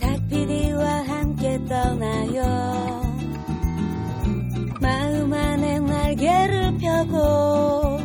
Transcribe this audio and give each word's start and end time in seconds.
닭피디와 0.00 1.02
함께 1.08 1.58
떠나요. 1.68 2.42
마음 4.80 5.32
안에 5.32 5.78
날개를 5.80 6.78
펴고 6.78 7.98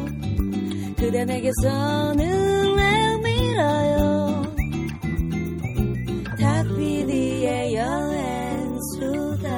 그대 0.98 1.26
내게서 1.26 2.14
눈을 2.14 3.20
밀어요. 3.20 4.44
닭피디의 6.40 7.76
여행수다. 7.76 9.50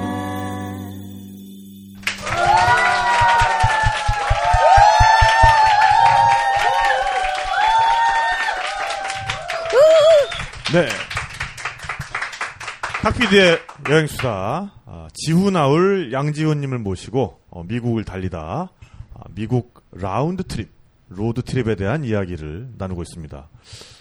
네. 10.74 11.03
탁피디의 13.04 13.60
여행수다. 13.90 14.72
아, 14.86 15.08
지훈아울 15.14 16.14
양지훈님을 16.14 16.80
모시고 16.80 17.38
어, 17.50 17.64
미국을 17.68 18.06
달리다 18.06 18.70
아, 19.14 19.24
미국 19.36 19.84
round 19.92 20.44
trip, 20.44 20.70
road 21.10 21.42
trip에 21.42 21.76
대한 21.76 22.06
이야기를 22.06 22.70
나누고 22.78 23.02
있습니다. 23.02 23.50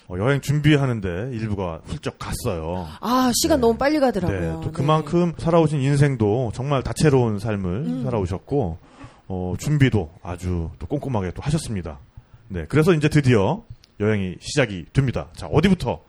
어, 0.06 0.14
여행 0.18 0.40
준비하는데 0.40 1.30
1부가 1.32 1.80
훌쩍 1.84 2.16
갔어요. 2.20 2.86
아, 3.00 3.32
시간 3.34 3.58
네. 3.58 3.62
너무 3.62 3.76
빨리 3.76 3.94
네, 3.94 4.00
가더라고요. 4.00 4.60
또 4.62 4.70
그만큼 4.70 5.32
살아오신 5.36 5.80
인생도 5.80 6.52
정말 6.54 6.84
다채로운 6.84 7.40
삶을 7.40 8.04
살아오셨고 8.04 8.78
어, 9.26 9.54
준비도 9.58 10.12
아주 10.22 10.70
또 10.78 10.86
꼼꼼하게 10.86 11.32
또 11.32 11.42
하셨습니다. 11.42 11.98
네, 12.46 12.66
그래서 12.68 12.94
이제 12.94 13.08
드디어 13.08 13.64
여행이 13.98 14.36
시작이 14.38 14.86
됩니다. 14.92 15.26
자, 15.34 15.48
어디부터 15.48 16.00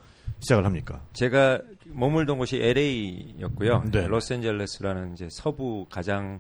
시작을 0.43 0.65
합니까? 0.65 1.01
제가 1.13 1.59
머물던 1.85 2.37
곳이 2.37 2.57
LA였고요. 2.61 3.83
네. 3.91 4.07
로스앤젤레스라는 4.07 5.13
이제 5.13 5.27
서부 5.31 5.85
가장 5.89 6.39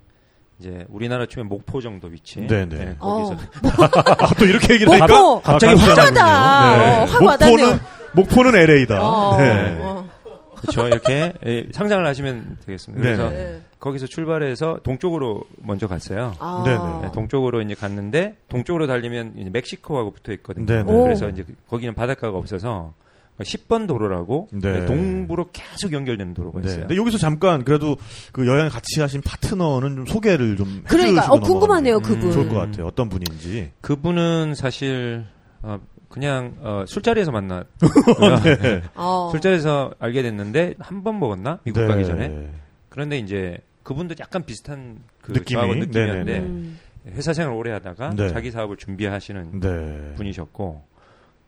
이제 0.59 0.85
우리나라 0.89 1.25
치면 1.25 1.47
목포 1.47 1.81
정도 1.81 2.07
위치. 2.07 2.39
네, 2.41 2.65
네. 2.65 2.95
거기서 2.99 3.33
아, 4.19 4.33
또 4.37 4.45
이렇게 4.45 4.75
얘기를 4.75 4.97
목포! 4.97 5.13
하니까 5.13 5.41
갑자기 5.41 5.73
아, 5.73 5.83
확 5.85 5.95
깜짝이야. 5.95 7.25
와닿아. 7.25 7.49
어. 7.49 7.55
목포는 7.55 7.79
목포는 8.13 8.55
LA다. 8.55 9.01
어, 9.01 9.37
네. 9.37 9.77
어. 9.81 10.09
그렇죠. 10.55 10.87
이렇게 10.87 11.33
예, 11.45 11.67
상상을 11.73 12.05
하시면 12.05 12.59
되겠습니다. 12.65 13.03
네. 13.03 13.15
그래서 13.15 13.29
네. 13.31 13.61
거기서 13.79 14.07
출발해서 14.07 14.79
동쪽으로 14.83 15.43
먼저 15.57 15.87
갔어요. 15.87 16.33
아. 16.39 16.63
네네. 16.65 17.07
네, 17.07 17.11
동쪽으로 17.13 17.61
이제 17.61 17.75
갔는데 17.75 18.37
동쪽으로 18.47 18.87
달리면 18.87 19.33
이제 19.37 19.49
멕시코하고 19.49 20.11
붙어 20.11 20.31
있거든요. 20.33 20.65
네네. 20.65 20.89
오. 20.89 21.03
그래서 21.03 21.27
이제 21.27 21.43
거기는 21.69 21.93
바닷가가 21.93 22.37
없어서 22.37 22.93
10번 23.39 23.87
도로라고 23.87 24.47
네. 24.51 24.85
동부로 24.85 25.47
계속 25.51 25.91
연결되는 25.91 26.33
도로가 26.33 26.61
네. 26.61 26.67
있어요. 26.67 26.81
근데 26.81 26.95
여기서 26.95 27.17
잠깐 27.17 27.63
그래도 27.63 27.97
그 28.31 28.45
여행 28.47 28.69
같이 28.69 29.01
하신 29.01 29.21
파트너는 29.21 29.95
좀 29.95 30.05
소개를 30.05 30.55
좀 30.55 30.83
그러니까, 30.87 31.25
어, 31.31 31.39
궁금하네요, 31.39 31.95
넘어가면 31.95 32.19
그분. 32.19 32.31
좋을 32.31 32.49
것 32.49 32.55
같아요. 32.55 32.85
어떤 32.87 33.09
분인지. 33.09 33.71
그분은 33.81 34.53
사실 34.55 35.25
어, 35.63 35.79
그냥 36.09 36.55
어, 36.61 36.83
술자리에서 36.87 37.31
만났고요. 37.31 38.39
네. 38.61 38.81
어. 38.95 39.29
술자리에서 39.31 39.93
알게 39.99 40.21
됐는데 40.21 40.75
한 40.79 41.03
번 41.03 41.19
먹었나 41.19 41.59
미국 41.63 41.81
네. 41.81 41.87
가기 41.87 42.05
전에. 42.05 42.49
그런데 42.89 43.17
이제 43.17 43.57
그분도 43.81 44.15
약간 44.19 44.43
비슷한 44.45 44.99
그 45.21 45.31
느낌이? 45.31 45.75
느낌이었는데. 45.79 46.37
음. 46.39 46.79
회사 47.07 47.33
생활 47.33 47.53
오래 47.53 47.69
하다가 47.73 48.11
네. 48.15 48.29
자기 48.29 48.49
사업을 48.49 48.77
준비하시는 48.77 49.59
네. 49.59 50.13
분이셨고 50.15 50.85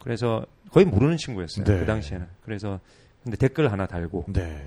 그래서 0.06 0.46
거의 0.72 0.86
모르는 0.86 1.18
친구였어요 1.18 1.66
네. 1.66 1.80
그 1.80 1.86
당시에는 1.86 2.26
그래서 2.44 2.80
근데 3.24 3.36
댓글 3.38 3.72
하나 3.72 3.86
달고 3.88 4.26
네. 4.30 4.66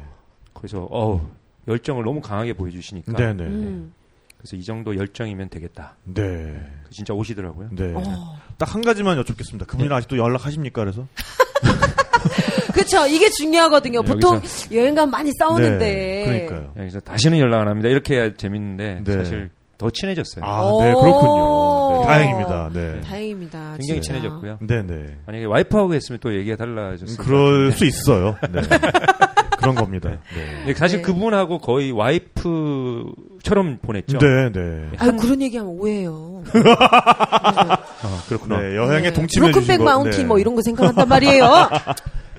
그래서 0.53 0.87
어우 0.91 1.21
열정을 1.69 2.05
너무 2.05 2.21
강하게 2.21 2.53
보여주시니까 2.53 3.13
네네. 3.13 3.45
음. 3.45 3.93
그래서 4.37 4.57
이 4.57 4.65
정도 4.65 4.97
열정이면 4.97 5.49
되겠다 5.49 5.97
네. 6.05 6.61
진짜 6.91 7.15
오시더라고요 7.15 7.71
네. 7.73 7.93
어. 7.95 8.37
딱한 8.59 8.83
가지만 8.83 9.17
여쭙겠습니다. 9.19 9.67
그분이랑 9.67 9.97
아직도 9.99 10.19
연락하십니까? 10.19 10.83
그래서? 10.83 11.07
그쵸. 12.75 13.07
이게 13.07 13.29
중요하거든요. 13.31 14.03
보통 14.03 14.41
여행 14.73 14.95
가면 14.95 15.11
많이 15.11 15.31
싸우는데. 15.39 15.79
네. 15.79 16.25
그러니까요. 16.25 16.73
여기서 16.77 17.01
다시는 17.01 17.39
연락 17.39 17.61
안 17.63 17.69
합니다 17.69 17.89
이렇게 17.89 18.17
해야 18.17 18.35
재밌는데 18.35 19.03
네. 19.05 19.13
사실 19.13 19.51
더 19.79 19.89
친해졌어요 19.91 20.45
아, 20.45 20.63
오. 20.63 20.83
네, 20.83 20.93
그렇군요. 20.93 22.01
네, 22.01 22.07
다행입니다. 22.07 22.71
네. 22.75 23.01
다행입니다. 23.03 23.59
굉장히 23.79 24.01
진짜. 24.03 24.19
친해졌고요 24.19 24.59
네네. 24.61 25.19
만약에 25.27 25.45
와이프하고 25.47 25.95
했으면 25.95 26.19
또 26.21 26.35
얘기가 26.35 26.57
달라졌을 26.57 27.17
것 27.17 27.25
그럴 27.25 27.71
같은데. 27.71 27.77
수 27.77 27.85
있어요. 27.87 28.37
네. 28.53 28.61
그런 29.59 29.75
겁니다. 29.75 30.09
네. 30.11 30.19
근데 30.59 30.75
사실 30.75 30.99
네. 30.99 31.03
그분하고 31.03 31.59
거의 31.59 31.91
와이프처럼 31.91 33.79
보냈죠. 33.83 34.19
네, 34.19 34.51
네. 34.53 34.89
아유, 34.99 35.17
그런 35.17 35.43
얘기하면 35.43 35.73
오해해요. 35.79 36.43
아, 36.55 37.79
그렇구나. 38.29 38.61
네, 38.61 38.77
여행에 38.77 39.09
네. 39.09 39.13
동침해 39.13 39.49
주신 39.49 39.53
브로큰백 39.53 39.79
거. 39.79 39.85
마운틴 39.85 40.21
네. 40.23 40.25
뭐 40.27 40.39
이런 40.39 40.55
거 40.55 40.63
생각한단 40.63 41.09
말이에요. 41.09 41.45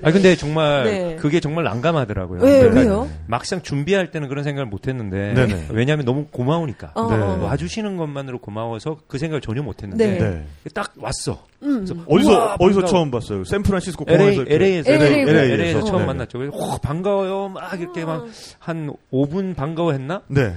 아 0.02 0.10
근데 0.12 0.36
정말 0.36 0.84
네. 0.84 1.16
그게 1.16 1.40
정말 1.40 1.64
난감하더라고요. 1.64 2.40
왜, 2.42 2.60
그러니까 2.60 2.80
왜요? 2.80 3.08
막상 3.26 3.62
준비할 3.62 4.10
때는 4.10 4.28
그런 4.28 4.44
생각을 4.44 4.66
못 4.66 4.88
했는데 4.88 5.34
네네. 5.34 5.66
왜냐하면 5.70 6.04
너무 6.06 6.26
고마우니까. 6.30 6.92
어, 6.94 7.10
네. 7.10 7.16
어. 7.22 7.38
와주시는 7.44 7.96
것만으로 7.96 8.38
고마워서 8.38 8.98
그 9.06 9.18
생각을 9.18 9.40
전혀 9.40 9.62
못 9.62 9.82
했는데 9.82 10.18
네. 10.18 10.70
딱 10.74 10.92
왔어. 10.96 11.44
음. 11.62 11.84
그래서 11.84 11.94
어디서 12.08 12.30
우와, 12.30 12.56
어디서. 12.58 12.84
처음 12.86 13.10
봤어요? 13.10 13.44
샌프란시스코 13.44 14.04
LA, 14.08 14.16
공항에서 14.18 14.42
이렇게- 14.42 14.54
LA에서 14.54 14.90
LA, 14.92 15.06
LA 15.20 15.20
에서. 15.44 15.54
LA에서 15.54 15.84
처음 15.84 16.00
네. 16.00 16.06
만났죠. 16.06 16.38
그래서 16.38 16.56
오, 16.56 16.78
반가워요. 16.78 17.48
막 17.50 17.80
이렇게 17.80 18.04
막 18.04 18.26
한 18.58 18.92
5분 19.12 19.54
반가워했나? 19.56 20.22
네. 20.28 20.54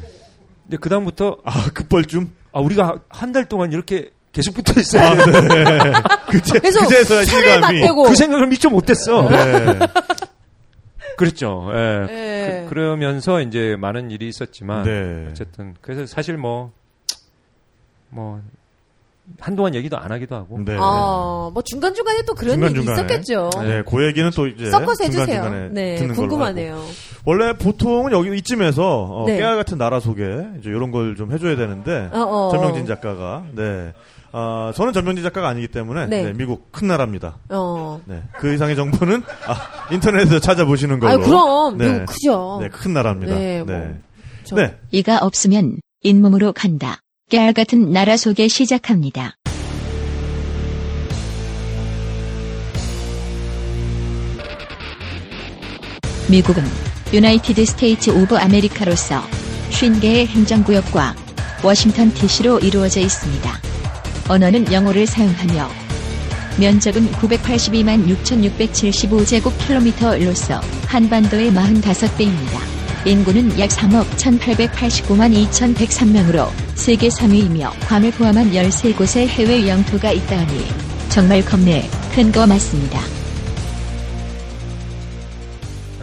근데 0.64 0.78
그 0.80 0.90
다음부터 0.90 1.38
아 1.44 1.70
급벌 1.74 2.06
좀. 2.06 2.32
아 2.54 2.60
우리가 2.60 3.00
한 3.10 3.32
달 3.34 3.46
동안 3.46 3.72
이렇게 3.74 4.12
계속 4.34 4.56
붙어 4.56 4.80
있어야 4.80 5.12
아, 5.12 5.16
돼. 5.16 5.32
네. 5.42 5.94
그제 6.28 6.60
그제서야 6.60 7.24
실감이. 7.24 7.82
그 8.08 8.16
생각을 8.16 8.48
미처 8.48 8.70
못했어. 8.70 9.30
네. 9.30 9.80
그랬죠. 11.18 11.70
예. 11.72 12.06
네. 12.08 12.66
그, 12.68 12.74
러면서 12.74 13.40
이제 13.42 13.76
많은 13.80 14.10
일이 14.10 14.28
있었지만 14.28 14.84
네. 14.84 15.28
어쨌든 15.30 15.76
그래서 15.82 16.08
사실 16.08 16.38
뭐뭐 16.38 16.72
한동안 19.40 19.76
얘기도 19.76 19.98
안 19.98 20.12
하기도 20.12 20.36
하고 20.36 20.60
네. 20.66 20.76
아, 20.80 21.52
뭐 21.54 21.62
중간 21.64 21.94
중간에 21.94 22.24
또 22.24 22.34
그런 22.34 22.56
중간중간에. 22.56 22.94
있었겠죠. 23.04 23.50
네, 23.62 23.84
그 23.88 24.04
얘기는 24.08 24.30
또 24.32 24.48
이제 24.48 24.70
섞어서 24.72 25.04
해주세요. 25.06 25.26
중간중간에 25.44 25.70
네, 25.70 25.96
듣는 25.98 26.16
걸로 26.16 26.28
궁금하네요. 26.30 26.84
원래 27.26 27.54
보통은 27.54 28.12
여기 28.12 28.36
이쯤에서 28.40 29.04
어, 29.04 29.26
네. 29.28 29.38
깨알 29.38 29.56
같은 29.58 29.78
나라 29.78 30.00
소개 30.00 30.24
이제 30.60 30.70
이런 30.72 30.90
걸 30.92 31.16
좀 31.16 31.32
해줘야 31.32 31.56
되는데 31.56 32.10
어, 32.12 32.20
어. 32.22 32.50
전명진 32.52 32.88
작가가 32.88 33.44
네. 33.54 33.94
아, 34.36 34.74
저는 34.76 34.94
전명진 34.94 35.24
작가가 35.24 35.48
아니기 35.48 35.68
때문에 35.68 36.08
네. 36.08 36.24
네, 36.24 36.34
미국 36.34 36.72
큰 36.72 36.88
나라입니다. 36.88 37.38
어. 37.50 38.02
네, 38.06 38.24
그 38.40 38.52
이상의 38.54 38.76
정보는 38.76 39.22
아, 39.48 39.94
인터넷에서 39.94 40.40
찾아보시는 40.40 41.00
걸로. 41.00 41.12
아유, 41.12 41.20
그럼. 41.20 41.78
네. 41.78 41.92
미국 41.94 42.06
크죠. 42.08 42.58
네, 42.62 42.70
큰 42.70 42.94
나라입니다. 42.94 43.36
네, 43.36 43.64
네. 43.64 43.78
뭐. 43.78 43.96
저- 44.44 44.56
네. 44.56 44.76
이가 44.92 45.20
없으면 45.20 45.78
잇몸으로 46.02 46.52
간다. 46.52 46.98
깨알 47.30 47.54
같은 47.54 47.92
나라 47.92 48.18
소개 48.18 48.48
시작합니다. 48.48 49.36
미국은 56.30 56.64
United 57.14 57.66
States 57.66 58.10
of 58.10 58.38
America로서 58.38 59.22
50개의 59.70 60.28
행정구역과 60.28 61.16
워싱턴 61.64 62.14
DC로 62.14 62.60
이루어져 62.60 63.00
있습니다. 63.02 63.73
언어는 64.30 64.72
영어를 64.72 65.06
사용하며 65.06 65.70
면적은 66.60 67.12
982만 67.14 68.08
6,675제곱킬로미터로서 68.08 70.62
한반도의 70.88 71.52
45배입니다. 71.52 72.60
인구는 73.06 73.60
약 73.60 73.70
3억 73.70 74.06
1,889만 74.16 75.34
2,103명으로 75.50 76.50
세계 76.76 77.10
3위이며 77.10 77.72
괌을 77.88 78.12
포함한 78.12 78.52
13곳의 78.52 79.28
해외 79.28 79.68
영토가 79.68 80.12
있다하니 80.12 80.66
정말 81.10 81.44
겁내 81.44 81.90
큰 82.16 82.32
거 82.32 82.48
맞습니다. 82.48 83.00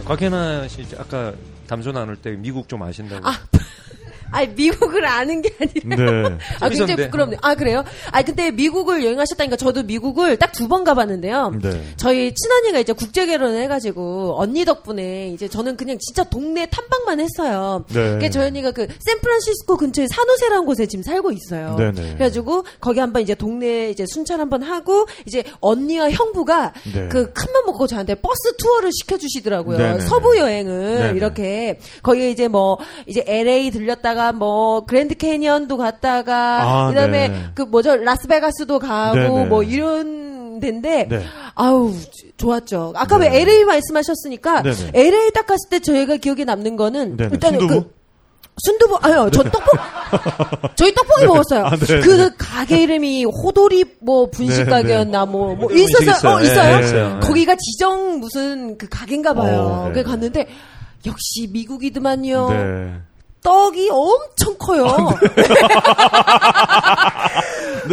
곽현아 0.05 0.67
씨 0.67 0.85
아까 0.97 1.33
담소 1.67 1.91
나눌 1.91 2.15
때 2.17 2.31
미국 2.31 2.67
좀 2.67 2.83
아신다고. 2.83 3.27
아, 3.27 3.37
아니 4.31 4.47
미국을 4.49 5.05
아는 5.05 5.41
게 5.41 5.49
아니라 5.59 6.29
네. 6.29 6.37
아 6.59 6.69
굉장히. 6.69 6.95
부끄럽네요. 7.05 7.39
아 7.41 7.55
그래요? 7.55 7.83
아 8.11 8.21
근데 8.21 8.51
미국을 8.51 9.03
여행하셨다니까 9.03 9.55
저도 9.57 9.83
미국을 9.83 10.37
딱 10.37 10.51
두 10.53 10.67
번 10.67 10.83
가봤는데요. 10.83 11.53
네. 11.61 11.83
저희 11.97 12.33
친언니가 12.33 12.79
이제 12.79 12.93
국제 12.93 13.25
결혼을 13.25 13.61
해가지고 13.63 14.35
언니 14.39 14.63
덕분에 14.63 15.29
이제 15.29 15.47
저는 15.49 15.75
그냥 15.75 15.97
진짜 15.99 16.23
동네 16.23 16.65
탐방만 16.67 17.19
했어요. 17.19 17.83
네. 17.89 17.93
그러니까 17.93 18.29
저희 18.29 18.47
언니가 18.47 18.71
그 18.71 18.87
샌프란시스코 18.99 19.75
근처에 19.77 20.07
산호세라는 20.07 20.65
곳에 20.65 20.85
지금 20.85 21.03
살고 21.03 21.31
있어요. 21.31 21.75
네 21.77 21.91
네. 21.91 22.01
그래가지고 22.13 22.63
거기 22.79 22.99
한번 22.99 23.21
이제 23.21 23.35
동네 23.35 23.89
이제 23.89 24.05
순찰 24.07 24.39
한번 24.39 24.61
하고 24.63 25.07
이제 25.25 25.43
언니와 25.59 26.11
형부가 26.11 26.73
네. 26.93 27.07
그큰맘 27.09 27.65
먹고 27.65 27.87
저한테 27.87 28.15
버스 28.15 28.55
투어를 28.57 28.91
시켜주시더라고요. 29.01 29.77
네네. 29.77 29.99
서부 30.01 30.37
여행을 30.37 30.95
네네. 30.99 31.17
이렇게 31.17 31.79
거기에 32.03 32.29
이제 32.31 32.47
뭐 32.47 32.77
이제 33.07 33.23
LA 33.27 33.71
들렸다가 33.71 34.20
뭐 34.31 34.85
그랜드 34.85 35.15
캐니언도 35.15 35.77
갔다가 35.77 36.61
아, 36.61 36.87
그다음에 36.89 37.27
네. 37.29 37.45
그 37.55 37.63
뭐죠 37.63 37.95
라스베가스도 37.95 38.79
가고 38.79 39.15
네네. 39.15 39.45
뭐 39.45 39.63
이런 39.63 40.59
데인데 40.59 41.07
네. 41.09 41.25
아우 41.55 41.93
좋았죠. 42.37 42.93
아까 42.95 43.17
네. 43.17 43.29
왜 43.29 43.41
LA 43.41 43.65
말씀하셨으니까 43.65 44.61
네네. 44.61 44.91
LA 44.93 45.31
딱 45.33 45.45
갔을 45.47 45.69
때 45.69 45.79
저희가 45.79 46.17
기억에 46.17 46.45
남는 46.45 46.75
거는 46.75 47.17
네네. 47.17 47.29
일단 47.33 47.59
순두부? 47.59 47.83
그 47.83 48.01
순두부 48.63 48.97
아니요 49.01 49.29
저 49.31 49.43
떡볶 49.43 49.63
저희 50.75 50.93
떡볶이 50.93 51.25
먹었어요. 51.25 51.65
아, 51.65 51.75
네, 51.75 51.99
그 52.01 52.09
네. 52.09 52.29
가게 52.37 52.83
이름이 52.83 53.25
호돌이 53.25 53.85
뭐 54.01 54.29
분식 54.29 54.65
네, 54.65 54.69
가게였나 54.69 55.25
뭐뭐 55.25 55.67
분식 55.67 56.01
있었어요. 56.01 56.35
어 56.35 56.41
있어요. 56.41 56.79
네. 56.79 56.91
네. 56.91 57.19
거기가 57.21 57.55
지정 57.55 58.19
무슨 58.19 58.77
그 58.77 58.87
가게인가 58.87 59.33
봐요. 59.33 59.61
어, 59.61 59.87
네. 59.87 59.93
그래 59.93 60.03
갔는데 60.03 60.47
역시 61.05 61.47
미국이더만요. 61.51 62.49
네. 62.49 62.93
떡이 63.43 63.89
엄청 63.91 64.55
커요. 64.59 64.85
아, 64.87 64.95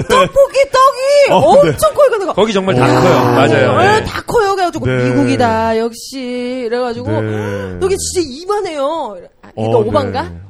떡볶이 0.09 0.71
떡이 0.71 1.31
어, 1.31 1.41
네. 1.65 1.71
엄청 1.71 1.95
커요. 1.95 2.11
근데 2.11 2.27
거기 2.27 2.53
정말 2.53 2.75
다 2.75 2.85
오. 2.85 3.00
커요. 3.00 3.25
맞아요. 3.33 3.79
네, 3.79 4.00
네. 4.00 4.05
다 4.05 4.21
커요. 4.23 4.55
그래가지고 4.55 4.87
네. 4.87 5.05
미국이다 5.11 5.79
역시 5.79 6.67
그래가지고 6.69 7.11
네. 7.23 7.79
여기 7.83 7.97
진짜 7.97 8.29
이만해요. 8.31 9.17
아, 9.43 9.49
이거 9.56 9.79
어, 9.79 9.81
오반가? 9.81 10.23
네. 10.25 10.41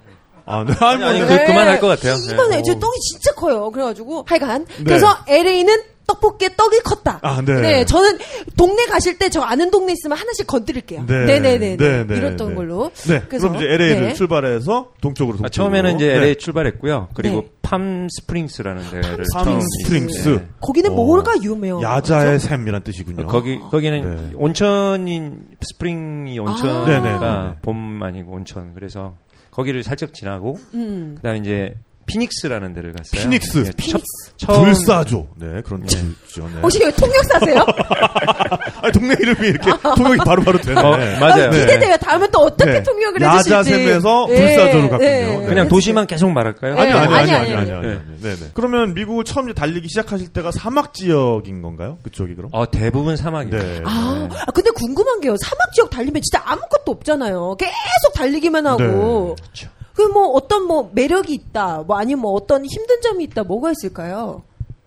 아, 0.46 0.64
네. 0.66 0.72
아니, 0.80 1.04
아니, 1.04 1.18
뭐, 1.20 1.28
그- 1.28 1.44
그만할 1.44 1.78
것 1.80 1.86
같아요. 1.88 2.14
이만해. 2.16 2.56
네. 2.56 2.62
저 2.62 2.74
떡이 2.78 2.98
진짜 3.00 3.32
커요. 3.34 3.70
그래가지고 3.70 4.24
하여간 4.26 4.64
네. 4.78 4.84
그래서 4.84 5.16
LA는 5.28 5.82
떡볶이에 6.08 6.56
떡이 6.56 6.80
컸다. 6.80 7.20
아, 7.22 7.40
네. 7.42 7.84
저는 7.84 8.18
동네 8.56 8.86
가실 8.86 9.16
때 9.18 9.28
저 9.28 9.42
아는 9.42 9.70
동네 9.70 9.92
있으면 9.92 10.16
하나씩 10.16 10.46
건드릴게요. 10.46 11.04
네. 11.06 11.26
네, 11.26 11.38
네, 11.40 11.58
네, 11.58 11.76
네, 11.76 12.06
네, 12.06 12.16
이랬던 12.16 12.48
네. 12.48 12.54
걸로. 12.54 12.90
네. 13.06 13.22
그래서, 13.28 13.48
그럼 13.48 13.56
이제 13.56 13.66
LA를 13.66 14.00
네. 14.08 14.14
출발해서 14.14 14.92
동쪽으로 15.02 15.36
동쪽으로. 15.36 15.44
아, 15.44 15.48
처음에는 15.50 15.96
이제 15.96 16.06
네. 16.08 16.14
LA 16.14 16.36
출발했고요. 16.36 17.08
그리고 17.14 17.42
네. 17.42 17.48
팜 17.60 18.08
스프링스라는 18.10 18.90
데를 18.90 19.24
팜 19.34 19.60
스프링스. 19.60 20.28
네. 20.30 20.46
거기는 20.62 20.90
어. 20.90 20.94
뭐가 20.94 21.34
유명해요? 21.42 21.82
야자의 21.86 22.40
샘이란 22.40 22.82
뜻이군요. 22.82 23.26
거기 23.26 23.58
거기는 23.58 24.30
네. 24.30 24.32
온천인 24.36 25.42
spring이 25.60 26.38
아. 26.38 26.42
온천가 26.42 26.86
네네네. 26.86 27.56
봄 27.62 28.02
아니고 28.02 28.32
온천. 28.32 28.72
그래서 28.74 29.14
거기를 29.50 29.82
살짝 29.82 30.14
지나고 30.14 30.58
음. 30.74 31.14
그다음에 31.16 31.38
이제 31.40 31.74
피닉스라는 32.08 32.74
데를 32.74 32.92
갔어요. 32.92 33.22
피닉스, 33.22 33.58
예, 33.66 33.70
피닉스. 33.76 34.36
처, 34.36 34.60
불사조. 34.60 35.28
네, 35.36 35.62
그런 35.64 35.82
네. 35.82 35.86
뜻이죠. 35.86 36.48
네. 36.52 36.60
혹시 36.62 36.80
여기 36.82 36.96
통역사세요? 36.96 37.64
아니, 38.82 38.92
동네 38.92 39.14
이름이 39.20 39.48
이렇게 39.48 39.70
통역이 39.96 40.16
바로바로 40.24 40.60
되네. 40.60 40.80
어, 40.80 40.96
네. 40.96 41.18
맞아요. 41.18 41.50
네. 41.50 41.60
기대돼요. 41.60 41.96
다음에 41.98 42.26
또 42.32 42.40
어떻게 42.40 42.72
네. 42.72 42.82
통역을 42.82 43.22
해주실지. 43.22 43.52
야자샘에서 43.52 44.26
네. 44.28 44.34
불사조로 44.34 44.88
갔군요. 44.90 45.46
그냥 45.46 45.68
도시만 45.68 46.06
계속 46.06 46.30
말할까요? 46.30 46.76
아니요, 46.76 46.96
아니요, 46.96 47.36
아니요, 47.36 47.58
아니요. 47.58 47.80
네, 48.20 48.34
네. 48.34 48.46
그러면 48.54 48.94
미국 48.94 49.24
처음 49.24 49.52
달리기 49.52 49.88
시작하실 49.88 50.28
때가 50.28 50.50
사막 50.50 50.94
지역인 50.94 51.62
건가요? 51.62 51.98
그쪽이 52.02 52.34
그럼? 52.34 52.50
어, 52.52 52.70
대부분 52.70 53.16
사막이에요. 53.16 53.58
네. 53.62 53.82
아, 53.84 54.28
아, 54.46 54.50
근데 54.52 54.70
궁금한 54.70 55.20
게요. 55.20 55.36
사막 55.42 55.72
지역 55.72 55.90
달리면 55.90 56.22
진짜 56.22 56.42
아무것도 56.44 56.92
없잖아요. 56.92 57.56
계속 57.58 58.12
달리기만 58.14 58.66
하고. 58.66 59.36
그렇죠. 59.36 59.68
그 59.98 60.12
뭐 60.12 60.28
어떤 60.28 60.64
뭐 60.66 60.90
매력이 60.94 61.34
있다. 61.34 61.82
뭐 61.86 61.96
아니면 61.98 62.22
뭐 62.22 62.32
어떤 62.32 62.64
힘든 62.64 63.00
점이 63.00 63.24
있다. 63.24 63.42
뭐가 63.44 63.72
있을까요? 63.72 64.42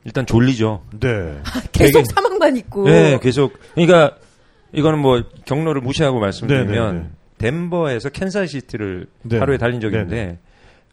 일단 0.06 0.25
졸리죠. 0.25 0.81
네. 1.00 1.38
계속 1.74 2.00
되게- 2.00 2.06
사막만 2.13 2.56
있고. 2.58 2.86
네, 2.86 3.19
계속. 3.22 3.54
그러니까 3.75 4.16
이거는 4.74 5.00
뭐 5.00 5.22
경로를 5.46 5.81
무시하고 5.81 6.19
말씀드리면 6.19 6.68
네, 6.96 7.00
네, 7.02 7.06
네. 7.06 7.10
덴버에서 7.38 8.10
캔자스시티를 8.10 9.08
네. 9.24 9.38
하루에 9.38 9.58
달린 9.58 9.81
적이 9.81 9.96
네, 9.98 10.02
있는데 10.04 10.40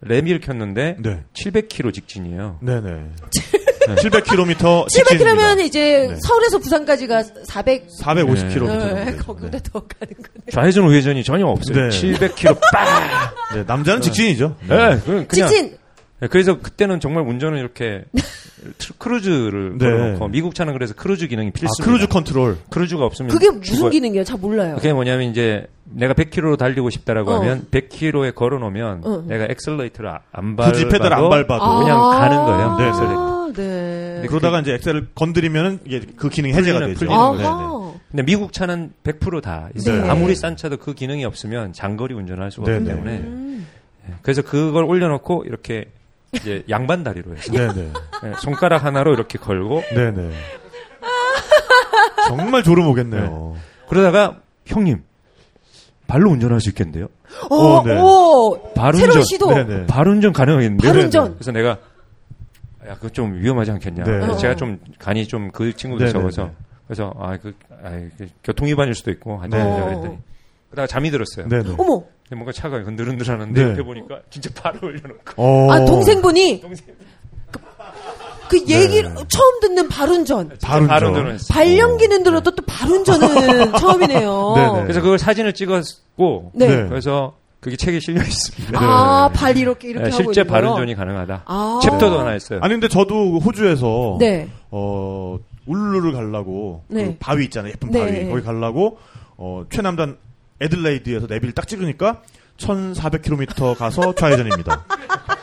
내비를 0.01 0.39
켰는데 0.41 0.97
네. 0.99 1.23
700km 1.33 1.93
직진이에요. 1.93 2.57
네네. 2.61 3.09
700km. 3.87 4.87
700km면 4.87 5.59
이제 5.61 6.07
네. 6.09 6.15
서울에서 6.21 6.57
부산까지가 6.59 7.23
400. 7.45 7.87
450km. 8.01 8.67
네, 9.05 9.15
거기보다 9.17 9.59
더 9.71 9.79
가는 9.79 10.13
거네. 10.15 10.51
좌회전 10.51 10.85
우회전이 10.85 11.23
전혀 11.23 11.45
없어요. 11.45 11.89
네. 11.89 11.89
700km 11.89 12.59
빡. 12.71 13.35
네, 13.55 13.63
남자는 13.65 14.01
직진이죠. 14.01 14.55
네, 14.67 14.99
그- 15.05 15.25
그냥 15.27 15.49
직진. 15.49 15.77
네, 16.21 16.27
그래서 16.27 16.59
그때는 16.59 16.99
정말 16.99 17.23
운전을 17.27 17.57
이렇게 17.59 18.03
트- 18.77 18.93
cruise를 18.97 19.77
네. 19.77 19.85
걸어놓고 19.85 20.27
미국 20.27 20.53
차는 20.53 20.73
그래서 20.73 20.93
크루즈 20.93 21.27
기능이 21.27 21.49
아, 21.49 21.51
필수입니다. 21.53 21.83
cruise 21.85 22.07
control. 22.07 22.57
cruise가 22.69 23.05
없으면 23.05 23.31
그게 23.31 23.49
무슨 23.49 23.63
죽어요. 23.75 23.89
기능이에요? 23.91 24.23
잘 24.25 24.37
몰라요. 24.37 24.75
그게 24.75 24.91
뭐냐면 24.91 25.29
이제 25.31 25.65
내가 25.85 26.13
100km로 26.13 26.57
달리고 26.57 26.89
싶다라고 26.89 27.31
어. 27.31 27.35
하면 27.39 27.67
100km에 27.71 28.35
걸어놓으면 28.35 29.01
어. 29.05 29.23
내가 29.27 29.45
엑셀레이터를 29.49 30.09
아- 30.09 30.19
안 30.33 30.55
밟아도 30.57 30.73
굳이 30.73 30.87
페달 30.89 31.13
안 31.13 31.29
밟아도. 31.29 31.79
그냥 31.79 31.99
가는 32.01 32.37
거예요. 32.37 32.75
네, 32.77 32.83
아, 32.83 33.51
네. 33.55 34.25
그러다가 34.27 34.59
이제 34.59 34.73
엑셀을 34.73 35.07
건드리면은 35.15 35.79
이게 35.85 36.01
그 36.17 36.27
기능이 36.29 36.53
해제가 36.53 36.79
풀리는, 36.79 36.93
되죠. 36.95 37.05
풀리는. 37.07 37.17
아하. 37.45 37.93
근데 38.11 38.23
미국 38.23 38.51
차는 38.53 38.91
100%다 39.03 39.69
있어요. 39.75 40.03
네. 40.03 40.09
아무리 40.09 40.35
싼 40.35 40.57
차도 40.57 40.77
그 40.77 40.93
기능이 40.93 41.23
없으면 41.25 41.71
장거리 41.73 42.13
운전을 42.13 42.43
할 42.43 42.51
수가 42.51 42.71
없기. 42.73 42.85
때문에 42.85 43.17
음. 43.19 43.67
그래서 44.21 44.41
그걸 44.41 44.83
올려놓고 44.83 45.43
이렇게 45.45 45.85
이제 46.33 46.63
양반 46.69 47.03
다리로 47.03 47.35
해서 47.35 47.51
네네. 47.51 47.73
네, 48.23 48.33
손가락 48.39 48.83
하나로 48.85 49.13
이렇게 49.13 49.37
걸고 49.39 49.81
네네. 49.93 50.31
정말 52.27 52.63
졸음 52.63 52.87
오겠네요. 52.87 53.55
그러다가 53.87 54.39
형님 54.65 55.03
발로 56.07 56.29
운전할 56.31 56.59
수 56.61 56.69
있겠는데요? 56.69 57.07
어, 57.49 57.55
어, 57.55 57.83
네. 57.83 57.99
오. 57.99 58.73
발 58.75 58.93
새로운 58.93 59.09
운전. 59.17 59.23
시도. 59.23 59.53
네네. 59.53 59.85
발 59.87 60.07
운전 60.07 60.33
가능하겠는데요? 60.33 60.91
발 60.91 61.01
운전. 61.01 61.33
그래서 61.35 61.51
내가 61.51 61.69
야 62.87 62.95
그거 62.95 63.09
좀 63.09 63.33
위험하지 63.39 63.71
않겠냐? 63.71 64.03
네. 64.03 64.11
그래서 64.11 64.33
어. 64.33 64.37
제가 64.37 64.55
좀 64.55 64.79
간이 64.99 65.27
좀 65.27 65.51
그 65.51 65.73
친구도 65.75 66.03
네네네. 66.05 66.19
적어서 66.19 66.51
그래서 66.87 67.13
아그 67.19 67.53
아, 67.83 67.89
그 68.17 68.27
교통 68.43 68.67
위반일 68.67 68.93
수도 68.95 69.11
있고 69.11 69.39
네. 69.43 69.49
제가 69.57 69.85
그랬더니 69.85 70.17
그러다가 70.69 70.87
잠이 70.87 71.11
들었어요. 71.11 71.47
네네. 71.47 71.75
어머. 71.77 72.03
근데 72.29 72.37
뭔가 72.37 72.51
차가 72.51 72.77
흔들흔들하는데 72.77 73.63
네. 73.63 73.71
옆에 73.71 73.81
보니까 73.81 74.19
진짜 74.29 74.49
발을 74.53 74.85
올려놓고 74.85 75.33
어. 75.37 75.71
아, 75.71 75.83
동생분이 75.83 76.61
동생 76.61 76.85
그, 77.51 77.59
그 78.49 78.71
얘기를 78.71 79.13
네. 79.13 79.23
처음 79.27 79.59
듣는 79.61 79.89
발운전. 79.89 80.49
발운전. 80.59 81.13
발. 81.13 81.37
발연기는 81.51 82.23
들어도 82.23 82.51
또 82.51 82.63
발운전은 82.65 83.73
처음이네요. 83.77 84.53
네네. 84.55 84.81
그래서 84.83 85.01
그걸 85.01 85.19
사진을 85.19 85.53
찍었고 85.53 86.51
네. 86.55 86.67
네. 86.67 86.87
그래서 86.87 87.33
그게 87.59 87.75
책에 87.75 87.99
실려 87.99 88.21
있습니다. 88.21 88.79
아, 88.81 89.29
발 89.33 89.57
이렇게 89.57 89.89
이렇게 89.89 90.05
네, 90.05 90.11
하고 90.11 90.23
실제? 90.23 90.43
발운전이 90.43 90.95
가능하다. 90.95 91.43
아. 91.45 91.79
챕터도 91.83 92.19
하나 92.19 92.35
있어요. 92.35 92.59
아니 92.63 92.73
근데 92.73 92.87
저도 92.87 93.39
호주에서 93.39 94.17
네. 94.19 94.47
어 94.71 95.37
울루를 95.67 96.13
가려고 96.13 96.83
네. 96.87 97.05
그 97.05 97.15
바위 97.19 97.43
있잖아요 97.45 97.71
예쁜 97.73 97.91
네. 97.91 97.99
바위 97.99 98.29
거기 98.29 98.41
가려고 98.41 98.97
어 99.37 99.63
최남단 99.69 100.17
애들레이드에서 100.61 101.27
내비를 101.27 101.53
딱 101.53 101.67
찍으니까 101.67 102.21
1,400km 102.57 103.77
가서 103.77 104.13
좌회전입니다. 104.15 104.85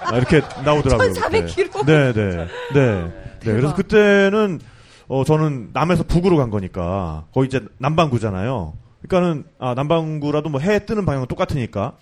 아, 0.03 0.17
이렇게 0.17 0.41
나오더라고요. 0.65 1.13
1,400km? 1.15 1.87
네, 1.87 2.13
네, 2.13 2.47
네, 2.75 3.05
네. 3.05 3.13
그래서 3.41 3.75
그때는 3.75 4.61
어 5.09 5.25
저는 5.25 5.71
남에서 5.73 6.03
북으로 6.03 6.37
간 6.37 6.51
거니까 6.51 7.25
거기 7.33 7.47
이제 7.47 7.61
남반구잖아요. 7.79 8.75
그러니까는 9.07 9.45
아 9.59 9.75
남반구라도 9.75 10.49
뭐 10.49 10.61
해 10.61 10.85
뜨는 10.85 11.07
방향은 11.07 11.29
똑같으니까 11.29 11.93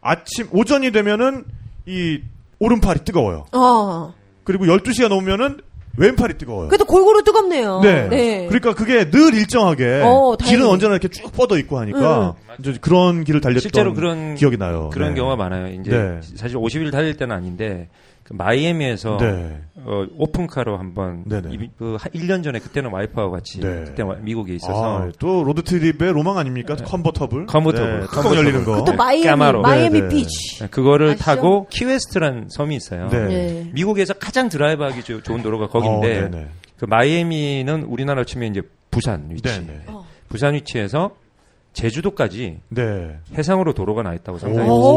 아침 0.00 0.48
오전이 0.52 0.92
되면은 0.92 1.44
이 1.86 2.20
오른팔이 2.60 3.00
뜨거워요. 3.04 3.46
어. 3.52 4.14
그리고 4.44 4.64
12시가 4.66 5.08
넘으면은 5.08 5.60
왼팔이 5.98 6.38
뜨거워요. 6.38 6.68
그래도 6.68 6.84
골고루 6.84 7.22
뜨겁네요. 7.24 7.80
네. 7.82 8.46
그러니까 8.48 8.74
그게 8.74 9.10
늘 9.10 9.34
일정하게 9.34 10.02
어. 10.04 10.36
길은 10.36 10.66
언제나 10.66 10.92
이렇게 10.92 11.08
쭉 11.08 11.30
뻗어 11.32 11.58
있고 11.58 11.78
하니까 11.78 12.36
이제 12.60 12.76
그런 12.80 13.24
길을 13.24 13.40
달렸던 13.40 13.60
실제로 13.60 13.92
그런 13.94 14.34
기억이 14.36 14.56
나요. 14.56 14.90
그런 14.92 15.10
네. 15.10 15.14
경우가 15.16 15.36
많아요. 15.36 15.68
이제 15.80 15.90
네. 15.90 16.20
사실 16.36 16.56
50일 16.56 16.92
달릴 16.92 17.16
때는 17.16 17.34
아닌데 17.34 17.88
그 17.88 18.07
마이애미에서 18.30 19.16
네. 19.18 19.60
어, 19.76 20.04
오픈카로 20.16 20.76
한번. 20.78 21.24
이- 21.50 21.68
그 21.78 21.96
1년 22.14 22.42
전에 22.44 22.58
그때는 22.58 22.90
와이프하고 22.92 23.30
같이 23.32 23.60
네. 23.60 23.84
그때 23.86 24.02
와- 24.02 24.16
미국에 24.20 24.54
있어서 24.54 24.98
아, 24.98 25.10
또 25.18 25.44
road 25.44 25.62
trip의 25.62 26.12
로망 26.12 26.36
아닙니까? 26.38 26.76
convertible. 26.76 27.46
convertible. 27.46 28.00
네, 28.00 28.06
뚜껑 28.06 28.34
열리는 28.36 28.64
거. 28.64 28.84
또 28.84 28.92
마이애미, 28.94 29.26
까마로. 29.26 29.62
마이애미 29.62 30.00
네, 30.00 30.08
네. 30.08 30.14
비치. 30.14 30.58
네, 30.60 30.68
그거를 30.68 31.10
아시죠? 31.10 31.24
타고 31.24 31.66
키웨스트라는 31.70 32.48
섬이 32.50 32.76
있어요. 32.76 33.08
네. 33.08 33.26
네. 33.26 33.70
미국에서 33.72 34.14
가장 34.14 34.48
드라이브하기 34.48 35.02
조- 35.04 35.22
좋은 35.22 35.42
도로가 35.42 35.68
거긴데 35.68 36.30
어. 36.36 36.46
그 36.76 36.84
마이애미는 36.84 37.84
우리나라로 37.84 38.24
치면 38.24 38.50
이제 38.50 38.62
부산 38.90 39.28
위치. 39.30 39.42
네네. 39.42 39.80
어. 39.88 40.04
부산 40.28 40.54
위치에서 40.54 41.12
제주도까지 41.72 42.58
네. 42.70 43.18
해상으로 43.36 43.72
도로가 43.72 44.02
나 44.02 44.14
있다고 44.14 44.38
상상해 44.38 44.68
오. 44.68 44.74
보세요. 44.74 44.92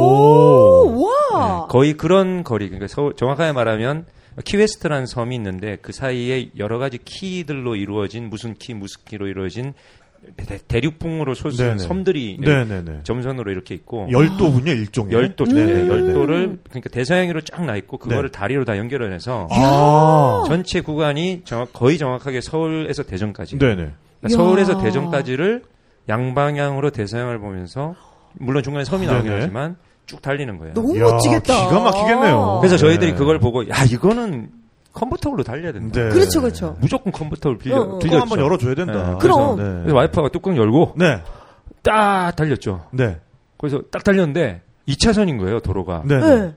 오, 0.97 1.03
와. 1.33 1.61
네, 1.61 1.65
거의 1.69 1.93
그런 1.93 2.43
거리. 2.43 2.67
그러니까 2.67 2.87
서울- 2.87 3.15
정확하게 3.15 3.51
말하면 3.51 4.05
키웨스트라는 4.45 5.05
섬이 5.05 5.35
있는데 5.35 5.77
그 5.81 5.91
사이에 5.91 6.49
여러 6.57 6.79
가지 6.79 6.97
key들로 6.97 7.75
이루어진 7.75 8.29
무슨 8.29 8.55
키 8.55 8.73
무슨 8.73 9.01
key로 9.05 9.27
이루어진 9.27 9.73
대- 10.37 10.59
대륙풍으로 10.67 11.33
솟은 11.33 11.55
네네. 11.57 11.77
섬들이 11.79 12.37
네네네. 12.39 12.99
점선으로 13.03 13.51
이렇게 13.51 13.73
있고 13.75 14.07
열도군요, 14.11 14.71
일종의. 14.71 15.13
열도 15.13 15.45
네, 15.45 15.65
네. 15.65 15.87
열도를 15.87 16.59
그러니까 16.69 16.89
대서양으로 16.91 17.41
쫙 17.41 17.63
나 17.65 17.75
있고 17.75 17.97
그거를 17.97 18.29
네. 18.31 18.37
다리로 18.39 18.63
다 18.63 18.77
연결해서 18.77 19.47
아. 19.51 20.43
전체 20.47 20.81
구간이 20.81 21.41
정확, 21.43 21.73
거의 21.73 21.97
정확하게 21.97 22.41
서울에서 22.41 23.03
대전까지. 23.03 23.57
네네. 23.57 23.75
그러니까. 24.21 24.29
서울에서 24.29 24.77
대전까지를 24.81 25.63
양방향으로 26.11 26.89
대서양을 26.91 27.39
보면서 27.39 27.95
물론 28.33 28.63
중간에 28.63 28.83
섬이 28.85 29.07
나오긴 29.07 29.29
네네. 29.29 29.41
하지만 29.41 29.77
쭉 30.05 30.21
달리는 30.21 30.57
거예요. 30.57 30.73
너무 30.73 30.95
이야, 30.95 31.03
멋지겠다. 31.03 31.69
기가 31.69 31.79
막히겠네요. 31.79 32.57
그래서 32.61 32.75
네. 32.75 32.77
저희들이 32.77 33.13
그걸 33.15 33.39
보고 33.39 33.67
야 33.69 33.83
이거는 33.89 34.49
컨버터블로 34.93 35.43
달려야 35.43 35.71
된다. 35.71 36.01
네. 36.01 36.09
그렇죠, 36.09 36.41
그렇죠. 36.41 36.75
무조건 36.81 37.13
컨버터블 37.13 37.57
빌려 37.57 37.77
어, 37.77 37.95
어. 37.95 37.99
뚜껑. 37.99 38.21
한번 38.21 38.39
열어줘야 38.39 38.75
된다. 38.75 39.11
네. 39.11 39.17
그럼. 39.19 39.55
네. 39.55 39.63
그래서 39.83 39.95
와이프가 39.95 40.29
뚜껑 40.29 40.57
열고 40.57 40.95
네. 40.97 41.21
딱 41.81 42.35
달렸죠. 42.35 42.85
네. 42.91 43.17
그래서 43.57 43.81
딱 43.89 44.03
달렸는데 44.03 44.61
2차선인 44.89 45.39
거예요 45.39 45.59
도로가. 45.61 46.03
네. 46.05 46.19
네. 46.19 46.53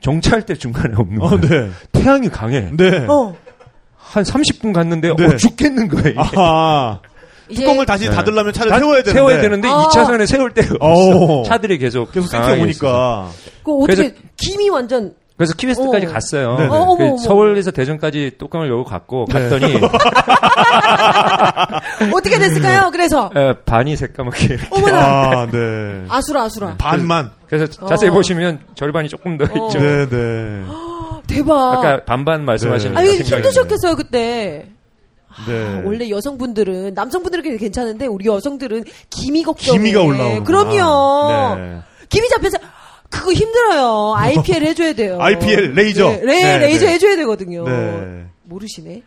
정차할 0.00 0.44
때 0.44 0.54
중간에 0.54 0.94
없는 0.94 1.22
어, 1.22 1.30
거예요. 1.30 1.40
네. 1.40 1.70
태양이 1.92 2.28
강해. 2.28 2.70
네. 2.76 3.06
어. 3.08 3.34
한 3.96 4.22
30분 4.24 4.72
갔는데 4.72 5.14
네. 5.16 5.24
어, 5.24 5.36
죽겠는 5.36 5.88
거예요. 5.88 6.16
뚜껑을 7.54 7.86
다시 7.86 8.08
네. 8.08 8.14
닫으려면 8.14 8.52
차를 8.52 8.70
다- 8.70 8.78
세워야 8.78 9.02
되는데. 9.02 9.12
세워야 9.12 9.40
되는데 9.40 9.68
아. 9.68 9.88
2차선에 9.88 10.26
세울 10.26 10.52
오. 10.80 10.84
없어. 10.84 11.42
차들이 11.48 11.78
계속 11.78 12.12
계속 12.12 12.30
강하게 12.30 12.52
생겨. 12.56 12.64
오니까. 12.64 13.28
그 13.64 13.72
어떻게 13.82 14.14
김이 14.36 14.68
완전 14.70 15.14
그래서 15.36 15.54
키웨스트까지 15.54 16.06
어. 16.06 16.10
갔어요. 16.10 16.56
어, 16.70 16.96
그. 16.96 17.16
서울에서 17.22 17.70
대전까지 17.70 18.32
뚜껑을 18.38 18.68
열고 18.68 18.84
갔고 18.84 19.26
네. 19.32 19.48
갔더니 19.48 19.76
어떻게 22.12 22.38
됐을까요? 22.38 22.90
그래서 22.90 23.30
에, 23.36 23.54
반이 23.64 23.96
새까맣게 23.96 24.58
어머나 24.70 24.98
아, 24.98 25.46
네. 25.50 26.04
아수라 26.08 26.42
아수라 26.42 26.74
반만. 26.78 27.30
그래서 27.46 27.66
자세히 27.86 28.10
어. 28.10 28.14
보시면 28.14 28.60
절반이 28.74 29.08
조금 29.08 29.38
더 29.38 29.44
어. 29.44 29.66
있죠. 29.68 29.78
네, 29.78 30.08
네. 30.08 30.62
대박. 31.28 31.78
아까 31.78 32.04
반반 32.04 32.44
말씀하신 32.44 32.94
네. 32.94 32.98
아유 32.98 33.12
생각이 33.12 33.34
힘드셨겠어요 33.34 33.94
그때. 33.96 34.66
네. 35.46 35.66
아, 35.66 35.82
원래 35.84 36.08
여성분들은 36.10 36.94
남성분들은 36.94 37.58
괜찮은데 37.58 38.06
우리 38.06 38.26
여성들은 38.26 38.84
기미 39.10 39.42
걱정에 39.42 39.78
기미가 39.78 40.02
올라오는. 40.02 40.44
그럼요. 40.44 41.56
네. 41.56 41.78
기미 42.08 42.28
잡혀서 42.28 42.58
그거 43.10 43.32
힘들어요. 43.32 44.14
IPL 44.16 44.64
해줘야 44.64 44.92
돼요. 44.94 45.18
IPL 45.22 45.72
레이저. 45.74 46.08
네, 46.10 46.20
레, 46.24 46.42
네, 46.42 46.58
레이저 46.58 46.86
네. 46.86 46.92
해줘야 46.94 47.16
되거든요. 47.16 47.64
네. 47.68 48.26
모르시네. 48.44 49.02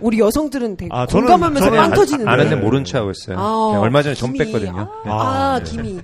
우리 0.00 0.18
여성들은 0.18 0.76
되게 0.76 0.90
아, 0.92 1.06
공감하면서 1.06 1.70
빵 1.70 1.92
아- 1.92 1.94
터지는데. 1.94 2.30
아는데 2.30 2.56
모른 2.56 2.84
체 2.84 2.98
하고 2.98 3.10
있어요. 3.12 3.38
아, 3.38 3.78
얼마 3.80 4.02
전에 4.02 4.14
전 4.14 4.32
기미. 4.32 4.44
뺐거든요. 4.44 4.88
아, 5.04 5.10
아, 5.10 5.54
아, 5.54 5.60
네. 5.64 5.70
기미. 5.70 5.88
이 5.92 6.00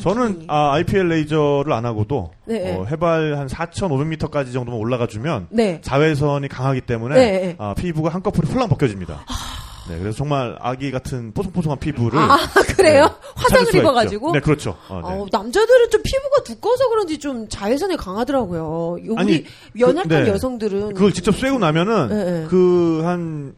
저는. 0.00 0.44
아, 0.48 0.72
IPL 0.74 1.08
레이저를 1.08 1.72
안 1.72 1.84
하고도 1.84 2.30
네. 2.46 2.76
어, 2.76 2.84
해발 2.90 3.36
한 3.38 3.46
4,500m까지 3.46 4.52
정도만 4.52 4.80
올라가 4.80 5.06
주면 5.06 5.48
네. 5.50 5.80
자외선이 5.82 6.48
강하기 6.48 6.82
때문에 6.82 7.14
네, 7.14 7.30
네. 7.40 7.56
아, 7.58 7.74
피부가 7.74 8.10
한꺼풀이 8.10 8.48
홀랑 8.48 8.68
벗겨집니다. 8.68 9.24
네, 9.88 9.98
그래서 9.98 10.16
정말 10.16 10.56
아기 10.60 10.92
같은 10.92 11.32
뽀송뽀송한 11.34 11.80
피부를 11.80 12.16
아, 12.16 12.38
그래요? 12.76 13.02
네, 13.04 13.10
화상을 13.34 13.74
입어가지고? 13.74 14.28
있죠. 14.28 14.32
네, 14.34 14.40
그렇죠. 14.40 14.76
어, 14.88 15.00
네. 15.04 15.08
아우, 15.12 15.26
남자들은 15.32 15.90
좀 15.90 16.00
피부가 16.04 16.42
두꺼워서 16.44 16.88
그런지 16.88 17.18
좀 17.18 17.48
자외선에 17.48 17.96
강하더라고요. 17.96 18.96
우리 19.08 19.14
아니, 19.18 19.44
연약한 19.78 20.08
그- 20.08 20.14
네. 20.14 20.28
여성들은 20.30 20.94
그걸 20.94 21.12
직접 21.12 21.34
쐬고 21.36 21.58
나면은. 21.58 22.46
그 22.48 23.02
한 23.04 23.54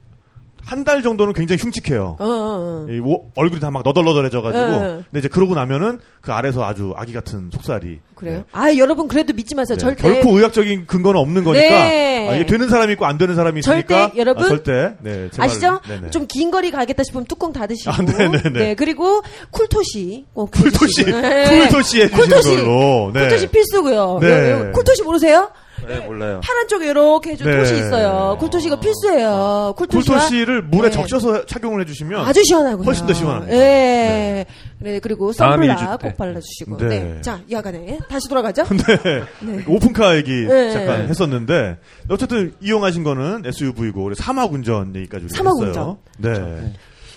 한 0.66 0.84
달 0.84 1.02
정도는 1.02 1.32
굉장히 1.32 1.60
흉측해요. 1.62 2.16
어, 2.18 2.24
어, 2.24 2.26
어. 2.26 2.86
이 2.90 2.98
오- 3.00 3.30
얼굴이 3.36 3.60
다 3.60 3.70
막 3.70 3.82
너덜너덜해져가지고. 3.84 4.64
네. 4.66 4.78
근데 5.10 5.18
이제 5.18 5.28
그러고 5.28 5.54
나면은 5.54 5.98
그 6.20 6.32
아래서 6.32 6.64
아주 6.64 6.92
아기 6.96 7.12
같은 7.12 7.50
속살이. 7.52 8.00
그래요? 8.14 8.38
네. 8.38 8.44
아, 8.52 8.74
여러분 8.76 9.08
그래도 9.08 9.32
믿지 9.34 9.54
마세요. 9.54 9.76
네, 9.76 9.80
절대 9.80 10.02
결코 10.02 10.36
의학적인 10.38 10.86
근거는 10.86 11.20
없는 11.20 11.44
거니까. 11.44 11.68
네. 11.68 12.28
아, 12.30 12.34
이게 12.36 12.46
되는 12.46 12.68
사람이 12.68 12.92
있고 12.94 13.04
안 13.06 13.18
되는 13.18 13.34
사람이 13.34 13.60
있으니까. 13.60 14.02
절대, 14.08 14.18
여러분. 14.18 14.44
아, 14.44 14.48
절대. 14.48 14.94
네, 15.00 15.28
제발, 15.30 15.46
아시죠? 15.46 15.80
네네. 15.88 16.10
좀긴 16.10 16.50
거리 16.50 16.70
가겠다 16.70 17.02
싶으면 17.02 17.24
뚜껑 17.26 17.52
닫으시고. 17.52 17.90
아, 17.90 17.96
네네네. 18.02 18.50
네, 18.52 18.74
그리고 18.74 19.22
쿨토시 19.50 20.24
꼭 20.34 20.50
쿨토시. 20.50 21.04
네. 21.04 21.60
쿨토시 21.68 22.02
해주시는 22.02 22.10
쿨토시. 22.28 22.56
걸로. 22.56 23.10
네. 23.12 23.20
쿨토시 23.22 23.46
필수고요. 23.48 24.18
네. 24.20 24.70
쿨토시 24.72 25.02
모르세요? 25.02 25.50
네, 25.86 26.00
몰라요. 26.00 26.40
파란 26.42 26.68
쪽에 26.68 26.90
이렇게 26.90 27.30
해준 27.32 27.46
네. 27.50 27.58
토시 27.58 27.74
있어요. 27.76 28.36
쿨토시가 28.40 28.80
필수예요. 28.80 29.74
쿨토시와 29.76 30.18
쿨토시를 30.18 30.62
물에 30.62 30.88
네. 30.88 30.90
적셔서 30.90 31.46
착용을 31.46 31.80
해주시면. 31.82 32.20
아주 32.26 32.42
시원하고요. 32.44 32.84
훨씬 32.84 33.06
더 33.06 33.12
시원합니다. 33.12 33.54
예. 33.56 34.46
네. 34.78 35.00
그리고 35.00 35.32
다음 35.32 35.52
선블락 35.52 35.80
일주 35.80 35.98
때. 35.98 36.08
꼭 36.08 36.16
발라주시고. 36.16 36.76
네. 36.78 36.88
네. 36.88 37.20
자, 37.22 37.40
야간에 37.50 37.98
다시 38.08 38.28
돌아가죠. 38.28 38.64
네. 38.74 39.22
네. 39.40 39.64
오픈카 39.66 40.16
얘기 40.16 40.46
네. 40.46 40.72
잠깐 40.72 41.08
했었는데 41.08 41.78
어쨌든 42.08 42.52
이용하신 42.60 43.04
거는 43.04 43.42
SUV고 43.46 44.04
우리 44.04 44.14
사막 44.14 44.52
운전 44.52 44.94
얘기까지 44.96 45.24
우리가 45.24 45.36
사막운전. 45.36 45.68
했어요. 45.68 45.98
네. 46.18 46.72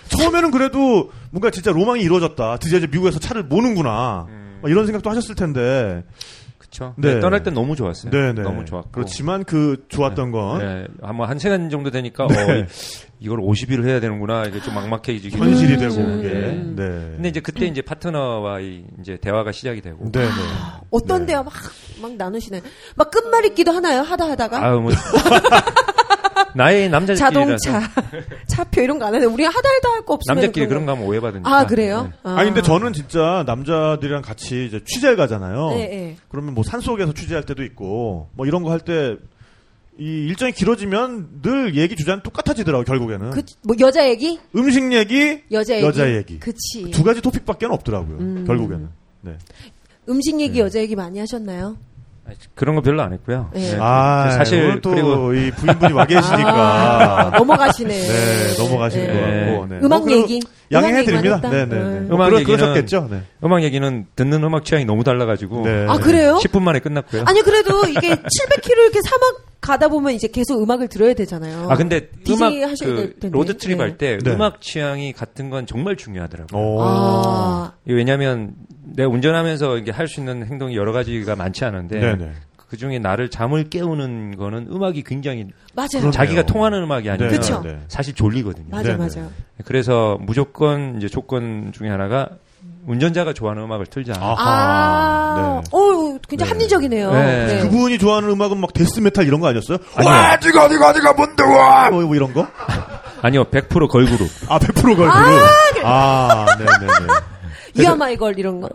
처음에는 0.08 0.50
그래도 0.50 1.10
뭔가 1.30 1.50
진짜 1.50 1.70
로망이 1.70 2.00
이루어졌다. 2.02 2.56
드디어 2.58 2.78
이제 2.78 2.86
미국에서 2.86 3.18
차를 3.18 3.42
모는구나. 3.42 4.26
막 4.62 4.70
이런 4.70 4.86
생각도 4.86 5.10
하셨을 5.10 5.34
텐데. 5.34 6.02
그쵸. 6.70 6.94
네. 6.98 7.14
네, 7.14 7.20
떠날 7.20 7.42
땐 7.42 7.54
너무 7.54 7.76
좋았어요. 7.76 8.10
네, 8.10 8.32
네. 8.32 8.42
너무 8.42 8.64
좋았고. 8.64 8.90
그렇지만 8.92 9.44
그 9.44 9.84
좋았던 9.88 10.30
건 10.30 10.58
네, 10.58 10.86
아마 11.02 11.26
한 11.26 11.38
시간 11.38 11.70
정도 11.70 11.90
되니까 11.90 12.26
네. 12.26 12.60
어, 12.60 12.66
이걸 13.20 13.38
50일을 13.38 13.86
해야 13.86 14.00
되는구나 14.00 14.44
이게 14.44 14.60
좀 14.60 14.74
막막해지기 14.74 15.36
현실이 15.36 15.74
음. 15.74 15.78
되고 15.80 15.94
음. 15.96 16.18
이게. 16.18 16.28
음. 16.34 16.74
네. 16.76 16.84
근데 17.16 17.28
이제 17.30 17.40
그때 17.40 17.66
이제 17.66 17.80
파트너와의 17.80 18.84
이제 19.00 19.16
대화가 19.20 19.50
시작이 19.50 19.80
되고 19.80 20.10
네, 20.12 20.20
네. 20.20 20.28
어떤 20.90 21.20
네. 21.22 21.28
데야 21.28 21.42
막, 21.42 21.52
막 22.02 22.12
나누시네. 22.12 22.60
막 22.96 23.10
끝말잇기도 23.10 23.72
하나요? 23.72 24.02
하다 24.02 24.30
하다가? 24.30 24.64
아유 24.64 24.80
뭐 24.80 24.92
나의 26.58 26.88
남자들끼리라서 26.90 27.56
자동차, 27.56 27.90
차표 28.46 28.82
이런 28.82 28.98
거 28.98 29.06
안 29.06 29.14
하는데 29.14 29.32
우리 29.32 29.44
하다 29.44 29.58
할거 29.96 30.14
없으면. 30.14 30.36
남자끼리 30.36 30.66
그런 30.66 30.84
거 30.86 30.92
하면 30.92 31.06
오해받으니까. 31.06 31.50
아, 31.50 31.66
그래요? 31.66 32.10
네. 32.10 32.18
아. 32.24 32.36
아니 32.38 32.50
근데 32.50 32.62
저는 32.62 32.92
진짜 32.92 33.44
남자들이랑 33.46 34.22
같이 34.22 34.66
이제 34.66 34.80
취재를 34.84 35.16
가잖아요. 35.16 35.70
네, 35.70 35.88
네. 35.88 36.16
그러면 36.28 36.54
뭐 36.54 36.64
산속에서 36.64 37.14
취재할 37.14 37.44
때도 37.44 37.62
있고 37.64 38.28
뭐 38.34 38.46
이런 38.46 38.62
거 38.62 38.70
할 38.70 38.80
때 38.80 39.16
이 40.00 40.04
일정이 40.28 40.52
길어지면 40.52 41.42
늘 41.42 41.74
얘기 41.74 41.96
주제는 41.96 42.22
똑같아지더라고 42.22 42.84
결국에는 42.84 43.30
그, 43.30 43.42
뭐, 43.64 43.74
여자 43.80 44.08
얘기? 44.08 44.38
음식 44.54 44.92
얘기, 44.92 45.42
여자 45.50 45.74
얘기? 45.74 45.84
여자 45.84 46.14
얘기. 46.14 46.38
그치. 46.38 46.88
두 46.92 47.02
가지 47.02 47.20
토픽밖에 47.20 47.66
없더라고요 47.66 48.16
음. 48.18 48.44
결국에는. 48.46 48.88
네. 49.22 49.36
음식 50.08 50.40
얘기, 50.40 50.52
네. 50.54 50.60
여자 50.60 50.78
얘기 50.78 50.94
많이 50.94 51.18
하셨나요? 51.18 51.76
그런 52.54 52.74
거 52.74 52.82
별로 52.82 53.02
안 53.02 53.12
했고요. 53.12 53.50
네. 53.54 53.76
아 53.80 54.30
사실 54.32 54.62
오늘 54.64 54.80
또 54.80 54.90
그리고 54.90 55.32
이 55.34 55.50
부인분이 55.52 55.92
와 55.92 56.02
아, 56.02 56.06
계시니까 56.06 57.32
넘어가시네. 57.38 57.88
네 57.88 58.56
넘어가시는 58.58 59.06
네. 59.06 59.12
것 59.12 59.26
네. 59.26 59.46
같고 59.50 59.66
네. 59.74 59.78
음악 59.82 60.04
뭐 60.06 60.12
얘기. 60.12 60.40
양해해 60.70 61.04
드립니다. 61.04 61.38
네네네. 61.42 61.74
음. 61.76 62.08
음악 62.12 62.26
그러, 62.26 62.38
얘기는- 62.38 62.46
그러셨겠죠. 62.46 63.08
네. 63.10 63.22
음악 63.44 63.62
얘기는 63.62 64.06
듣는 64.16 64.44
음악 64.44 64.64
취향이 64.64 64.84
너무 64.84 65.02
달라 65.04 65.24
가지고 65.26 65.62
네. 65.64 65.86
아, 65.88 65.96
그래요? 65.96 66.38
10분 66.42 66.60
만에 66.62 66.78
끝났고요. 66.80 67.24
아니, 67.26 67.40
그래도 67.42 67.86
이게 67.86 68.10
700km 68.14 68.70
이렇게 68.78 69.00
사막 69.02 69.22
가다 69.60 69.88
보면 69.88 70.12
이제 70.14 70.28
계속 70.28 70.62
음악을 70.62 70.88
들어야 70.88 71.14
되잖아요. 71.14 71.68
아 71.70 71.76
근데 71.76 72.08
DJ 72.24 72.62
음악 72.62 72.74
그. 72.80 73.18
road 73.30 73.56
trip 73.56 73.76
네. 73.78 73.82
할때 73.82 74.18
네. 74.22 74.30
음악 74.30 74.60
취향이 74.60 75.12
같은 75.12 75.50
건 75.50 75.66
정말 75.66 75.96
중요하더라고요. 75.96 76.60
오. 76.60 76.78
아, 76.82 77.72
왜냐하면 77.84 78.54
내가 78.84 79.08
운전하면서 79.10 79.78
이게 79.78 79.90
할 79.90 80.08
수 80.08 80.20
있는 80.20 80.46
행동이 80.46 80.76
여러 80.76 80.92
가지가 80.92 81.36
많지 81.36 81.64
않은데 81.64 82.00
네네. 82.00 82.32
그 82.68 82.76
중에 82.76 82.98
나를 82.98 83.30
잠을 83.30 83.68
깨우는 83.70 84.36
거는 84.36 84.68
음악이 84.70 85.02
굉장히 85.02 85.46
맞아요. 85.74 85.88
그러네요. 85.92 86.10
자기가 86.12 86.42
통하는 86.46 86.82
음악이 86.82 87.08
아니면 87.10 87.30
그쵸. 87.32 87.60
네. 87.64 87.78
사실 87.88 88.14
졸리거든요. 88.14 88.68
맞아, 88.70 88.96
네네. 88.96 88.98
맞아요. 89.14 89.30
그래서 89.64 90.18
무조건 90.20 90.96
이제 90.98 91.08
조건 91.08 91.72
중에 91.72 91.88
하나가 91.88 92.28
운전자가 92.88 93.34
좋아하는 93.34 93.64
음악을 93.64 93.86
틀자. 93.86 94.14
아, 94.18 95.60
네. 95.62 95.68
어, 95.70 96.18
굉장히 96.26 96.52
합리적이네요. 96.52 97.12
네. 97.12 97.46
네. 97.46 97.60
그분이 97.60 97.98
좋아하는 97.98 98.30
음악은 98.30 98.58
막 98.58 98.72
death 98.72 98.99
metal 98.99 99.26
이런 99.26 99.40
거 99.40 99.46
아니었어요? 99.48 99.76
아니요. 99.94 100.10
와, 100.10 100.36
니가, 100.42 100.68
니가, 100.68 100.92
니가 100.94 101.12
뭔데, 101.12 101.42
와! 101.44 101.90
뭐, 101.90 102.02
뭐 102.02 102.16
이런 102.16 102.32
거? 102.32 102.46
아니요, 103.20 103.44
100% 103.44 103.88
걸그룹. 103.88 104.28
아, 104.48 104.58
100% 104.58 104.82
걸그룹. 104.96 105.42
아, 105.84 106.46
네네네. 106.58 107.06
유아마이걸 107.78 108.38
이런 108.38 108.60
거. 108.62 108.70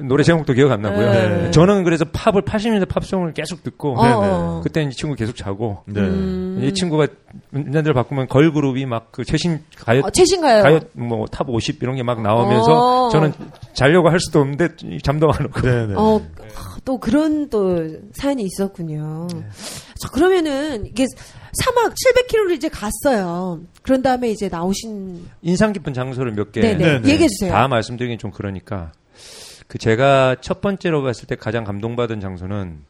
노래 0.00 0.22
제목도 0.22 0.52
기억 0.54 0.70
안 0.72 0.82
나고요. 0.82 1.12
네. 1.12 1.50
저는 1.50 1.84
그래서 1.84 2.04
팝을 2.06 2.42
80년대 2.42 2.88
팝송을 2.88 3.32
계속 3.34 3.62
듣고 3.62 3.94
어, 3.98 4.02
어. 4.04 4.60
그때 4.62 4.82
이 4.82 4.90
친구 4.90 5.14
계속 5.14 5.36
자고 5.36 5.82
네. 5.86 6.00
음. 6.00 6.60
이 6.62 6.72
친구가 6.72 7.06
운전대를 7.52 7.94
바꾸면 7.94 8.28
걸 8.28 8.52
그룹이 8.52 8.86
막 8.86 9.10
그 9.12 9.24
최신 9.24 9.60
가요 9.76 10.02
어, 10.04 10.10
최신 10.10 10.40
가요? 10.40 10.62
가요 10.62 10.80
뭐탑 10.92 11.48
50 11.48 11.82
이런 11.82 11.96
게 11.96 12.02
막 12.02 12.22
나오면서 12.22 13.06
어. 13.06 13.08
저는 13.10 13.32
자려고 13.74 14.08
할 14.08 14.18
수도 14.20 14.40
없는데 14.40 14.68
잠도 15.02 15.30
안 15.32 15.46
오고 15.46 15.60
네네. 15.60 15.94
어, 15.96 16.20
아, 16.56 16.76
또 16.84 16.98
그런 16.98 17.48
또 17.50 17.78
사연이 18.12 18.42
있었군요. 18.44 19.28
네. 19.32 19.40
자, 20.00 20.08
그러면은 20.12 20.84
이게 20.86 21.06
사막 21.52 21.92
700km를 21.94 22.52
이제 22.56 22.68
갔어요. 22.68 23.60
그런 23.82 24.02
다음에 24.02 24.30
이제 24.30 24.48
나오신 24.48 25.26
인상 25.42 25.72
깊은 25.72 25.92
장소를 25.94 26.32
몇 26.32 26.50
개. 26.50 26.60
얘기해 26.62 27.28
주세요. 27.28 27.52
다 27.52 27.68
말씀드리긴 27.68 28.18
좀 28.18 28.30
그러니까 28.32 28.90
그 29.72 29.78
제가 29.78 30.36
첫 30.42 30.60
번째로 30.60 31.02
갔을 31.02 31.26
때 31.26 31.34
가장 31.34 31.64
감동받은 31.64 32.20
장소는 32.20 32.80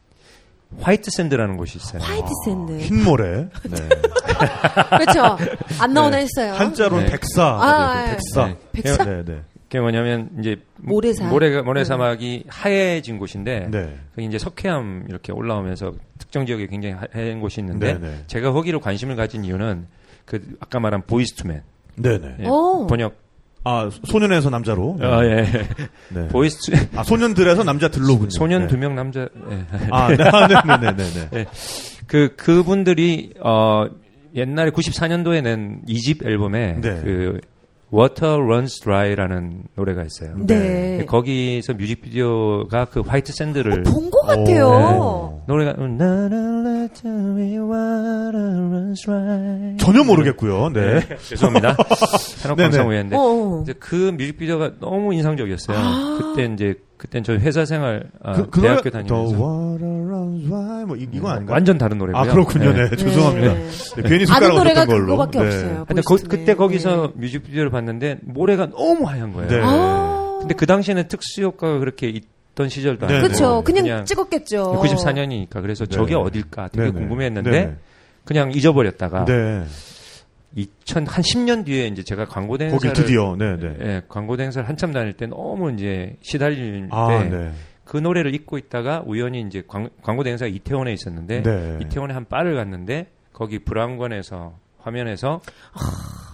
화이트 0.81 1.11
샌드라는 1.11 1.55
곳이 1.55 1.77
있어요. 1.77 2.01
화이트 2.01 2.27
샌드. 2.43 2.77
흰 2.77 3.05
모래. 3.05 3.47
네. 3.69 3.77
그렇죠. 4.99 5.37
안 5.79 5.93
나오나 5.93 6.17
했어요. 6.17 6.51
한자로는 6.51 7.05
네. 7.05 7.11
백사. 7.11 7.41
아, 7.41 7.93
네, 7.93 8.01
예. 8.01 8.11
백사. 8.11 8.47
네. 8.47 8.57
백사? 8.73 9.05
네, 9.05 9.23
네. 9.23 9.41
그게 9.69 9.79
뭐냐면 9.79 10.29
이제 10.41 10.57
모래사. 10.75 11.29
모래가 11.29 11.63
모래 11.63 11.85
사막이 11.85 12.47
하얘진 12.49 13.17
곳인데 13.17 13.69
네. 13.71 13.97
거기 14.13 14.27
이제 14.27 14.37
석회암 14.37 15.05
이렇게 15.07 15.31
올라오면서 15.31 15.93
특정 16.19 16.45
지역에 16.45 16.67
굉장히 16.67 16.95
하얀 17.13 17.39
곳이 17.39 17.61
있는데 17.61 17.93
네, 17.93 17.99
네. 18.09 18.23
제가 18.27 18.51
거기를 18.51 18.81
관심을 18.81 19.15
가진 19.15 19.45
이유는 19.45 19.87
그 20.25 20.57
아까 20.59 20.81
말한 20.81 21.03
보이스투맨 21.03 21.63
네네. 21.95 22.35
예, 22.41 22.45
오. 22.45 22.87
번역 22.87 23.22
아, 23.65 23.89
소년에서 24.03 24.49
남자로. 24.49 24.97
네. 24.99 25.05
아, 25.05 25.23
예. 25.25 25.45
네. 26.09 26.27
보이스투 26.27 26.71
아, 26.95 27.03
소년들에서 27.03 27.63
남자들로군요. 27.63 28.29
소년 28.31 28.63
네. 28.63 28.67
두명 28.67 28.95
남자 28.95 29.21
예. 29.21 29.65
아, 29.91 30.07
네, 30.09 30.17
네네네네. 30.65 31.29
네. 31.31 31.45
그 32.07 32.35
그분들이 32.35 33.33
어 33.41 33.85
옛날에 34.35 34.71
94년도에 34.71 35.41
낸 35.41 35.81
2집 35.87 36.25
앨범에 36.25 36.81
네. 36.81 37.01
그 37.03 37.39
Water 37.93 38.41
Runs 38.41 38.79
Dry라는 38.81 39.65
노래가 39.75 40.03
있어요. 40.03 40.35
네. 40.37 41.05
거기서 41.05 41.73
뮤직비디오가 41.73 42.85
그 42.85 43.01
화이트 43.01 43.31
샌드를 43.33 43.83
본것 43.83 44.25
같아요. 44.25 44.67
오. 44.67 45.43
노래가 45.47 45.75
me 45.79 47.59
water 47.59 48.61
runs 48.71 49.01
dry. 49.03 49.77
전혀 49.77 50.03
모르겠고요. 50.03 50.69
네. 50.69 51.01
죄송합니다. 51.27 51.75
산업 52.19 52.57
네네. 52.57 52.69
방송 52.69 52.87
후회인데 52.87 53.15
어, 53.15 53.19
어. 53.19 53.63
그 53.79 54.11
뮤직비디오가 54.17 54.71
너무 54.79 55.13
인상적이었어요. 55.13 55.77
그때 56.17 56.51
이제 56.51 56.75
그땐 57.03 57.21
저 57.21 57.33
회사 57.33 57.65
생활 57.65 58.05
아, 58.23 58.31
그, 58.31 58.49
그 58.49 58.61
대학교 58.61 58.89
노래, 58.89 58.91
다니면서 59.03 59.35
The 59.35 59.43
water 59.43 59.85
runs 60.07 60.47
dry. 60.47 60.85
뭐, 60.85 60.95
이, 60.95 61.05
이거 61.11 61.29
아닌가? 61.31 61.51
완전 61.51 61.77
다른 61.77 61.97
노래고요. 61.97 62.21
아, 62.21 62.25
그렇군요. 62.25 62.71
네. 62.71 62.89
네. 62.89 62.95
죄송합니다. 62.95 63.53
네. 63.53 63.69
네, 63.97 64.01
괜히 64.07 64.25
숟가락 64.25 64.55
노래가 64.55 64.85
걸로. 64.85 65.05
그거밖에 65.07 65.39
네. 65.39 65.45
없어요. 65.45 65.85
근데 65.85 66.01
거- 66.01 66.09
보이스투맨. 66.15 66.39
그때 66.39 66.55
거기서 66.55 67.07
네. 67.15 67.19
뮤직비디오를 67.19 67.71
봤는데 67.71 68.19
모래가 68.23 68.69
너무 68.69 69.05
하얀 69.05 69.33
거예요. 69.33 69.49
네. 69.49 69.59
아. 69.61 70.37
근데 70.39 70.55
그 70.55 70.65
당시에는 70.65 71.09
특수 71.09 71.41
효과가 71.41 71.79
그렇게 71.79 72.07
있던 72.07 72.69
시절도 72.69 73.05
네, 73.07 73.15
아니고 73.15 73.27
그쵸. 73.27 73.61
그냥, 73.65 73.83
그냥 73.83 74.05
찍었겠죠. 74.05 74.79
94년이니까 74.81 75.61
그래서 75.61 75.85
네. 75.85 75.93
저게 75.93 76.15
어딜까 76.15 76.69
되게. 76.69 76.89
궁금했는데. 76.89 77.75
그냥 78.23 78.51
잊어버렸다가 78.53 79.25
네. 79.25 79.63
2000한 80.57 81.21
10년 81.21 81.65
뒤에 81.65 81.87
이제 81.87 82.03
제가 82.03 82.25
광고 82.25 82.57
대행사를 82.57 82.93
거기 82.93 83.01
드디어, 83.01 83.35
네, 83.37 83.57
네. 83.57 83.75
예, 83.81 84.01
광고 84.07 84.37
대행사를 84.37 84.67
한참 84.67 84.93
다닐 84.93 85.13
때 85.13 85.25
너무 85.25 85.71
이제 85.73 86.15
시달릴 86.21 86.89
아, 86.91 87.07
때 87.07 87.29
네. 87.29 87.51
그 87.85 87.97
노래를 87.97 88.33
잊고 88.35 88.57
있다가 88.57 89.03
우연히 89.05 89.41
이제 89.41 89.63
광, 89.67 89.89
광고 90.03 90.23
대행사가 90.23 90.49
이태원에 90.49 90.93
있었는데 90.93 91.43
네. 91.43 91.79
이태원에 91.81 92.13
한 92.13 92.25
바를 92.25 92.55
갔는데 92.55 93.07
거기 93.33 93.59
브라운관에서 93.59 94.53
화면에서 94.79 95.41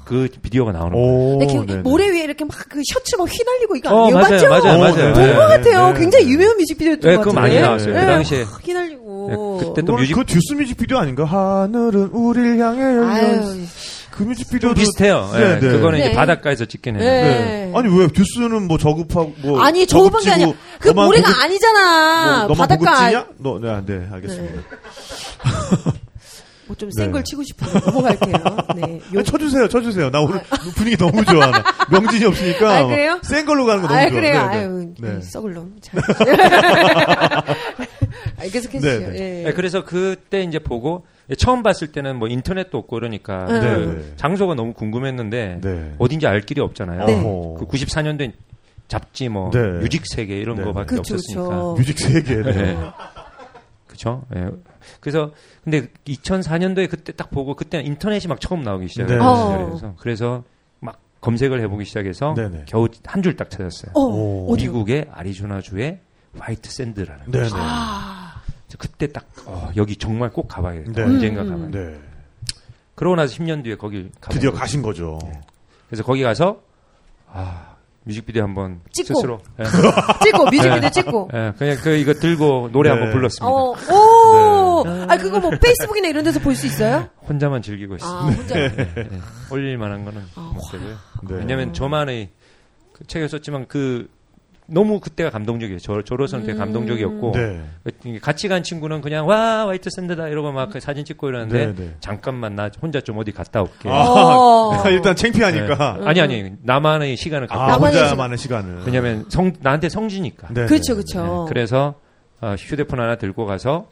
그 0.05 0.27
비디오가 0.41 0.71
나오는 0.71 0.91
거예요. 0.91 1.07
오, 1.07 1.37
이렇게 1.41 1.65
네네. 1.65 1.81
모래 1.83 2.09
위에 2.09 2.23
이렇게 2.23 2.43
막 2.43 2.51
그 2.69 2.81
셔츠 2.83 3.15
막 3.15 3.27
휘날리고 3.27 3.75
이거 3.75 3.89
어, 3.93 4.05
아니에요? 4.05 4.15
맞아요, 4.15 4.29
맞죠? 4.31 4.49
맞아요, 4.49 4.75
어, 4.75 4.79
맞아요. 4.79 4.95
네, 4.95 5.13
본 5.13 5.23
네. 5.23 5.33
것 5.33 5.39
같아요. 5.47 5.93
네. 5.93 5.99
굉장히 5.99 6.29
유명한 6.31 6.57
뮤직비디오였던 6.57 7.09
네, 7.11 7.17
것 7.17 7.23
같은데. 7.25 7.41
많이 7.41 7.59
나왔어요. 7.61 7.93
그 7.93 7.99
당시에. 7.99 8.43
막 8.43 8.67
휘날리고. 8.67 9.27
네, 9.29 9.35
그때 9.67 9.81
또 9.81 9.85
그거는 9.85 10.01
뮤직 10.01 10.13
그 10.15 10.25
듀스 10.25 10.53
뮤직비디오 10.53 10.97
아닌가? 10.97 11.25
하늘은 11.25 12.09
우리를 12.09 12.59
향해 12.59 12.81
열려 12.81 13.07
아유, 13.07 13.41
그 14.19 14.23
뮤직비디오도 14.23 14.75
비슷해요. 14.75 15.31
예, 15.35 15.39
네, 15.39 15.59
네. 15.61 15.69
그거는 15.69 15.99
네. 15.99 16.07
이제 16.07 16.13
바닷가에서 16.13 16.65
찍긴 16.65 16.97
네. 16.97 17.05
했는데. 17.05 17.67
네. 17.67 17.71
아니 17.73 17.97
왜 17.97 18.07
듀스는 18.09 18.67
뭐 18.67 18.77
저급하고 18.77 19.33
뭐 19.37 19.61
아니 19.61 19.87
저급한 19.87 20.21
게 20.21 20.29
아니야. 20.31 20.51
그 20.77 20.89
모래가 20.89 21.29
고급- 21.29 21.41
아니잖아. 21.43 22.37
뭐, 22.39 22.47
너만 22.49 22.57
바닷가 22.57 22.93
고급지냐? 22.95 23.25
너, 23.37 23.59
네, 23.59 23.81
네, 23.85 24.07
알겠습니다. 24.11 24.61
뭐좀 26.67 26.89
네. 26.89 27.01
센걸 27.01 27.23
치고 27.23 27.43
싶어요. 27.43 27.79
넘어갈게요. 27.79 28.33
네. 28.75 28.95
요- 29.13 29.19
아니, 29.19 29.23
쳐주세요, 29.23 29.69
쳐주세요. 29.69 30.09
나 30.11 30.19
오늘 30.19 30.41
분위기 30.75 30.97
너무 30.97 31.23
좋아. 31.23 31.45
나 31.49 31.63
명진이 31.89 32.25
없으니까 32.25 32.77
아, 32.77 32.85
그래요? 32.87 33.19
센 33.23 33.45
걸로 33.45 33.65
가는 33.65 33.81
거 33.81 33.87
너무 33.87 33.97
아 33.99 34.09
좋아. 34.09 34.19
그래요. 34.19 34.33
네, 34.33 34.39
아유 34.57 34.93
네. 34.99 35.13
네. 35.15 35.21
썩을 35.21 35.53
놈. 35.53 35.75
참. 38.39 38.47
아, 38.47 38.51
계속 38.51 38.73
해 38.73 38.79
주세요. 38.79 38.99
네, 39.11 39.17
네. 39.17 39.39
예. 39.39 39.43
네, 39.45 39.53
그래서 39.53 39.83
그때 39.83 40.41
이제 40.41 40.59
보고 40.59 41.05
처음 41.37 41.61
봤을 41.63 41.91
때는 41.91 42.17
뭐 42.17 42.27
인터넷도 42.27 42.77
없고 42.77 42.95
그러니까 42.95 43.45
네. 43.45 43.59
그 43.59 44.03
네. 44.07 44.13
장소가 44.15 44.55
너무 44.55 44.73
궁금했는데 44.73 45.59
네. 45.61 45.95
어딘지 45.99 46.25
알 46.27 46.41
길이 46.41 46.61
없잖아요. 46.61 47.05
네. 47.05 47.21
그 47.21 47.65
94년도에 47.67 48.33
잡지 48.87 49.29
뭐 49.29 49.51
네. 49.51 49.59
뮤직 49.79 50.03
세계 50.07 50.37
이런 50.39 50.55
네. 50.57 50.63
거밖에 50.63 50.95
그쵸, 50.95 51.13
없었으니까. 51.13 51.43
그쵸. 51.43 51.75
뮤직 51.77 51.99
세계. 51.99 52.35
네. 52.41 52.51
네. 52.51 52.77
그렇죠. 53.87 54.23
예. 54.35 54.45
그래서 55.01 55.31
근데 55.63 55.87
2004년도에 56.07 56.89
그때 56.89 57.11
딱 57.11 57.29
보고 57.31 57.55
그때는 57.55 57.85
인터넷이 57.85 58.27
막 58.27 58.39
처음 58.41 58.63
나오기 58.63 58.87
시작해서 58.87 59.15
네. 59.17 59.23
어. 59.85 59.95
그래서 59.99 60.43
막 60.79 60.99
검색을 61.21 61.61
해보기 61.61 61.85
시작해서 61.85 62.33
네네. 62.33 62.63
겨우 62.65 62.87
한 63.05 63.21
줄 63.21 63.35
딱 63.37 63.49
찾았어요. 63.51 63.91
어, 63.93 63.99
오. 64.01 64.51
어디요? 64.53 64.71
미국의 64.71 65.07
아리조나주의 65.11 65.99
화이트 66.39 66.71
샌드라는 66.71 67.25
네, 67.27 67.31
네. 67.31 67.37
아, 67.37 67.39
그래서 67.39 67.55
그때 68.77 69.07
딱 69.07 69.25
어, 69.45 69.69
여기 69.75 69.95
정말 69.95 70.29
꼭 70.29 70.47
가봐야겠다. 70.47 70.91
네. 70.93 71.01
언젠가 71.03 71.41
음. 71.41 71.49
가봐야 71.49 71.69
네. 71.71 71.99
그러고 72.95 73.15
나서 73.15 73.33
10년 73.35 73.63
뒤에 73.63 73.75
거길 73.75 74.11
가본 74.21 74.35
드디어 74.35 74.51
거죠. 74.51 74.59
가신 74.59 74.81
거죠. 74.81 75.19
그래서 75.87 76.03
거기 76.03 76.21
가서 76.23 76.61
아 77.31 77.75
뮤직비디오 78.03 78.43
한번 78.43 78.81
찍고. 78.91 79.13
스스로 79.13 79.39
예, 79.59 79.63
찍고 80.23 80.45
뮤직비디오 80.45 80.89
찍고. 80.89 81.29
예, 81.33 81.53
그냥 81.57 81.77
그 81.81 81.95
이거 81.95 82.13
들고 82.13 82.69
노래 82.71 82.89
네. 82.89 82.95
한번 82.95 83.13
불렀습니다. 83.13 83.45
어, 83.47 83.71
오, 83.71 84.83
아 85.07 85.17
그거 85.17 85.39
뭐 85.39 85.51
페이스북이나 85.51 86.07
이런 86.07 86.23
데서 86.23 86.39
볼 86.39 86.55
수 86.55 86.65
있어요? 86.67 87.09
혼자만 87.27 87.61
즐기고 87.61 87.95
있습니다. 87.95 88.19
아 88.19 88.23
혼자. 88.25 88.59
예, 88.59 88.71
올릴 89.51 89.77
만한 89.77 90.03
거는 90.05 90.21
아. 90.35 90.53
네. 91.27 91.35
왜냐하면 91.35 91.73
저만의 91.73 92.29
그 92.93 93.05
책에 93.07 93.27
썼지만 93.27 93.67
그 93.67 94.09
너무 94.71 94.99
그때가 94.99 95.29
감동적이에요. 95.29 95.79
저, 95.79 96.01
저로서는 96.01 96.45
되게 96.45 96.57
음. 96.57 96.59
감동적이었고 96.59 97.31
네. 97.33 97.61
그 97.83 98.19
같이 98.19 98.47
간 98.47 98.63
친구는 98.63 99.01
그냥 99.01 99.27
와 99.27 99.67
화이트 99.67 99.89
샌드다 99.89 100.27
이러고 100.27 100.51
막그 100.51 100.79
사진 100.79 101.05
찍고 101.05 101.29
이러는데 101.29 101.67
네, 101.67 101.75
네. 101.75 101.95
잠깐만 101.99 102.55
나 102.55 102.69
혼자 102.81 103.01
좀 103.01 103.17
어디 103.17 103.31
갔다 103.31 103.61
올게. 103.61 103.89
어. 103.89 104.73
아, 104.73 104.89
일단 104.89 105.15
창피하니까. 105.15 105.97
네. 105.99 106.05
아니 106.05 106.21
아니 106.21 106.51
나만의 106.63 107.17
시간을 107.17 107.47
갖고 107.47 107.63
아, 107.63 107.67
나만의 107.67 108.01
혼자만의 108.01 108.37
시간을. 108.37 108.81
왜냐면 108.85 109.25
성 109.29 109.53
나한테 109.59 109.89
성지니까. 109.89 110.49
네, 110.53 110.65
그렇죠, 110.65 110.93
네. 110.95 111.01
그렇죠. 111.03 111.45
그래서 111.49 111.95
어, 112.41 112.55
휴대폰 112.57 112.99
하나 112.99 113.15
들고 113.15 113.45
가서 113.45 113.87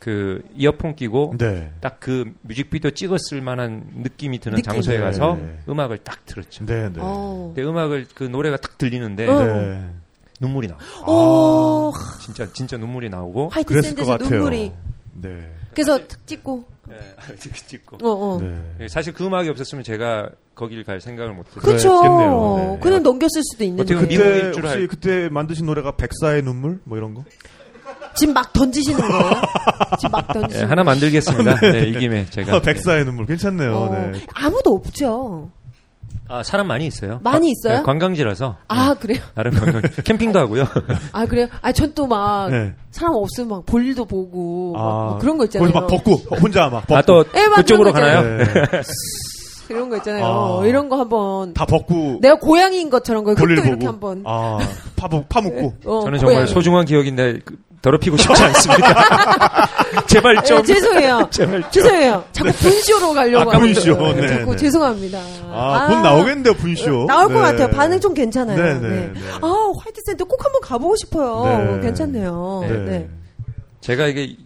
그 0.00 0.42
이어폰 0.56 0.96
끼고 0.96 1.34
네. 1.38 1.70
딱그 1.80 2.32
뮤직비디오 2.40 2.90
찍었을 2.90 3.42
만한 3.42 3.84
느낌이 3.96 4.38
드는 4.38 4.56
느낌. 4.56 4.72
장소에 4.72 4.96
네, 4.96 5.04
가서 5.04 5.36
네. 5.38 5.58
음악을 5.68 5.98
딱 5.98 6.24
들었죠. 6.24 6.64
네, 6.64 6.88
네. 6.88 6.98
어. 6.98 7.52
근데 7.54 7.68
음악을 7.68 8.06
그 8.14 8.24
노래가 8.24 8.56
딱 8.56 8.78
들리는데 8.78 9.28
어. 9.28 9.44
네. 9.44 9.84
눈물이 10.40 10.68
나. 10.68 10.76
오, 11.06 11.92
진짜 12.20 12.48
진짜 12.52 12.76
눈물이 12.76 13.08
나오고. 13.10 13.50
화이트 13.50 13.68
그랬을 13.68 13.94
것 13.94 14.06
같아요. 14.06 14.30
눈물이. 14.30 14.72
네. 15.22 15.52
그래서 15.74 15.98
탁 15.98 16.26
찍고. 16.26 16.64
네, 16.88 16.96
찍고. 17.68 17.98
어, 18.02 18.10
어. 18.36 18.40
네. 18.40 18.88
사실 18.88 19.12
그 19.12 19.24
음악이 19.24 19.48
없었으면 19.50 19.84
제가 19.84 20.30
거길 20.54 20.82
갈 20.84 21.00
생각을 21.00 21.32
못 21.34 21.46
했어요. 21.46 21.60
그렇죠. 21.62 22.00
그랬겠네요. 22.00 22.56
네. 22.74 22.78
그냥 22.80 23.02
넘겼을 23.02 23.42
수도 23.44 23.64
있는데. 23.64 23.94
어떻게 23.94 24.00
그때 24.16 24.52
줄 24.52 24.64
혹시 24.64 24.76
알- 24.78 24.86
그때 24.88 25.28
만드신 25.30 25.66
노래가 25.66 25.92
백사의 25.96 26.42
눈물 26.42 26.80
뭐 26.84 26.96
이런 26.98 27.14
거? 27.14 27.24
지금 28.16 28.34
막 28.34 28.52
던지시는 28.52 28.98
거예요? 28.98 29.30
지금 30.00 30.10
막 30.12 30.26
예, 30.30 30.40
던지시는 30.40 30.70
하나 30.70 30.82
만들겠습니다. 30.84 31.60
네, 31.60 31.88
이 31.88 31.98
김에 31.98 32.26
제가. 32.26 32.56
아, 32.56 32.60
백사의 32.60 33.04
눈물 33.04 33.26
괜찮네요. 33.26 33.76
어, 33.76 33.88
네. 33.94 34.20
아무도 34.34 34.74
없죠. 34.74 35.50
아, 36.28 36.42
사람 36.44 36.68
많이 36.68 36.86
있어요. 36.86 37.18
많이 37.24 37.38
관- 37.38 37.44
있어요? 37.44 37.78
네, 37.78 37.82
관광지라서. 37.82 38.56
아 38.68 38.94
그래요? 38.94 39.18
나름 39.34 39.52
관광, 39.52 39.82
캠핑도 40.04 40.38
하고요. 40.38 40.64
아 41.12 41.26
그래요? 41.26 41.48
아 41.60 41.72
전 41.72 41.92
또 41.94 42.06
막 42.06 42.50
네. 42.50 42.72
사람 42.92 43.14
없으면 43.14 43.48
막 43.48 43.66
볼일도 43.66 44.04
보고 44.04 44.72
막, 44.74 44.80
아, 44.80 45.04
막 45.12 45.18
그런 45.18 45.38
거 45.38 45.44
있잖아요. 45.44 45.72
거기서 45.72 45.80
막 45.80 45.86
벗고 46.04 46.14
혼자 46.36 46.68
막 46.68 46.86
벗고 46.86 46.96
아, 46.96 47.02
또 47.02 47.24
예, 47.36 47.46
막 47.48 47.56
그쪽으로 47.56 47.92
가나요? 47.92 48.22
네. 48.22 48.44
그런 49.66 49.88
거 49.88 49.96
있잖아요. 49.98 50.24
아. 50.24 50.66
이런 50.66 50.88
거 50.88 50.98
한번 50.98 51.54
다 51.54 51.64
벗고 51.64 52.18
내가 52.20 52.36
고양이인 52.38 52.90
것처럼 52.90 53.22
그 53.24 53.30
흙도 53.32 53.42
볼일 53.44 53.58
이렇게 53.58 53.70
보고 53.72 53.86
한번 53.88 54.22
아 54.26 54.58
파묵 54.96 55.28
파묻고 55.28 55.74
어, 55.84 56.00
저는 56.04 56.18
정말 56.18 56.34
고양이. 56.36 56.46
소중한 56.50 56.84
기억인데 56.86 57.38
그, 57.44 57.56
더럽히고 57.82 58.16
싶지 58.18 58.42
않습니다. 58.42 59.66
제발 60.06 60.36
예, 60.36 60.42
좀. 60.46 60.62
죄송해요. 60.64 61.28
제발 61.32 61.60
좀. 61.62 61.70
죄송해요. 61.70 62.24
자꾸 62.32 62.52
분쇼로 62.52 63.12
가려고 63.14 63.50
아까. 63.50 63.58
분쇼. 63.58 63.90
예, 64.08 64.12
네, 64.20 64.28
자꾸 64.28 64.50
네. 64.52 64.56
죄송합니다. 64.56 65.18
아, 65.46 65.86
곧 65.88 66.00
나오겠는데요 66.02 66.54
분쇼 66.54 67.06
나올 67.06 67.28
것 67.28 67.34
네. 67.34 67.40
같아요. 67.40 67.68
반응 67.70 67.98
좀 68.00 68.12
괜찮아요. 68.14 68.56
네, 68.62 68.74
네, 68.74 68.88
네, 68.88 69.12
네. 69.14 69.20
아, 69.40 69.72
화이트 69.82 70.00
샌드 70.04 70.24
꼭 70.24 70.44
한번 70.44 70.60
가보고 70.60 70.94
싶어요. 70.96 71.76
네. 71.76 71.80
괜찮네요. 71.80 72.64
네. 72.68 72.76
네. 72.84 73.08
제가 73.80 74.06
이게 74.08 74.24
이- 74.24 74.36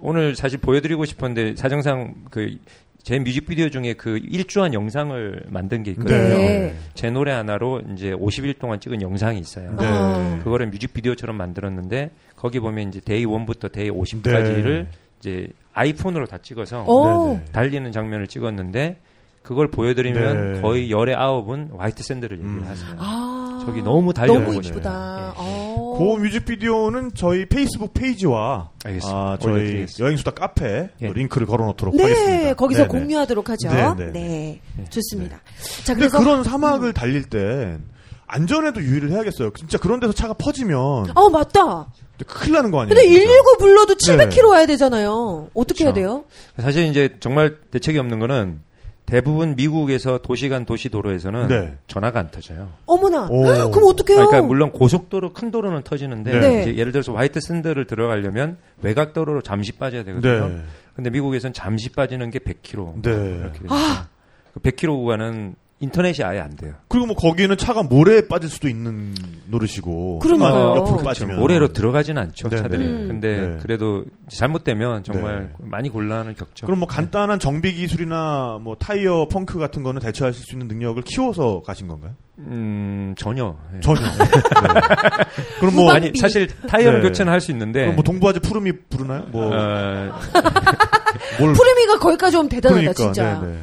오늘 0.00 0.34
사실 0.36 0.58
보여드리고 0.58 1.04
싶었는데 1.06 1.56
사정상 1.56 2.14
그 2.30 2.56
제 3.02 3.18
뮤직비디오 3.18 3.68
중에 3.68 3.92
그 3.92 4.18
일주한 4.30 4.72
영상을 4.72 5.42
만든 5.50 5.82
게 5.82 5.90
있거든요. 5.90 6.18
네. 6.38 6.74
제 6.94 7.10
노래 7.10 7.32
하나로 7.32 7.82
이제 7.92 8.12
50일 8.12 8.58
동안 8.58 8.80
찍은 8.80 9.02
영상이 9.02 9.38
있어요. 9.38 9.72
네. 9.78 9.86
아. 9.86 10.40
그거를 10.42 10.68
뮤직비디오처럼 10.68 11.36
만들었는데 11.36 12.10
거기 12.44 12.60
보면 12.60 12.90
이제 12.90 13.00
day 13.00 13.24
1부터 13.24 13.72
day 13.72 13.88
50까지를 13.90 14.64
네. 14.64 14.86
이제 15.18 15.48
아이폰으로 15.72 16.26
다 16.26 16.36
찍어서 16.36 16.84
오. 16.84 17.28
네, 17.28 17.38
네. 17.38 17.44
달리는 17.52 17.90
장면을 17.90 18.26
찍었는데 18.26 19.00
그걸 19.42 19.70
보여드리면 19.70 20.52
네. 20.52 20.60
거의 20.60 20.90
열의 20.90 21.14
아홉은 21.14 21.70
화이트 21.78 22.02
샌드를 22.02 22.36
얘기를 22.36 22.58
음. 22.58 22.66
하세요. 22.66 22.96
아. 22.98 23.62
저기 23.64 23.80
너무 23.80 24.12
달려요, 24.12 24.40
너무. 24.40 24.56
이쁘다. 24.56 25.32
어. 25.38 25.96
그 25.96 26.20
뮤직비디오는 26.22 27.12
저희 27.14 27.46
페이스북 27.46 27.94
페이지와 27.94 28.68
알겠습니다. 28.84 29.18
아, 29.18 29.38
저희. 29.40 29.86
여행수다 29.98 30.32
카페 30.32 30.90
예. 31.00 31.12
링크를 31.14 31.46
걸어놓도록 31.46 31.96
네, 31.96 32.02
하겠습니다. 32.02 32.54
거기서 32.56 32.86
네네. 32.86 32.88
공유하도록 32.88 33.48
하죠. 33.48 33.68
네, 33.70 34.12
네, 34.12 34.60
네, 34.76 34.84
좋습니다. 34.90 35.40
자, 35.84 35.94
근데 35.94 36.08
그래서 36.08 36.18
그런 36.18 36.44
사막을 36.44 36.92
달릴 36.92 37.24
때 37.24 37.78
안전에도 38.26 38.82
유의를 38.82 39.12
해야겠어요. 39.12 39.50
진짜 39.54 39.78
그런 39.78 40.00
데서 40.00 40.12
차가 40.12 40.34
퍼지면 40.34 40.76
어, 41.14 41.30
맞다. 41.30 41.86
큰일 42.26 42.54
나는 42.54 42.70
거 42.70 42.80
아니에요? 42.80 42.94
근데 42.94 43.08
진짜? 43.08 43.26
119 43.26 43.56
불러도 43.58 43.94
네. 43.94 44.16
700km 44.16 44.48
와야 44.50 44.66
되잖아요. 44.66 45.48
어떻게 45.54 45.84
해야 45.84 45.92
그렇죠. 45.92 46.08
돼요? 46.08 46.24
사실 46.58 46.84
이제 46.86 47.16
정말 47.20 47.56
대책이 47.70 47.98
없는 47.98 48.20
거는 48.20 48.60
대부분 49.06 49.54
미국에서 49.56 50.18
도시 50.18 50.48
간 50.48 50.64
도시 50.64 50.88
도로에서는 50.88 51.48
네. 51.48 51.74
전화가 51.88 52.20
안 52.20 52.30
터져요. 52.30 52.70
어머나. 52.86 53.28
오. 53.30 53.42
그럼 53.70 53.88
어떡해요? 53.90 54.26
그러니까 54.28 54.42
물론 54.42 54.70
고속도로 54.72 55.32
큰 55.32 55.50
도로는 55.50 55.82
터지는데 55.82 56.40
네. 56.40 56.62
이제 56.62 56.76
예를 56.76 56.92
들어서 56.92 57.12
화이트 57.12 57.40
샌드를 57.40 57.86
들어가려면 57.86 58.56
외곽 58.80 59.12
도로로 59.12 59.42
잠시 59.42 59.72
빠져야 59.72 60.04
되거든요. 60.04 60.48
네. 60.48 60.62
근데 60.94 61.10
미국에서는 61.10 61.52
잠시 61.52 61.90
빠지는 61.90 62.30
게 62.30 62.38
100km 62.38 63.02
네. 63.02 63.10
이렇게 63.10 63.58
됩니다. 63.58 63.74
아. 63.74 64.08
그 64.54 64.60
100km 64.60 64.96
구간은 64.96 65.56
인터넷이 65.84 66.24
아예 66.24 66.40
안 66.40 66.56
돼요. 66.56 66.74
그리고 66.88 67.06
뭐 67.06 67.14
거기는 67.16 67.56
차가 67.56 67.82
모래에 67.82 68.26
빠질 68.28 68.48
수도 68.50 68.68
있는 68.68 69.14
노릇이고. 69.46 70.18
그러니까요. 70.18 70.52
좀만 70.52 70.76
옆으로 70.76 70.84
그렇죠. 70.96 71.04
빠지면. 71.04 71.38
모래로 71.40 71.68
들어가지는 71.72 72.20
않죠 72.20 72.48
네, 72.48 72.56
차들이. 72.56 72.84
네. 72.86 73.06
근데 73.06 73.40
네. 73.40 73.58
그래도 73.62 74.04
잘못되면 74.28 75.04
정말 75.04 75.50
네. 75.58 75.64
많이 75.68 75.88
곤란을 75.90 76.34
겪죠. 76.34 76.66
그럼 76.66 76.80
뭐 76.80 76.88
간단한 76.88 77.38
정비 77.38 77.72
기술이나 77.74 78.58
뭐 78.60 78.74
타이어 78.76 79.26
펑크 79.30 79.58
같은 79.58 79.82
거는 79.82 80.00
대처하실 80.00 80.44
수 80.44 80.54
있는 80.54 80.66
능력을 80.68 81.00
키워서 81.02 81.62
가신 81.64 81.86
건가요? 81.88 82.12
음 82.38 83.14
전혀. 83.16 83.56
예. 83.76 83.80
전혀. 83.80 84.00
네. 84.00 84.80
그럼 85.60 85.74
뭐. 85.76 85.92
아니 85.92 86.10
사실 86.18 86.48
타이어는 86.66 87.00
네. 87.00 87.08
교체는 87.08 87.32
할 87.32 87.40
수 87.44 87.50
있는데 87.52 87.80
그럼 87.82 87.94
뭐 87.96 88.02
동부아지 88.04 88.40
푸름이 88.40 88.72
부르나요? 88.88 89.24
뭐 89.30 89.46
어, 89.48 89.50
뭘 91.38 91.52
푸르미가 91.52 91.98
거기까지 91.98 92.36
오면 92.38 92.48
대단하다, 92.48 92.80
그러니까, 92.80 92.94
진짜. 92.94 93.40
네네. 93.40 93.58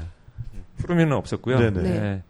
푸르미는 0.81 1.13
없었고요. 1.13 1.59
네네. 1.59 1.81
네. 1.81 2.21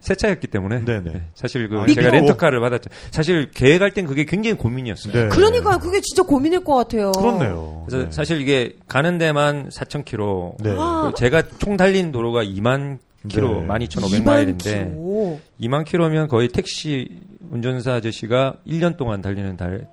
새 0.00 0.14
차였기 0.14 0.46
때문에 0.46 0.84
네네. 0.84 1.12
네. 1.12 1.22
사실 1.34 1.68
그 1.68 1.78
아, 1.78 1.86
제가 1.86 2.00
믿고. 2.00 2.16
렌터카를 2.16 2.58
받았죠. 2.60 2.88
사실 3.10 3.50
계획할 3.50 3.92
땐 3.92 4.06
그게 4.06 4.24
굉장히 4.24 4.56
고민이었어요. 4.56 5.12
네. 5.12 5.28
그러니까 5.28 5.78
그게 5.78 6.00
진짜 6.00 6.22
고민일 6.22 6.64
것 6.64 6.74
같아요. 6.74 7.12
그렇네요. 7.12 7.84
그래서 7.86 8.06
네. 8.06 8.10
사실 8.10 8.40
이게 8.40 8.76
가는 8.88 9.18
데만 9.18 9.68
4,000km. 9.68 10.62
네. 10.62 10.74
아. 10.78 11.12
제가 11.14 11.42
총 11.58 11.76
달린 11.76 12.12
도로가 12.12 12.44
2만 12.44 12.98
킬로, 13.28 13.60
네. 13.60 13.66
12,500마일인데 13.66 14.94
2만 14.96 15.38
2만 15.60 15.84
킬로면 15.84 16.28
거의 16.28 16.48
택시 16.48 17.20
운전사 17.50 17.92
아저씨가 17.94 18.54
1년 18.66 18.96
동안 18.96 19.20
달리는 19.20 19.58
달 19.58 19.86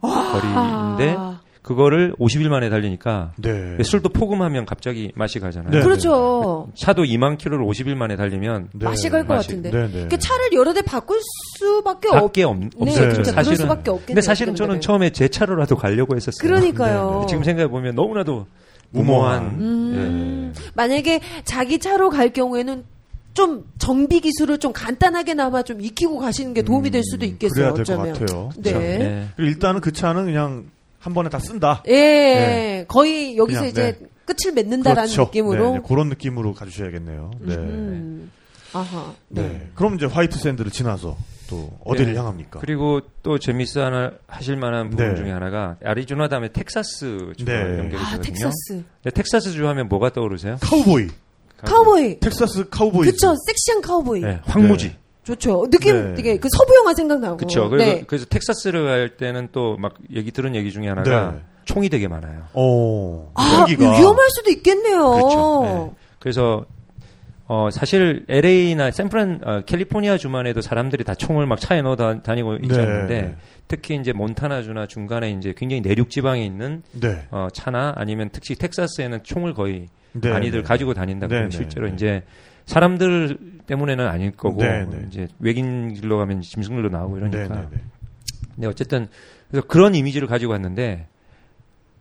거리인데 0.00 1.14
아, 1.16 1.40
그거를 1.62 2.12
50일 2.18 2.48
만에 2.48 2.68
달리니까 2.70 3.32
네. 3.36 3.76
술도 3.82 4.08
포금하면 4.08 4.66
갑자기 4.66 5.12
맛이 5.14 5.38
가잖아요. 5.38 5.70
네. 5.70 5.80
그렇죠. 5.80 6.68
차도 6.74 7.04
2만 7.04 7.38
킬로를 7.38 7.64
50일 7.64 7.94
만에 7.94 8.16
달리면 8.16 8.70
네. 8.74 8.84
맛이 8.84 9.08
갈것 9.08 9.28
맛이- 9.38 9.46
같은데. 9.48 9.70
네, 9.70 9.82
네. 9.86 9.92
그러니까 9.92 10.16
차를 10.16 10.52
여러 10.54 10.72
대 10.74 10.82
바꿀 10.82 11.20
수밖에 11.58 12.08
없. 12.08 12.14
밖에 12.20 12.42
없, 12.42 12.56
네, 12.58 12.68
없어요. 12.76 12.94
그렇죠. 13.04 13.22
그럴 13.22 13.34
사실은. 13.34 13.56
수밖에 13.58 13.90
없겠네요. 13.90 14.06
근데 14.06 14.20
사실은 14.20 14.54
저는. 14.56 14.80
처음에 14.80 15.10
제 15.10 15.28
차로라도 15.28 15.76
가려고 15.76 16.16
했었어요. 16.16 16.40
그러니까요. 16.48 17.18
네, 17.20 17.26
지금 17.28 17.44
생각해 17.44 17.68
보면 17.68 17.94
너무나도 17.94 18.46
무모한. 18.90 19.42
음, 19.60 20.54
만약에 20.74 21.20
자기 21.44 21.78
차로 21.78 22.10
갈 22.10 22.32
경우에는 22.32 22.84
좀 23.34 23.64
정비 23.78 24.20
기술을 24.20 24.58
좀 24.58 24.72
간단하게나마 24.72 25.62
좀 25.62 25.80
익히고 25.80 26.18
가시는 26.18 26.52
게 26.54 26.62
도움이 26.62 26.90
될 26.90 27.02
수도 27.04 27.24
있겠어요. 27.24 27.68
음, 27.68 27.72
그래야 27.74 27.84
될것 27.84 27.98
어쩌면. 28.08 28.12
같아요. 28.18 28.50
네. 28.58 28.70
예. 28.72 28.98
네. 28.98 29.28
그리고 29.36 29.48
일단은 29.52 29.80
그 29.80 29.92
차는 29.92 30.24
그냥 30.26 30.64
한 31.02 31.14
번에 31.14 31.28
다 31.28 31.40
쓴다. 31.40 31.82
예, 31.88 31.92
네. 31.92 32.84
거의 32.86 33.36
여기서 33.36 33.60
그냥, 33.60 33.70
이제 33.70 33.98
끝을 34.24 34.52
맺는다라는 34.54 35.02
그렇죠. 35.10 35.24
느낌으로. 35.24 35.72
네, 35.72 35.78
네, 35.78 35.84
그런 35.84 36.08
느낌으로 36.08 36.54
가주셔야겠네요. 36.54 37.30
네. 37.40 37.54
음. 37.56 38.30
아하. 38.72 39.12
네. 39.28 39.42
네. 39.42 39.68
그럼 39.74 39.96
이제 39.96 40.06
화이트 40.06 40.38
샌드를 40.38 40.70
지나서 40.70 41.16
또 41.50 41.76
어디를 41.84 42.12
네. 42.12 42.18
향합니까? 42.20 42.60
그리고 42.60 43.00
또 43.24 43.38
재미있어 43.40 43.84
하나 43.84 44.12
하실 44.28 44.56
만한 44.56 44.90
부분 44.90 45.08
네. 45.08 45.16
중에 45.16 45.32
하나가 45.32 45.76
아리조나 45.84 46.28
다음에 46.28 46.52
텍사스 46.52 47.32
네. 47.44 47.52
연결이 47.52 48.00
아, 48.00 48.10
되거든요. 48.12 48.22
텍사스. 48.22 48.84
네, 49.02 49.10
텍사스 49.10 49.50
주 49.52 49.66
하면 49.68 49.88
뭐가 49.88 50.10
떠오르세요? 50.10 50.58
카우보이. 50.60 51.08
카우보이. 51.58 52.20
텍사스 52.20 52.68
카우보이. 52.70 53.06
그쵸, 53.06 53.34
섹시한 53.46 53.82
카우보이. 53.82 54.20
네, 54.20 54.40
황무지. 54.44 54.96
좋죠. 55.24 55.68
느낌 55.70 55.94
네. 56.10 56.14
되게 56.14 56.36
그 56.38 56.48
서부 56.50 56.74
영화 56.76 56.94
생각나고. 56.94 57.36
그렇죠. 57.36 57.68
그래서, 57.68 57.92
네. 57.92 58.04
그래서 58.06 58.26
텍사스를 58.26 58.84
갈 58.84 59.08
때는 59.16 59.48
또 59.52 59.76
막 59.78 59.94
얘기 60.12 60.30
들은 60.32 60.54
얘기 60.54 60.72
중에 60.72 60.88
하나가 60.88 61.32
네. 61.32 61.40
총이 61.64 61.88
되게 61.88 62.08
많아요. 62.08 62.42
어. 62.54 63.30
아, 63.34 63.60
여기가 63.62 63.98
위험할 63.98 64.30
수도 64.30 64.50
있겠네요. 64.50 65.10
그렇죠. 65.12 65.62
네. 65.64 65.90
그래서 66.18 66.64
어 67.46 67.68
사실 67.70 68.24
LA나 68.28 68.90
샌프란 68.90 69.40
어, 69.44 69.60
캘리포니아 69.66 70.16
주만 70.16 70.46
해도 70.46 70.60
사람들이 70.60 71.04
다 71.04 71.14
총을 71.14 71.46
막 71.46 71.60
차에 71.60 71.82
넣어 71.82 71.96
다, 71.96 72.12
있지 72.12 72.68
네. 72.68 72.80
않는데 72.80 73.36
특히 73.68 73.96
이제 73.96 74.12
몬타나주나 74.12 74.86
중간에 74.86 75.30
이제 75.30 75.52
굉장히 75.56 75.82
내륙 75.82 76.10
지방에 76.10 76.44
있는 76.44 76.82
네. 76.92 77.26
어, 77.30 77.48
차나 77.52 77.94
아니면 77.96 78.30
특히 78.32 78.54
텍사스에는 78.54 79.20
총을 79.22 79.54
거의 79.54 79.88
네. 80.12 80.30
많이들 80.30 80.62
네. 80.62 80.66
가지고 80.66 80.94
다닌다 80.94 81.26
네, 81.26 81.30
그러면 81.30 81.50
네, 81.50 81.56
실제로 81.56 81.88
네. 81.88 81.94
이제 81.94 82.22
사람들 82.72 83.38
때문에는 83.66 84.06
아닐 84.06 84.30
거고 84.32 84.62
네, 84.62 84.86
네. 84.86 85.04
이제 85.06 85.28
외긴 85.38 85.92
길로 85.92 86.16
가면 86.16 86.40
짐승들도 86.40 86.88
나오고 86.88 87.18
이러니까 87.18 87.54
네, 87.54 87.60
네, 87.60 87.66
네. 87.70 87.82
근데 88.54 88.66
어쨌든 88.66 89.08
그래서 89.50 89.66
그런 89.66 89.94
이미지를 89.94 90.26
가지고 90.26 90.52
왔는데 90.52 91.06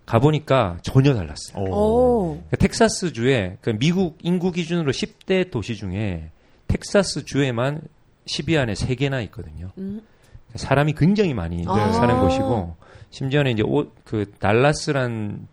가보니까 0.05 0.77
전혀 0.81 1.13
달랐어요. 1.13 1.63
그러니까 1.65 2.57
텍사스 2.57 3.12
주에 3.12 3.57
그 3.62 3.71
미국 3.77 4.17
인구 4.21 4.51
기준으로 4.51 4.91
10대 4.91 5.51
도시 5.51 5.75
중에 5.75 6.31
텍사스 6.67 7.25
주에만 7.25 7.81
10위 8.25 8.57
안에 8.57 8.73
3개나 8.73 9.23
있거든요. 9.25 9.71
음. 9.77 10.01
사람이 10.55 10.93
굉장히 10.93 11.34
많이 11.34 11.63
아. 11.67 11.91
사는 11.91 12.19
곳이고 12.19 12.75
심지어는 13.10 13.51
이제 13.51 13.63
오, 13.65 13.91
그 14.05 14.31
달라스란 14.39 15.47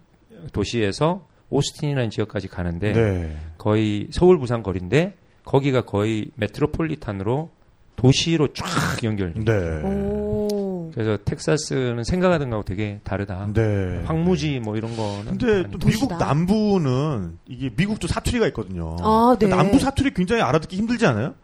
도시에서 0.52 1.26
오스틴이라는 1.50 2.11
지역까지 2.11 2.48
가는데 2.48 2.92
네. 2.92 3.37
거의 3.56 4.08
서울 4.11 4.38
부산 4.38 4.62
거리인데 4.62 5.14
거기가 5.44 5.82
거의 5.82 6.26
메트로폴리탄으로 6.34 7.50
도시로 7.96 8.52
쫙 8.52 8.66
연결. 9.02 9.34
네. 9.34 9.52
오. 9.82 10.90
그래서 10.94 11.18
텍사스는 11.24 12.04
생각하던 12.04 12.50
거하고 12.50 12.64
되게 12.64 13.00
다르다. 13.02 13.48
네. 13.52 14.02
황무지 14.04 14.61
뭐 14.61 14.76
이런 14.76 14.96
거는 14.96 15.38
근데 15.38 15.68
또 15.70 15.78
도시다. 15.78 16.06
미국 16.06 16.18
남부는 16.18 17.38
이게 17.46 17.70
미국도 17.76 18.08
사투리가 18.08 18.46
있거든요. 18.48 18.96
아, 19.00 19.37
네. 19.38 19.46
근데 19.46 19.56
남부 19.56 19.78
사투리 19.78 20.12
굉장히 20.14 20.42
알아듣기 20.42 20.76
힘들지 20.76 21.06
않아요? 21.06 21.34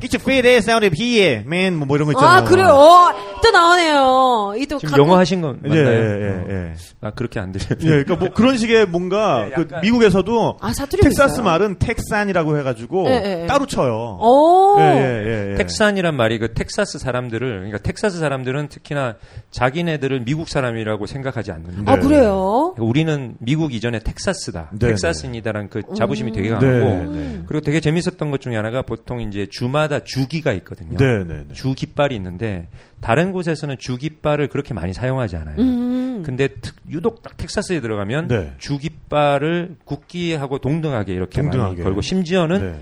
Get 0.00 0.16
your 0.16 0.22
fat 0.22 0.46
ass 0.46 0.70
out 0.70 0.86
of 0.86 0.94
here, 0.96 1.42
man. 1.44 1.76
뭐, 1.76 1.86
뭐 1.86 1.96
이런 1.96 2.06
거 2.06 2.12
있잖아요. 2.12 2.38
아, 2.38 2.44
그래요. 2.44 3.37
어, 3.38 3.40
또 3.40 3.50
나오네요. 3.50 4.54
이또 4.58 4.78
지금 4.78 4.98
영어 4.98 5.16
하신 5.16 5.40
건 5.40 5.60
예, 5.64 5.68
맞나요? 5.68 5.88
예, 5.88 6.44
예. 6.48 6.74
아 7.00 7.10
그렇게 7.12 7.38
안 7.40 7.52
들려요. 7.52 7.78
예, 7.82 8.02
그러니까 8.04 8.16
뭐 8.16 8.28
그런 8.34 8.56
식의 8.56 8.86
뭔가 8.86 9.46
네, 9.48 9.54
그 9.54 9.68
미국에서도 9.82 10.58
아, 10.60 10.72
사투리 10.72 11.02
텍사스 11.02 11.40
말은 11.40 11.78
텍산이라고 11.78 12.58
해가지고 12.58 13.06
예, 13.08 13.22
예, 13.24 13.42
예. 13.42 13.46
따로 13.46 13.66
쳐요. 13.66 14.18
오. 14.20 14.76
예, 14.80 14.82
예, 14.82 15.26
예, 15.26 15.52
예. 15.52 15.54
텍산이란 15.56 16.16
말이 16.16 16.38
그 16.38 16.52
텍사스 16.52 16.98
사람들을 16.98 17.48
그러니까 17.48 17.78
텍사스 17.78 18.18
사람들은 18.18 18.68
특히나 18.68 19.14
자기네들을 19.50 20.24
미국 20.24 20.48
사람이라고 20.48 21.06
생각하지 21.06 21.52
않는다. 21.52 21.92
아, 21.92 21.96
네. 21.96 22.02
그래요? 22.02 22.74
우리는 22.78 23.36
미국 23.38 23.72
이전에 23.72 24.00
텍사스다. 24.00 24.70
네, 24.72 24.88
텍사스입니다라는 24.88 25.68
그 25.70 25.82
자부심이 25.96 26.32
되게 26.32 26.48
네, 26.48 26.54
강하고 26.54 27.12
네. 27.12 27.42
그리고 27.46 27.64
되게 27.64 27.80
재밌었던 27.80 28.30
것 28.30 28.40
중에 28.40 28.56
하나가 28.56 28.82
보통 28.82 29.20
이제 29.20 29.46
주마다 29.50 30.00
주기가 30.00 30.52
있거든요. 30.54 30.96
네, 30.98 31.24
네, 31.24 31.44
네. 31.46 31.54
주 31.54 31.74
깃발이 31.74 32.14
있는데 32.16 32.68
다른 33.00 33.32
곳에서는 33.32 33.76
주 33.78 33.96
깃발을 33.96 34.48
그렇게 34.48 34.74
많이 34.74 34.92
사용하지 34.92 35.36
않아요. 35.36 35.56
음. 35.58 36.22
근데 36.24 36.48
특- 36.60 36.76
유독 36.90 37.22
딱 37.22 37.36
텍사스에 37.36 37.80
들어가면 37.80 38.28
네. 38.28 38.52
주 38.58 38.76
깃발을 38.78 39.76
국기하고 39.84 40.58
동등하게 40.58 41.14
이렇게 41.14 41.40
동등하게. 41.40 41.72
많이 41.74 41.82
걸고 41.84 42.00
심지어는 42.00 42.60
네. 42.72 42.78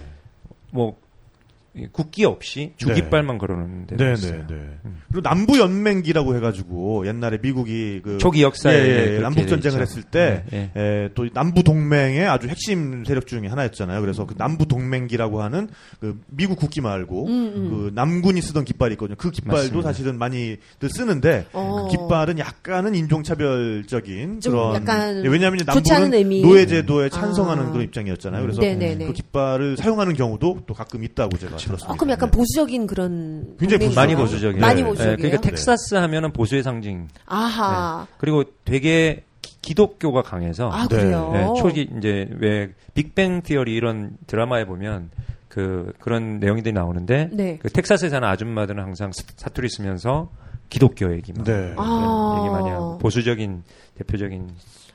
뭐이 0.73 0.93
국기 1.93 2.25
없이 2.25 2.73
주 2.77 2.89
네. 2.89 2.95
깃발만 2.95 3.39
걸어놓는데 3.39 3.97
네, 3.97 4.15
네, 4.15 4.45
네. 4.49 4.57
그리고 5.09 5.23
남부 5.23 5.59
연맹기라고 5.59 6.35
해가지고 6.37 7.07
옛날에 7.07 7.39
미국이 7.41 8.01
그 8.03 8.19
초기 8.19 8.43
역사에 8.43 8.75
예, 8.75 9.15
예, 9.17 9.19
남북 9.21 9.43
돼 9.43 9.47
전쟁을. 9.47 9.81
했을 9.81 10.03
때 10.03 10.45
네, 10.51 10.71
예, 10.77 11.11
또 11.15 11.29
남부 11.33 11.63
동맹의 11.63 12.27
아주 12.27 12.49
핵심 12.49 13.05
세력 13.05 13.27
중에 13.27 13.47
하나였잖아요. 13.47 14.01
그래서 14.01 14.27
그 14.27 14.35
남부 14.37 14.67
동맹기라고 14.67 15.43
하는 15.43 15.69
그 16.01 16.21
미국 16.29 16.59
국기 16.59 16.81
말고 16.81 17.27
음, 17.27 17.71
그 17.71 17.93
남군이 17.95 18.41
쓰던 18.41 18.65
깃발이 18.65 18.95
있거든요. 18.95 19.17
그 19.17 19.31
깃발도 19.31 19.57
맞습니다. 19.57 19.89
사실은 19.89 20.19
많이들 20.19 20.89
쓰는데 20.89 21.47
어. 21.53 21.89
그 21.91 21.97
깃발은 21.97 22.39
약간은 22.39 22.95
인종차별적인 22.95 24.41
좀 24.41 24.53
그런 24.53 24.75
약간 24.77 25.25
예, 25.25 25.29
왜냐하면 25.29 25.61
남부는 25.67 26.15
의미. 26.15 26.43
노예제도에 26.43 27.09
찬성하는 27.11 27.65
아. 27.65 27.71
그런 27.71 27.85
입장이었잖아요. 27.85 28.43
그래서 28.43 28.61
네네네. 28.61 29.07
그 29.07 29.13
깃발을 29.13 29.77
사용하는 29.77 30.15
경우도 30.15 30.63
또 30.67 30.75
가끔 30.75 31.05
있다고 31.05 31.37
제가 31.39 31.57
들었습니다. 31.67 31.93
아, 31.93 31.97
그럼 31.97 32.11
약간 32.13 32.31
네. 32.31 32.37
보수적인 32.37 32.87
그런 32.87 33.57
굉장히? 33.59 33.87
보수적이에요. 33.87 33.95
많이 33.95 34.15
보수적이에요. 34.17 34.61
많이 34.61 34.83
네. 34.83 34.89
보수적이에요. 34.89 35.13
예, 35.13 35.17
그러니까 35.23 35.41
텍사스 35.43 35.95
하면은 35.97 36.33
보수의 36.33 36.63
상징. 36.63 37.09
아하. 37.27 38.07
그리고 38.19 38.45
되게 38.65 39.25
기, 39.63 39.75
독교가 39.75 40.23
강해서 40.23 40.69
아 40.71 40.87
네. 40.89 40.97
그래요. 40.97 41.33
예, 41.35 41.61
초기 41.61 41.89
이제 41.99 42.29
왜 42.41 42.73
빅뱅 42.95 43.43
티어리 43.43 43.75
이런 43.75 44.17
드라마에 44.27 44.65
보면 44.65 45.11
그 45.49 45.93
그런 46.01 46.39
내용들이 46.39 46.73
나오는데 46.73 47.31
네. 47.33 47.59
그 47.61 47.69
텍사스에 47.71 48.09
사는 48.09 48.27
아줌마들은 48.27 48.83
항상 48.83 49.11
사- 49.13 49.25
사투리 49.37 49.69
쓰면서 49.69 50.31
기독교 50.71 51.13
얘기만 51.15 51.45
네. 51.45 51.75
아. 51.77 52.37
얘기 52.41 52.51
많이 52.51 52.71
하고 52.71 52.99
보수적인 52.99 53.63
대표적인 53.97 54.49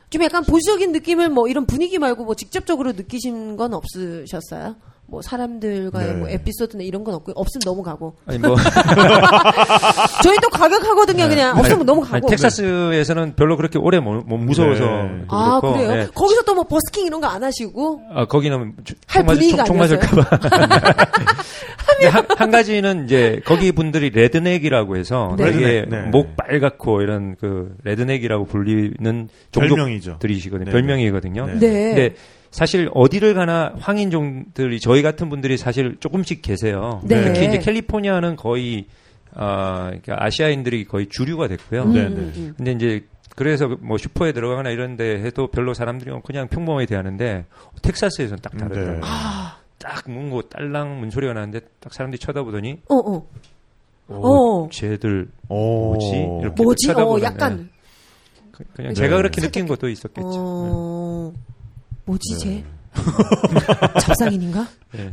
좀 0.09 0.23
약간 0.23 0.43
보수적인 0.43 0.91
느낌을 0.91 1.29
뭐 1.29 1.47
이런 1.47 1.65
분위기 1.65 1.97
말고 1.97 2.25
뭐 2.25 2.35
직접적으로 2.35 2.91
느끼신 2.91 3.55
건 3.55 3.73
없으셨어요? 3.73 4.75
뭐 5.11 5.21
사람들과의 5.21 6.07
네. 6.07 6.13
뭐 6.13 6.29
에피소드나 6.29 6.83
이런 6.83 7.03
건 7.03 7.15
없고 7.15 7.33
없으면 7.35 7.61
넘어가고 7.65 8.15
아니 8.25 8.37
뭐 8.39 8.55
저희 10.23 10.37
또 10.41 10.47
과격하거든요 10.49 11.27
그냥 11.27 11.57
없으면 11.57 11.79
아니, 11.79 11.85
넘어 11.85 12.01
아니, 12.03 12.11
가고 12.11 12.27
텍사스에서는 12.29 13.35
별로 13.35 13.57
그렇게 13.57 13.77
오래 13.77 13.99
못, 13.99 14.23
못 14.25 14.37
무서워서 14.37 14.85
네. 14.85 15.21
아 15.27 15.59
그래요? 15.61 15.91
예. 15.91 16.07
거기서 16.15 16.43
또 16.43 16.51
뭐 16.51 16.63
버스킹 16.65 17.05
이런 17.07 17.19
거 17.21 17.27
안 17.27 17.41
하시고 17.43 18.01
아, 18.13 18.25
거기는 18.25 18.73
주- 18.83 18.93
할총 19.07 19.25
맞을- 19.27 19.35
분위기가 19.35 19.63
총, 19.63 19.77
총 19.87 20.21
한, 22.11 22.25
한 22.37 22.51
가지는 22.51 23.05
이제 23.05 23.41
거기 23.45 23.71
분들이 23.71 24.09
redneck이라고 24.09 24.97
해서 24.97 25.35
네. 25.37 25.51
되게 25.51 25.65
redneck, 25.81 25.89
네. 25.89 26.09
목 26.09 26.35
빨갛고 26.35 27.01
이런 27.01 27.35
그 27.39 27.73
redneck이라고 27.83 28.45
불리는 28.45 29.29
별명이죠. 29.51 30.03
종족들이시거든요. 30.11 30.65
네. 30.65 30.71
별명이거든요. 30.71 31.45
네. 31.47 31.53
네. 31.59 31.69
근데 31.93 32.15
사실 32.51 32.89
어디를 32.93 33.33
가나 33.33 33.73
황인종들이 33.79 34.79
저희 34.81 35.01
같은 35.01 35.29
분들이 35.29 35.57
사실 35.57 35.95
조금씩 35.99 36.41
계세요. 36.41 37.01
네. 37.03 37.23
특히 37.23 37.45
이제 37.47 37.57
캘리포니아는 37.59 38.35
거의 38.35 38.85
아, 39.33 39.85
그러니까 39.87 40.17
아시아인들이 40.25 40.83
거의 40.85 41.07
주류가 41.07 41.47
됐고요. 41.47 41.83
음, 41.83 41.93
네, 41.93 42.01
음, 42.07 42.15
네. 42.15 42.41
음. 42.41 42.53
근데 42.57 42.71
이제 42.73 43.05
그래서 43.37 43.69
뭐 43.79 43.97
슈퍼에 43.97 44.33
들어가거나 44.33 44.69
이런 44.71 44.97
데 44.97 45.21
해도 45.23 45.47
별로 45.47 45.73
사람들이 45.73 46.11
그냥 46.25 46.49
평범하게 46.49 46.85
대하는데 46.85 47.45
텍사스에서는 47.81 48.41
딱 48.41 48.57
다르더라고요. 48.57 48.95
네. 48.95 49.01
아, 49.05 49.57
딱 49.79 50.03
문고 50.11 50.41
딸랑 50.49 50.99
문소리가 50.99 51.31
나는데 51.33 51.61
딱 51.79 51.93
사람들이 51.93 52.19
쳐다보더니 52.19 52.81
어, 52.89 52.95
어. 52.95 53.27
어, 54.09 54.29
어. 54.65 54.69
쟤들 54.69 55.29
오. 55.47 55.93
뭐지? 55.93 56.07
이렇게 56.41 56.63
뭐지? 56.63 56.91
어, 56.91 57.17
약간, 57.21 57.69
그- 58.51 58.65
그냥 58.73 58.89
네. 58.89 58.93
제가 58.95 59.15
그렇게 59.15 59.39
느낀 59.39 59.65
것도 59.67 59.87
있었겠죠. 59.87 60.27
어, 60.29 61.33
뭐지, 62.05 62.33
네. 62.33 62.39
쟤? 62.39 62.63
잡상인인가? 64.01 64.67
네. 64.93 65.11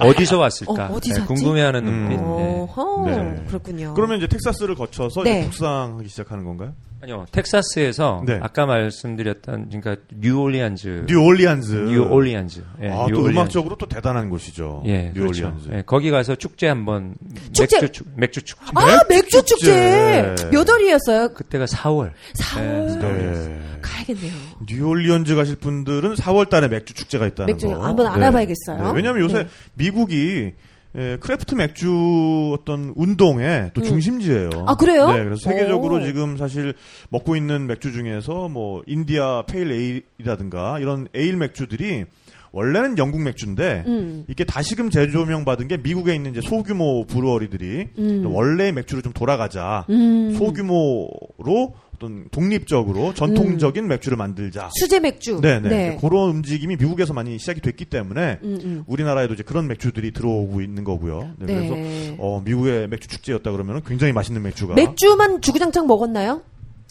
어, 0.00 0.08
어디서 0.08 0.38
왔을까? 0.38 0.88
어, 0.88 0.94
어디서 0.94 1.20
네? 1.20 1.26
궁금해하는 1.26 1.86
음. 1.86 1.92
눈빛. 1.92 2.16
네. 2.16 2.22
어허, 2.22 3.06
네. 3.06 3.44
그렇군요. 3.48 3.94
그러면 3.94 4.18
이제 4.18 4.26
텍사스를 4.26 4.74
거쳐서 4.74 5.22
네. 5.22 5.38
이제 5.38 5.44
북상하기 5.48 6.08
시작하는 6.08 6.44
건가요? 6.44 6.74
아니요, 7.06 7.24
텍사스에서 7.30 8.24
네. 8.26 8.38
아까 8.42 8.66
말씀드렸던 8.66 9.68
그러니까 9.68 9.96
뉴올리안즈, 10.12 11.04
뉴올리안즈. 11.08 11.72
뉴올리안즈, 11.72 12.64
예, 12.82 12.88
아, 12.88 13.04
또 13.04 13.06
뉴올리안즈. 13.10 13.30
음악적으로 13.30 13.76
또 13.76 13.86
대단한 13.86 14.28
곳이죠. 14.28 14.82
예, 14.86 15.12
그렇죠. 15.14 15.42
뉴올리안즈. 15.44 15.68
예, 15.72 15.82
거기 15.86 16.10
가서 16.10 16.34
축제 16.34 16.66
한번 16.66 17.14
축제! 17.52 17.80
맥주 17.80 17.92
축 17.92 18.08
맥주 18.16 18.42
축제. 18.42 18.64
아, 18.74 19.00
맥주 19.08 19.42
축제! 19.44 20.34
축제. 20.36 20.50
몇 20.50 20.68
월이었어요? 20.68 21.28
그때가 21.34 21.66
4월. 21.66 22.10
4월. 22.40 22.98
네. 22.98 23.60
가야겠네요. 23.82 24.32
뉴올리언즈 24.68 25.36
가실 25.36 25.54
분들은 25.56 26.14
4월 26.14 26.48
달에 26.48 26.66
맥주 26.66 26.92
축제가 26.92 27.28
있다는 27.28 27.46
맥주 27.54 27.68
거. 27.68 27.84
한번 27.86 28.08
알아봐야겠어요. 28.08 28.82
네, 28.82 28.92
왜냐하면 28.96 29.22
요새 29.22 29.44
네. 29.44 29.48
미국이 29.74 30.54
예, 30.96 31.18
craft 31.20 31.54
맥주 31.54 32.56
어떤 32.58 32.92
운동의 32.96 33.72
또 33.74 33.82
음. 33.82 33.84
중심지예요. 33.84 34.48
아, 34.66 34.74
그래요? 34.76 35.12
네, 35.12 35.24
그래서 35.24 35.50
세계적으로 35.50 35.96
오. 35.96 36.04
지금 36.04 36.38
사실 36.38 36.74
먹고 37.10 37.36
있는 37.36 37.66
맥주 37.66 37.92
중에서 37.92 38.48
뭐 38.48 38.82
India 38.86 39.42
Pale 39.46 39.72
Ale이라든가 39.72 40.78
이런 40.78 41.08
에일 41.12 41.36
맥주들이 41.36 42.06
원래는 42.52 42.96
영국 42.96 43.20
맥주인데 43.20 43.84
음. 43.86 44.24
이게 44.28 44.44
다시금 44.44 44.88
재조명 44.88 45.44
받은 45.44 45.68
게 45.68 45.76
미국에 45.76 46.14
있는 46.14 46.30
이제 46.30 46.40
소규모 46.40 47.04
brewery들이 47.04 47.88
음. 47.98 48.26
원래의 48.26 48.72
맥주를 48.72 49.02
좀 49.02 49.12
돌아가자. 49.12 49.84
음. 49.90 50.34
소규모로 50.38 51.74
어떤 51.96 52.28
독립적으로 52.30 53.14
전통적인 53.14 53.88
맥주를 53.88 54.16
만들자. 54.16 54.70
수제 54.78 55.00
맥주. 55.00 55.40
네네. 55.40 55.68
네. 55.68 55.98
그런 56.00 56.30
움직임이 56.30 56.76
미국에서 56.76 57.12
많이 57.14 57.38
시작이 57.38 57.60
됐기 57.60 57.86
때문에 57.86 58.38
음, 58.42 58.60
음. 58.62 58.84
우리나라에도 58.86 59.34
이제 59.34 59.42
그런 59.42 59.66
맥주들이 59.66 60.12
들어오고 60.12 60.60
있는 60.60 60.84
거고요. 60.84 61.30
네, 61.38 61.46
네. 61.46 61.54
그래서 61.54 62.16
어, 62.18 62.42
미국의 62.44 62.88
맥주 62.88 63.08
축제였다 63.08 63.50
그러면 63.50 63.82
굉장히 63.84 64.12
맛있는 64.12 64.42
맥주가 64.42 64.74
맥주만 64.74 65.40
주구장창 65.40 65.86
먹었나요? 65.86 66.42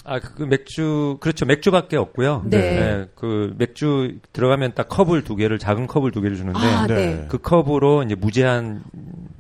아, 0.08 0.20
그 0.20 0.44
맥주, 0.44 1.18
그렇죠. 1.20 1.46
맥주밖에 1.46 1.98
없고요. 1.98 2.44
네. 2.46 3.06
그 3.16 3.56
맥주 3.58 4.20
들어가면 4.34 4.74
딱 4.76 4.88
컵을 4.88 5.24
두 5.24 5.36
개를, 5.36 5.58
작은 5.58 5.88
컵을 5.88 6.12
두 6.12 6.22
개를 6.22 6.38
주는데, 6.38 6.60
아, 6.60 6.86
네. 6.86 6.96
네. 6.96 7.26
그 7.28 7.40
컵으로 7.40 8.04
이제 8.04 8.14
무제한 8.14 8.84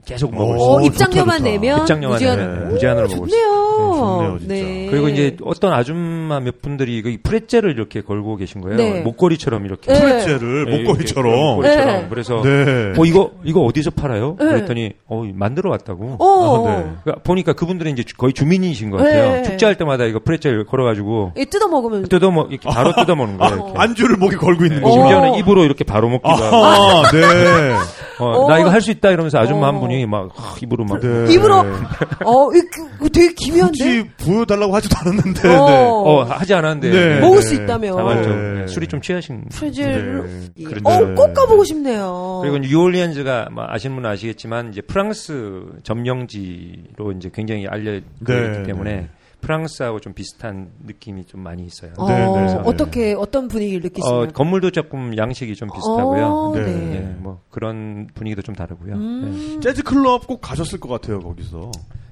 계속 0.06 0.34
먹을 0.34 0.60
수 0.60 0.63
오, 0.65 0.68
어, 0.68 0.80
있어요. 0.82 0.86
입장료만 0.88 1.26
좋다, 1.26 1.38
좋다. 1.38 1.44
내면 1.52 1.80
입장료만 1.82 2.18
무제한- 2.20 2.38
내면 2.38 2.62
오, 2.63 2.72
무제한으로 2.72 3.08
먹을 3.08 3.30
수 3.30 3.36
있어요. 3.36 3.56
좋네요. 3.76 4.38
네, 4.39 4.39
좋네요, 4.39 4.39
진짜. 4.39 4.91
그리고 4.91 5.10
이제 5.10 5.38
어떤 5.44 5.74
아줌마 5.74 6.39
몇 6.39 6.62
분들이 6.62 7.02
그 7.02 7.18
프레첼을 7.24 7.72
이렇게 7.72 8.02
걸고 8.02 8.36
계신 8.38 8.62
거예요. 8.62 8.78
네. 8.78 9.02
목걸이처럼 9.02 9.65
이렇게. 9.65 9.91
네. 9.94 10.00
프레첼을 10.00 10.68
예, 10.72 10.78
목걸이처럼. 10.78 11.34
이렇게 11.34 11.56
목걸이처럼. 11.56 11.88
네. 12.02 12.08
그래서 12.10 12.41
네. 12.41 12.94
어 12.98 13.06
이거 13.06 13.32
이거 13.44 13.62
어디서 13.62 13.91
팔아요? 13.91 14.36
네. 14.39 14.46
그랬더니 14.46 14.91
어 15.08 15.24
만들어 15.34 15.70
왔다고. 15.72 16.18
어. 16.20 16.68
아, 16.68 16.70
네. 16.78 16.84
그러니까 17.04 17.24
보니까 17.24 17.54
그분들은 17.54 17.91
이제 17.91 18.04
주- 18.04 18.15
거의 18.15 18.34
주민이신 18.34 18.91
것 18.91 18.98
같아요. 18.98 19.32
네. 19.38 19.44
축제할 19.44 19.76
때마다 19.76 20.06
이거 20.06 20.20
프레첼 20.24 20.65
걸어가지고 20.65 21.34
이 21.38 21.46
뜯어 21.46 21.68
먹으면 21.68 22.04
뜯어 22.08 22.32
먹 22.32 22.52
이렇게 22.52 22.70
바로 22.70 22.94
뜯어 22.96 23.15
먹는 23.15 23.38
거예요. 23.38 23.56
이렇게. 23.56 23.74
안주를 23.76 24.18
목에 24.18 24.38
걸고 24.38 24.63
있는 24.65 24.78
네, 24.78 24.84
거죠. 24.84 24.94
심지어는 24.94 25.30
어. 25.32 25.38
입으로 25.38 25.63
이렇게 25.65 25.84
바로 25.84 26.10
먹기도 26.10 26.30
하고. 26.30 26.56
아, 26.56 27.12
네. 27.12 27.20
어, 28.19 28.47
나 28.47 28.56
어. 28.56 28.60
이거 28.60 28.69
할 28.69 28.82
수 28.82 28.91
있다 28.91 29.10
이러면서 29.12 29.39
아줌마 29.39 29.67
어. 29.67 29.71
한 29.71 29.80
분이 29.80 30.06
막 30.06 30.30
하, 30.36 30.56
입으로 30.62 30.86
막 30.86 30.99
네. 30.99 31.34
입으로 31.34 31.58
어, 31.60 32.49
이, 32.54 32.62
그, 32.99 33.10
되게 33.10 33.34
기묘한데. 33.34 33.71
굳이 33.71 34.10
보여달라고 34.17 34.75
하지도 34.75 34.95
않았는데. 34.99 35.47
어. 35.49 35.65
네. 35.65 35.86
어, 35.88 36.23
하지 36.30 36.54
않았는데 36.54 36.89
네. 36.91 37.19
먹을 37.19 37.41
수 37.41 37.56
있다며. 37.56 38.23
좀 38.23 38.54
네. 38.56 38.62
네, 38.62 38.67
술이 38.67 38.88
좀 38.88 39.01
취하신 39.01 39.45
프레젤. 39.49 40.51
네. 40.56 40.65
어, 40.84 41.13
꼭 41.15 41.34
가보고 41.34 41.63
싶네요. 41.63 42.39
그리고 42.43 42.58
뉴올리언즈가 42.60 43.49
뭐 43.51 43.65
아시는 43.67 43.95
분은 43.95 44.10
아시겠지만 44.10 44.69
이제 44.69 44.82
프랑스 44.82 45.63
점령지로 45.84 47.12
이제 47.17 47.30
굉장히 47.34 47.67
알려져 47.67 48.06
네, 48.19 48.45
있기 48.54 48.63
때문에 48.67 48.95
네. 48.95 49.10
프랑스하고 49.46 50.00
좀 50.00 50.14
비슷한 50.14 50.72
느낌이 50.86 51.26
좀 51.26 51.42
많이 51.42 51.64
있어요. 51.66 51.94
어, 51.98 52.08
네, 52.08 52.28
네. 52.28 52.56
어떻게 52.64 53.14
어떤 53.14 53.48
분위기를 53.48 53.82
어, 53.82 53.84
느끼시나요? 53.84 54.28
건물도 54.34 54.72
조금 54.72 55.16
양식이 55.16 55.56
좀 55.56 55.70
비슷하고요. 55.72 56.26
어, 56.26 56.52
네. 56.56 56.64
네. 56.64 56.96
예, 56.96 57.00
뭐 57.20 57.42
그런 57.52 58.08
분위기도 58.16 58.42
좀 58.42 58.56
다르고요. 58.56 58.96
음. 58.96 59.60
재즈 59.62 59.84
클럽 59.84 60.26
꼭 60.26 60.42
가셨을 60.42 60.80
것 60.80 60.90
같아요, 60.90 61.20
거기서. 61.20 61.72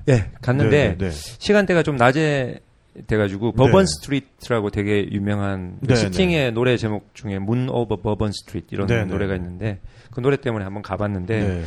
예, 0.09 0.29
갔는데 0.41 0.97
네, 0.97 1.09
네. 1.09 1.11
시간대가 1.11 1.81
좀 1.81 1.95
낮에 1.95 2.59
돼가지고 3.07 3.53
버번 3.53 3.85
스트리트라고 3.85 4.69
되게 4.69 5.09
유명한 5.11 5.77
그 5.81 5.87
네, 5.87 5.95
스팅의 5.95 6.51
노래 6.51 6.77
제목 6.77 7.13
중에 7.15 7.39
Moon 7.39 7.69
Over 7.69 7.97
Bourbon 7.97 8.31
Street 8.31 8.67
이런 8.71 8.87
네, 8.87 8.97
네. 8.97 9.05
노래가 9.05 9.35
있는데 9.35 9.79
그 10.11 10.21
노래 10.21 10.37
때문에 10.37 10.63
한번 10.63 10.83
가봤는데 10.83 11.39
네. 11.39 11.63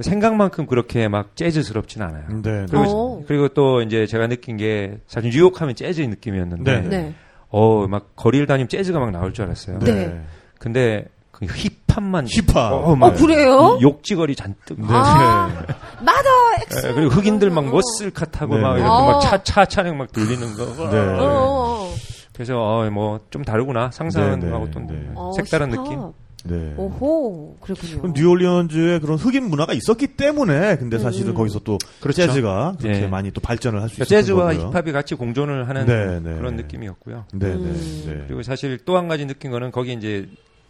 생각만큼 0.00 0.66
그렇게 0.66 1.08
막 1.08 1.34
재즈스럽진 1.34 2.02
않아요. 2.02 2.28
네. 2.42 2.66
그리고, 2.70 2.84
어. 2.86 3.24
그리고 3.26 3.48
또 3.48 3.82
이제 3.82 4.06
제가 4.06 4.28
느낀 4.28 4.56
게 4.56 4.98
사실 5.06 5.30
뉴욕하면 5.30 5.74
재즈 5.74 6.00
느낌이었는데 6.00 6.80
네. 6.82 6.88
네. 6.88 7.14
어막 7.48 8.14
거리를 8.14 8.46
다니면 8.46 8.68
재즈가 8.68 9.00
막 9.00 9.10
나올 9.10 9.32
줄 9.32 9.46
알았어요. 9.46 9.80
네. 9.80 10.20
근데 10.58 11.04
그 11.04 11.17
힙합만 11.46 12.26
힙합. 12.28 12.72
어, 12.72 12.76
어, 12.92 12.96
막 12.96 13.14
그래요? 13.14 13.78
욕지거리 13.80 14.34
잔뜩 14.36 14.80
네. 14.80 14.86
아, 14.90 15.48
mother 16.00 16.28
X. 16.62 16.86
예, 16.86 16.92
그리고 16.94 17.10
흑인들 17.10 17.50
막 17.50 17.64
muscle 17.66 18.06
car 18.06 18.26
타고 18.26 18.56
네. 18.56 18.60
막 18.62 18.76
이렇게 18.76 18.88
아. 18.90 19.06
막차차 19.12 19.66
차량 19.66 19.96
막 19.98 20.10
들리는 20.12 20.54
거. 20.54 20.64
네. 20.90 20.98
어, 20.98 21.16
어. 21.20 21.94
그래서 22.34 22.56
어 22.56 22.88
뭐좀 22.90 23.44
다르구나 23.44 23.90
상상하고 23.90 24.36
네, 24.36 24.46
네, 24.46 24.70
또 24.72 24.80
네. 24.80 25.10
어, 25.14 25.32
색다른. 25.36 25.70
느낌. 25.70 26.12
네. 26.44 26.72
오호, 26.76 27.56
그렇군요. 27.60 27.98
그럼 28.00 28.14
뉴올리언즈에 28.16 29.00
그런 29.00 29.18
흑인 29.18 29.50
문화가 29.50 29.72
있었기 29.72 30.06
때문에 30.16 30.76
근데 30.76 30.96
사실은 30.98 31.32
음. 31.32 31.34
거기서 31.34 31.58
또 31.64 31.78
그렇죠. 32.00 32.26
재즈가 32.26 32.76
그렇게 32.78 33.00
네. 33.00 33.06
많이 33.08 33.32
또 33.32 33.40
발전을 33.40 33.82
할수 33.82 33.96
그러니까 33.96 34.04
있었던 34.16 34.22
재즈와 34.22 34.52
거고요. 34.54 34.70
힙합이 34.70 34.92
같이 34.92 35.16
공존을 35.16 35.68
하는 35.68 35.84
네, 35.86 36.20
네. 36.20 36.36
그런 36.36 36.54
느낌이었고요. 36.54 37.24
네, 37.32 37.48
네, 37.48 37.54
음. 37.54 38.02
네. 38.06 38.24
그리고 38.28 38.42
사실 38.44 38.78
또 38.84 38.96
한 38.96 39.08
가지 39.08 39.26
느낀 39.26 39.50
거는 39.50 39.72
거기 39.72 39.92
이제 39.92 40.28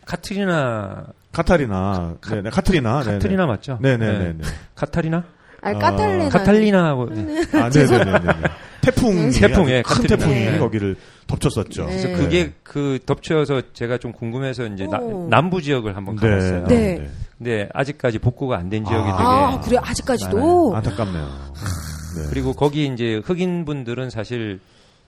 카트리나 0.09 1.05
카타리나, 1.33 2.15
카- 2.23 2.35
네, 2.35 2.43
네, 2.43 2.51
카트리나, 2.51 3.03
네, 3.05 3.13
카트리나 3.13 3.47
맞죠? 3.47 3.79
네, 3.83 3.99
네, 3.99 4.07
네, 4.19 4.33
네. 4.39 4.45
카타리나? 4.75 5.23
아니, 5.61 5.77
아, 5.77 5.79
까탈레나. 5.79 6.29
카탈리나하고 6.31 7.11
네. 7.15 7.43
아, 7.53 7.69
네, 7.69 7.87
네, 7.87 8.05
네, 8.05 8.13
네. 8.19 8.33
태풍, 8.81 9.31
태풍, 9.31 9.69
예, 9.69 9.83
큰. 9.83 10.03
태풍이 10.07 10.33
네. 10.35 10.59
거기를 10.59 10.97
덮쳤었죠. 11.27 11.85
네. 11.85 12.01
그래서 12.03 12.09
그게 12.23 12.53
그 12.63 12.99
덮쳐서 13.05 13.63
제가 13.75 13.99
좀 13.99 14.13
궁금해서 14.13 14.67
이제 14.69 14.87
나- 14.87 14.99
오. 14.99 15.29
남부 15.29 15.61
지역을 15.61 15.95
한번 15.95 16.17
가봤어요. 16.17 16.65
네. 16.69 17.07
근데 17.37 17.69
아직까지 17.75 18.19
복구가 18.19 18.57
안 18.57 18.71
된 18.71 18.85
지역이 18.87 19.11
아. 19.11 19.17
되게 19.17 19.29
아, 19.29 19.61
그래, 19.61 19.79
아직까지도? 19.91 20.73
안타깝네요. 20.75 21.25
네. 21.25 22.27
그리고 22.31 22.55
거기 22.55 22.87
이제 22.87 23.21
흑인 23.25 23.67
분들은 23.67 24.09
사실 24.11 24.61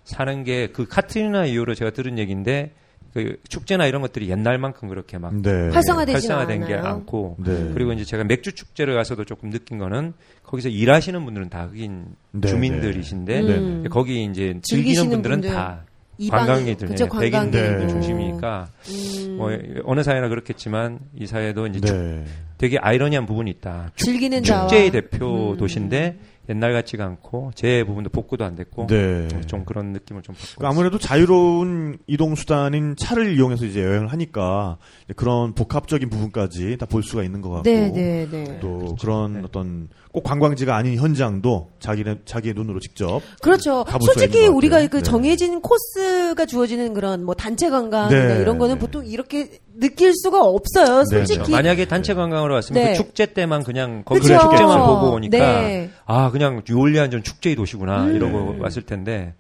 사는 0.05 0.45
게 0.45 0.69
그 0.75 0.87
카트리나 0.87 1.47
이후로 1.47 1.75
제가 1.75 1.91
들은 1.93 2.19
얘기인데 2.19 2.73
그 3.13 3.37
축제나 3.49 3.87
이런 3.87 4.03
것들이 4.03 4.31
옛날만큼 4.31 4.89
그렇게 4.89 5.19
막 5.19 5.35
네. 5.35 5.69
활성화되지 5.71 6.13
활성화된 6.29 6.67
게 6.67 6.75
않아요. 6.75 6.95
않고 6.95 7.37
네. 7.45 7.71
그리고 7.75 7.93
이제 7.93 8.05
제가 8.05 8.23
맥주 8.25 8.53
축제를 8.53 8.95
가서도 8.95 9.25
조금 9.25 9.51
느낀 9.51 9.79
거는 9.79 10.13
거기서 10.45 10.69
일하시는 10.69 11.25
분들은 11.25 11.49
다 11.49 11.65
흑인 11.71 12.05
네, 12.33 12.49
주민들이신데 12.49 13.41
네. 13.43 13.55
음. 13.59 13.85
거기 13.91 14.25
이제 14.25 14.55
즐기는 14.63 15.09
분들은 15.11 15.41
분들. 15.41 15.51
다 15.57 15.85
관광객들, 16.29 16.89
그쵸, 16.89 17.05
예, 17.05 17.09
관광객. 17.09 17.31
백인들 17.33 17.79
네. 17.79 17.89
중심이니까 17.89 18.69
음. 18.91 19.37
뭐 19.39 19.51
어느 19.85 20.03
사회나 20.03 20.29
그렇겠지만 20.29 20.99
이 21.15 21.27
사회도 21.27 21.67
이제 21.69 21.81
축- 21.81 21.97
네. 21.97 22.25
되게 22.59 22.77
아이러니한 22.79 23.25
부분이 23.25 23.51
있다. 23.53 23.91
즐기는 23.97 24.43
자와. 24.43 24.67
축제의 24.69 24.91
대표 24.91 25.53
음. 25.53 25.57
도시인데 25.57 26.19
옛날 26.51 26.73
같지가 26.75 27.05
않고 27.05 27.53
제 27.55 27.83
부분도 27.85 28.11
복구도 28.11 28.45
안 28.45 28.57
됐고 28.57 28.87
네. 28.89 29.29
좀 29.47 29.65
그런 29.65 29.93
느낌을 29.93 30.21
좀 30.23 30.35
받고 30.35 30.61
그 30.61 30.67
아무래도 30.67 30.99
자유로운 30.99 31.99
이동 32.07 32.35
수단인 32.35 32.97
차를 32.97 33.35
이용해서 33.37 33.65
이제 33.65 33.83
여행을 33.83 34.09
하니까 34.09 34.77
이제 35.05 35.15
그런 35.15 35.55
복합적인 35.55 36.11
부분까지 36.11 36.77
다 36.79 36.87
볼 36.91 37.05
수가 37.05 37.23
있는 37.23 37.41
것 37.41 37.51
같고 37.51 37.63
네, 37.71 37.89
네, 37.93 38.27
네. 38.29 38.59
또 38.61 38.97
그런 39.01 39.35
네. 39.35 39.41
어떤 39.45 39.89
꼭 40.11 40.25
관광지가 40.25 40.75
아닌 40.75 40.99
현장도 40.99 41.71
자기네 41.79 42.17
자기의 42.25 42.55
눈으로 42.55 42.81
직접 42.81 43.21
그렇죠. 43.41 43.85
솔직히 44.01 44.49
우리가. 44.49 44.81
그 44.89 44.97
네. 44.97 45.03
정해진 45.03 45.61
코스가 45.61 46.47
주어지는 46.47 46.95
그런 46.95 47.23
뭐 47.25 47.35
단체 47.35 47.71
관광이나 47.71 48.35
네, 48.35 48.41
이런 48.41 48.59
거는 48.59 48.75
네. 48.75 48.79
보통 48.81 49.07
이렇게 49.07 49.61
느낄 49.81 50.13
수가 50.15 50.43
없어요. 50.43 50.99
네, 50.99 51.05
솔직히. 51.05 51.51
만약에 51.51 51.87
단체 51.87 52.15
관광으로 52.15 52.55
왔으면 52.55 52.83
네. 52.85 52.93
그 52.93 52.97
축제 52.99 53.27
때만 53.27 53.65
그냥 53.65 54.03
거기 54.05 54.21
그쵸? 54.21 54.39
축제만 54.39 54.79
보고 54.87 55.13
오니까 55.13 55.39
네. 55.39 55.91
아 56.07 56.31
그냥 56.31 56.63
뉴올리안전 56.69 57.23
축제의 57.23 57.57
도시구나 57.57 58.05
음. 58.05 58.15
이러고 58.15 58.57
왔을 58.61 58.83
텐데 58.83 59.35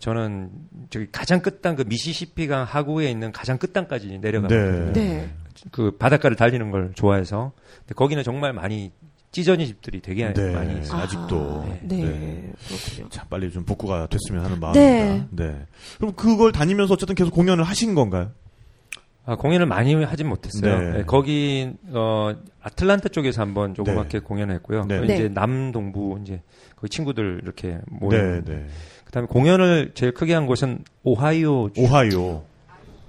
저는 0.00 0.50
저기 0.90 1.06
가장 1.12 1.40
끝단 1.40 1.76
그 1.76 1.84
미시시피강 1.86 2.64
하구에 2.64 3.10
있는 3.10 3.32
가장 3.32 3.58
끝단까지 3.58 4.18
내려가거든요. 4.20 4.92
네. 4.92 5.00
네. 5.00 5.30
그 5.70 5.96
바닷가를 5.98 6.36
달리는 6.36 6.70
걸 6.70 6.92
좋아해서 6.94 7.52
근데 7.80 7.94
거기는 7.94 8.22
정말 8.22 8.52
많이 8.52 8.90
찢어진 9.32 9.66
집들이 9.66 10.00
되게 10.00 10.32
네. 10.32 10.52
많이 10.52 10.80
있어요. 10.80 11.02
아직도. 11.02 11.64
아, 11.66 11.76
네. 11.82 11.96
네. 11.96 12.52
그렇군요. 12.68 13.08
참 13.10 13.26
빨리 13.30 13.50
좀 13.50 13.64
복구가 13.64 14.08
됐으면 14.08 14.44
하는 14.44 14.60
마음입니다. 14.60 15.26
네. 15.30 15.66
그럼 15.98 16.12
그걸 16.14 16.52
다니면서 16.52 16.94
어쨌든 16.94 17.14
계속 17.14 17.32
공연을 17.32 17.64
하신 17.64 17.94
건가요? 17.94 18.30
아, 19.24 19.36
공연을 19.36 19.66
많이 19.66 19.94
하진 20.02 20.28
못했어요. 20.28 20.78
네. 20.78 20.90
네, 20.98 21.04
거기 21.04 21.72
어 21.92 22.32
아틀란타 22.60 23.10
쪽에서 23.10 23.40
한번 23.42 23.72
조그맣게 23.74 24.18
공연을 24.20 24.54
했고요. 24.56 24.84
네. 24.88 25.00
이제 25.04 25.16
네. 25.24 25.28
남동부 25.28 26.18
이제 26.22 26.42
거기 26.76 26.88
친구들 26.88 27.40
이렇게 27.42 27.68
네, 27.68 27.80
모인. 27.88 28.44
네. 28.44 28.66
그다음에 29.04 29.28
공연을 29.28 29.92
제일 29.94 30.12
크게 30.12 30.34
한 30.34 30.46
곳은 30.46 30.80
오하이오 31.04 31.70
주- 31.72 31.82
오하이오. 31.82 32.42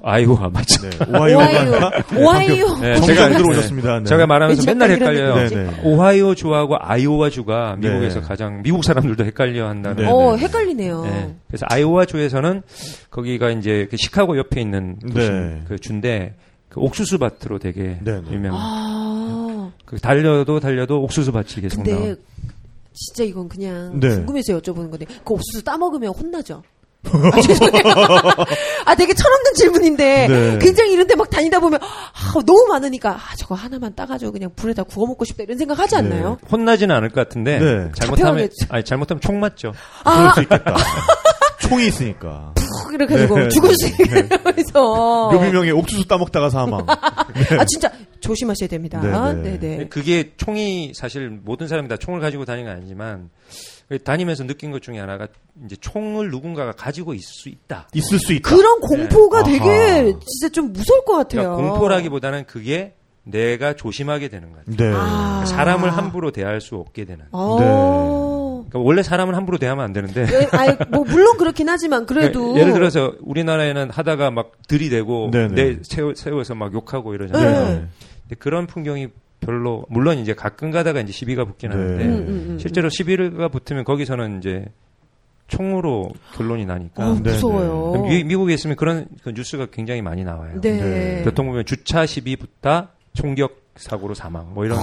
아이오와 0.04 0.50
맞죠. 0.50 0.90
네. 0.90 1.18
오하이오가 1.18 1.46
아니라 1.46 1.92
오하이오. 2.18 2.78
네, 2.80 2.96
정정 2.96 3.16
제가- 3.16 3.38
들어오셨습니다. 3.38 4.00
네. 4.00 4.06
제가 4.06 4.28
말하면서 4.28 4.64
맨날 4.66 4.90
그런 5.00 5.16
헷갈려요. 5.16 5.36
네, 5.50 5.56
네. 5.64 5.82
오하이오 5.84 6.36
주하고 6.36 6.76
아이오와 6.80 7.30
주가 7.30 7.78
네. 7.80 7.88
미국에서 7.90 8.20
가장 8.22 8.62
미국 8.64 8.84
사람들도 8.84 9.24
헷갈려 9.24 9.68
한다는. 9.70 10.04
네, 10.04 10.10
어, 10.12 10.36
네. 10.36 10.44
헷갈리네요. 10.44 11.04
네. 11.06 11.36
그래서 11.48 11.66
아이오와 11.70 12.06
주에서는 12.06 12.62
거기가 13.10 13.50
이제 13.52 13.88
그 13.90 13.96
시카고 13.98 14.38
옆에 14.38 14.60
있는 14.62 14.98
도시 15.00 15.30
네. 15.32 15.62
그 15.68 15.80
주인데 15.80 16.36
그 16.70 16.82
옥수수 16.82 17.18
밭으로 17.20 17.60
되게 17.60 17.98
네, 18.02 18.20
네. 18.20 18.22
유명. 18.32 18.54
아. 18.56 19.72
그 19.86 19.98
달려도 20.00 20.60
달려도 20.60 21.02
옥수수 21.04 21.32
밭이 21.32 21.62
계속 21.62 21.82
나와. 21.84 21.98
근데 22.00 22.16
진짜 22.94 23.24
이건 23.24 23.48
그냥 23.48 24.00
네. 24.00 24.10
궁금해서 24.10 24.60
여쭤보는 24.60 24.90
건데 24.90 25.06
그 25.24 25.34
옥수수 25.34 25.64
따 25.64 25.78
먹으면 25.78 26.10
혼나죠? 26.14 26.62
아, 27.06 27.42
죄송해요. 27.42 27.84
아, 28.86 28.96
되게 28.96 29.14
철없는 29.14 29.54
질문인데 29.56 30.28
네. 30.28 30.60
굉장히 30.60 30.94
이런데 30.94 31.16
막 31.16 31.30
다니다 31.30 31.60
보면 31.60 31.80
아, 31.82 32.34
너무 32.46 32.66
많으니까 32.70 33.12
아, 33.12 33.36
저거 33.38 33.56
하나만 33.56 33.94
따가지고 33.96 34.32
그냥 34.32 34.52
불에다 34.56 34.84
구워 34.84 35.08
먹고 35.08 35.26
싶다 35.26 35.44
이런 35.44 35.58
생각 35.58 35.80
하지 35.80 35.96
않나요? 35.96 36.38
혼나지는 36.52 36.96
않을 36.96 37.10
것 37.10 37.28
같은데 37.28 37.60
네. 37.60 37.92
잘못하면. 37.96 38.50
아니 38.70 38.84
잘못하면 38.84 39.22
총 39.22 39.40
맞죠. 39.40 39.74
그럴 40.04 40.18
아, 40.28 40.34
수 40.34 40.42
있겠다. 40.42 40.76
총이 41.62 41.88
있으니까. 41.88 42.54
푹 42.56 42.94
이렇게 42.94 43.14
해가지고 43.14 43.40
네. 43.40 43.50
죽을 43.50 43.74
수 43.76 43.88
있어서 44.58 45.32
묘비명에 45.32 45.72
옥수수 45.72 46.08
따먹다가 46.08 46.50
사망. 46.50 46.86
아 46.88 47.66
진짜 47.66 47.90
조심하셔야 48.20 48.68
됩니다. 48.70 49.00
네, 49.02 49.42
네. 49.42 49.60
네네. 49.60 49.88
그게 49.88 50.32
총이 50.38 50.94
사실 50.96 51.30
모든 51.30 51.68
사람이 51.68 51.88
다 51.88 51.98
총을 51.98 52.20
가지고 52.20 52.46
다니는 52.46 52.70
건 52.70 52.78
아니지만 52.78 53.30
다니면서 54.04 54.46
느낀 54.46 54.72
것 54.72 54.82
중에 54.82 55.00
하나가 55.00 55.28
이제 55.66 55.76
총을 55.76 56.30
누군가가 56.30 56.72
가지고 56.72 57.14
있을 57.14 57.28
수 57.28 57.50
있다. 57.50 57.88
있을 57.94 58.20
수 58.20 58.34
있다. 58.34 58.50
그런 58.50 58.80
공포가 58.80 59.44
네. 59.44 59.54
되게 59.54 59.70
아하. 59.70 60.20
진짜 60.26 60.50
좀 60.52 60.74
무서울 60.74 61.06
것 61.06 61.18
같아요. 61.18 61.56
그러니까 61.56 61.70
공포라기보다는 61.72 62.46
그게 62.46 62.96
내가 63.24 63.74
조심하게 63.74 64.30
되는 64.30 64.52
거예요. 64.52 64.64
네. 64.66 64.92
아. 64.94 65.46
사람을 65.46 65.96
함부로 65.96 66.32
대할 66.32 66.62
수 66.62 66.76
없게 66.76 67.06
되는. 67.06 67.26
어. 67.32 68.64
그러니까 68.70 68.80
원래 68.80 69.04
사람은 69.04 69.36
함부로 69.36 69.58
대하면 69.58 69.86
안 69.86 69.94
되는데 69.94 70.26
예, 70.32 70.48
아이, 70.52 70.76
뭐 70.90 71.04
물론 71.04 71.38
그렇긴 71.38 71.70
하지만 71.70 72.06
그래도 72.06 72.40
그러니까 72.40 72.62
예를 72.62 72.74
들어서 72.74 73.14
우리나라에는 73.22 73.92
하다가 73.92 74.32
막 74.32 74.54
들이대고 74.68 75.32
네네. 75.32 75.54
내 75.56 75.78
세워, 75.84 76.14
세워서 76.16 76.56
막 76.56 76.74
욕하고 76.74 77.14
이러잖아요. 77.14 77.88
네. 78.30 78.36
그런 78.40 78.66
풍경이 78.66 79.10
별로 79.46 79.86
물론 79.90 80.18
이제 80.18 80.34
가끔 80.34 80.72
가다가 80.72 81.02
이제 81.02 81.12
시비가 81.12 81.46
붙긴 81.46 81.70
네. 81.70 81.76
하는데 81.76 82.06
음, 82.06 82.12
음, 82.12 82.46
음. 82.52 82.60
실제로 82.60 82.90
시비가 82.90 83.48
붙으면 83.50 83.84
거기서는 83.84 84.40
이제 84.40 84.66
총으로 85.48 86.12
결론이 86.36 86.66
나니까 86.66 87.12
어, 87.12 87.14
네, 87.16 87.32
무서워요. 87.32 88.04
미, 88.04 88.24
미국에 88.24 88.54
있으면 88.54 88.76
그런 88.76 89.08
그 89.24 89.32
뉴스가 89.32 89.68
굉장히 89.68 90.02
많이 90.02 90.24
나와요. 90.24 90.60
네. 90.62 90.80
네. 90.80 91.22
교통 91.24 91.48
보면 91.48 91.66
주차 91.66 92.06
시비 92.06 92.36
붙다 92.36 92.92
총격 93.14 93.64
사고로 93.76 94.14
사망 94.14 94.54
뭐 94.54 94.66
이런 94.66 94.80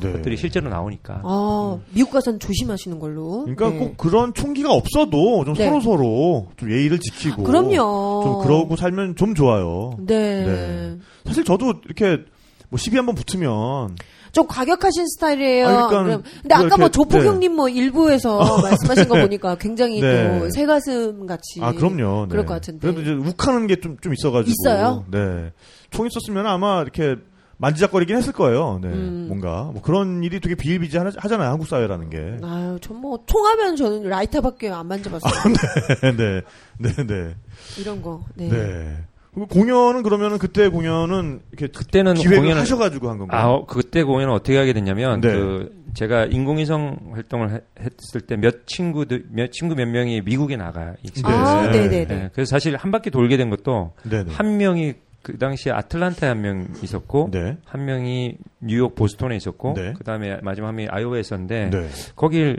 네. 0.00 0.12
것들이 0.12 0.36
실제로 0.38 0.70
나오니까 0.70 1.20
아, 1.22 1.78
미국 1.92 2.12
가서는 2.12 2.38
조심하시는 2.40 2.98
걸로. 2.98 3.42
그러니까 3.44 3.70
네. 3.70 3.78
꼭 3.78 3.96
그런 3.96 4.32
총기가 4.32 4.72
없어도 4.72 5.44
좀 5.44 5.54
네. 5.54 5.68
서로 5.68 5.80
서로 5.80 6.48
좀 6.56 6.70
예의를 6.70 6.98
지키고 6.98 7.42
그럼요. 7.42 8.22
좀 8.24 8.42
그러고 8.42 8.76
살면 8.76 9.16
좀 9.16 9.34
좋아요. 9.34 9.96
네. 9.98 10.44
네. 10.46 10.98
사실 11.26 11.44
저도 11.44 11.74
이렇게 11.84 12.24
뭐 12.72 12.78
시비 12.78 12.96
한번 12.96 13.14
붙으면 13.14 13.96
좀 14.32 14.46
과격하신 14.46 15.06
스타일이에요. 15.08 15.68
아, 15.68 15.88
그러니까 15.88 16.22
근데 16.40 16.54
아까 16.54 16.78
뭐 16.78 16.88
조폭 16.88 17.20
네. 17.20 17.26
형님 17.28 17.54
뭐 17.54 17.68
일부에서 17.68 18.38
말씀하신 18.64 19.08
거 19.08 19.20
보니까 19.20 19.56
굉장히 19.56 20.00
네. 20.00 20.38
또 20.40 20.48
새가슴 20.48 21.26
같이. 21.26 21.60
아 21.60 21.72
그럼요. 21.72 22.22
네. 22.24 22.30
그럴 22.30 22.46
것 22.46 22.54
같은데. 22.54 22.80
그래도 22.80 23.02
이제 23.02 23.12
욱하는 23.12 23.66
게 23.66 23.76
좀 23.76 23.98
좀 24.00 24.14
있어가지고 24.14 24.50
있어요? 24.64 25.04
네. 25.10 25.52
총 25.90 26.06
있었으면 26.06 26.46
아마 26.46 26.80
이렇게 26.80 27.16
만지작거리긴 27.58 28.16
했을 28.16 28.32
거예요. 28.32 28.78
네. 28.80 28.88
음. 28.88 29.26
뭔가 29.28 29.64
뭐 29.64 29.82
그런 29.82 30.24
일이 30.24 30.40
되게 30.40 30.54
비일비재하잖아요. 30.54 31.50
한국 31.50 31.68
사회라는 31.68 32.08
게. 32.08 32.38
아유, 32.42 32.78
전 32.80 32.96
뭐 32.96 33.18
총하면 33.26 33.76
저는 33.76 34.04
라이터밖에 34.08 34.70
안 34.70 34.88
만져봤어요. 34.88 35.32
네, 36.16 36.40
네, 36.78 37.06
네, 37.06 37.34
이런 37.78 38.00
거. 38.00 38.22
네. 38.34 38.48
네. 38.48 38.96
그리고 39.34 39.46
공연은 39.48 40.02
그러면은 40.02 40.38
그때 40.38 40.68
공연은 40.68 41.40
이렇게 41.52 41.66
그때는 41.68 42.14
공연을 42.14 42.58
하셔가지고 42.58 43.08
한 43.08 43.18
건가요? 43.18 43.40
아, 43.40 43.48
어, 43.50 43.66
그때 43.66 44.02
공연을 44.02 44.32
어떻게 44.32 44.58
하게 44.58 44.72
됐냐면 44.74 45.20
네. 45.22 45.32
그 45.32 45.82
제가 45.94 46.26
인공위성 46.26 47.12
활동을 47.14 47.50
해- 47.52 47.60
했을 47.80 48.20
때 48.20 48.36
몇 48.36 48.66
친구들 48.66 49.24
몇 49.30 49.50
친구 49.52 49.74
몇 49.74 49.86
명이 49.88 50.20
미국에 50.22 50.56
나가 50.56 50.94
있어요. 51.02 51.34
아, 51.34 51.70
네. 51.70 51.80
네네네. 51.88 52.04
네, 52.06 52.30
그래서 52.34 52.50
사실 52.50 52.76
한 52.76 52.90
바퀴 52.90 53.10
돌게 53.10 53.36
된 53.38 53.48
것도 53.48 53.92
네, 54.04 54.22
네. 54.24 54.30
한 54.32 54.56
명이 54.58 54.94
그 55.22 55.38
당시에 55.38 55.72
아틀란타에 55.72 56.28
한 56.28 56.40
명 56.42 56.66
있었고 56.82 57.30
네. 57.32 57.56
한 57.64 57.84
명이 57.86 58.36
뉴욕 58.60 58.94
보스턴에 58.94 59.36
있었고 59.36 59.74
네. 59.76 59.92
그다음에 59.94 60.40
마지막 60.42 60.68
한 60.68 60.76
명이 60.76 60.88
아이오와에 60.90 61.20
있었는데 61.20 61.70
네. 61.70 61.88
거길 62.16 62.58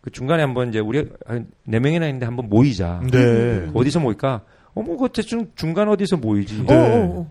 그 0.00 0.10
중간에 0.10 0.42
한번 0.42 0.68
이제 0.70 0.78
우리 0.78 1.04
한 1.26 1.46
네 1.64 1.78
명이나 1.80 2.06
있는데 2.06 2.24
한번 2.24 2.48
모이자. 2.48 3.02
네. 3.10 3.68
어디서 3.74 4.00
모일까? 4.00 4.42
어머 4.76 4.96
그 4.96 5.08
대충 5.08 5.48
중간 5.56 5.88
어디서 5.88 6.18
모이지. 6.18 6.64
네. 6.66 6.74
어, 6.74 6.78
어, 6.78 7.20
어. 7.20 7.30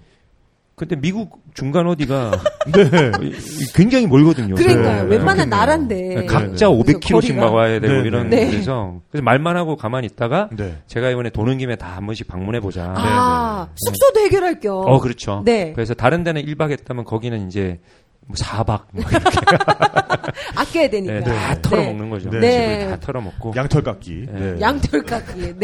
근데 0.75 0.97
미국 0.97 1.39
중간 1.53 1.87
어디가 1.87 2.31
네. 2.75 3.31
굉장히 3.73 4.07
멀거든요. 4.07 4.55
그러니까요. 4.55 5.03
네. 5.03 5.15
웬만한. 5.15 5.47
나라인데. 5.49 6.25
각자 6.25 6.67
그래서 6.67 6.71
500km씩 6.71 6.99
거리가- 7.31 7.35
막 7.35 7.53
와야 7.53 7.79
되고 7.79 7.93
네, 7.93 7.99
이런 8.07 8.29
네. 8.29 8.51
데서 8.51 8.99
그래서 9.09 9.23
말만 9.23 9.55
하고 9.55 9.77
가만히 9.77 10.07
있다가 10.07 10.49
네. 10.57 10.75
제가 10.87 11.11
이번에 11.11 11.29
도는 11.29 11.59
김에 11.59 11.77
다 11.77 11.95
한 11.95 12.05
번씩 12.05 12.27
방문해 12.27 12.59
보자. 12.59 12.93
아, 12.97 13.69
숙소도 13.73 14.19
해결할 14.25 14.59
겸. 14.59 14.73
어 14.85 14.99
그렇죠. 14.99 15.43
네. 15.45 15.71
그래서 15.73 15.93
다른 15.93 16.25
데는 16.25 16.43
1박 16.43 16.71
했다면 16.71 17.05
거기는 17.05 17.47
이제 17.47 17.79
뭐 18.27 18.35
4박 18.35 18.81
뭐 18.91 19.03
이렇게 19.09 19.19
아껴야 20.55 20.89
되니까. 20.89 21.13
네, 21.13 21.21
다 21.21 21.55
네. 21.55 21.61
털어먹는 21.61 22.09
거죠. 22.09 22.29
네. 22.29 22.39
네. 22.39 22.89
다 22.89 22.99
털어먹고 22.99 23.53
양털 23.55 23.83
깎기. 23.83 24.25
네. 24.27 24.31
네. 24.39 24.53
네. 24.55 24.61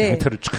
양털을 0.08 0.38
쫙. 0.40 0.52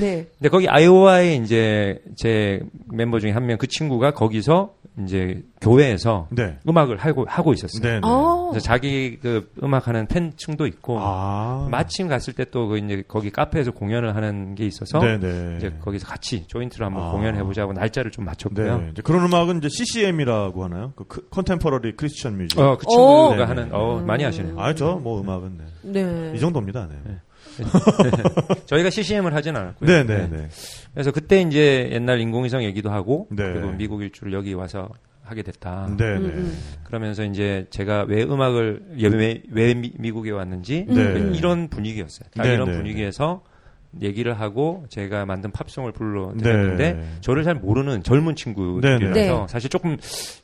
네. 0.00 0.26
근데 0.38 0.48
거기 0.48 0.68
아이오와에 0.68 1.34
이제 1.36 2.00
제 2.16 2.60
멤버 2.92 3.18
중에 3.20 3.30
한 3.32 3.44
명 3.46 3.58
그 3.58 3.66
친구가 3.66 4.12
거기서 4.12 4.74
이제 5.04 5.42
교회에서 5.60 6.28
네. 6.30 6.58
음악을 6.68 6.96
하고 6.98 7.24
하고 7.28 7.52
있었어요. 7.52 7.82
네. 7.82 7.90
네. 7.94 8.00
어. 8.02 8.48
그래서 8.50 8.64
자기 8.64 9.18
그 9.20 9.50
음악하는 9.62 10.06
팬층도 10.06 10.66
있고 10.66 10.98
아. 11.00 11.68
마침 11.70 12.08
갔을 12.08 12.32
때 12.34 12.44
또 12.44 12.68
그 12.68 12.78
이제 12.78 13.02
거기 13.06 13.30
카페에서 13.30 13.70
공연을 13.72 14.14
하는 14.16 14.54
게 14.54 14.66
있어서 14.66 14.98
네, 14.98 15.18
네. 15.18 15.54
이제 15.56 15.72
거기서 15.80 16.06
같이 16.06 16.44
조인트로 16.48 16.84
한번 16.86 17.04
아. 17.04 17.10
공연해 17.12 17.42
보자고 17.44 17.72
날짜를 17.72 18.10
좀 18.10 18.24
맞췄고요. 18.24 18.78
네. 18.78 18.88
이제 18.92 19.02
그런 19.02 19.24
음악은 19.26 19.58
이제 19.58 19.68
CCM이라고 19.70 20.64
하나요? 20.64 20.92
그 20.96 21.28
Contemporary 21.30 21.96
Christian 21.96 22.36
Music. 22.38 22.58
어, 22.58 22.76
그 22.76 22.84
오. 22.88 22.90
친구가 23.30 23.36
네, 23.36 23.42
하는 23.44 23.59
네. 23.64 23.70
어 23.72 24.02
많이 24.04 24.24
하시네요. 24.24 24.58
아, 24.60 24.74
저뭐 24.74 25.20
음악은 25.20 25.58
네. 25.82 26.02
네. 26.02 26.32
이 26.36 26.40
정도입니다. 26.40 26.88
네. 26.88 27.16
저희가 28.66 28.90
CCM을 28.90 29.34
하진 29.34 29.56
않았고요. 29.56 29.88
네, 29.88 30.04
네, 30.04 30.28
네. 30.28 30.48
그래서 30.94 31.10
그때 31.10 31.40
이제 31.42 31.88
옛날 31.92 32.20
인공위성 32.20 32.64
얘기도 32.64 32.90
하고 32.90 33.26
네. 33.30 33.52
그리고 33.52 33.72
미국 33.72 34.02
일주를 34.02 34.32
여기 34.32 34.54
와서 34.54 34.88
하게 35.22 35.42
됐다. 35.42 35.94
네, 35.96 36.04
음, 36.16 36.22
네. 36.22 36.28
음. 36.34 36.58
그러면서 36.84 37.24
이제 37.24 37.66
제가 37.70 38.04
왜 38.08 38.22
음악을 38.24 38.96
왜, 38.98 39.42
왜 39.50 39.74
미, 39.74 39.92
미국에 39.96 40.30
왔는지 40.30 40.86
네. 40.88 41.30
이런 41.34 41.68
분위기였어요. 41.68 42.28
딱 42.34 42.42
네, 42.42 42.54
이런 42.54 42.70
네. 42.70 42.76
분위기에서 42.76 43.42
얘기를 44.00 44.38
하고 44.38 44.84
제가 44.88 45.26
만든 45.26 45.50
팝송을 45.50 45.92
불러드렸는데 45.92 46.92
네. 46.92 47.08
저를 47.20 47.44
잘 47.44 47.54
모르는 47.54 48.02
젊은 48.02 48.36
친구들이라서 48.36 49.14
네, 49.14 49.28
네. 49.28 49.46
사실 49.48 49.68
조금 49.70 49.96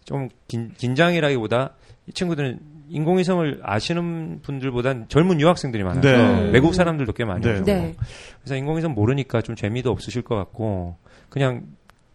좀 0.05 0.29
긴, 0.49 0.73
긴장이라기보다 0.77 1.75
이 2.07 2.13
친구들은 2.13 2.59
인공위성을 2.89 3.61
아시는 3.63 4.41
분들보단 4.43 5.07
젊은 5.09 5.41
유학생들이 5.41 5.83
많아서 5.83 6.01
네. 6.01 6.51
외국 6.53 6.75
사람들도 6.75 7.13
꽤 7.13 7.25
많이 7.25 7.43
네. 7.43 7.57
오고 7.57 7.65
네. 7.65 7.95
그래서 8.41 8.57
인공위성 8.57 8.95
모르니까 8.95 9.43
좀 9.43 9.57
재미도 9.57 9.91
없으실 9.91 10.23
것 10.23 10.37
같고 10.37 10.97
그냥 11.29 11.63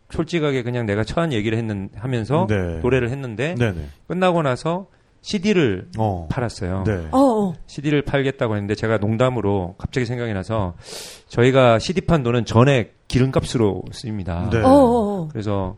솔직하게 0.09 0.63
그냥 0.63 0.85
내가 0.85 1.03
처한 1.03 1.33
얘기를 1.33 1.57
했는 1.57 1.89
하면서 1.95 2.47
네. 2.49 2.79
노래를 2.79 3.09
했는데 3.09 3.55
네, 3.55 3.71
네. 3.73 3.85
끝나고 4.07 4.41
나서 4.41 4.87
CD를 5.21 5.87
어. 5.97 6.27
팔았어요. 6.29 6.83
네. 6.85 7.07
어, 7.11 7.19
어. 7.19 7.53
CD를 7.67 8.01
팔겠다고 8.01 8.55
했는데 8.55 8.75
제가 8.75 8.97
농담으로 8.97 9.75
갑자기 9.77 10.05
생각이 10.05 10.33
나서 10.33 10.73
저희가 11.27 11.79
CD 11.79 12.01
판 12.01 12.23
돈은 12.23 12.45
전액 12.45 13.07
기름값으로 13.07 13.83
쓰입니다. 13.91 14.49
네. 14.49 14.59
어, 14.59 14.67
어, 14.67 15.21
어. 15.21 15.27
그래서 15.31 15.75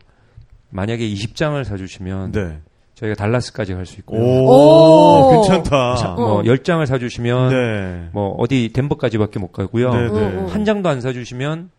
만약에 0.70 1.08
20장을 1.08 1.62
사주시면 1.62 2.32
네. 2.32 2.58
저희가 2.94 3.16
달라스까지 3.16 3.74
갈 3.74 3.86
수 3.86 3.96
있고요. 4.00 4.20
오, 4.20 4.48
오. 4.48 5.30
괜찮다. 5.42 5.96
자, 5.96 6.08
뭐 6.10 6.38
어. 6.38 6.42
10장을 6.42 6.84
사 6.86 6.96
주시면 6.98 7.48
네. 7.50 8.08
뭐 8.12 8.34
어디 8.38 8.70
덴버까지밖에 8.72 9.38
못 9.40 9.52
가고요. 9.52 9.90
네, 9.90 9.96
어, 10.06 10.12
네. 10.12 10.36
어. 10.38 10.46
한 10.50 10.64
장도 10.64 10.88
안 10.88 11.00
사 11.00 11.12
주시면 11.12 11.70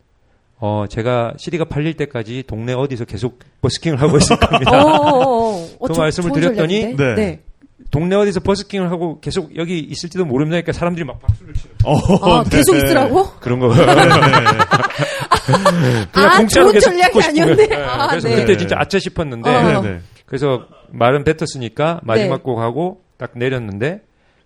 어 0.60 0.86
제가 0.90 1.34
CD가 1.38 1.66
팔릴 1.66 1.96
때까지 1.96 2.44
동네 2.48 2.74
어디서 2.74 3.06
계속 3.06 3.40
버스킹을 3.62 4.02
하고 4.02 4.18
있을 4.18 4.36
어, 4.36 4.40
겁니다. 4.46 4.72
어, 4.84 4.88
어, 4.88 5.56
어. 5.64 5.68
그 5.88 5.94
저- 5.94 6.02
말씀을 6.02 6.32
드렸더니? 6.34 6.96
네. 6.96 7.16
네. 7.16 7.40
동네 7.92 8.16
어디서 8.16 8.40
버스킹을 8.40 8.90
하고 8.90 9.20
계속 9.20 9.56
여기 9.58 9.80
있을지도 9.80 10.26
모른다니까 10.26 10.72
사람들이 10.74 11.06
막 11.06 11.20
박수를 11.22 11.54
치는 11.54 11.76
어, 11.84 11.94
아, 12.40 12.44
계속 12.44 12.72
네. 12.74 12.78
있으라고? 12.86 13.26
그런 13.40 13.60
거. 13.60 13.68
그냥 16.12 16.30
아, 16.30 16.38
공짜로 16.38 16.66
좋은 16.66 16.74
계속 16.74 16.90
전략이 16.90 17.22
아니었네. 17.24 17.68
거예요. 17.68 17.86
아, 17.86 18.08
그래서 18.08 18.28
네. 18.30 18.36
그때 18.38 18.58
진짜 18.58 18.76
아차 18.80 18.98
싶었는데 19.00 19.50
어. 19.50 19.82
그래서 20.26 20.68
말은 20.90 21.24
뱉었으니까 21.24 22.02
마지막 22.04 22.38
네. 22.38 22.44
곡 22.44 22.60
하고 22.60 23.04
딱 23.18 23.32
내렸는데 23.36 24.02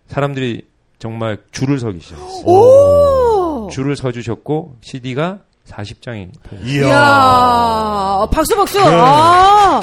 사람들이 0.07 0.67
정말 0.97 1.37
줄을 1.51 1.79
서기 1.79 1.99
시작했어요. 1.99 2.45
오! 2.45 3.69
줄을 3.71 3.95
서주셨고 3.95 4.77
CD가 4.81 5.39
40장이 5.67 6.31
이야. 6.63 6.87
이야, 6.87 8.27
박수, 8.31 8.55
박수! 8.55 8.79
네. 8.79 8.85
아! 8.91 9.79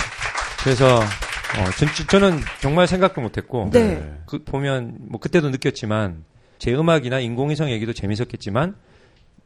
그래서 0.62 0.96
어, 0.96 1.70
전, 1.78 1.88
저는 2.08 2.40
정말 2.60 2.86
생각도 2.86 3.20
못했고 3.20 3.70
네. 3.72 4.18
그 4.26 4.42
보면 4.44 4.96
뭐 5.08 5.20
그때도 5.20 5.50
느꼈지만 5.50 6.24
제 6.58 6.74
음악이나 6.74 7.20
인공위성 7.20 7.70
얘기도 7.70 7.92
재밌었겠지만 7.92 8.74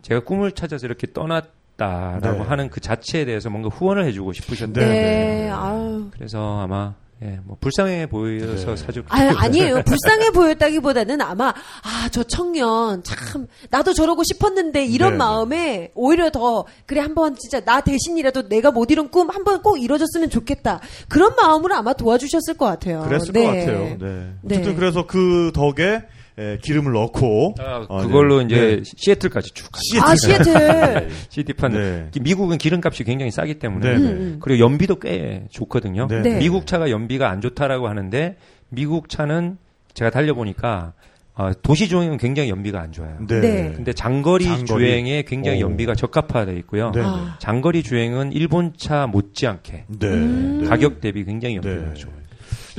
제가 0.03 0.21
꿈을 0.21 0.53
찾아서 0.53 0.87
이렇게 0.87 1.13
떠났 1.13 1.60
다라고 1.81 2.43
네. 2.43 2.49
하는 2.49 2.69
그 2.69 2.81
자체에 2.81 3.25
대해서 3.25 3.49
뭔가 3.49 3.71
후원을 3.71 4.05
해주고 4.05 4.35
싶으셨는데 4.35 4.81
네, 4.81 4.93
네. 4.93 5.51
아유. 5.51 6.11
그래서 6.13 6.61
아마 6.61 6.95
예, 7.23 7.39
뭐 7.45 7.57
불쌍해 7.61 8.07
보여서 8.07 8.75
네. 8.75 8.77
사주 8.77 9.03
아유, 9.09 9.31
아니에요. 9.37 9.83
불쌍해 9.85 10.31
보였다기보다는 10.31 11.21
아마, 11.21 11.49
아, 11.49 12.09
저 12.11 12.23
청년, 12.23 13.03
참, 13.03 13.47
나도 13.69 13.93
저러고 13.93 14.23
싶었는데, 14.25 14.87
이런 14.87 15.13
네, 15.13 15.17
마음에, 15.19 15.91
오히려 15.95 16.31
더, 16.31 16.65
그래, 16.87 17.03
한번 17.03 17.37
진짜, 17.37 17.61
나 17.61 17.83
대신이라도 17.83 18.49
내가 18.49 18.71
못 18.71 18.91
이룬 18.91 19.11
꿈 19.11 19.29
한번 19.29 19.61
꼭 19.61 19.77
이뤄졌으면 19.77 20.31
좋겠다. 20.31 20.81
그런 21.11 21.37
마음으로 21.37 21.75
아마 21.75 21.93
도와주셨을 21.93 22.57
것 22.57 22.65
같아요. 22.65 23.03
그랬을 23.03 23.35
네. 23.35 23.45
것 23.45 23.49
같아요. 23.49 23.99
네. 23.99 24.33
네. 24.41 24.55
어쨌든 24.55 24.77
그래서 24.77 25.07
그 25.07 25.53
덕에 25.53 26.03
에, 26.39 26.59
기름을 26.59 26.93
넣고 26.93 27.55
아, 27.59 27.85
어, 27.89 28.03
그걸로 28.03 28.39
네. 28.39 28.45
이제 28.45 28.77
네. 28.77 28.83
시애틀까지 28.97 29.51
쭉. 29.53 29.69
시애틀. 29.77 30.09
아, 30.09 30.17
시애틀. 30.17 31.09
CD판 31.29 31.73
네. 31.73 32.11
미국은 32.21 32.59
기름값이 32.59 33.05
굉장히 33.05 33.31
싸기 33.31 33.59
때문에 33.59 33.91
네, 33.91 33.97
음, 33.97 34.03
네. 34.03 34.11
음. 34.13 34.39
그리고 34.41 34.65
연비도 34.65 35.01
꽤 35.01 35.45
좋거든요. 35.51 36.07
네. 36.09 36.23
네. 36.23 36.39
미국 36.39 36.67
차가 36.67 36.91
연비가 36.91 37.29
안 37.31 37.41
좋다라고 37.41 37.89
하는데 37.89 38.37
미국 38.69 39.09
차는 39.09 39.59
제가 39.95 40.11
달려보니까 40.11 40.93
어, 41.35 41.53
도시 41.63 41.89
주행은 41.89 42.19
굉장히 42.19 42.51
연비가 42.51 42.81
안 42.81 42.93
좋아요. 42.93 43.17
네. 43.27 43.41
네. 43.41 43.73
근데 43.75 43.93
장거리, 43.93 44.45
장거리. 44.45 44.67
주행에 44.67 45.23
굉장히 45.23 45.63
오. 45.63 45.67
연비가 45.69 45.95
적합화되어 45.95 46.55
있고요. 46.57 46.93
네. 46.95 47.01
아. 47.03 47.37
장거리 47.39 47.83
주행은 47.83 48.33
일본 48.33 48.75
차 48.77 49.07
못지않게 49.07 49.85
네. 49.89 50.07
음. 50.07 50.59
네. 50.63 50.69
가격 50.69 51.01
대비 51.01 51.25
굉장히 51.25 51.57
연비가 51.57 51.93
네. 51.93 51.95
좋아요. 51.95 52.21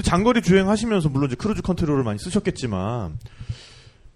장거리 0.03 0.41
주행하시면서 0.41 1.09
물론 1.09 1.27
이제 1.27 1.35
cruise 1.35 1.61
control을 1.61 2.03
많이 2.03 2.19
쓰셨겠지만 2.19 3.17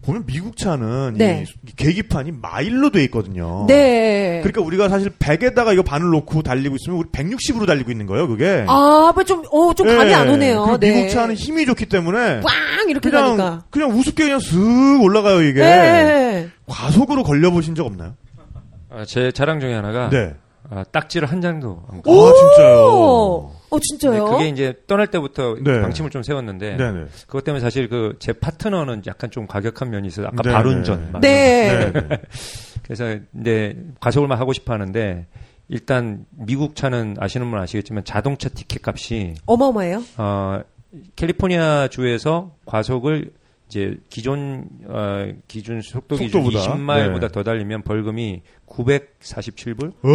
보면 0.05 0.25
미국 0.25 0.55
차는 0.57 1.15
네. 1.17 1.45
이 1.67 1.71
계기판이 1.75 2.31
마일로 2.41 2.91
돼 2.91 3.03
있거든요. 3.05 3.65
네. 3.67 4.39
그러니까 4.43 4.61
우리가 4.61 4.87
사실 4.89 5.09
100에다가 5.09 5.73
이거 5.73 5.81
반을 5.83 6.09
놓고 6.11 6.43
달리고 6.43 6.75
있으면 6.75 6.99
우리 6.99 7.09
160으로 7.09 7.65
달리고 7.65 7.91
있는 7.91 8.05
거예요, 8.05 8.27
그게. 8.27 8.65
아, 8.67 9.11
뭐 9.13 9.23
좀, 9.23 9.43
어, 9.51 9.73
좀 9.73 9.87
감이 9.87 10.09
네. 10.09 10.13
안 10.13 10.29
오네요. 10.29 10.61
그리고 10.63 10.77
네. 10.77 10.93
미국 10.93 11.09
차는 11.09 11.35
힘이 11.35 11.65
좋기 11.65 11.87
때문에 11.87 12.41
꽝! 12.41 12.89
이렇게 12.89 13.09
그냥 13.09 13.37
가니까. 13.37 13.63
그냥 13.71 13.91
우습게 13.91 14.23
그냥 14.23 14.39
슥 14.39 14.99
올라가요, 15.01 15.41
이게. 15.41 15.59
네. 15.61 16.49
과속으로 16.67 17.23
걸려 17.23 17.49
보신 17.51 17.73
적 17.75 17.85
없나요? 17.85 18.13
아, 18.91 19.03
제 19.05 19.31
자랑 19.31 19.59
중에 19.59 19.73
하나가 19.73 20.09
네. 20.09 20.33
아, 20.69 20.83
딱지를 20.91 21.29
한 21.29 21.41
장도 21.41 21.83
안 21.91 21.97
아, 21.99 22.01
까. 22.01 22.11
진짜요. 22.33 23.51
어, 23.75 23.79
진짜요? 23.79 24.25
그게 24.25 24.47
이제 24.49 24.73
떠날 24.87 25.07
때부터 25.07 25.55
네. 25.61 25.81
방침을 25.81 26.09
좀 26.09 26.23
세웠는데 26.23 26.75
네, 26.77 26.91
네. 26.91 27.05
그것 27.27 27.43
때문에 27.43 27.61
사실 27.61 27.87
그 27.89 28.15
제 28.19 28.33
파트너는 28.33 29.03
약간 29.07 29.29
좀 29.31 29.45
과격한 29.47 29.89
면이 29.89 30.07
있어요. 30.07 30.27
아까 30.27 30.41
네, 30.43 30.51
발운전. 30.51 30.99
네. 31.05 31.11
막 31.11 31.19
네. 31.21 31.91
네. 31.91 32.07
네. 32.07 32.21
그래서 32.83 33.05
근데 33.31 33.75
과속을 33.99 34.27
막 34.27 34.39
하고 34.39 34.53
싶어 34.53 34.73
하는데 34.73 35.25
일단 35.67 36.25
미국 36.31 36.75
차는 36.75 37.15
아시는 37.19 37.49
분 37.49 37.59
아시겠지만 37.59 38.03
자동차 38.03 38.49
티켓 38.49 38.87
값이 38.87 39.33
어마어마해요. 39.45 40.03
어, 40.17 40.61
캘리포니아 41.15 41.87
주에서 41.89 42.55
과속을 42.65 43.31
이제 43.67 43.97
기존 44.09 44.65
어, 44.87 45.27
기준 45.47 45.81
속도 45.81 46.15
기준 46.17 46.43
속도보다. 46.43 46.71
20마일보다 46.75 47.21
네. 47.21 47.27
더 47.29 47.43
달리면 47.43 47.81
벌금이 47.81 48.43
947불? 48.67 49.87
어, 50.03 50.09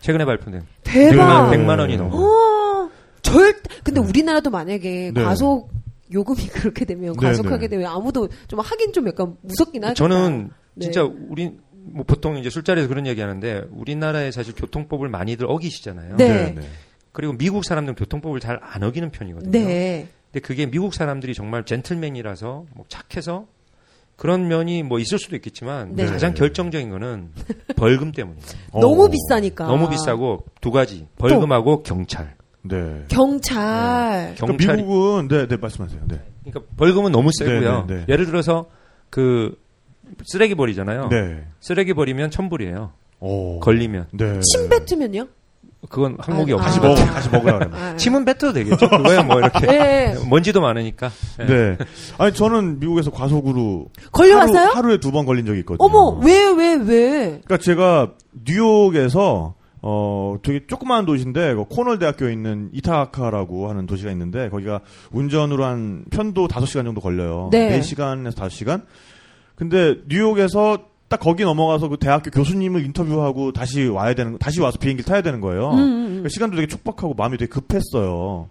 최근에 0.00 0.24
발표된 0.24 0.62
대박. 0.84 1.50
100만, 1.50 1.56
100만 1.56 1.78
원이 1.80 1.96
넘어. 1.96 2.16
어, 2.16 2.90
절 3.22 3.54
근데 3.82 4.00
우리나라도 4.00 4.50
만약에 4.50 5.12
네. 5.14 5.22
과속 5.22 5.70
요금이 6.12 6.46
그렇게 6.52 6.84
되면 6.84 7.14
네, 7.14 7.26
과속하게 7.26 7.62
네. 7.62 7.68
되면 7.68 7.86
아무도 7.90 8.28
좀 8.48 8.60
하긴 8.60 8.92
좀 8.92 9.08
약간 9.08 9.36
무섭긴 9.42 9.84
하겠다. 9.84 9.94
저는 9.94 10.50
네. 10.74 10.84
진짜 10.84 11.02
우리 11.02 11.52
뭐 11.72 12.04
보통 12.04 12.36
이제 12.36 12.50
술자리에서 12.50 12.88
그런 12.88 13.06
얘기 13.06 13.20
하는데 13.20 13.64
우리나라에 13.70 14.30
사실 14.30 14.54
교통법을 14.54 15.08
많이들 15.08 15.46
어기시잖아요. 15.48 16.16
네. 16.16 16.54
그리고 17.12 17.32
미국 17.32 17.64
사람들은 17.64 17.94
교통법을 17.96 18.40
잘 18.40 18.58
안 18.62 18.82
어기는 18.82 19.10
편이거든요. 19.10 19.50
네. 19.50 20.08
근데 20.32 20.40
그게 20.46 20.66
미국 20.66 20.94
사람들이 20.94 21.34
정말 21.34 21.64
젠틀맨이라서 21.64 22.66
뭐 22.74 22.84
착해서 22.88 23.46
그런 24.16 24.48
면이 24.48 24.82
뭐 24.82 24.98
있을 24.98 25.18
수도 25.18 25.36
있겠지만 25.36 25.94
네. 25.94 26.06
가장 26.06 26.32
결정적인 26.34 26.90
거는 26.90 27.30
벌금 27.76 28.12
때문이에요. 28.12 28.46
어. 28.72 28.80
너무 28.80 29.08
비싸니까. 29.10 29.66
너무 29.66 29.88
비싸고 29.90 30.44
두 30.60 30.70
가지 30.70 31.06
벌금하고 31.18 31.82
경찰. 31.82 32.34
네. 32.62 33.04
경찰. 33.08 34.34
그러니까 34.34 34.46
경찰이 34.46 34.82
미국은 34.82 35.28
네, 35.28 35.46
네 35.46 35.56
말씀하세요. 35.56 36.00
네. 36.08 36.20
그러니까 36.44 36.72
벌금은 36.76 37.12
너무 37.12 37.30
세고요. 37.38 37.86
네, 37.86 37.94
네, 37.94 38.00
네. 38.00 38.04
예를 38.08 38.26
들어서 38.26 38.66
그 39.10 39.56
쓰레기 40.24 40.54
버리잖아요. 40.54 41.08
네. 41.08 41.44
쓰레기 41.60 41.92
버리면 41.92 42.30
천불이에요. 42.30 42.92
오. 43.20 43.60
걸리면 43.60 44.08
네. 44.12 44.40
침 44.40 44.68
뱉으면요? 44.68 45.28
그건 45.88 46.16
항목이 46.18 46.52
아, 46.54 46.56
다시 46.56 46.78
없어요. 46.78 46.94
먹어 46.94 47.04
다시 47.12 47.30
먹으라 47.30 47.58
그러면. 47.58 47.78
아, 47.82 47.96
침은 47.96 48.24
뱉어도 48.24 48.52
되겠죠. 48.52 48.88
그거야 48.90 49.22
뭐 49.22 49.38
이렇게 49.38 49.66
네. 49.66 50.14
먼지도 50.28 50.60
많으니까. 50.60 51.10
네. 51.38 51.46
네. 51.46 51.78
아니 52.18 52.32
저는 52.34 52.78
미국에서 52.80 53.10
과속으로 53.10 53.86
걸려왔어요? 54.12 54.68
하루, 54.70 54.92
에 54.92 54.98
두 54.98 55.10
번 55.12 55.26
걸린 55.26 55.46
적이 55.46 55.60
있거든요. 55.60 55.84
어머, 55.86 56.18
왜, 56.24 56.46
왜, 56.50 56.74
왜? 56.74 57.18
그러니까 57.44 57.58
제가 57.58 58.12
뉴욕에서 58.44 59.54
어 59.82 60.36
되게 60.42 60.66
조그마한 60.66 61.06
도시인데 61.06 61.54
그 61.54 61.64
코널 61.68 61.98
대학교에 61.98 62.32
있는 62.32 62.70
이타카라고 62.72 63.68
하는 63.68 63.86
도시가 63.86 64.10
있는데 64.12 64.48
거기가 64.48 64.80
운전으로 65.12 65.64
한 65.64 66.04
편도 66.10 66.48
5시간 66.48 66.84
정도 66.84 67.00
걸려요. 67.00 67.50
네. 67.52 67.78
4시간에서 67.78 68.34
5시간. 68.34 68.82
근데 69.54 69.96
뉴욕에서 70.08 70.78
딱 71.08 71.20
거기 71.20 71.44
넘어가서 71.44 71.88
그 71.88 71.96
대학교 71.98 72.30
교수님을 72.30 72.84
인터뷰하고 72.84 73.52
다시 73.52 73.86
와야 73.86 74.14
되는 74.14 74.32
거- 74.32 74.38
다시 74.38 74.60
와서 74.60 74.78
비행기 74.78 75.02
타야 75.04 75.22
되는 75.22 75.40
거예요. 75.40 75.70
음, 75.70 75.78
음, 75.78 75.80
음. 75.80 76.06
그러니까 76.08 76.28
시간도 76.30 76.56
되게 76.56 76.66
촉박하고 76.66 77.14
마음이 77.14 77.38
되게 77.38 77.48
급했어요. 77.48 78.48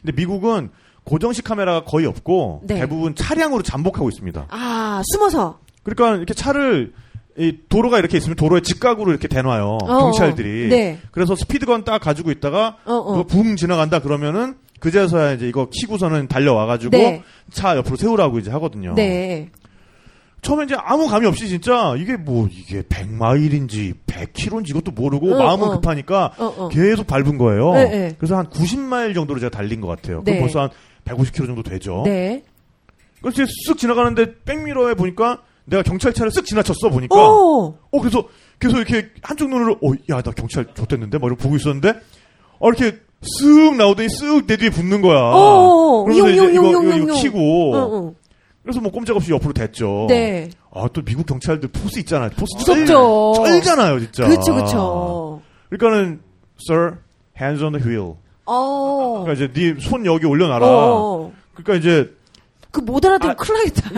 근데 0.00 0.12
미국은 0.16 0.70
고정식 1.04 1.44
카메라가 1.44 1.84
거의 1.84 2.06
없고 2.06 2.62
네. 2.64 2.76
대부분 2.80 3.14
차량으로 3.14 3.62
잠복하고 3.62 4.08
있습니다. 4.08 4.46
아, 4.48 5.02
숨어서. 5.12 5.58
그러니까 5.82 6.16
이렇게 6.16 6.34
차를 6.34 6.92
이 7.38 7.58
도로가 7.68 7.98
이렇게 7.98 8.16
있으면 8.18 8.36
도로에 8.36 8.60
직각으로 8.60 9.10
이렇게 9.10 9.28
대놔요 9.28 9.78
어, 9.82 9.86
경찰들이. 9.86 10.68
네. 10.68 10.98
그래서 11.10 11.34
스피드건 11.36 11.84
딱 11.84 12.00
가지고 12.00 12.30
있다가 12.30 12.76
어, 12.84 12.94
어. 12.94 13.22
붕 13.24 13.56
지나간다 13.56 14.00
그러면은 14.00 14.56
그제서야 14.80 15.32
이제 15.34 15.46
이거 15.48 15.68
키고서는 15.70 16.28
달려와가지고 16.28 16.90
네. 16.90 17.22
차 17.50 17.76
옆으로 17.76 17.96
세우라고 17.96 18.38
이제 18.38 18.50
하거든요. 18.50 18.94
네. 18.94 19.50
처음에 20.42 20.64
이제 20.64 20.74
아무 20.78 21.06
감이 21.06 21.26
없이 21.26 21.48
진짜 21.48 21.94
이게 21.98 22.16
뭐 22.16 22.48
이게 22.50 22.82
100마일인지 22.82 23.94
100km인지 24.06 24.70
이것도 24.70 24.92
모르고 24.92 25.34
어, 25.34 25.38
마음은 25.38 25.68
어. 25.68 25.70
급하니까 25.72 26.32
어, 26.38 26.44
어. 26.56 26.68
계속 26.68 27.06
밟은 27.06 27.36
거예요. 27.36 27.74
네, 27.74 27.84
네. 27.88 28.14
그래서 28.18 28.36
한 28.36 28.48
90마일 28.48 29.14
정도로 29.14 29.38
제가 29.40 29.50
달린 29.50 29.80
것 29.80 29.88
같아요. 29.88 30.22
네. 30.24 30.32
그럼 30.32 30.40
벌써 30.40 30.60
한 30.62 30.70
150km 31.04 31.46
정도 31.46 31.62
되죠. 31.62 32.02
네. 32.06 32.42
그래서 33.20 33.42
이제 33.42 33.52
쓱 33.68 33.78
지나가는데 33.78 34.40
백미러에 34.44 34.94
보니까 34.94 35.42
내가 35.66 35.82
경찰차를 35.82 36.32
쓱 36.32 36.46
지나쳤어 36.46 36.88
보니까 36.88 37.16
오! 37.16 37.76
어 37.90 38.00
그래서 38.00 38.26
계속 38.58 38.78
이렇게 38.78 39.10
한쪽 39.22 39.50
눈으로 39.50 39.78
어야 39.82 40.22
나 40.22 40.30
경찰 40.32 40.66
줬댔는데 40.74 41.18
막 41.18 41.26
이러고 41.26 41.42
보고 41.42 41.56
있었는데 41.56 41.90
어 42.58 42.68
이렇게 42.68 42.98
쓱 43.22 43.76
나오더니 43.76 44.08
쓱 44.08 44.46
내 44.46 44.56
뒤에 44.56 44.70
붙는 44.70 45.02
거야. 45.02 45.18
어, 45.18 46.04
그러면서 46.04 46.36
용, 46.36 46.48
이제 46.48 46.56
용, 46.56 46.64
이거, 46.64 46.72
용, 46.72 46.86
이거, 46.86 47.08
용, 47.08 47.18
이거 47.18 47.38
어, 47.38 47.96
어. 47.98 48.14
그래서 48.70 48.80
뭐 48.80 48.90
꼼짝없이 48.92 49.32
옆으로 49.32 49.52
댔죠. 49.52 50.06
네. 50.08 50.50
아 50.72 50.88
또 50.92 51.02
미국 51.02 51.26
경찰들 51.26 51.68
포스 51.70 51.98
있잖아요. 52.00 52.30
포스 52.30 52.54
무섭죠. 52.58 53.32
쩔, 53.36 53.46
쩔잖아요 53.62 53.98
진짜. 54.00 54.28
그쵸, 54.28 54.54
그쵸. 54.54 55.42
그러니까는 55.70 56.20
sir 56.68 56.96
hands 57.40 57.62
on 57.64 57.72
the 57.72 57.84
wheel. 57.84 58.14
어. 58.46 59.24
그러니까 59.24 59.32
이제 59.32 59.52
네 59.52 59.74
손 59.80 60.06
여기 60.06 60.26
올려놔라. 60.26 60.64
어. 60.66 61.32
그러니까 61.54 61.74
이제 61.74 62.10
그 62.72 62.80
못 62.82 63.04
알아들으면 63.04 63.32
아. 63.32 63.36
큰일 63.36 63.58
나겠다. 63.64 63.90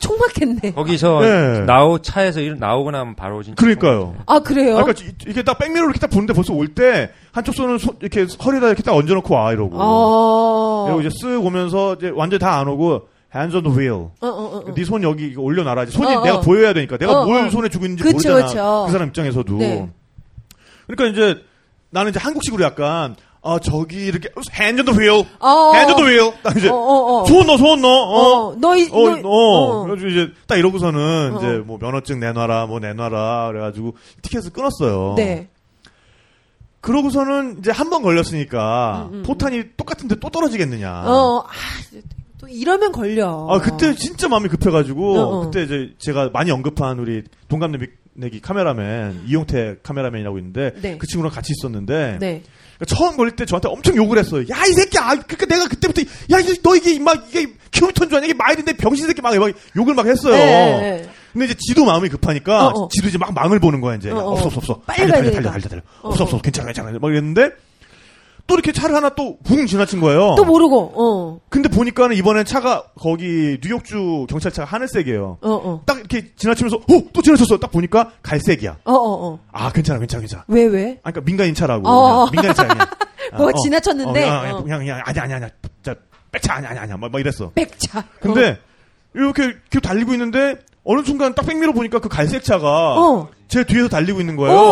총 0.00 0.18
맞겠네. 0.18 0.72
거기서 0.72 1.20
네. 1.20 1.60
나오 1.64 1.98
차에서 1.98 2.40
일 2.40 2.58
나오고 2.58 2.90
나면 2.90 3.14
바로 3.14 3.40
진짜 3.44 3.54
그러니까요. 3.60 4.16
아, 4.26 4.40
그래요? 4.40 4.78
아, 4.78 4.82
그러니까 4.82 5.04
이- 5.04 5.14
이렇게 5.26 5.44
딱 5.44 5.58
백미러로 5.58 5.90
이렇게 5.90 6.00
딱 6.00 6.10
보는데 6.10 6.32
벌써 6.32 6.52
올 6.52 6.74
때 6.74 7.10
한쪽 7.30 7.54
손은 7.54 7.78
손- 7.78 7.96
이렇게 8.00 8.26
허리에다 8.44 8.66
이렇게 8.66 8.82
딱 8.82 8.94
얹어놓고 8.96 9.32
와 9.32 9.52
이러고. 9.52 9.76
어. 9.80 10.84
그리고 10.88 11.00
이제 11.02 11.10
쓱 11.22 11.44
오면서 11.46 11.94
이제 11.94 12.10
완전 12.14 12.40
다안 12.40 12.66
오고 12.66 13.02
hands 13.34 13.54
on 13.56 13.62
the 13.64 13.76
wheel. 13.76 14.10
어, 14.20 14.26
어, 14.26 14.62
어. 14.68 14.72
네손 14.74 15.02
여기 15.02 15.34
올려놔라. 15.36 15.86
손이 15.86 16.14
어, 16.14 16.22
내가 16.22 16.38
어. 16.38 16.40
보여야 16.40 16.72
되니까. 16.72 16.96
내가 16.96 17.20
어, 17.20 17.24
뭘 17.26 17.46
어. 17.46 17.50
손에 17.50 17.68
쥐고 17.68 17.84
있는지 17.84 18.02
그쵸, 18.02 18.14
모르잖아. 18.32 18.46
그쵸. 18.46 18.84
그 18.86 18.92
사람 18.92 19.08
입장에서도. 19.08 19.56
네. 19.58 19.90
그러니까 20.86 21.06
이제 21.12 21.42
나는 21.90 22.10
이제 22.10 22.18
한국식으로 22.20 22.64
약간 22.64 23.16
아 23.42 23.58
저기 23.60 24.06
이렇게 24.06 24.28
hand 24.58 24.80
on 24.82 24.86
the 24.86 24.98
wheel, 24.98 25.24
어. 25.38 25.72
hand 25.74 25.92
on 25.92 25.96
the 26.02 26.04
wheel. 26.08 26.32
딱 26.42 26.56
이제 26.56 26.68
어, 26.68 26.74
어, 26.74 27.22
어. 27.22 27.24
손 27.26 27.46
넣어, 27.46 27.56
손 27.56 27.80
넣어. 27.80 27.90
어. 27.92 28.48
어, 28.48 28.56
너희, 28.58 28.88
어, 28.90 28.96
어, 28.98 29.20
어. 29.22 29.82
그래가지고 29.84 30.08
이제 30.10 30.32
딱 30.48 30.56
이러고서는 30.56 31.34
어. 31.34 31.38
이제 31.38 31.62
뭐 31.64 31.78
면허증 31.78 32.18
내놔라, 32.20 32.66
뭐 32.66 32.80
내놔라, 32.80 33.48
그래가지고 33.52 33.94
티켓을 34.22 34.50
끊었어요. 34.52 35.14
네. 35.16 35.48
그러고서는 36.80 37.58
이제 37.60 37.70
한 37.72 37.90
번 37.90 38.02
걸렸으니까 38.02 39.08
음, 39.12 39.18
음. 39.18 39.22
포탄이 39.24 39.64
똑같은데 39.76 40.16
또 40.20 40.28
떨어지겠느냐. 40.28 41.04
어, 41.06 41.40
아, 41.40 41.50
또 41.92 41.98
이러면 42.50 42.92
걸려. 42.92 43.46
아 43.50 43.60
그때 43.60 43.94
진짜 43.94 44.28
마음이 44.28 44.48
급해가지고 44.48 45.18
어, 45.18 45.22
어. 45.22 45.40
그때 45.44 45.62
이제 45.64 45.90
제가 45.98 46.30
많이 46.32 46.50
언급한 46.50 46.98
우리 46.98 47.22
동갑내기 47.48 48.40
카메라맨 48.42 49.24
이용태 49.26 49.76
카메라맨이라고 49.82 50.38
있는데 50.38 50.72
네. 50.80 50.98
그 50.98 51.06
친구랑 51.06 51.32
같이 51.32 51.52
있었는데 51.58 52.18
네. 52.20 52.42
그러니까 52.78 52.94
처음 52.94 53.16
걸릴 53.16 53.36
때 53.36 53.46
저한테 53.46 53.68
엄청 53.68 53.96
욕을 53.96 54.18
했어요. 54.18 54.44
야 54.50 54.66
이 54.66 54.72
새끼야, 54.72 55.00
아, 55.02 55.14
그러니까 55.14 55.46
내가 55.46 55.66
그때부터 55.68 56.02
야 56.30 56.38
이게 56.40 56.54
너 56.62 56.76
이게 56.76 56.98
막 56.98 57.26
이게 57.30 57.46
킬로미터인 57.70 58.08
줄 58.10 58.18
아냐 58.18 58.26
이게 58.26 58.34
마일인데 58.34 58.74
병신 58.74 59.06
새끼 59.06 59.22
막, 59.22 59.34
막 59.36 59.50
욕을 59.76 59.94
막 59.94 60.06
했어요. 60.06 60.32
네, 60.34 60.44
네. 61.02 61.10
근데 61.32 61.46
이제 61.46 61.54
지도 61.58 61.84
마음이 61.84 62.08
급하니까 62.08 62.68
어, 62.68 62.84
어. 62.84 62.88
지도 62.90 63.08
이제 63.08 63.18
막 63.18 63.32
망을 63.34 63.60
보는 63.60 63.80
거야 63.80 63.96
이제 63.96 64.10
어, 64.10 64.16
야, 64.16 64.20
어. 64.20 64.30
없어 64.32 64.46
없어 64.46 64.58
없어 64.58 64.80
빨리 64.86 65.10
달려 65.10 65.30
달려 65.30 65.30
달려. 65.32 65.50
달려 65.52 65.68
달려 65.68 65.82
어, 66.02 66.08
없어 66.08 66.24
없어 66.24 66.40
괜찮아 66.40 66.66
괜찮아 66.66 66.98
막 66.98 67.10
이랬는데 67.10 67.50
또 68.46 68.54
이렇게 68.54 68.72
차를 68.72 68.94
하나 68.94 69.08
또 69.10 69.38
붕 69.44 69.66
지나친 69.66 70.00
거예요. 70.00 70.34
또 70.36 70.44
모르고, 70.44 70.92
어, 70.94 71.40
근데 71.48 71.68
보니까는 71.68 72.16
이번엔 72.16 72.44
차가 72.44 72.84
거기 72.98 73.58
뉴욕주 73.62 74.26
경찰차가 74.28 74.70
하늘색이에요. 74.70 75.38
어, 75.40 75.50
어. 75.50 75.82
딱 75.86 75.98
이렇게 75.98 76.32
지나치면서 76.36 76.76
어또 76.88 77.22
지나쳤어. 77.22 77.58
딱 77.58 77.70
보니까 77.72 78.12
갈색이야. 78.22 78.78
어, 78.84 78.92
어, 78.92 79.26
어. 79.32 79.38
아 79.52 79.70
괜찮아 79.72 79.98
괜찮아 79.98 80.20
괜찮아. 80.20 80.44
왜, 80.48 80.64
왜? 80.64 80.98
아, 81.02 81.10
그러니까 81.10 81.20
민간인 81.22 81.54
차라고. 81.54 81.88
어. 81.88 82.30
민간인 82.30 82.54
차 82.54 82.66
그냥. 82.66 82.86
뭐 83.36 83.52
지나쳤는데? 83.52 84.22
어, 84.28 84.40
그냥, 84.40 84.56
어. 84.56 84.62
그냥 84.62 84.78
그냥 84.80 85.02
아니 85.04 85.18
아니 85.18 85.34
아니 85.34 85.46
진짜 85.82 85.98
백차 86.30 86.54
아니 86.54 86.66
아니 86.66 86.78
아니야 86.78 86.96
막, 86.96 87.10
막 87.10 87.18
이랬어. 87.20 87.50
백차. 87.54 88.04
근데 88.20 88.58
이렇게 89.14 89.44
이렇게 89.44 89.80
달리고 89.80 90.12
있는데 90.12 90.56
어느 90.84 91.02
순간 91.02 91.34
딱 91.34 91.44
백미러 91.46 91.72
보니까 91.72 91.98
그 91.98 92.08
갈색 92.08 92.44
차가 92.44 92.94
어. 93.00 93.28
제 93.48 93.64
뒤에서 93.64 93.88
달리고 93.88 94.20
있는 94.20 94.34
어, 94.34 94.36
거예요. 94.38 94.56
어, 94.58 94.62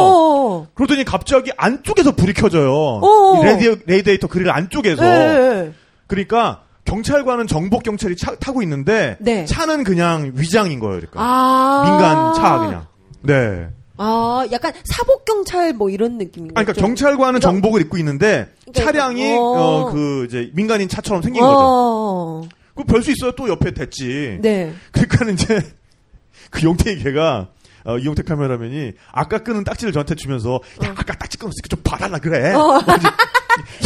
어. 0.61 0.67
그러더니 0.75 1.05
갑자기 1.05 1.51
안쪽에서 1.57 2.13
불이 2.13 2.33
켜져요. 2.35 2.73
어. 2.73 3.41
이 3.41 3.45
radi-, 3.45 3.77
radiator 3.87 4.27
grille 4.27 4.51
안쪽에서. 4.51 5.05
예, 5.05 5.11
예. 5.67 5.73
그러니까 6.07 6.63
경찰관은 6.85 7.47
정복 7.47 7.83
경찰이 7.83 8.17
차- 8.17 8.35
타고 8.37 8.63
있는데 8.63 9.17
네. 9.21 9.45
차는 9.47 9.85
그냥 9.85 10.33
위장인 10.35 10.81
거예요. 10.81 10.97
그러니까 10.99 11.21
아. 11.21 11.83
민간 11.87 12.35
차 12.35 12.59
그냥. 12.59 12.87
네. 13.23 13.69
아, 13.97 14.45
약간 14.51 14.73
사복 14.85 15.25
경찰 15.25 15.73
뭐 15.73 15.89
이런 15.89 16.19
느낌인 16.19 16.51
아, 16.51 16.61
거죠? 16.65 16.73
그러니까 16.73 16.73
경찰관은 16.87 17.41
그러니까- 17.41 17.49
정복을 17.49 17.81
입고 17.83 17.97
있는데 17.99 18.49
그러니까 18.67 18.85
차량이 18.85 19.33
어. 19.33 19.39
어, 19.41 19.91
그 19.93 20.27
이제 20.29 20.51
민간인 20.53 20.89
차처럼 20.89 21.23
생긴 21.23 21.41
거죠. 21.43 21.55
어. 21.57 22.43
그별 22.75 23.03
수 23.05 23.13
있어요. 23.13 23.31
또 23.33 23.49
옆에 23.49 23.71
됐지. 23.73 24.39
네. 24.43 24.73
그러니까는 24.91 25.35
이제 25.35 25.61
그 26.51 26.63
용태이 26.65 26.99
걔가 27.05 27.49
어, 27.85 27.99
이용태 27.99 28.23
카메라맨이 28.23 28.93
아까 29.13 29.39
끄는 29.39 29.63
딱지를 29.65 29.93
저한테 29.93 30.15
주면서 30.15 30.61
야 30.85 30.91
아까 30.97 31.15
딱지 31.15 31.37
끊었으니까 31.39 31.69
좀 31.69 31.81
봐달라 31.85 32.19
그래. 32.19 32.55
어. 32.55 32.81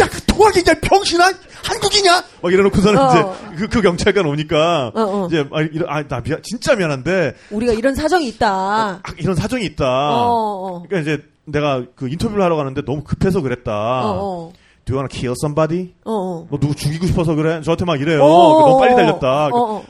야그 0.01 0.22
통화기 0.26 0.62
냐 0.62 0.74
병신아 0.80 1.32
한국이냐? 1.64 2.24
막 2.42 2.53
이러놓고서는 2.53 2.99
어. 3.01 3.09
이제 3.09 3.57
그, 3.57 3.68
그 3.68 3.82
경찰관 3.82 4.24
오니까 4.26 4.92
어, 4.94 5.01
어. 5.03 5.26
이제 5.26 5.46
아, 5.53 5.61
이러- 5.62 5.86
아, 5.88 6.03
나 6.07 6.20
미안 6.20 6.40
진짜 6.42 6.74
미안한데 6.74 7.34
우리가 7.51 7.72
이런 7.72 7.94
사정이 7.94 8.28
있다. 8.28 8.49
아, 8.49 9.03
이런 9.18 9.34
사정이 9.34 9.64
있다. 9.66 9.84
어, 9.84 10.26
어. 10.30 10.82
그러니까 10.88 11.01
이제 11.12 11.22
내가 11.44 11.82
그 11.96 12.09
인터뷰를 12.09 12.42
하러 12.42 12.57
가는데 12.57 12.82
너무 12.84 13.03
급해서 13.03 13.40
그랬다. 13.42 13.72
어, 13.72 14.18
어. 14.20 14.53
Do 14.84 14.94
you 14.94 14.99
wanna 15.03 15.09
kill 15.11 15.34
somebody? 15.42 15.92
어, 16.05 16.12
어. 16.12 16.46
너 16.51 16.59
누구 16.59 16.74
죽이고 16.74 17.07
싶어서 17.07 17.34
그래? 17.34 17.61
저한테 17.62 17.84
막 17.84 18.01
이래요. 18.01 18.22
어, 18.24 18.61
너무 18.68 18.78
빨리 18.78 18.92
어, 18.94 18.96
달렸다. 18.96 19.46
어, 19.49 19.51
어. 19.53 19.84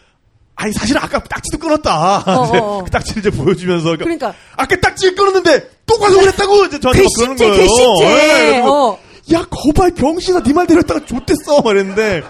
아니 0.60 0.72
사실은 0.72 1.00
아까 1.00 1.22
딱지도 1.22 1.56
끊었다. 1.58 2.18
어, 2.18 2.32
어, 2.32 2.58
어. 2.78 2.84
그 2.84 2.90
딱지를 2.90 3.20
이제 3.20 3.30
보여주면서 3.30 3.96
그러니까 3.96 4.34
아까 4.56 4.74
딱지 4.80 5.14
끊었는데 5.14 5.70
또 5.86 5.96
가서 5.98 6.18
그랬다고 6.18 6.64
이제 6.64 6.80
저한테 6.80 7.02
막 7.04 7.08
그러는 7.16 7.36
괘씸죄, 7.36 7.44
거예요. 7.48 7.68
괘씸죄. 7.68 8.04
예, 8.04 8.46
그래서 8.50 8.88
어. 8.90 8.98
야 9.32 9.46
거발 9.48 9.92
병신아 9.92 10.40
네말 10.40 10.66
들었다가 10.66 11.04
좆됐어 11.06 11.62
말했는데 11.62 12.22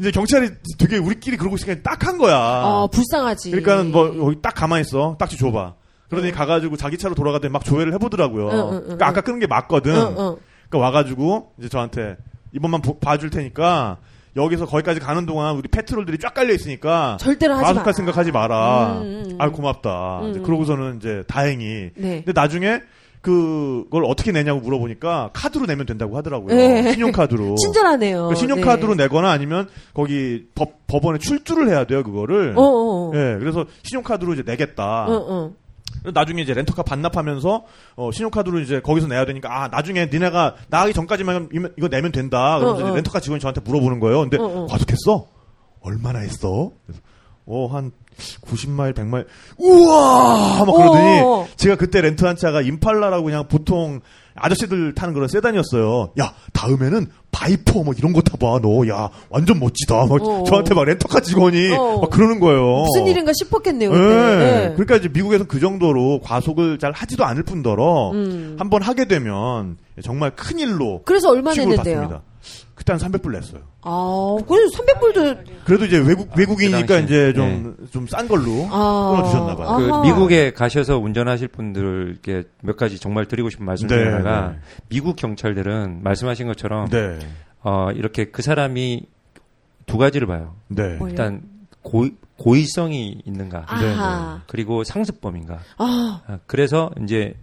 이제 0.00 0.10
경찰이 0.10 0.50
되게 0.78 0.96
우리끼리 0.98 1.36
그러고 1.36 1.54
있으니까 1.54 1.80
딱 1.88 2.04
한 2.04 2.18
거야. 2.18 2.36
어, 2.64 2.88
불쌍하지. 2.88 3.52
그러니까 3.52 3.84
뭐 3.84 4.12
여기 4.26 4.42
딱 4.42 4.54
가만히 4.56 4.80
있어. 4.82 5.14
딱지 5.20 5.38
줘봐. 5.38 5.74
그러더니 6.10 6.32
가가지고 6.32 6.76
자기 6.76 6.98
차로 6.98 7.14
돌아가더니 7.14 7.52
막 7.52 7.64
조회를 7.64 7.94
해보더라고요. 7.94 8.48
응, 8.50 8.58
응, 8.58 8.72
응, 8.74 8.80
그러니까 8.82 9.06
아까 9.06 9.20
끊은 9.20 9.38
게 9.38 9.46
맞거든. 9.46 9.94
응, 9.94 10.00
응. 10.18 10.36
그러니까 10.68 10.78
와가지고 10.78 11.52
이제 11.60 11.68
저한테 11.68 12.16
이번만 12.52 12.82
보- 12.82 12.98
봐줄 12.98 13.30
테니까 13.30 13.98
여기서 14.36 14.66
거기까지 14.66 15.00
가는 15.00 15.26
동안 15.26 15.56
우리 15.56 15.68
페트롤들이 15.68 16.18
쫙 16.18 16.32
깔려 16.34 16.54
있으니까 16.54 17.18
절대로 17.20 17.54
하지 17.54 17.74
마라. 17.74 17.92
생각하지 17.92 18.32
마라. 18.32 18.92
음, 19.00 19.02
음, 19.02 19.24
음. 19.32 19.36
아 19.38 19.50
고맙다. 19.50 20.20
음, 20.22 20.30
이제 20.30 20.40
음. 20.40 20.42
그러고서는 20.42 20.96
이제 20.96 21.22
다행히. 21.26 21.90
네. 21.96 22.22
근데 22.24 22.32
나중에 22.34 22.80
그걸 23.20 24.04
어떻게 24.04 24.32
내냐고 24.32 24.60
물어보니까 24.60 25.30
카드로 25.32 25.66
내면 25.66 25.86
된다고 25.86 26.16
하더라고요. 26.16 26.54
네. 26.56 26.92
신용카드로. 26.92 27.54
친절하네요. 27.62 28.28
그 28.28 28.34
신용카드로 28.34 28.96
네. 28.96 29.04
내거나 29.04 29.30
아니면 29.30 29.68
거기 29.94 30.46
법, 30.56 30.86
법원에 30.88 31.18
출두를 31.18 31.68
해야 31.68 31.84
돼요 31.84 32.02
그거를. 32.02 32.54
어, 32.56 32.60
어, 32.62 33.10
어. 33.10 33.12
예, 33.14 33.36
그래서 33.38 33.64
신용카드로 33.84 34.34
이제 34.34 34.42
내겠다. 34.44 35.06
어, 35.06 35.14
어. 35.28 35.52
나중에 36.12 36.42
이제 36.42 36.54
렌터카 36.54 36.82
반납하면서 36.82 37.64
어, 37.96 38.10
신용카드로 38.12 38.60
이제 38.60 38.80
거기서 38.80 39.06
내야 39.06 39.24
되니까 39.24 39.48
아 39.64 39.68
나중에 39.68 40.06
니네가 40.12 40.56
나가기 40.68 40.92
전까지만 40.94 41.48
이거- 41.78 41.88
내면 41.88 42.12
된다. 42.12 42.58
그러면서 42.58 42.86
어, 42.86 42.90
어. 42.90 42.94
렌터카 42.94 43.20
직원이 43.20 43.40
저한테 43.40 43.60
물어보는 43.62 44.00
거예요. 44.00 44.20
근데 44.20 44.38
어, 44.38 44.44
어. 44.44 44.66
과속했어? 44.66 45.26
얼마나 45.80 46.20
했어? 46.20 46.70
어한 47.44 47.90
90마일 48.44 48.94
100마일 48.94 49.26
우와 49.58 50.64
막 50.64 50.72
그러더니 50.76 51.20
어, 51.20 51.26
어. 51.40 51.48
제가 51.56 51.76
그때 51.76 52.00
렌트 52.00 52.24
한 52.24 52.36
차가 52.36 52.60
임팔라라고 52.62 53.24
그냥 53.24 53.48
보통 53.48 54.00
아저씨들 54.34 54.94
타는 54.94 55.14
그런 55.14 55.28
세단이었어요. 55.28 56.10
야 56.20 56.32
다음에는 56.52 57.06
바이퍼 57.30 57.82
뭐 57.82 57.94
이런 57.96 58.12
거 58.12 58.20
타봐 58.20 58.60
너 58.60 58.86
야 58.88 59.10
완전 59.30 59.58
멋지다. 59.60 60.06
막 60.06 60.22
어. 60.22 60.44
저한테 60.44 60.74
막 60.74 60.84
렌터카 60.84 61.20
직원이 61.20 61.72
어. 61.72 62.00
막 62.00 62.10
그러는 62.10 62.40
거예요. 62.40 62.84
무슨 62.84 63.06
일인가 63.06 63.32
싶었겠네요. 63.34 63.90
예. 63.90 63.94
그때. 63.94 64.06
네. 64.38 64.72
그러니까 64.74 64.96
이제 64.96 65.08
미국에서 65.08 65.44
그 65.44 65.60
정도로 65.60 66.20
과속을 66.22 66.78
잘 66.78 66.92
하지도 66.92 67.24
않을 67.24 67.42
뿐더러 67.44 68.10
음. 68.12 68.56
한번 68.58 68.82
하게 68.82 69.06
되면 69.06 69.76
정말 70.02 70.32
큰 70.34 70.58
일로 70.58 71.02
그래서 71.04 71.30
얼마 71.30 71.52
냈는데요? 71.54 72.22
그때 72.82 72.92
한 72.94 73.00
300불 73.00 73.30
냈어요. 73.30 73.62
아, 73.82 74.36
그래서 74.48 74.76
300불도 74.82 75.38
그래도 75.64 75.84
이제 75.84 75.98
외국 75.98 76.28
외국이니까 76.36 76.84
당시에, 76.86 77.04
이제 77.04 77.32
좀 77.32 77.76
좀 77.92 78.06
싼 78.08 78.26
걸로 78.26 78.66
아. 78.72 79.12
끊어주셨나 79.14 79.54
봐요. 79.56 79.76
그 79.78 79.92
아하. 79.92 80.02
미국에 80.02 80.52
가셔서 80.52 80.98
운전하실 80.98 81.48
분들께 81.48 82.42
몇 82.62 82.76
가지 82.76 82.98
정말 82.98 83.26
드리고 83.26 83.50
싶은 83.50 83.64
말씀 83.64 83.86
중에 83.86 83.98
네, 83.98 84.10
하나가 84.10 84.48
네. 84.50 84.58
미국 84.88 85.14
경찰들은 85.14 86.00
말씀하신 86.02 86.48
것처럼 86.48 86.88
네, 86.88 87.20
어, 87.62 87.90
이렇게 87.94 88.24
그 88.26 88.42
사람이 88.42 89.06
두 89.86 89.96
가지를 89.98 90.26
봐요. 90.26 90.56
네? 90.68 90.98
일단 91.08 91.42
고, 91.82 92.08
고의성이 92.36 93.22
있는가 93.24 93.64
아하. 93.68 94.40
그리고 94.48 94.82
상습범인가. 94.82 95.58
아, 95.78 96.22
아, 96.26 96.38
그래서 96.46 96.90
이제 97.04 97.34
저- 97.34 97.41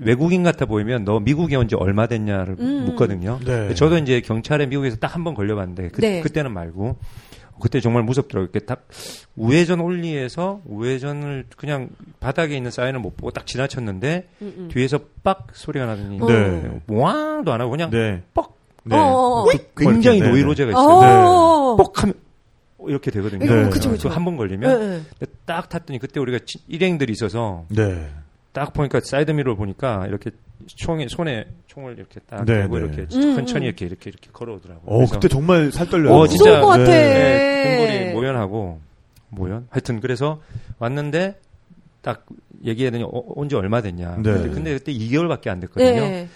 외국인 0.00 0.42
같아 0.42 0.66
보이면 0.66 1.04
너 1.04 1.20
미국에 1.20 1.56
온 1.56 1.68
지 1.68 1.74
얼마 1.76 2.06
됐냐를 2.06 2.56
음. 2.58 2.84
묻거든요. 2.86 3.38
네. 3.44 3.74
저도 3.74 3.98
이제 3.98 4.20
경찰에 4.20 4.66
미국에서 4.66 4.96
딱 4.96 5.14
한 5.16 5.24
번 5.24 5.34
걸려봤는데 5.34 5.88
그, 5.90 6.00
네. 6.00 6.20
그때는 6.20 6.52
말고 6.52 6.96
그때 7.60 7.80
정말 7.80 8.02
무섭더라고요. 8.02 8.48
이렇게 8.52 8.66
딱 8.66 8.88
우회전 9.36 9.78
올리에서 9.80 10.60
우회전을 10.66 11.44
그냥 11.56 11.90
바닥에 12.18 12.56
있는 12.56 12.70
사인을 12.72 12.98
못 12.98 13.16
보고 13.16 13.30
딱 13.30 13.46
지나쳤는데 13.46 14.28
음, 14.42 14.54
음. 14.58 14.68
뒤에서 14.72 14.98
빡 15.22 15.46
소리가 15.52 15.86
나더니 15.86 16.18
네. 16.18 16.80
왕도 16.88 17.52
안 17.52 17.60
하고 17.60 17.70
그냥 17.70 17.90
네, 17.90 18.22
뻑 18.34 18.56
네. 18.84 18.96
어, 18.96 19.00
어, 19.00 19.42
어. 19.42 19.46
굉장히 19.76 20.18
네, 20.18 20.24
네. 20.26 20.30
노이로제가 20.32 20.70
있어요. 20.72 21.28
어. 21.28 21.76
뻑 21.76 22.02
하면 22.02 22.14
이렇게 22.88 23.12
되거든요. 23.12 23.46
네. 23.46 23.70
그쵸, 23.70 23.90
그쵸. 23.92 24.08
한번 24.08 24.34
네, 24.34 24.38
걸리면 24.38 24.80
네. 24.80 25.00
근데 25.20 25.32
딱 25.46 25.68
탔더니 25.68 26.00
그때 26.00 26.18
우리가 26.18 26.40
치- 26.44 26.58
일행들이 26.66 27.12
있어서 27.12 27.64
네, 27.68 28.08
딱 28.52 28.72
보니까 28.72 29.00
사이드 29.02 29.30
미러를 29.30 29.56
보니까 29.56 30.06
이렇게 30.06 30.30
총에 30.66 31.06
손에 31.08 31.46
총을 31.66 31.96
이렇게 31.98 32.20
딱 32.28 32.44
네, 32.44 32.62
대고 32.62 32.78
네. 32.78 32.84
이렇게 32.84 33.02
음, 33.16 33.34
천천히 33.36 33.64
음. 33.64 33.68
이렇게 33.68 33.86
이렇게 33.86 34.10
이렇게 34.10 34.28
걸어오더라고요. 34.32 34.82
어 34.86 35.06
그때 35.06 35.28
정말 35.28 35.72
살 35.72 35.88
떨려요. 35.88 36.14
어, 36.14 36.26
진짜, 36.28 36.60
것 36.60 36.66
같아. 36.68 36.84
네, 36.84 37.76
등골이 37.78 38.12
모연하고 38.14 38.78
모연. 39.30 39.66
하여튼 39.70 40.00
그래서 40.00 40.40
왔는데 40.78 41.38
딱 42.02 42.26
얘기하더니 42.64 43.02
어, 43.04 43.08
온지 43.12 43.54
얼마 43.56 43.80
됐냐. 43.80 44.16
네. 44.16 44.32
근데, 44.32 44.48
근데 44.50 44.72
그때 44.74 44.92
2개월밖에 44.92 45.48
안 45.48 45.60
됐거든요. 45.60 46.00
네. 46.00 46.28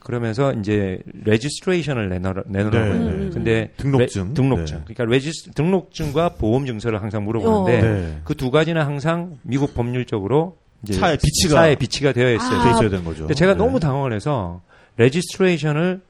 그러면서 0.00 0.52
이제 0.54 0.98
registration을 1.24 2.08
내놓으라, 2.08 2.42
내놓으라고 2.46 2.94
네. 2.94 2.98
네. 3.24 3.30
근데 3.30 3.70
등록증. 3.76 4.28
레- 4.28 4.34
등록증. 4.34 4.76
네. 4.78 4.82
그러니까 4.86 5.04
regis 5.04 5.50
등록증과 5.50 6.30
보험 6.30 6.66
증서를 6.66 7.02
항상 7.02 7.24
물어보는데 7.24 7.82
네. 7.82 8.20
그두 8.24 8.50
가지는 8.50 8.82
항상 8.82 9.38
미국 9.42 9.74
법률적으로 9.74 10.56
차에 10.90 11.16
비치가- 11.16 11.50
차에 11.54 11.74
비치가 11.76 12.12
되어 12.12 12.32
있어요. 12.32 12.58
아. 12.60 12.64
돼 12.64 12.70
있어야 12.70 12.88
되는 12.90 13.04
거죠. 13.04 13.20
근데 13.20 13.34
제가 13.34 13.52
네. 13.52 13.58
너무 13.58 13.80
당황을 13.80 14.12
해서 14.14 14.60
registration을 14.96 16.00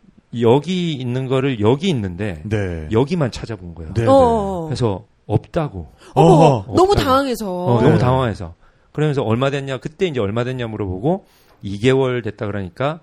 여기 0.40 0.92
있는 0.92 1.26
거를 1.26 1.60
여기 1.60 1.88
있는데 1.88 2.42
네, 2.44 2.88
여기만 2.92 3.30
찾아본 3.32 3.74
거예요. 3.74 3.92
네, 3.94 4.04
어. 4.06 4.64
그래서 4.66 5.04
없다고. 5.26 5.88
어머, 6.14 6.28
어허. 6.28 6.74
너무 6.74 6.90
없다고. 6.92 6.94
당황해서. 6.94 7.64
어, 7.66 7.80
네. 7.80 7.86
너무 7.88 7.98
당황해서. 7.98 8.54
그러면서 8.92 9.22
얼마 9.22 9.50
됐냐? 9.50 9.78
그때 9.78 10.06
이제 10.06 10.20
얼마 10.20 10.44
됐냐 10.44 10.66
물어보고 10.66 11.24
2개월 11.64 12.22
됐다 12.24 12.46
그러니까 12.46 13.00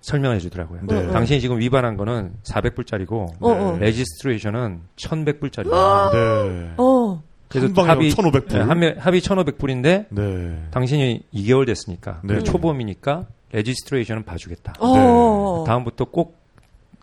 설명해 0.00 0.38
주더라고요. 0.40 0.80
네. 0.88 1.08
당신이 1.08 1.40
지금 1.40 1.58
위반한 1.58 1.96
거는 1.98 2.32
400불짜리고 2.44 3.12
어, 3.40 3.50
어. 3.50 3.76
registration은 3.78 4.80
1,100불짜리야. 4.96 6.12
네. 6.12 6.70
어. 6.78 7.22
그래서 7.50 7.66
한 7.66 7.74
방에 7.74 7.88
합의 7.88 8.10
1,500 8.10 8.48
불. 8.48 8.58
네, 8.58 8.64
합의, 8.64 8.94
합의 8.98 9.20
1,500불인데 9.20 10.06
네. 10.10 10.68
당신이 10.70 11.24
2개월 11.34 11.66
됐으니까 11.66 12.20
네. 12.22 12.42
초범이니까 12.42 13.26
registration은 13.52 14.24
봐주겠다. 14.24 14.74
어. 14.78 15.64
다음부터 15.66 16.04
꼭 16.06 16.39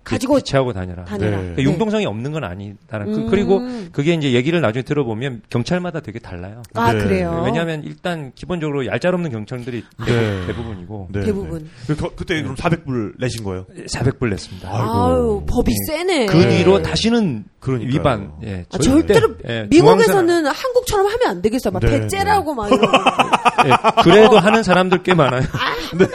가지고 0.10 0.36
비치하고 0.38 0.74
다녀라. 0.74 1.06
다녀라. 1.06 1.38
네. 1.38 1.38
그러니까 1.56 1.64
융통성이 1.64 2.06
없는 2.06 2.32
건 2.32 2.44
아니다는. 2.44 3.06
그- 3.12 3.18
음. 3.20 3.28
그 3.30 3.36
리고 3.36 3.62
그게 3.92 4.14
이제 4.14 4.34
얘기를 4.34 4.62
나중에 4.62 4.84
들어보면 4.84 5.42
경찰마다 5.50 6.00
되게 6.02 6.20
달라요. 6.20 6.62
아, 6.74 6.94
네. 6.94 7.00
그래요. 7.04 7.42
왜냐하면 7.46 7.84
일단 7.84 8.32
기본적으로 8.36 8.86
얄짤없는 8.86 9.32
경찰들이 9.32 9.84
네. 10.06 10.46
대부분, 10.48 10.80
이고 10.82 11.08
네, 11.12 11.24
대부분. 11.24 11.60
네. 11.64 11.68
그, 11.88 11.96
거- 11.96 12.12
그때 12.16 12.42
그럼 12.42 12.56
400불 12.56 13.14
내신 13.20 13.44
거예요? 13.44 13.66
400불 13.88 14.30
냈습니다. 14.30 14.70
아이고. 14.70 14.92
아유, 14.94 15.44
법이 15.48 15.72
세네. 15.88 16.26
그 16.28 16.40
뒤로 16.50 16.82
다시는 16.82 17.46
그러니까요. 17.60 17.94
위반. 17.94 18.32
예, 18.44 18.66
아, 18.72 18.78
절대로 18.78 19.36
예, 19.48 19.68
미국에서는 19.70 20.46
한국처럼 20.46 21.08
하면 21.08 21.28
안 21.28 21.42
되겠어. 21.42 21.72
막 21.72 21.80
네, 21.82 22.00
백제라고 22.00 22.54
막 22.54 22.70
예, 22.72 24.02
그래도 24.04 24.38
하는 24.40 24.64
사람들 24.64 25.04
꽤 25.04 25.14
많아요. 25.14 25.42
아, 25.42 25.96
이러 25.96 26.08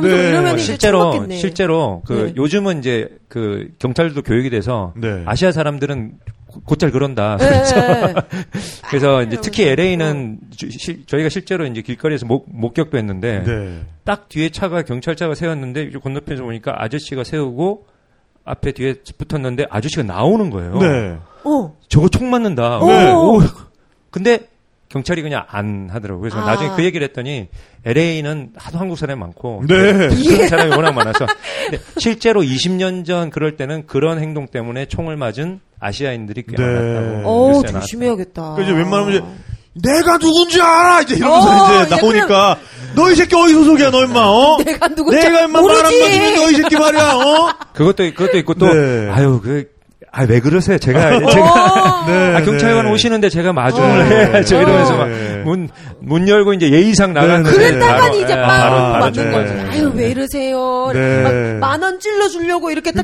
면서 0.00 0.16
네. 0.16 0.28
이러면 0.30 0.52
어, 0.52 0.54
이제 0.54 0.62
실제로. 0.64 1.26
실제로 1.30 2.02
그 2.06 2.12
네. 2.12 2.32
요즘은 2.36 2.78
이제 2.78 3.08
그 3.28 3.68
경찰들도 3.78 4.22
교육이 4.22 4.50
돼서 4.50 4.92
네. 4.96 5.22
아시아 5.26 5.52
사람들은 5.52 6.12
고- 6.46 6.60
곧잘 6.62 6.90
그런다. 6.90 7.38
예, 7.40 7.44
그래서, 7.46 7.76
예. 7.78 8.14
그래서 8.90 9.22
이제 9.22 9.38
특히. 9.40 9.64
LA는 9.68 10.38
저희가 11.06 11.28
실제로 11.30 11.64
이제 11.66 11.80
길거리에서 11.82 12.26
목, 12.26 12.46
목격도 12.50 12.98
했는데 12.98 13.42
네. 13.44 13.80
딱 14.04 14.28
뒤에 14.28 14.50
차가 14.50 14.82
경찰차가 14.82 15.34
세웠는데 15.34 15.90
건너편에서 15.90 16.42
보니까 16.44 16.74
아저씨가 16.76 17.24
세우고 17.24 17.86
앞에 18.44 18.72
뒤에 18.72 18.94
붙었는데 19.18 19.66
아저씨가 19.70 20.02
나오는 20.02 20.50
거예요. 20.50 20.78
네. 20.78 21.16
어. 21.44 21.76
저거 21.88 22.08
총 22.08 22.28
맞는다. 22.30 22.80
네. 22.86 23.12
오. 23.12 23.40
근데 24.10 24.40
경찰이 24.92 25.22
그냥 25.22 25.44
안 25.48 25.88
하더라고요. 25.90 26.20
그래서 26.20 26.38
아. 26.38 26.44
나중에 26.44 26.70
그 26.76 26.84
얘기를 26.84 27.06
했더니 27.08 27.48
LA는 27.86 28.50
하도 28.56 28.78
한국 28.78 28.96
사람이 28.98 29.18
많고 29.18 29.62
네. 29.66 29.74
그런 29.74 30.10
사람이 30.48 30.70
워낙 30.76 30.92
많아서 30.92 31.26
근데 31.70 31.82
실제로 31.98 32.42
20년 32.42 33.04
전 33.06 33.30
그럴 33.30 33.56
때는 33.56 33.86
그런 33.86 34.18
행동 34.20 34.46
때문에 34.46 34.86
총을 34.86 35.16
맞은 35.16 35.60
아시아인들이 35.80 36.44
꽤 36.48 36.56
네. 36.56 36.62
많았다고. 36.62 37.28
어. 37.28 37.62
조심해야겠다. 37.66 38.54
그 38.56 38.62
이제 38.62 38.72
웬만하면 38.72 39.10
이제 39.14 39.22
내가 39.90 40.18
누군지 40.18 40.60
알아 40.60 41.00
이제 41.00 41.16
이러면서 41.16 41.48
어, 41.48 41.82
이제 41.84 41.96
나오니까 41.96 42.58
너 42.94 43.10
이 43.10 43.14
새끼 43.14 43.34
어디 43.34 43.54
소속이야 43.54 43.90
너 43.90 44.04
임마 44.04 44.20
어? 44.20 44.58
내가 44.62 44.88
누군지 44.88 45.18
내가 45.18 45.40
임마 45.46 45.60
말한 45.62 45.82
모르지. 45.82 45.98
거지 46.00 46.36
너이 46.36 46.54
새끼 46.56 46.76
말이야 46.76 47.12
어? 47.14 47.54
그것도 47.72 48.04
그것도 48.14 48.36
있고 48.38 48.52
또 48.54 48.66
네. 48.66 49.08
아유 49.10 49.40
그 49.42 49.70
아, 50.14 50.26
왜 50.28 50.40
그러세요? 50.40 50.76
제가, 50.76 51.16
어. 51.16 51.30
제가, 51.30 52.04
네, 52.06 52.36
아, 52.36 52.42
경찰관 52.44 52.84
네. 52.84 52.92
오시는데 52.92 53.30
제가 53.30 53.54
마중을 53.54 54.00
어. 54.00 54.04
해야죠. 54.04 54.56
이러면서 54.56 54.92
네. 54.92 54.98
막 54.98 55.44
문, 55.44 55.68
문 56.00 56.28
열고 56.28 56.52
이제 56.52 56.70
예의상 56.70 57.14
나가는 57.14 57.42
네, 57.42 57.50
네. 57.50 57.56
그랬다간 57.56 58.14
이제 58.16 58.36
바로, 58.36 58.76
맞는 58.76 59.00
바로 59.00 59.10
거지. 59.10 59.54
네. 59.54 59.66
아유 59.70 59.90
왜 59.94 60.10
이러세요? 60.10 60.90
네. 60.92 61.54
만원 61.60 61.98
찔러 61.98 62.28
주려고 62.28 62.70
이렇게 62.70 62.92
딱 62.92 63.02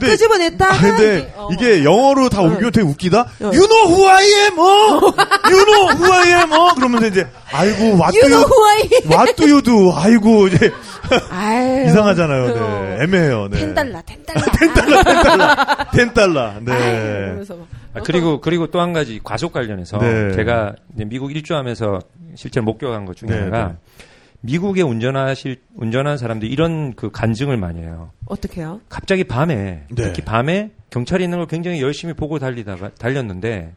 아, 0.74 0.78
근데 0.78 1.32
어. 1.34 1.48
이게 1.52 1.82
영어로 1.82 2.28
다 2.28 2.42
옮기면 2.42 2.72
되게 2.72 2.86
웃기다. 2.86 3.20
어. 3.20 3.44
You 3.44 3.66
know 3.66 3.88
who 3.88 4.06
I 4.06 4.24
am, 4.24 4.58
어? 4.58 5.00
You 5.48 5.64
know 5.64 5.88
who 5.96 6.12
I 6.12 6.28
am, 6.28 6.52
어? 6.52 6.74
그러면서 6.74 7.06
이제, 7.06 7.26
아이고, 7.52 7.96
what 7.96 8.12
do 8.12 8.20
You 8.20 8.28
know 8.28 8.44
who 8.44 8.64
I 8.66 8.78
am. 8.92 9.10
what 9.10 9.36
do 9.36 9.46
you 9.48 9.62
do? 9.62 9.92
아이고, 9.96 10.48
이제, 10.48 10.70
아유. 11.30 11.86
이상하잖아요. 11.88 12.46
네. 12.54 12.60
어. 12.60 12.98
애매해요. 13.02 13.48
네. 13.50 13.58
텐 13.60 13.74
달러, 13.74 14.02
텐 14.02 14.22
달러. 14.24 14.44
텐 15.92 16.14
달러. 16.14 16.40
아유, 16.50 16.52
네. 16.64 16.72
이러면서 16.98 17.56
막. 17.56 17.66
아, 17.94 18.00
그리고 18.04 18.40
그리고 18.40 18.66
또 18.68 18.80
한 18.80 18.92
가지 18.92 19.20
과속 19.22 19.52
관련해서 19.52 19.98
네. 19.98 20.32
제가 20.32 20.74
이제 20.94 21.04
미국 21.04 21.32
일주하면서 21.32 21.98
실제 22.36 22.60
목격한 22.60 23.04
것 23.06 23.16
중에 23.16 23.28
네, 23.30 23.38
하나가 23.38 23.68
네. 23.68 23.74
미국에 24.40 24.82
운전하실 24.82 25.56
운전하는 25.74 26.16
사람들이 26.16 26.50
이런 26.50 26.94
그 26.94 27.10
간증을 27.10 27.56
많이 27.56 27.80
해요. 27.80 28.10
어떻게요? 28.26 28.80
갑자기 28.88 29.24
밤에 29.24 29.84
네. 29.90 30.02
특히 30.02 30.22
밤에 30.22 30.70
경찰이 30.90 31.24
있는 31.24 31.38
걸 31.38 31.46
굉장히 31.48 31.82
열심히 31.82 32.14
보고 32.14 32.38
달리다가 32.38 32.90
달렸는데 32.98 33.72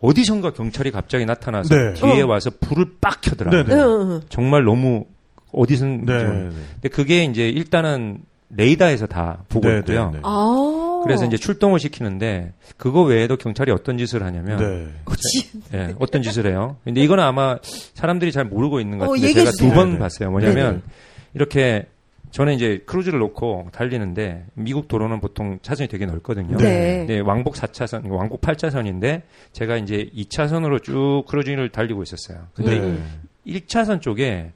어디선가 0.00 0.50
경찰이 0.52 0.90
갑자기 0.90 1.24
나타나서 1.24 1.74
네. 1.74 1.94
뒤에 1.94 2.22
어. 2.22 2.26
와서 2.26 2.50
불을 2.60 2.96
빡 3.00 3.20
켜더라고요. 3.22 3.64
네, 3.64 3.74
응, 3.74 4.20
네. 4.20 4.26
정말 4.28 4.64
너무 4.64 5.06
어디선 5.52 6.04
네. 6.04 6.18
근데 6.18 6.88
그게 6.90 7.24
이제 7.24 7.48
일단은 7.48 8.18
레이더에서 8.50 9.06
다 9.06 9.44
보고 9.48 9.68
네, 9.68 9.78
있고요. 9.78 10.10
네, 10.10 10.16
네. 10.16 10.20
아. 10.24 10.81
그래서 11.02 11.24
이제 11.24 11.36
출동을 11.36 11.78
시키는데 11.78 12.52
그거 12.76 13.02
외에도 13.02 13.36
경찰이 13.36 13.70
어떤 13.72 13.98
짓을 13.98 14.22
하냐면 14.22 14.56
네. 14.58 14.88
그치. 15.04 15.50
예, 15.74 15.94
어떤 15.98 16.22
짓을 16.22 16.46
해요. 16.46 16.76
근데 16.84 17.00
이거는 17.02 17.22
아마 17.22 17.58
사람들이 17.94 18.32
잘 18.32 18.44
모르고 18.44 18.80
있는 18.80 18.98
것 18.98 19.04
어, 19.04 19.08
같은데 19.08 19.28
얘기해 19.28 19.44
제가 19.44 19.50
주세요. 19.52 19.68
두번 19.70 19.88
네, 19.88 19.92
네. 19.94 19.98
봤어요. 19.98 20.30
뭐냐면 20.30 20.74
네, 20.76 20.92
이렇게 21.34 21.86
저는 22.30 22.54
이제 22.54 22.82
크루즈를 22.86 23.18
놓고 23.18 23.68
달리는데 23.72 24.46
미국 24.54 24.88
도로는 24.88 25.20
보통 25.20 25.58
차선이 25.62 25.88
되게 25.88 26.06
넓거든요. 26.06 26.56
네. 26.56 27.04
네, 27.06 27.20
왕복 27.20 27.54
4차선, 27.54 28.10
왕복 28.10 28.40
8차선인데 28.40 29.22
제가 29.52 29.76
이제 29.76 30.10
2차선으로 30.16 30.82
쭉 30.82 31.24
크루즈를 31.28 31.68
달리고 31.68 32.02
있었어요. 32.02 32.46
근데 32.54 32.78
네. 32.80 32.98
1차선 33.46 34.00
쪽에 34.00 34.52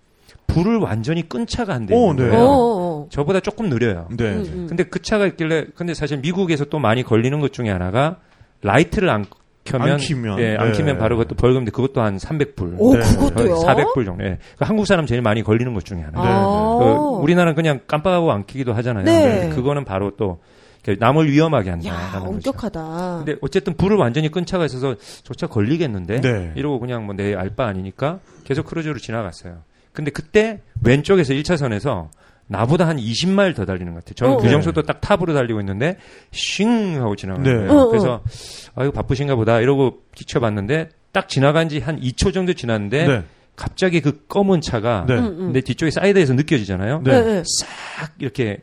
불을 0.57 0.79
완전히 0.79 1.29
끈 1.29 1.47
차가 1.47 1.75
한대 1.75 1.95
오, 1.95 2.11
있는 2.11 2.25
네. 2.25 2.31
거예요. 2.31 2.47
어. 2.49 3.07
저보다 3.11 3.41
조금 3.41 3.69
느려요. 3.69 4.09
네. 4.17 4.25
음, 4.35 4.45
음. 4.53 4.67
근데 4.69 4.85
그 4.85 5.01
차가 5.03 5.27
있길래 5.27 5.67
근데 5.75 5.95
사실 5.95 6.19
미국에서 6.19 6.65
또 6.67 6.79
많이 6.79 7.03
걸리는 7.03 7.39
것 7.41 7.53
중에 7.53 7.69
하나가 7.71 8.17
라이트를 8.63 9.11
안 9.11 9.25
켜면 9.65 9.91
안 9.91 9.97
키면, 9.99 10.39
예, 10.39 10.57
안 10.57 10.71
네. 10.71 10.79
키면 10.79 10.97
바로 10.99 11.17
그것도 11.17 11.35
벌금인데 11.35 11.73
그것도 11.73 12.01
한 12.01 12.17
300불. 12.19 12.77
오, 12.79 12.95
네. 12.95 13.01
그것도요? 13.01 13.57
400불 13.57 14.05
정도. 14.05 14.25
예. 14.25 14.39
그 14.59 14.65
한국 14.65 14.87
사람 14.87 15.07
제일 15.07 15.23
많이 15.23 15.43
걸리는 15.43 15.75
것 15.75 15.85
중에 15.85 16.03
하나. 16.03 16.23
네, 16.23 16.29
아. 16.29 16.79
그 16.79 16.85
우리나라는 17.23 17.55
그냥 17.57 17.81
깜빡하고 17.87 18.31
안 18.31 18.45
키기도 18.47 18.73
하잖아요. 18.75 19.05
네. 19.05 19.51
그거는 19.55 19.85
바로 19.85 20.13
또 20.17 20.39
남을 21.01 21.29
위험하게 21.33 21.71
야, 21.71 21.73
한다라는 21.73 22.13
거죠. 22.35 22.51
엄격하다. 22.51 23.25
근데 23.25 23.37
어쨌든 23.43 23.75
불을 23.77 23.97
완전히 23.97 24.31
끈 24.31 24.47
차가 24.47 24.65
있어서 24.65 24.95
저차 25.25 25.49
걸리겠는데 25.49 26.21
네. 26.21 26.53
이러고 26.55 26.79
그냥 26.79 27.05
뭐 27.07 27.17
내 27.17 27.35
알바 27.35 27.67
아니니까 27.67 28.21
계속 28.45 28.67
크루즈로 28.67 28.99
지나갔어요. 29.01 29.57
근데 29.97 30.11
그때 30.11 30.61
왼쪽에서 30.85 31.33
1차선에서 31.33 32.09
나보다 32.49 32.87
한 32.87 32.99
20마일 32.99 33.57
더 33.57 33.65
달리는 33.65 33.93
것 33.93 34.05
같아요. 34.05 34.15
저는 34.15 34.35
어. 34.35 34.37
규정속도 34.37 34.83
딱 34.83 35.01
탑으로 35.01 35.35
달리고 35.35 35.59
있는데 35.61 35.97
쉥 36.33 37.01
하고 37.01 37.17
지나가는 37.17 37.43
네. 37.51 37.57
거예요. 37.67 37.73
어, 37.73 37.83
어. 37.85 37.89
그래서 37.89 38.23
아이고 38.77 38.93
바쁘신가 38.93 39.35
보다 39.35 39.59
이러고 39.61 40.03
비춰봤는데 40.15 40.91
딱 41.13 41.29
지나간 41.29 41.69
지 41.69 41.81
한 41.81 41.99
2초 42.01 42.33
정도 42.35 42.53
지났는데 42.53 43.07
네. 43.09 43.23
갑자기 43.57 44.01
그 44.03 44.27
검은 44.29 44.61
차가 44.61 45.07
네. 45.09 45.15
음, 45.19 45.25
음. 45.41 45.53
내 45.53 45.61
뒤쪽에 45.63 45.91
사이드에서 45.91 46.35
느껴지잖아요. 46.35 47.01
네. 47.05 47.23
네. 47.23 47.43
싹 47.59 48.13
이렇게 48.19 48.59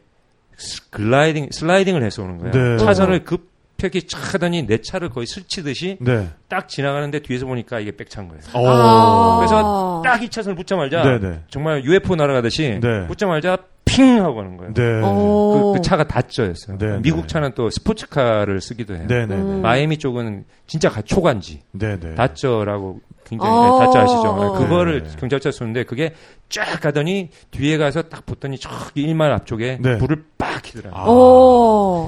스- 0.56 0.88
글라이딩 0.92 1.48
슬라이딩을 1.52 2.04
해서 2.04 2.22
오는 2.24 2.38
거예요. 2.38 2.52
네. 2.78 2.78
차선을 2.86 3.24
급 3.26 3.50
촥 3.90 4.34
하더니 4.34 4.66
내 4.66 4.78
차를 4.78 5.10
거의 5.10 5.26
스치듯이 5.28 5.98
네. 6.02 6.30
딱 6.48 6.68
지나가는데 6.68 7.20
뒤에서 7.20 7.46
보니까 7.46 7.80
이게 7.80 7.96
백찬 7.96 8.28
거예요. 8.28 8.42
어. 8.54 8.68
아. 8.68 9.38
그래서 9.40 10.02
딱이 10.04 10.30
차선을 10.30 10.56
붙자마자 10.56 11.04
네, 11.04 11.20
네. 11.20 11.40
정말 11.50 11.84
UFO 11.84 12.16
날아가듯이 12.16 12.80
네. 12.82 13.08
붙자마자 13.08 13.58
핑 13.86 14.24
하고 14.24 14.36
가는 14.36 14.58
거예요. 14.58 14.74
네. 14.74 15.02
어. 15.04 15.72
그, 15.74 15.78
그 15.78 15.82
차가 15.82 16.04
다저였어요. 16.06 16.78
네, 16.78 17.00
미국 17.02 17.22
네. 17.22 17.28
차는 17.28 17.52
또 17.56 17.70
스포츠카를 17.70 18.62
쓰기도 18.62 18.96
해요. 18.96 19.06
네, 19.08 19.26
네, 19.26 19.36
음. 19.36 19.56
네. 19.56 19.62
마이애미 19.62 19.98
쪽은 19.98 20.46
진짜 20.68 20.90
가- 20.90 21.02
초간지 21.02 21.62
네, 21.72 22.00
네. 22.00 22.16
다저라고 22.16 23.02
굉장히 23.26 23.52
아. 23.54 23.80
네, 23.80 23.86
다저 23.86 24.00
아시죠? 24.00 24.54
그거를 24.58 25.04
네. 25.04 25.10
경찰차 25.20 25.52
쏘는데 25.52 25.84
그게 25.84 26.14
쫙 26.50 26.80
가더니 26.82 27.30
뒤에 27.52 27.78
가서 27.78 28.04
딱 28.04 28.26
붙더니 28.26 28.58
저기 28.58 29.06
1마일 29.08 29.32
앞쪽에 29.32 29.78
네. 29.82 29.98
불을 29.98 30.24
빡 30.38 30.62
켜더라고요. 30.64 31.04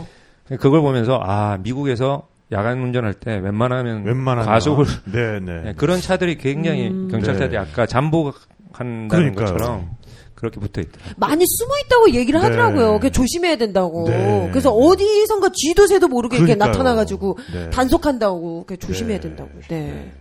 아. 0.04 0.15
어. 0.52 0.58
그걸 0.58 0.82
보면서 0.82 1.20
아 1.24 1.58
미국에서 1.62 2.28
야간 2.52 2.80
운전할 2.80 3.14
때 3.16 3.38
웬만하면 3.38 4.04
웬만한 4.06 4.46
과속을 4.46 4.86
네, 5.12 5.40
네. 5.40 5.62
네, 5.64 5.74
그런 5.76 6.00
차들이 6.00 6.38
굉장히 6.38 6.90
음. 6.90 7.08
경찰차들이 7.10 7.52
네. 7.52 7.58
아까 7.58 7.86
잠복한다는 7.86 9.08
그러니까요. 9.08 9.46
것처럼 9.46 9.90
그렇게 10.36 10.60
붙어 10.60 10.82
있더라고요. 10.82 11.14
많이 11.18 11.44
숨어 11.48 11.72
있다고 11.86 12.10
얘기를 12.12 12.40
네. 12.40 12.46
하더라고요. 12.46 13.00
그 13.00 13.12
조심해야 13.12 13.56
된다고. 13.56 14.08
네. 14.08 14.48
그래서 14.52 14.70
어디선가 14.72 15.50
쥐도 15.54 15.88
새도 15.88 16.08
모르게 16.08 16.38
이렇게 16.38 16.54
그러니까요. 16.54 16.72
나타나가지고 16.72 17.38
네. 17.54 17.70
단속한다고 17.72 18.66
그 18.68 18.78
조심해야 18.78 19.18
네. 19.18 19.22
된다고. 19.22 19.50
네. 19.70 20.12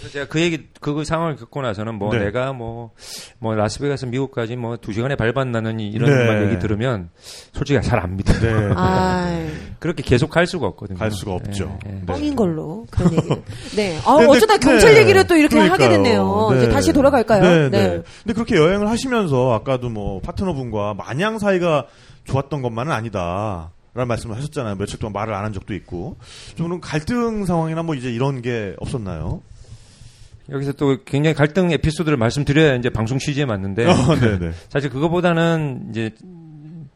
그래서 0.00 0.12
제가 0.12 0.26
그 0.28 0.40
얘기 0.40 0.66
그 0.80 1.04
상황을 1.04 1.36
겪고 1.36 1.60
나서는 1.62 1.94
뭐 1.96 2.12
네. 2.12 2.20
내가 2.24 2.52
뭐뭐 2.54 3.54
라스베가스 3.54 4.06
미국까지 4.06 4.56
뭐 4.56 4.76
두 4.78 4.92
시간에 4.92 5.14
발반나느니 5.14 5.88
이런 5.88 6.08
네. 6.10 6.26
말 6.26 6.46
얘기 6.46 6.58
들으면 6.58 7.10
솔직히 7.52 7.80
잘 7.82 8.00
안 8.00 8.16
믿어요. 8.16 8.40
네. 8.68 8.72
아, 8.76 9.46
그렇게 9.78 10.02
계속 10.02 10.30
갈 10.30 10.46
수가 10.46 10.66
없거든요. 10.68 10.98
갈 10.98 11.10
수가 11.10 11.32
없죠. 11.32 11.78
예, 11.86 11.90
예. 11.90 11.94
네. 11.96 12.06
뻥인 12.06 12.34
걸로 12.34 12.86
그런 12.90 13.12
얘기는. 13.12 13.42
네. 13.76 13.98
아, 14.06 14.12
어쩌다 14.14 14.56
경찰 14.56 14.94
네. 14.94 15.00
얘기를 15.00 15.26
또 15.26 15.36
이렇게 15.36 15.58
하게 15.58 15.68
그러니까요. 15.76 16.02
됐네요. 16.02 16.48
네. 16.52 16.56
이제 16.58 16.68
다시 16.70 16.92
돌아갈까요? 16.94 17.42
네, 17.42 17.68
네. 17.68 18.02
근데 18.22 18.32
그렇게 18.34 18.56
여행을 18.56 18.88
하시면서 18.88 19.52
아까도 19.52 19.90
뭐 19.90 20.20
파트너분과 20.22 20.94
마냥 20.94 21.38
사이가 21.38 21.86
좋았던 22.24 22.62
것만은 22.62 22.90
아니다. 22.92 23.72
라는 23.92 24.06
말씀을 24.06 24.36
하셨잖아요. 24.36 24.76
며칠 24.76 25.00
동안 25.00 25.12
말을 25.12 25.34
안 25.34 25.44
한 25.44 25.52
적도 25.52 25.74
있고. 25.74 26.16
좀 26.54 26.66
그런 26.68 26.80
갈등 26.80 27.44
상황이나 27.44 27.82
뭐 27.82 27.96
이제 27.96 28.08
이런 28.10 28.40
게 28.40 28.76
없었나요? 28.78 29.42
여기서 30.50 30.72
또 30.72 30.96
굉장히 31.04 31.34
갈등 31.34 31.70
에피소드를 31.70 32.16
말씀드려야 32.16 32.74
이제 32.74 32.90
방송 32.90 33.18
취지에 33.18 33.44
맞는데 33.44 33.86
어, 33.86 34.14
네네. 34.16 34.52
사실 34.68 34.90
그거보다는 34.90 35.88
이제 35.90 36.10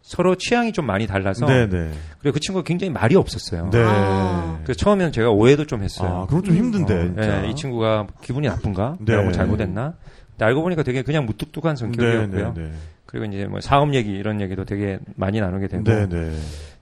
서로 0.03 0.35
취향이 0.35 0.73
좀 0.73 0.87
많이 0.87 1.07
달라서 1.07 1.47
네네. 1.47 1.91
그리고 2.19 2.35
그 2.35 2.41
친구가 2.41 2.65
굉장히 2.65 2.93
말이 2.93 3.17
없었어요. 3.17 3.71
네. 3.71 3.83
아. 3.83 4.61
그래서 4.63 4.77
처음에는 4.77 5.13
제가 5.13 5.31
오해도 5.31 5.65
좀 5.65 5.83
했어요. 5.83 6.23
아, 6.23 6.27
그럼 6.27 6.43
좀 6.43 6.55
힘든데. 6.55 6.95
어, 6.95 7.05
진짜. 7.05 7.45
예, 7.45 7.49
이 7.49 7.55
친구가 7.55 8.09
기분이 8.23 8.47
나쁜가? 8.49 8.97
네. 9.01 9.17
뭐 9.17 9.33
잘못했나? 9.33 9.95
근데 10.33 10.45
알고 10.45 10.63
보니까 10.63 10.83
되게 10.83 11.03
그냥 11.03 11.25
무뚝뚝한 11.27 11.77
성격이었고요. 11.77 12.55
네, 12.55 12.63
네, 12.63 12.73
그리고 13.07 13.25
이제 13.27 13.47
뭐 13.47 13.61
사업 13.61 13.95
얘기 13.95 14.11
이런 14.11 14.41
얘기도 14.41 14.65
되게 14.65 14.99
많이 15.15 15.41
나누게 15.41 15.69
되고. 15.69 15.85
네. 15.85 16.01
네, 16.01 16.09
네. 16.09 16.21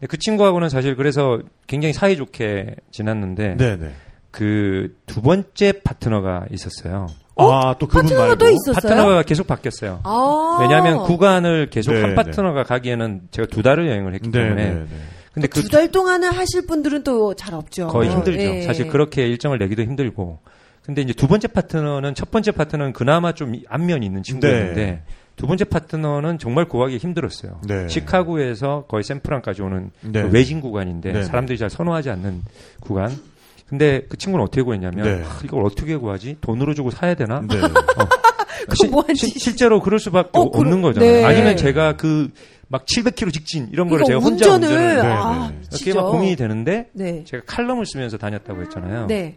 근데 0.01 0.07
그 0.09 0.17
친구하고는 0.19 0.69
사실 0.69 0.97
그래서 0.97 1.41
굉장히 1.67 1.93
사이좋게 1.93 2.77
지났는데 2.91 3.57
네, 3.57 3.77
네. 3.77 3.93
그 4.33 4.89
두 5.07 5.23
번째 5.23 5.73
파트너가 5.85 6.47
있었어요. 6.51 7.07
아, 7.37 7.75
또 7.79 7.87
그분 7.87 8.03
파트너가 8.03 8.27
말고. 8.29 8.39
또 8.39 8.49
있었어요? 8.51 8.75
파트너가 8.75 9.23
계속 9.23 9.47
바뀌었어요. 9.47 10.01
아. 10.05 10.59
왜냐하면 10.63 11.03
구간을 11.05 11.71
계속 11.71 11.93
네, 11.93 12.01
한 12.01 12.11
네. 12.11 12.15
파트너가 12.17 12.65
가기에는 12.65 13.29
제가 13.31 13.49
두 13.49 13.63
달을 13.63 13.89
여행을 13.89 14.15
했기 14.15 14.31
네, 14.31 14.39
때문에 14.43 14.65
네, 14.65 14.75
네. 14.75 14.87
근데 15.33 15.49
그 15.49 15.63
두달 15.63 15.91
동안을 15.91 16.31
하실 16.37 16.67
분들은 16.67 17.05
또 17.05 17.35
잘 17.35 17.55
없죠. 17.55 17.89
거의 17.89 18.11
힘들죠. 18.11 18.41
예. 18.41 18.63
사실 18.63 18.89
그렇게 18.89 19.27
일정을 19.29 19.59
내기도 19.59 19.83
힘들고. 19.83 20.41
근데 20.85 21.01
이제 21.03 21.13
두 21.13 21.27
번째 21.29 21.49
파트너는 21.49 22.15
첫 22.15 22.31
번째 22.31 22.51
파트너는 22.53 22.93
그나마 22.93 23.33
좀 23.33 23.55
안면이 23.69 24.05
있는 24.05 24.23
친구였는데 24.23 24.75
네. 24.75 25.03
두 25.37 25.47
번째 25.47 25.65
파트너는 25.65 26.39
정말 26.39 26.67
구하기 26.67 26.99
힘들었어요. 26.99 27.61
네. 27.67 27.89
시카고에서 27.89 28.85
거의 28.89 29.05
샌프란까지 29.05 29.63
오는 29.63 29.91
네. 30.03 30.23
그 30.23 30.29
외진 30.31 30.61
구간인데 30.61 31.13
네. 31.13 31.23
사람들이 31.23 31.57
잘 31.59 31.71
선호하지 31.71 32.11
않는 32.11 32.43
구간. 32.81 33.11
근데 33.73 34.03
그 34.11 34.19
친구는 34.19 34.45
어떻게 34.45 34.61
구했냐면 34.61 35.03
네. 35.05 35.25
아, 35.25 35.41
이걸 35.43 35.65
어떻게 35.65 35.97
구하지? 35.97 36.37
돈으로 36.43 36.75
주고 36.75 36.91
사야 36.91 37.15
되나? 37.15 37.41
네. 37.41 37.57
그거 38.69 38.89
뭐한 38.91 39.15
짓. 39.15 39.39
실제로 39.41 39.81
그럴 39.81 39.99
수밖에 39.99 40.29
어, 40.39 40.43
없는 40.43 40.83
그러- 40.83 40.93
거잖아요. 40.93 41.11
네. 41.13 41.25
아니면 41.25 41.57
제가 41.57 41.97
그 41.97 42.29
막 42.69 42.87
700km 42.87 43.31
직진 43.35 43.69
이런 43.71 43.87
거를 43.87 44.07
제가 44.07 44.19
그러니까 44.19 44.31
혼자 44.47 44.55
운전을 44.55 44.69
운전을 44.79 44.97
네, 45.03 45.07
아, 45.13 45.49
네. 45.51 45.57
그게 45.71 45.77
진짜. 45.85 46.01
막 46.01 46.11
고민이 46.11 46.37
되는데 46.37 46.89
네. 46.95 47.23
제가 47.25 47.43
칼럼을 47.47 47.85
쓰면서 47.85 48.17
다녔다고 48.17 48.63
했잖아요. 48.63 49.07
네. 49.09 49.37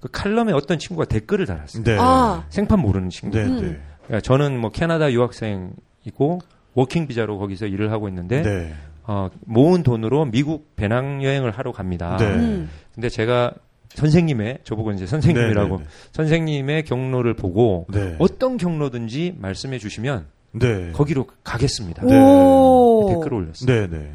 그 0.00 0.08
칼럼에 0.12 0.52
어떤 0.52 0.78
친구가 0.78 1.06
댓글을 1.06 1.44
달았어요. 1.46 1.82
네. 1.82 1.96
아. 1.98 2.44
생판 2.50 2.78
모르는 2.78 3.10
친구. 3.10 3.36
네, 3.36 3.44
음. 3.46 3.56
네. 3.60 3.80
그러니까 4.06 4.20
저는 4.20 4.60
뭐 4.60 4.70
캐나다 4.70 5.10
유학생이고 5.10 6.40
working 6.74 7.08
비자로 7.08 7.36
거기서 7.38 7.66
일을 7.66 7.90
하고 7.90 8.08
있는데 8.08 8.42
네. 8.42 8.74
어, 9.08 9.28
모은 9.44 9.82
돈으로 9.82 10.26
미국 10.26 10.76
배낭 10.76 11.24
여행을 11.24 11.50
하러 11.50 11.72
갑니다. 11.72 12.16
네. 12.18 12.26
음. 12.26 12.70
근데 12.94 13.08
제가 13.08 13.52
선생님의 13.94 14.60
저보고 14.64 14.92
이제 14.92 15.06
선생님이라고 15.06 15.76
네, 15.78 15.82
네, 15.82 15.88
선생님의 16.12 16.84
경로를 16.84 17.34
보고 17.34 17.86
네. 17.90 18.16
어떤 18.18 18.56
경로든지 18.56 19.36
말씀해 19.38 19.78
주시면 19.78 20.26
네. 20.52 20.92
거기로 20.92 21.26
가겠습니다. 21.44 22.04
네. 22.04 22.18
오. 22.18 23.06
댓글을 23.08 23.34
올렸어요. 23.34 23.66
네, 23.66 23.86
네. 23.86 24.12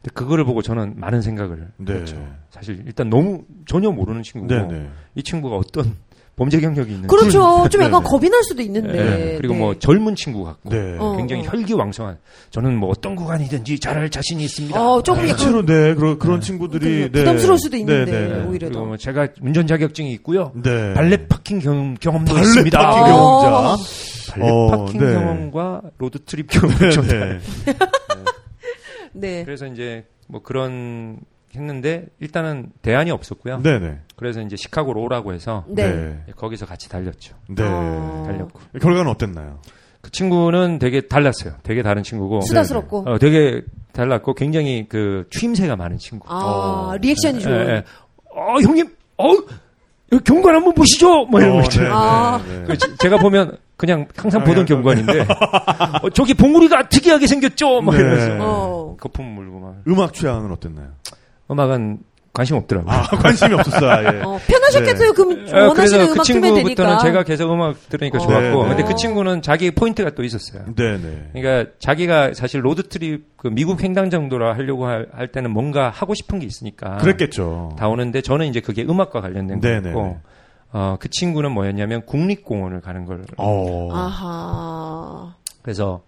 근데 0.00 0.14
그거를 0.14 0.44
보고 0.44 0.62
저는 0.62 0.94
많은 0.96 1.22
생각을 1.22 1.68
네. 1.76 1.92
했죠. 1.94 2.24
사실 2.50 2.82
일단 2.86 3.10
너무 3.10 3.44
전혀 3.66 3.90
모르는 3.90 4.22
친구고 4.22 4.52
네, 4.52 4.66
네. 4.66 4.88
이 5.14 5.22
친구가 5.22 5.56
어떤 5.56 5.96
범죄 6.38 6.60
경력이 6.60 6.92
있는지 6.92 7.08
그렇죠. 7.08 7.68
좀 7.68 7.82
약간 7.82 8.00
네, 8.00 8.06
네. 8.06 8.10
겁이 8.10 8.30
날 8.30 8.44
수도 8.44 8.62
있는데. 8.62 8.92
네. 8.92 9.36
그리고 9.38 9.54
네. 9.54 9.60
뭐 9.60 9.78
젊은 9.78 10.14
친구 10.14 10.44
같고 10.44 10.70
네. 10.70 10.96
어. 10.98 11.16
굉장히 11.16 11.42
혈기왕성한 11.44 12.16
저는 12.50 12.76
뭐 12.76 12.90
어떤 12.90 13.16
구간이든지 13.16 13.80
잘할 13.80 14.08
자신이 14.08 14.44
있습니다. 14.44 14.80
어, 14.80 15.02
조금 15.02 15.24
약간 15.24 15.36
실제로 15.36 15.66
네, 15.66 15.94
그런 15.94 16.18
그런 16.18 16.40
친구들이 16.40 17.10
네. 17.10 17.18
부담스러울 17.20 17.58
수도 17.58 17.76
있는데 17.76 18.10
네, 18.10 18.28
네, 18.28 18.28
네. 18.28 18.44
오히려 18.44 18.68
그리고 18.68 18.72
더. 18.82 18.86
뭐 18.86 18.96
제가 18.96 19.28
운전 19.42 19.66
자격증이 19.66 20.12
있고요. 20.12 20.52
네. 20.54 20.94
valet 20.94 21.26
parking 21.26 21.58
경험, 21.58 21.94
경험도 21.94 22.32
발레 22.34 22.46
있습니다. 22.46 22.78
parking 22.78 23.02
어. 23.02 23.40
경험자. 23.42 23.82
발레 24.32 24.48
어, 24.48 24.66
parking 24.68 25.00
네. 25.00 25.12
경험과 25.14 25.82
road 25.98 26.20
trip 26.24 26.48
경험 26.50 26.78
네, 26.78 26.90
좀 26.90 27.06
네. 27.08 27.38
네. 29.12 29.44
그래서 29.44 29.66
이제 29.66 30.04
뭐 30.28 30.40
그런 30.40 31.18
했는데 31.54 32.06
일단은 32.20 32.70
대안이 32.82 33.10
없었고요. 33.10 33.60
네, 33.62 33.78
네. 33.78 33.98
그래서 34.16 34.40
이제 34.40 34.56
시카고로 34.56 35.00
오라고 35.02 35.32
해서 35.32 35.64
네. 35.68 36.22
거기서 36.36 36.66
같이 36.66 36.88
달렸죠. 36.88 37.34
네. 37.48 37.62
아. 37.64 38.22
달렸고 38.26 38.60
결과는 38.80 39.10
어땠나요? 39.10 39.58
그 40.00 40.10
친구는 40.12 40.78
되게 40.78 41.00
달랐어요. 41.02 41.54
되게 41.62 41.82
다른 41.82 42.02
친구고 42.02 42.42
수다스럽고. 42.42 43.04
어, 43.06 43.18
되게 43.18 43.62
달랐고 43.92 44.34
굉장히 44.34 44.86
그 44.88 45.26
추임새가 45.30 45.74
많은 45.76 45.98
친구. 45.98 46.26
아, 46.28 46.92
어. 46.92 46.96
리액션이 47.00 47.40
좋은. 47.40 47.54
예, 47.54 47.70
예. 47.72 47.84
어 48.30 48.60
형님, 48.60 48.94
어 49.16 49.24
여기 50.12 50.24
경관 50.24 50.54
한번 50.54 50.72
보시죠. 50.74 51.24
뭐 51.26 51.40
이런 51.40 51.54
거 51.54 51.58
어, 51.58 51.62
있잖아요. 51.62 51.92
아. 51.94 52.42
네, 52.46 52.58
네. 52.60 52.64
그 52.66 52.78
제- 52.78 52.96
제가 52.96 53.18
보면 53.18 53.56
그냥 53.76 54.06
항상 54.16 54.42
아, 54.42 54.44
보던 54.44 54.66
경관인데 54.66 55.20
어, 56.02 56.10
저기 56.10 56.34
봉우리가 56.34 56.88
특이하게 56.88 57.26
생겼죠. 57.26 57.80
막 57.80 57.92
네. 57.94 58.00
이러면서 58.00 58.36
어. 58.40 58.96
거품 59.00 59.26
물고 59.26 59.58
막 59.58 59.74
음악 59.88 60.14
취향은 60.14 60.50
어땠나요? 60.52 60.88
음악은 61.50 61.98
관심 62.32 62.56
없더라고요. 62.56 62.94
아, 62.94 63.02
관심이 63.02 63.52
없었어요. 63.54 64.04
예. 64.04 64.22
어, 64.22 64.38
편하셨겠어요. 64.46 65.12
그럼 65.14 65.48
어, 65.52 65.68
원하시는 65.68 65.74
그래서 65.74 65.98
그 65.98 66.12
음악 66.12 66.24
틀면 66.24 66.42
되니까. 66.42 66.54
친구부터는 66.54 66.98
제가 67.00 67.22
계속 67.24 67.52
음악 67.52 67.88
들으니까 67.88 68.18
어. 68.18 68.20
좋았고, 68.20 68.62
네, 68.62 68.68
근데 68.68 68.82
네. 68.84 68.88
그 68.88 68.94
친구는 68.94 69.42
자기 69.42 69.70
포인트가 69.72 70.10
또 70.10 70.22
있었어요. 70.22 70.66
네, 70.76 70.98
네. 70.98 71.30
그러니까 71.32 71.72
자기가 71.80 72.34
사실 72.34 72.64
road 72.64 73.00
trip 73.00 73.36
그 73.36 73.48
미국 73.48 73.82
횡단 73.82 74.10
정도로 74.10 74.52
하려고 74.54 74.86
할, 74.86 75.08
할 75.12 75.32
때는 75.32 75.50
뭔가 75.50 75.90
하고 75.90 76.14
싶은 76.14 76.38
게 76.38 76.46
있으니까 76.46 76.98
그랬겠죠. 76.98 77.74
다 77.76 77.88
오는데 77.88 78.20
저는 78.20 78.46
이제 78.46 78.60
그게 78.60 78.84
음악과 78.84 79.20
관련된 79.20 79.60
네, 79.60 79.80
거였고 79.80 80.02
네, 80.02 80.08
네. 80.08 80.18
어, 80.70 80.96
그 81.00 81.08
친구는 81.08 81.50
뭐였냐면 81.50 82.02
국립공원을 82.04 82.82
가는 82.82 83.04
걸 83.04 83.24
어. 83.36 83.88
아하. 83.92 85.34
그래서 85.62 86.02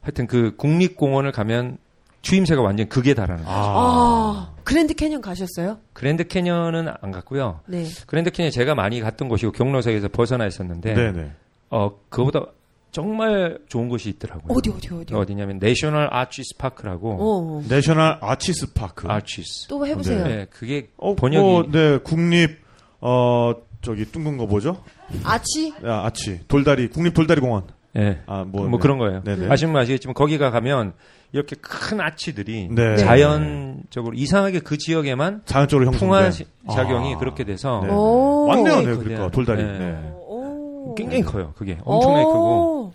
하여튼 0.00 0.26
그 0.26 0.54
국립공원을 0.56 1.32
가면 1.32 1.76
추임새가 2.22 2.62
완전 2.62 2.88
극에 2.88 3.12
달하는 3.12 3.44
거예요. 3.44 3.58
아. 3.60 4.53
그랜드 4.64 4.94
캐년 4.94 5.20
가셨어요? 5.20 5.78
그랜드 5.92 6.26
캐년은 6.26 6.88
안 7.00 7.10
갔고요. 7.12 7.60
네. 7.66 7.84
그랜드 8.06 8.30
캐년 8.30 8.50
제가 8.50 8.74
많이 8.74 9.00
갔던 9.00 9.28
곳이고 9.28 9.52
경로상에서 9.52 10.08
벗어나 10.08 10.46
있었는데 10.46 10.94
네, 10.94 11.12
네. 11.12 11.30
어 11.70 11.98
그거보다 12.08 12.46
정말 12.90 13.58
좋은 13.68 13.88
곳이 13.88 14.08
있더라고요. 14.10 14.56
어디, 14.56 14.70
어디, 14.70 14.94
어디? 14.94 15.14
어디냐면 15.14 15.58
내셔널 15.58 16.08
아치스 16.12 16.56
파크라고 16.58 17.16
어. 17.20 17.62
내셔널 17.68 18.18
아치스 18.20 18.72
파크. 18.72 19.08
아치스. 19.08 19.66
또 19.68 19.86
해보세요. 19.86 20.24
네, 20.26 20.46
그게 20.50 20.88
어, 20.96 21.14
번역이 21.14 21.44
뭐, 21.44 21.70
네, 21.70 21.98
국립 21.98 22.58
어 23.00 23.52
저기 23.82 24.04
둥근 24.06 24.36
거 24.38 24.46
뭐죠? 24.46 24.82
아치? 25.24 25.74
아, 25.82 26.06
아치 26.06 26.40
돌다리 26.48 26.88
국립 26.88 27.14
돌다리 27.14 27.40
공원. 27.40 27.64
예. 27.96 28.22
아, 28.26 28.44
뭐, 28.44 28.62
뭐, 28.66 28.70
네. 28.70 28.78
그런 28.82 28.98
거예요. 28.98 29.22
네네. 29.22 29.48
아시면 29.50 29.76
아시겠지만 29.76 30.14
거기가 30.14 30.50
가면 30.50 30.94
이렇게 31.34 31.56
큰 31.60 32.00
아치들이 32.00 32.68
네. 32.70 32.96
자연적으로 32.96 34.14
이상하게 34.14 34.60
그 34.60 34.78
지역에만 34.78 35.42
자연적으로 35.44 35.86
형성된. 35.86 36.08
풍화 36.08 36.30
시- 36.30 36.46
작용이 36.72 37.14
아. 37.14 37.18
그렇게 37.18 37.42
돼서 37.44 37.80
네. 37.84 37.90
오. 37.90 38.46
왔네요, 38.46 38.64
네, 38.76 38.82
굉장히 38.84 38.98
그러니까. 39.04 39.30
돌다리. 39.32 39.62
네. 39.64 39.78
네. 39.78 40.12
오. 40.28 40.94
굉장히 40.96 41.22
커요. 41.24 41.52
그게 41.58 41.78
엄청나게 41.84 42.24
크고 42.24 42.38
오. 42.84 42.92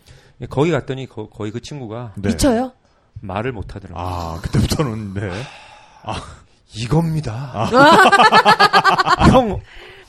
거기 0.50 0.72
갔더니 0.72 1.06
거, 1.06 1.28
거의 1.28 1.52
그 1.52 1.62
친구가 1.62 2.14
네. 2.16 2.30
미쳐요? 2.30 2.72
말을 3.20 3.52
못 3.52 3.76
하더라고요. 3.76 4.02
아, 4.02 4.40
그때부터는 4.42 5.14
네. 5.16 5.30
이겁니다. 6.76 7.52
아. 7.54 9.26
형, 9.32 9.60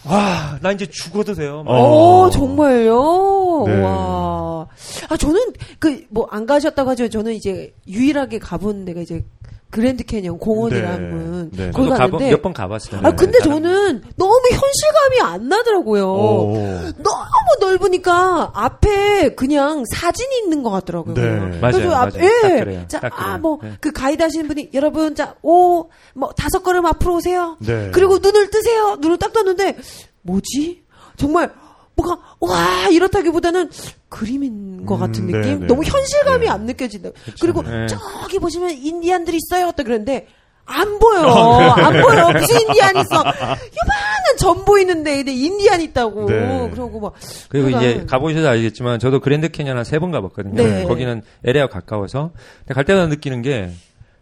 와, 0.07 0.59
나 0.63 0.73
이제 0.73 0.87
죽어도 0.87 1.35
돼요. 1.35 1.63
막 1.65 1.73
어. 1.73 2.25
오, 2.27 2.31
정말요? 2.31 3.65
네. 3.67 3.83
와. 3.83 4.67
아, 5.09 5.17
저는, 5.17 5.53
그, 5.79 6.05
뭐, 6.09 6.27
안 6.31 6.47
가셨다고 6.47 6.91
하죠. 6.91 7.09
저는 7.09 7.35
이제, 7.35 7.75
유일하게 7.87 8.39
가본 8.39 8.87
데가 8.87 9.01
이제, 9.03 9.25
그랜드 9.71 10.05
캐년 10.05 10.37
공원이라는. 10.39 11.51
네. 11.53 11.67
네. 11.67 11.71
거기 11.71 11.89
갔는데. 11.91 12.31
몇 12.31 12.43
번 12.43 12.53
가봤어요. 12.53 13.01
아, 13.05 13.13
근데 13.13 13.39
다른- 13.39 13.63
저는 13.63 14.03
너무 14.17 14.41
현실감이 14.51 15.21
안 15.23 15.49
나더라고요. 15.49 16.05
오. 16.13 16.55
너무 16.99 17.57
넓으니까 17.61 18.51
앞에 18.55 19.35
그냥 19.37 19.85
사진이 19.95 20.39
있는 20.43 20.63
것 20.63 20.71
같더라고요. 20.71 21.15
네. 21.15 21.21
그냥. 21.23 21.61
맞아요, 21.61 21.73
그래서 21.73 21.95
앞- 21.95 22.17
예. 22.17 22.59
그래요. 22.65 22.85
자, 22.89 23.01
딱 23.01 23.15
그래요. 23.17 23.29
아, 23.35 23.39
뭐, 23.39 23.59
네. 23.63 23.73
그 23.81 23.93
가이드 23.93 24.21
하시는 24.23 24.49
분이, 24.49 24.71
여러분, 24.75 25.15
자, 25.15 25.35
오, 25.43 25.89
뭐, 26.15 26.31
다섯 26.37 26.63
걸음 26.63 26.85
앞으로 26.87 27.17
오세요. 27.17 27.57
네. 27.61 27.91
그리고 27.93 28.19
눈을 28.19 28.51
뜨세요. 28.51 28.97
눈을 29.01 29.19
딱 29.19 29.33
떴는데, 29.33 29.77
뭐지? 30.23 30.83
정말, 31.17 31.53
뭐가, 31.95 32.19
와, 32.41 32.89
이렇다기보다는 32.91 33.71
그림인 34.11 34.85
것 34.85 34.97
음, 34.97 35.01
같은 35.01 35.27
네, 35.27 35.33
느낌? 35.39 35.61
네. 35.61 35.67
너무 35.67 35.83
현실감이 35.83 36.45
네. 36.45 36.51
안 36.51 36.67
느껴진다. 36.67 37.11
그리고 37.41 37.63
네. 37.63 37.87
저기 37.87 38.39
보시면 38.39 38.73
인디안들이 38.73 39.39
있어요. 39.39 39.73
또 39.77 39.83
그런데, 39.85 40.27
안 40.67 40.99
보여. 40.99 41.21
아, 41.27 41.77
네. 41.77 41.83
안 41.83 42.03
보여. 42.03 42.31
무슨 42.33 42.61
인디안 42.61 42.97
있어. 42.99 43.17
요만한 43.17 44.37
점 44.39 44.65
보이는데, 44.65 45.17
근데 45.17 45.33
인디안 45.33 45.81
있다고. 45.81 46.27
네. 46.27 46.71
그러고 46.71 47.01
막. 47.01 47.15
그리고 47.49 47.69
그러다- 47.69 47.77
이제 47.79 48.05
가보셔서 48.07 48.49
알겠지만 48.49 48.99
저도 48.99 49.21
그랜드 49.21 49.49
캐년 49.49 49.77
한 49.77 49.85
세 49.85 49.99
번 49.99 50.11
가봤거든요. 50.11 50.55
네. 50.63 50.85
거기는 50.85 51.23
LA와 51.45 51.69
가까워서. 51.69 52.31
근데 52.61 52.75
갈 52.75 52.85
때마다 52.85 53.07
느끼는 53.07 53.43
게 53.43 53.71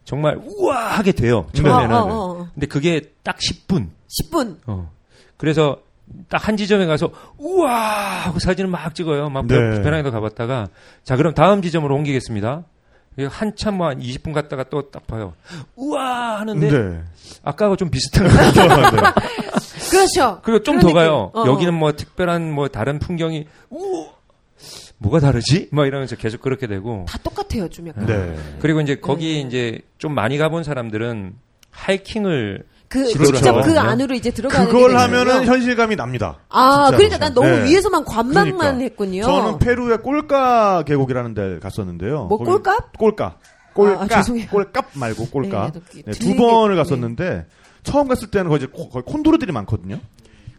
정말 0.04 0.38
우아하게 0.42 1.12
돼요. 1.12 1.46
처음에는. 1.54 1.94
어, 1.94 1.98
어, 2.00 2.30
어. 2.40 2.48
근데 2.54 2.66
그게 2.66 3.02
딱 3.22 3.36
10분. 3.38 3.88
10분. 4.22 4.56
어. 4.66 4.90
그래서 5.36 5.78
딱 6.28 6.48
한 6.48 6.56
지점에 6.56 6.86
가서 6.86 7.10
우와 7.38 7.70
하고 8.26 8.38
사진을 8.38 8.70
막 8.70 8.94
찍어요. 8.94 9.28
막 9.30 9.46
네. 9.46 9.54
배낭에도 9.82 10.10
가봤다가 10.10 10.68
자 11.04 11.16
그럼 11.16 11.34
다음 11.34 11.62
지점으로 11.62 11.94
옮기겠습니다. 11.94 12.64
한참 13.30 13.78
뭐 13.78 13.88
한 13.88 13.98
20분 14.00 14.32
갔다가 14.32 14.64
또 14.64 14.90
딱 14.90 15.06
봐요. 15.06 15.34
우와 15.76 16.40
하는데 16.40 16.70
네. 16.70 17.00
아까하고 17.42 17.76
좀 17.76 17.90
비슷한 17.90 18.28
거 18.28 18.34
같아요. 18.34 19.12
그렇죠. 19.90 20.40
그리고 20.44 20.62
좀 20.62 20.78
그런 20.78 20.80
더 20.80 20.86
느낌. 20.88 20.94
가요. 20.94 21.30
어, 21.34 21.44
여기는 21.46 21.74
어. 21.74 21.76
뭐 21.76 21.92
특별한 21.92 22.52
뭐 22.52 22.68
다른 22.68 22.98
풍경이 22.98 23.46
우 23.70 24.06
뭐가 24.98 25.20
다르지? 25.20 25.68
막 25.72 25.86
이러면서 25.86 26.16
계속 26.16 26.40
그렇게 26.42 26.66
되고 26.66 27.04
다 27.08 27.18
똑같아요, 27.18 27.68
좀 27.68 27.88
약간. 27.88 28.06
네. 28.06 28.36
그리고 28.60 28.80
이제 28.80 28.96
거기 28.96 29.40
이제 29.40 29.80
좀 29.98 30.14
많이 30.14 30.38
가본 30.38 30.64
사람들은 30.64 31.34
하이킹을 31.70 32.64
그 32.88 33.02
그렇죠. 33.12 33.32
직접 33.36 33.60
그. 33.62 33.78
안으로 33.78 34.14
이제 34.14 34.30
들어가는 34.30 34.66
그걸. 34.70 34.96
하면은 34.96 35.44
현실감이 35.44 35.94
납니다. 35.96 36.38
아, 36.48 36.86
진짜로. 36.86 36.96
그러니까 36.96 37.18
난 37.18 37.34
너무 37.34 37.46
네. 37.48 37.64
위에서만 37.64 38.04
관망만 38.04 38.56
그러니까. 38.56 38.78
했군요. 38.78 39.22
저는 39.24 39.58
페루의 39.58 39.98
꼴까 39.98 40.84
계곡이라는 40.84 41.34
데 41.34 41.58
갔었는데요. 41.60 42.24
뭐 42.24 42.38
꼴값? 42.38 42.96
꼴까. 42.96 43.36
꼴까. 43.74 44.00
아, 44.00 44.04
아, 44.04 44.08
죄송해요. 44.08 44.48
꼴값 44.48 44.86
말고 44.94 45.26
꼴까. 45.26 45.72
네, 45.72 45.80
네, 46.02 46.02
들리게- 46.12 46.18
두 46.20 46.34
번을 46.36 46.74
네. 46.76 46.82
갔었는데 46.82 47.46
처음 47.82 48.08
갔을 48.08 48.28
때는 48.30 48.48
거의, 48.48 48.60
거의 48.90 49.02
콘도르들이 49.04 49.52
많거든요. 49.52 49.98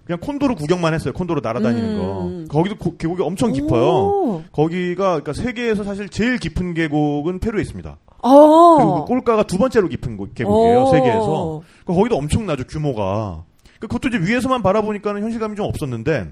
그냥 0.06 0.20
콘도르 0.22 0.56
구경만 0.56 0.94
했어요. 0.96 1.14
콘도르 1.14 1.42
날아다니는 1.44 1.90
음. 2.00 2.48
거. 2.48 2.54
거기도 2.58 2.76
고- 2.78 2.98
계곡이 2.98 3.22
엄청 3.22 3.52
깊어요. 3.52 3.84
오. 3.84 4.44
거기가 4.52 5.20
그러니까 5.22 5.34
세계에서 5.34 5.84
사실 5.84 6.10
제일 6.10 6.38
깊은 6.40 6.74
계곡은 6.76 7.40
페루에 7.40 7.62
있습니다. 7.62 7.98
어. 8.22 8.76
그리고 8.78 9.06
그 9.06 9.06
꼴까가 9.06 9.44
두 9.44 9.58
번째로 9.60 9.88
깊은 9.88 10.18
곳- 10.18 10.34
계곡이에요. 10.34 10.82
오. 10.82 10.92
세계에서. 10.92 11.62
그 11.90 11.96
거기도 11.96 12.18
엄청나죠 12.18 12.66
규모가. 12.66 13.46
그 13.80 13.88
그것도 13.88 14.10
이제 14.10 14.20
위에서만 14.20 14.62
바라보니까는 14.62 15.24
현실감이 15.24 15.56
좀 15.56 15.66
없었는데 15.66 16.32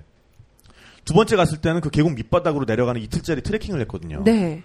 두 1.04 1.16
번째 1.16 1.36
갔을 1.36 1.58
때는 1.58 1.82
그 1.82 1.90
계곡 1.90 2.14
밑바닥으로 2.14 2.66
내려가는 2.66 3.02
이틀짜리 3.02 3.42
트레킹을 3.42 3.82
했거든요. 3.82 4.24
네. 4.24 4.62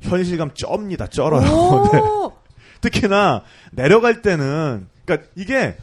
현실감 0.00 0.50
쩝니다. 0.52 1.06
쩔어요. 1.06 1.40
네. 1.92 1.98
오. 1.98 2.34
특히나 2.82 3.42
내려갈 3.72 4.20
때는 4.20 4.86
그러니까 5.06 5.30
이게 5.34 5.78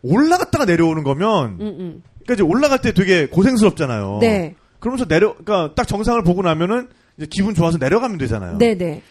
올라갔다가 0.00 0.64
내려오는 0.64 1.02
거면 1.02 1.58
음, 1.60 1.60
음. 1.60 2.02
그러니까 2.24 2.32
이제 2.32 2.42
올라갈 2.42 2.80
때 2.80 2.92
되게 2.92 3.26
고생스럽잖아요. 3.26 4.20
네. 4.22 4.54
그러면서 4.80 5.04
내려 5.04 5.36
그러니까 5.36 5.74
딱 5.74 5.86
정상을 5.86 6.22
보고 6.22 6.40
나면은 6.40 6.88
이제 7.18 7.26
기분 7.30 7.54
좋아서 7.54 7.76
내려가면 7.76 8.16
되잖아요. 8.16 8.56
네, 8.56 8.74
네. 8.74 9.02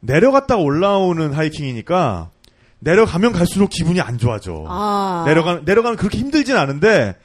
내려갔다가 0.00 0.60
올라오는 0.60 1.32
하이킹이니까 1.32 2.30
내려가면 2.80 3.32
갈수록 3.32 3.68
기분이 3.70 4.00
안 4.00 4.18
좋아져. 4.18 4.64
아. 4.68 5.24
내려가 5.26 5.60
내려가면 5.64 5.96
그렇게 5.96 6.18
힘들진 6.18 6.56
않은데 6.56 7.16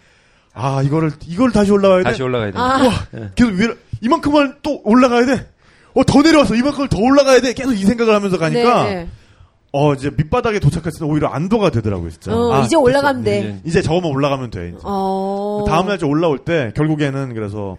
아 0.53 0.81
이거를 0.83 1.11
이걸 1.27 1.51
다시 1.51 1.71
올라가야 1.71 1.99
돼. 1.99 2.03
다시 2.03 2.23
올라가야 2.23 2.51
돼. 2.51 2.57
아. 2.59 2.63
와 2.83 2.91
계속 3.35 3.53
위로 3.53 3.75
이만큼만 4.01 4.57
또 4.63 4.81
올라가야 4.83 5.25
돼. 5.25 5.49
어 5.95 6.03
더 6.05 6.21
내려와서 6.23 6.55
이만큼을 6.55 6.89
더 6.89 6.97
올라가야 6.99 7.41
돼. 7.41 7.53
계속 7.53 7.73
이 7.73 7.83
생각을 7.85 8.15
하면서 8.15 8.37
가니까 8.39 8.83
네, 8.85 8.95
네. 8.95 9.07
어 9.71 9.93
이제 9.93 10.09
밑바닥에 10.15 10.59
도착했을 10.59 10.99
때 10.99 11.05
오히려 11.05 11.27
안도가 11.29 11.69
되더라고요 11.71 12.09
진짜. 12.09 12.35
어, 12.35 12.53
아, 12.53 12.61
이제 12.61 12.75
올라가면 12.75 13.23
돼. 13.23 13.39
이제 13.39 13.61
이제 13.65 13.81
저거만 13.81 14.11
올라가면 14.11 14.49
돼. 14.49 14.69
이제. 14.69 14.77
어. 14.83 15.65
다음 15.67 15.87
날저 15.87 16.07
올라올 16.07 16.39
때 16.39 16.71
결국에는 16.75 17.33
그래서 17.33 17.77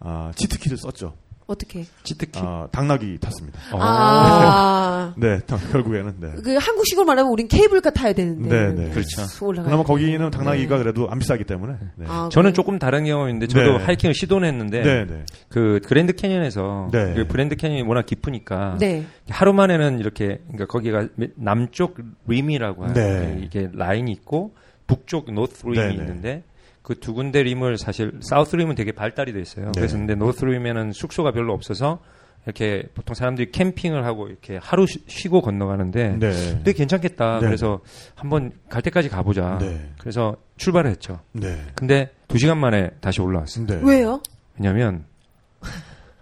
아, 0.00 0.32
치트키를 0.36 0.78
썼죠. 0.78 1.14
어떻게? 1.50 1.84
치트키. 2.04 2.38
아, 2.42 2.68
당나귀 2.70 3.18
탔습니다. 3.18 3.58
어. 3.72 3.78
아. 3.80 5.14
네, 5.18 5.40
다- 5.40 5.58
결국에는 5.72 6.14
네. 6.20 6.28
그 6.44 6.56
한국식으로 6.56 7.04
말하면 7.04 7.32
우린 7.32 7.48
케이블카 7.48 7.90
타야 7.90 8.12
되는데. 8.12 8.48
네, 8.48 8.72
네. 8.84 8.90
그렇죠. 8.90 9.22
올라가. 9.44 9.64
그나마 9.66 9.82
거기는 9.82 10.30
당나귀가 10.30 10.78
그래도 10.78 11.10
안 11.10 11.18
비싸기 11.18 11.44
때문에. 11.44 11.74
네. 11.96 12.06
아, 12.08 12.28
저는 12.30 12.50
그래. 12.50 12.52
조금 12.54 12.78
다른 12.78 13.04
경험인데 13.04 13.48
저도 13.48 13.78
네. 13.78 13.84
하이킹을 13.84 14.14
시도는 14.14 14.46
했는데 14.48 14.82
네, 14.82 15.06
네. 15.06 15.24
그 15.48 15.80
그랜드 15.86 16.12
캐년에서 16.14 16.88
네. 16.92 17.14
그 17.14 17.26
그랜드 17.26 17.56
캐년이 17.56 17.82
워낙 17.82 18.06
깊으니까 18.06 18.76
네. 18.78 19.04
하루 19.28 19.52
만에는 19.52 19.98
이렇게 19.98 20.38
그러니까 20.46 20.66
거기가 20.66 21.08
남쪽 21.34 21.96
rim이라고 22.28 22.84
하는 22.84 22.94
네. 22.94 23.40
이게 23.44 23.68
라인이 23.72 24.10
있고 24.12 24.54
북쪽 24.86 25.32
north 25.32 25.66
rim이 25.66 25.76
네, 25.76 25.86
네. 25.88 25.94
있는데 25.94 26.42
그 26.82 26.94
두 26.98 27.14
군데 27.14 27.42
rim을 27.42 27.78
사실 27.78 28.12
south 28.20 28.56
rim은 28.56 28.74
되게 28.74 28.92
발달이 28.92 29.32
돼 29.32 29.40
있어요. 29.40 29.66
네. 29.66 29.72
그래서 29.76 29.96
근데 29.96 30.14
north 30.14 30.44
rim에는 30.44 30.92
숙소가 30.92 31.30
별로 31.32 31.52
없어서 31.52 32.00
이렇게 32.46 32.84
보통 32.94 33.14
사람들이 33.14 33.50
캠핑을 33.52 34.04
하고 34.06 34.26
이렇게 34.28 34.58
하루 34.62 34.86
쉬- 34.86 35.00
쉬고 35.06 35.42
건너가는데 35.42 36.16
네. 36.18 36.30
되게 36.64 36.72
괜찮겠다. 36.72 37.38
네. 37.40 37.46
그래서 37.46 37.80
한번 38.14 38.52
갈 38.70 38.80
때까지 38.82 39.10
가보자. 39.10 39.58
네. 39.60 39.90
그래서 39.98 40.36
출발을 40.56 40.90
했죠. 40.90 41.20
네. 41.32 41.60
근데 41.74 42.10
두 42.28 42.38
시간 42.38 42.58
만에 42.58 42.90
다시 43.00 43.20
올라왔어요. 43.20 43.66
네. 43.66 43.80
왜요? 43.82 44.22
왜냐면 44.58 45.04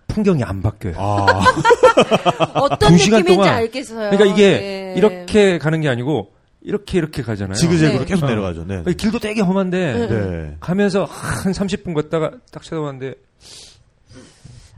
풍경이 0.08 0.42
안 0.42 0.60
바뀌어요. 0.60 0.94
아, 0.98 1.24
어떤 2.60 2.90
두 2.92 2.98
시간 2.98 3.20
느낌인지 3.20 3.36
동안. 3.36 3.54
알겠어요. 3.54 4.10
그러니까 4.10 4.24
이게 4.24 4.58
네. 4.58 4.94
이렇게 4.96 5.58
가는 5.58 5.80
게 5.80 5.88
아니고 5.88 6.32
이렇게 6.68 6.98
이렇게 6.98 7.22
가잖아요. 7.22 7.54
지그재그로 7.54 8.00
네. 8.00 8.04
계속 8.04 8.26
어. 8.26 8.28
내려가죠. 8.28 8.64
네. 8.66 8.82
이 8.86 8.92
길도 8.94 9.18
되게 9.20 9.40
험한데 9.40 10.06
네. 10.08 10.56
가면서 10.60 11.04
한 11.04 11.52
30분 11.52 11.94
걷다가 11.94 12.32
딱 12.52 12.62
쳐다봤는데 12.62 13.14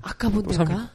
아까 0.01 0.29
본또 0.29 0.53
삼- 0.53 0.67
데가? 0.69 0.91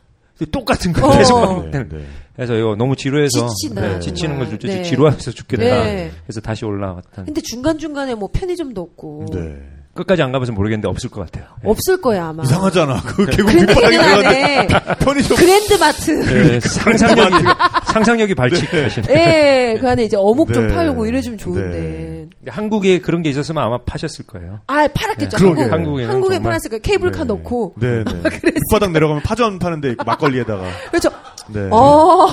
똑같은 0.51 0.93
거 0.93 1.07
어. 1.09 1.17
계속 1.17 1.39
네. 1.39 1.45
반복되는. 1.47 1.89
네. 1.89 2.05
그래서 2.35 2.55
이거 2.55 2.75
너무 2.77 2.95
지루해서 2.95 3.47
네. 3.73 3.99
지치는 3.99 4.37
걸 4.37 4.57
줄, 4.57 4.69
네. 4.69 4.83
지루해서 4.83 5.31
죽겠다. 5.31 5.63
네. 5.63 6.11
그래서 6.25 6.39
다시 6.41 6.63
올라왔다. 6.65 7.25
근데 7.25 7.41
중간 7.41 7.77
중간에 7.77 8.15
뭐 8.15 8.29
편의점도 8.31 8.81
없고. 8.81 9.25
네. 9.33 9.61
끝까지 9.95 10.21
안 10.21 10.31
가봐서 10.33 10.51
모르겠는데 10.51 10.87
없을 10.89 11.09
것 11.09 11.21
같아요. 11.21 11.45
네. 11.63 11.69
없을 11.69 11.99
거야, 12.01 12.27
아마. 12.27 12.43
이상하잖아. 12.43 13.01
그 13.05 13.25
계곡 13.25 13.51
내려가는데 13.55 13.97
안에 14.27 14.67
편의점 14.99 15.37
그랜드 15.37 15.73
마트. 15.75 16.11
네, 16.11 16.59
상상력이 16.59 17.45
상상력이 17.93 18.35
발칙하시네. 18.35 19.07
예, 19.09 19.77
그 19.79 19.89
안에 19.89 20.03
이제 20.03 20.17
어묵 20.19 20.53
좀 20.53 20.67
네. 20.67 20.73
팔고 20.75 21.05
이래주면 21.05 21.37
좋은데. 21.39 21.77
네. 21.79 22.27
한국에 22.51 22.99
그런 22.99 23.21
게 23.23 23.29
있었으면 23.29 23.63
아마 23.63 23.77
파셨을 23.85 24.25
거예요. 24.27 24.59
아, 24.67 24.87
팔았겠죠. 24.93 25.37
그러게. 25.37 25.63
한국. 25.63 25.99
한국에 26.01 26.35
정말- 26.35 26.41
팔았을 26.41 26.69
거예요. 26.71 26.81
케이블카 26.81 27.19
네. 27.19 27.23
넣고. 27.25 27.73
네, 27.77 28.03
네. 28.03 28.13
밑바닥 28.53 28.91
내려가면 28.91 29.23
파전 29.23 29.57
파는 29.59 29.79
데 29.81 29.91
있고 29.91 30.03
막걸리에다가 30.03 30.63
그렇죠. 30.91 31.09
네. 31.47 31.69
어, 31.71 32.27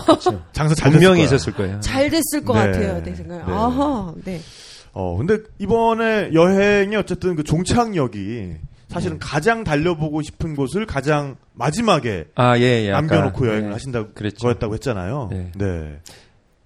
장사 0.52 0.74
잘 0.74 0.90
됐을 0.90 0.90
분명히 0.90 1.18
거야. 1.20 1.24
있었을 1.26 1.52
거예요. 1.52 1.78
잘 1.80 2.10
됐을 2.10 2.44
것 2.44 2.54
네. 2.54 2.60
같아요. 2.72 3.02
내 3.04 3.14
생각에. 3.14 3.38
네. 3.46 3.52
아하, 3.52 4.12
네. 4.24 4.40
어, 4.93 5.16
근데 5.16 5.38
이번에 5.59 6.30
여행이 6.32 6.95
어쨌든 6.97 7.34
그 7.34 7.45
종착역이 7.45 8.55
사실은 8.88 9.18
가장 9.18 9.64
달려보고 9.64 10.20
싶은 10.20 10.55
곳을 10.55 10.84
가장 10.84 11.36
마지막에 11.55 12.26
아, 12.34 12.59
예, 12.59 12.84
예. 12.84 12.90
남겨놓고 12.90 13.47
여행을 13.47 13.68
네. 13.68 13.72
하신다고 13.72 14.11
그랬죠. 14.12 14.47
거였다고 14.47 14.74
했잖아요. 14.74 15.28
네. 15.30 15.51
네. 15.57 16.01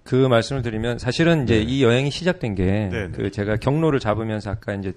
그 0.03 0.15
말씀을 0.15 0.61
드리면 0.61 0.99
사실은 0.99 1.43
이제 1.43 1.55
네. 1.55 1.61
이 1.61 1.83
여행이 1.83 2.11
시작된 2.11 2.55
게 2.55 2.65
네, 2.65 2.89
네. 2.89 3.09
그 3.13 3.31
제가 3.31 3.57
경로를 3.57 3.99
잡으면서 3.99 4.51
아까 4.51 4.73
이제 4.73 4.93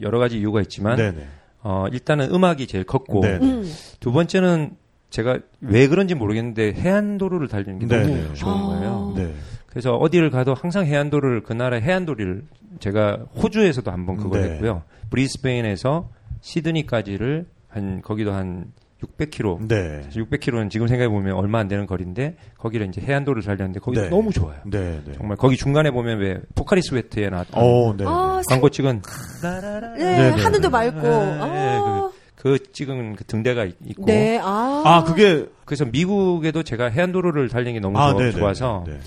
여러 0.00 0.18
가지 0.18 0.38
이유가 0.38 0.60
있지만 0.62 0.96
네, 0.96 1.12
네. 1.12 1.26
어 1.62 1.86
일단은 1.92 2.34
음악이 2.34 2.66
제일 2.66 2.84
컸고 2.84 3.20
네, 3.20 3.38
네. 3.38 3.46
음. 3.46 3.72
두 4.00 4.12
번째는 4.12 4.76
제가 5.10 5.38
왜 5.60 5.86
그런지 5.86 6.14
모르겠는데 6.14 6.72
해안도로를 6.74 7.48
달리는 7.48 7.78
게 7.78 7.86
네, 7.86 8.02
너무 8.02 8.14
네. 8.14 8.34
좋은 8.34 8.52
아. 8.52 8.62
거예요. 8.66 9.12
네. 9.16 9.34
그래서 9.74 9.96
어디를 9.96 10.30
가도 10.30 10.54
항상 10.54 10.86
해안도로를 10.86 11.42
그 11.42 11.52
나라 11.52 11.76
해안도리를 11.78 12.42
제가 12.78 13.18
호주에서도 13.36 13.90
한번 13.90 14.16
그걸 14.16 14.40
네. 14.42 14.50
했고요. 14.52 14.82
브리스베인에서 15.10 16.08
시드니까지를 16.40 17.46
한 17.68 18.00
거기도 18.00 18.32
한 18.32 18.66
600km 19.02 19.66
네. 19.68 20.02
600km는 20.12 20.70
지금 20.70 20.86
생각해 20.86 21.08
보면 21.08 21.34
얼마 21.34 21.58
안 21.58 21.66
되는 21.66 21.86
거리인데 21.86 22.36
거기를 22.56 22.86
이제 22.86 23.00
해안도로를 23.00 23.42
달렸는데 23.42 23.80
거기 23.80 24.00
네. 24.00 24.08
너무 24.08 24.30
좋아요. 24.32 24.56
네, 24.64 25.00
네. 25.04 25.12
정말 25.16 25.36
거기 25.36 25.56
중간에 25.56 25.90
보면 25.90 26.18
왜 26.20 26.38
포카리 26.54 26.80
스웨트에 26.80 27.28
나왔던 27.30 27.54
어, 27.62 27.94
네. 27.96 28.04
아, 28.06 28.40
광고 28.48 28.68
찍은 28.70 29.02
네, 29.42 29.60
네, 29.98 30.30
네, 30.36 30.42
하늘도 30.42 30.68
네. 30.68 30.68
맑고. 30.68 31.00
네, 31.02 31.38
아, 31.40 32.10
그 32.36 32.58
찍은 32.72 33.16
그 33.16 33.24
등대가 33.24 33.64
있- 33.64 33.76
있고 33.84 34.04
네, 34.06 34.38
아. 34.40 34.82
아, 34.84 35.04
그게 35.04 35.46
그래서 35.64 35.84
미국에도 35.86 36.62
제가 36.62 36.86
해안도로를 36.90 37.48
달리는 37.48 37.72
게 37.74 37.80
너무 37.80 37.98
아, 37.98 38.12
좋아- 38.12 38.18
네, 38.18 38.24
네, 38.26 38.32
좋아서 38.38 38.84
네. 38.86 38.98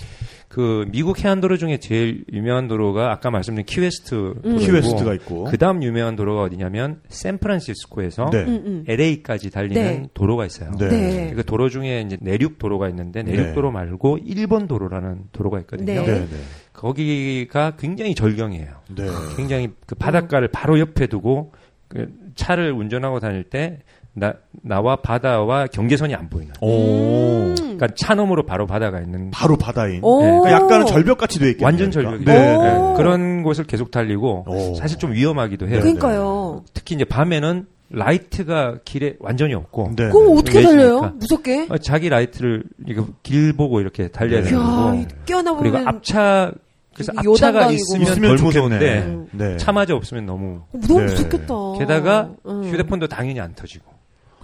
그 0.58 0.86
미국 0.90 1.24
해안도로 1.24 1.56
중에 1.56 1.76
제일 1.76 2.24
유명한 2.32 2.66
도로가 2.66 3.12
아까 3.12 3.30
말씀드린 3.30 3.64
키웨스트 3.64 4.10
도로고 4.42 4.58
키웨스트가 4.58 5.14
있고. 5.14 5.44
그다음 5.44 5.84
유명한 5.84 6.16
도로가 6.16 6.42
어디냐면 6.42 7.00
샌프란시스코에서 7.10 8.30
네. 8.32 8.42
음, 8.42 8.62
음. 8.66 8.84
LA까지 8.88 9.52
달리는 9.52 9.82
네. 9.82 10.08
도로가 10.14 10.46
있어요. 10.46 10.72
네. 10.76 10.88
네. 10.88 11.32
그 11.36 11.44
도로 11.44 11.68
중에 11.68 12.00
이제 12.00 12.18
내륙 12.20 12.58
도로가 12.58 12.88
있는데 12.88 13.22
내륙 13.22 13.46
네. 13.46 13.52
도로 13.52 13.70
말고 13.70 14.18
일번 14.24 14.66
도로라는 14.66 15.26
도로가 15.30 15.60
있거든요. 15.60 15.92
네. 15.92 16.04
네, 16.04 16.18
네. 16.22 16.36
거기가 16.72 17.76
굉장히 17.76 18.16
절경이에요. 18.16 18.68
네. 18.96 19.04
굉장히 19.36 19.68
그 19.86 19.94
바닷가를 19.94 20.48
바로 20.48 20.80
옆에 20.80 21.06
두고 21.06 21.52
그 21.86 22.08
차를 22.34 22.72
운전하고 22.72 23.20
다닐 23.20 23.44
때 23.44 23.78
나, 24.14 24.34
나와 24.62 24.96
바다와 24.96 25.66
경계선이 25.68 26.14
안 26.14 26.28
보이는. 26.28 26.52
오. 26.60 27.54
그러니까 27.56 27.88
차 27.96 28.14
너머로 28.14 28.46
바로 28.46 28.66
바다가 28.66 29.00
있는 29.00 29.30
바로 29.30 29.56
바다인. 29.56 30.00
오. 30.02 30.22
네, 30.22 30.30
그러니까 30.30 30.52
약간은 30.52 30.86
절벽같이 30.86 31.38
돼 31.38 31.50
있겠네요. 31.50 31.64
완전 31.66 31.90
그러니까. 31.90 32.32
절벽이죠. 32.32 32.32
네, 32.32 32.56
오. 32.56 32.62
네. 32.62 32.72
네, 32.72 32.94
그런 32.96 33.42
곳을 33.42 33.64
계속 33.64 33.90
달리고 33.90 34.44
오. 34.48 34.74
사실 34.74 34.98
좀 34.98 35.12
위험하기도 35.12 35.66
해요. 35.68 35.76
네. 35.76 35.80
그러니까요. 35.80 36.64
특히 36.74 36.94
이제 36.96 37.04
밤에는 37.04 37.66
라이트가 37.90 38.80
길에 38.84 39.16
완전히 39.20 39.54
없고 39.54 39.92
네. 39.96 40.08
그거 40.08 40.32
어떻게 40.32 40.60
네. 40.60 40.66
달려요? 40.66 41.12
무섭게? 41.16 41.68
어, 41.70 41.78
자기 41.78 42.08
라이트를 42.10 42.64
이거 42.86 43.06
길 43.22 43.54
보고 43.54 43.80
이렇게 43.80 44.08
달려야 44.08 44.42
네. 44.42 44.48
되는 44.50 44.58
이야, 44.60 44.66
거고 44.66 44.94
이 44.94 45.06
끼어나 45.24 45.56
그리고 45.56 45.76
보면 45.78 45.88
앞차 45.88 46.52
그래서 46.92 47.12
앞차가. 47.16 47.70
있으면, 47.70 48.02
있으면 48.02 48.28
덜 48.30 48.36
좋겠네. 48.36 48.60
무서운데 48.60 48.98
음. 49.06 49.28
네. 49.32 49.56
차마저 49.56 49.94
없으면 49.96 50.26
너무 50.26 50.60
너무 50.72 51.00
네. 51.00 51.06
무섭겠다. 51.06 51.54
게다가 51.78 52.30
음. 52.46 52.64
휴대폰도 52.64 53.06
당연히 53.06 53.40
안 53.40 53.54
터지고 53.54 53.86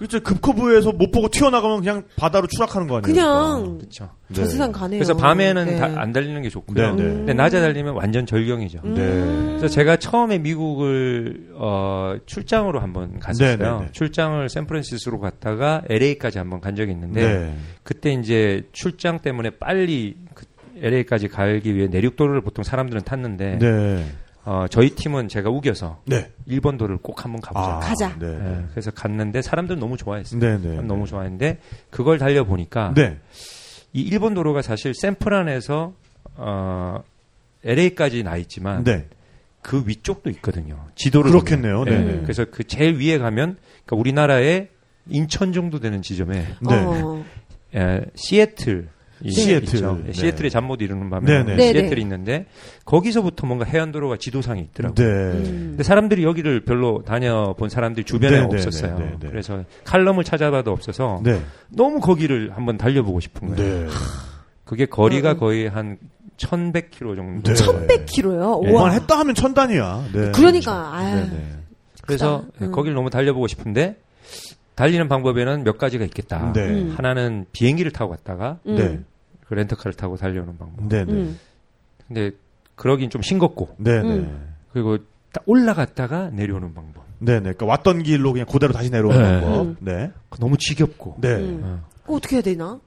그렇죠. 0.07 0.21
급커브에서 0.21 0.93
못 0.93 1.11
보고 1.11 1.29
튀어나가면 1.29 1.81
그냥 1.81 2.03
바다로 2.17 2.47
추락하는 2.47 2.87
거 2.89 2.99
아니에요? 2.99 3.15
그냥 3.15 3.79
그렇죠. 3.79 4.11
저 4.33 4.43
네. 4.43 4.49
세상 4.49 4.73
가네요. 4.73 4.99
그래서 4.99 5.17
밤에는 5.17 5.67
네. 5.67 5.77
다 5.77 5.87
안 5.97 6.13
달리는 6.13 6.41
게 6.43 6.49
좋고요. 6.51 6.95
네, 6.97 7.03
네. 7.03 7.09
근데 7.11 7.33
낮에 7.35 7.61
달리면 7.61 7.95
완전 7.95 8.27
절경이죠. 8.27 8.81
음. 8.85 8.95
네. 8.95 9.57
그래서 9.59 9.69
제가 9.69 9.97
처음에 9.97 10.39
미국을 10.39 11.51
어, 11.55 12.15
출장으로 12.27 12.81
한번 12.81 13.19
갔었어요. 13.21 13.57
네, 13.57 13.65
네, 13.65 13.85
네. 13.87 13.89
출장을 13.93 14.49
샌프란시스코로 14.49 15.21
갔다가 15.21 15.83
LA까지 15.89 16.39
한번 16.39 16.61
간 16.61 16.75
적이 16.75 16.93
있는데 16.93 17.27
네. 17.27 17.55
그때 17.83 18.13
이제 18.13 18.63
출장 18.73 19.21
때문에 19.21 19.51
빨리 19.59 20.17
그 20.35 20.45
LA까지 20.81 21.29
가기 21.29 21.75
위해 21.77 21.87
내륙도로를 21.89 22.41
보통 22.41 22.65
사람들은 22.65 23.03
탔는데 23.05 23.59
네. 23.59 24.05
어, 24.45 24.67
저희 24.69 24.91
팀은 24.91 25.29
제가 25.29 25.49
우겨서 25.49 26.03
네. 26.05 26.31
일본 26.47 26.77
도로를 26.77 26.99
꼭 26.99 27.25
한번 27.25 27.41
가보자. 27.41 27.77
아, 27.77 27.79
가자. 27.81 28.19
네. 28.19 28.27
예, 28.27 28.65
그래서 28.71 28.91
갔는데 28.91 29.41
사람들 29.41 29.79
너무 29.79 29.97
좋아했어요. 29.97 30.39
네, 30.39 30.59
네. 30.59 30.71
사람 30.71 30.87
너무 30.87 31.07
좋아했는데 31.07 31.59
그걸 31.91 32.19
달려 32.19 32.45
보니까 32.45 32.93
네. 32.95 33.19
이 33.95 34.03
일본 34.03 34.35
도로가 34.35 34.61
사실 34.61 34.93
샌프란에서 34.95 35.95
어, 36.37 37.03
LA까지 37.65 38.23
나 38.23 38.37
있지만 38.37 38.85
네. 38.85 39.09
그 39.63 39.83
위쪽도 39.87 40.29
있거든요. 40.31 40.79
지도를 40.95 41.31
그렇겠네요. 41.31 41.85
네. 41.85 41.93
예, 41.93 42.21
그래서 42.21 42.45
그 42.51 42.65
제일 42.65 42.99
위에 42.99 43.17
가면 43.17 43.57
그러니까 43.87 43.97
우리나라의 43.97 44.69
인천 45.09 45.55
정도 45.55 45.81
되는 45.81 46.03
지점에 46.03 46.47
네. 46.61 46.75
어. 46.75 47.25
에, 47.75 48.05
시애틀 48.15 48.89
이 48.89 48.94
시애틀. 49.31 49.75
있죠. 49.75 49.99
네. 50.05 50.13
시애틀의 50.13 50.51
잠못 50.51 50.83
이루는 50.83 51.11
밤에 51.11 51.27
네, 51.27 51.43
네. 51.45 51.57
네, 51.57 51.73
시애틀이 51.73 51.95
네. 51.95 52.01
있는데 52.01 52.47
거기서부터 52.85 53.47
뭔가 53.47 53.65
해안도로가 53.65 54.17
지도상에 54.19 54.61
있더라고요. 54.61 54.95
네. 54.95 55.13
음. 55.13 55.67
근데 55.71 55.83
사람들이 55.83 56.25
여기를 56.25 56.65
별로 56.65 57.03
다녀본 57.05 57.69
사람들이 57.69 58.05
주변에 58.05 58.41
네, 58.41 58.41
네, 58.41 58.45
없었어요. 58.45 58.99
네, 58.99 59.05
네, 59.05 59.17
네. 59.21 59.29
그래서 59.31 59.65
칼럼을 59.85 60.25
찾아봐도 60.25 60.71
없어서 60.71 61.21
네. 61.25 61.41
너무 61.69 62.01
거기를 62.01 62.53
한번 62.55 62.77
달려보고 62.77 63.21
싶은 63.21 63.55
거예요. 63.55 63.87
네. 63.87 63.91
그게 64.65 64.87
거리가 64.87 65.33
음, 65.33 65.37
음. 65.37 65.39
거의 65.39 65.69
한 65.69 65.99
1100km 66.37 67.17
정도. 67.17 67.53
네. 67.53 67.55
1100km요? 67.55 68.67
예. 68.67 68.73
와. 68.73 68.91
했다 68.91 69.19
하면 69.21 69.35
천 69.35 69.55
단위야. 69.55 70.05
네. 70.13 70.33
그러니까, 70.33 70.95
아유. 70.95 71.17
네, 71.17 71.31
네. 71.31 71.47
그래서 72.03 72.45
음. 72.61 72.73
거기를 72.73 72.95
너무 72.95 73.11
달려보고 73.11 73.47
싶은데 73.47 73.97
달리는 74.75 75.09
방법에는 75.09 75.65
몇 75.65 75.79
가지가 75.79 76.05
있겠다. 76.05 76.53
네. 76.53 76.61
음. 76.69 76.95
하나는 76.97 77.47
비행기를 77.53 77.93
타고 77.93 78.11
갔다가 78.11 78.59
음. 78.67 79.05
네. 79.45 79.49
그 79.49 79.55
렌터카를 79.55 79.95
타고 79.95 80.17
달려오는 80.17 80.57
방법. 80.59 80.87
네, 80.89 81.05
네. 81.05 81.13
음. 81.13 81.39
근데 82.09 82.31
그러긴 82.75 83.11
좀 83.11 83.23
싱겁고 83.23 83.77
네, 83.79 84.03
네. 84.03 84.09
음. 84.09 84.55
그리고 84.73 84.99
딱 85.33 85.43
올라갔다가 85.47 86.31
내려오는 86.31 86.75
방법. 86.75 87.05
네, 87.19 87.35
네. 87.35 87.41
그러니까 87.41 87.67
왔던 87.67 88.03
길로 88.03 88.33
그냥 88.33 88.47
그대로 88.51 88.73
다시 88.73 88.91
내려오는 88.91 89.19
네. 89.21 89.41
방법. 89.41 89.61
음. 89.67 89.77
네. 89.81 90.11
너무 90.39 90.57
지겹고. 90.59 91.17
네. 91.21 91.29
음. 91.37 91.61
어. 91.63 92.15
어떻게 92.15 92.37
해야 92.37 92.43
되나? 92.43 92.81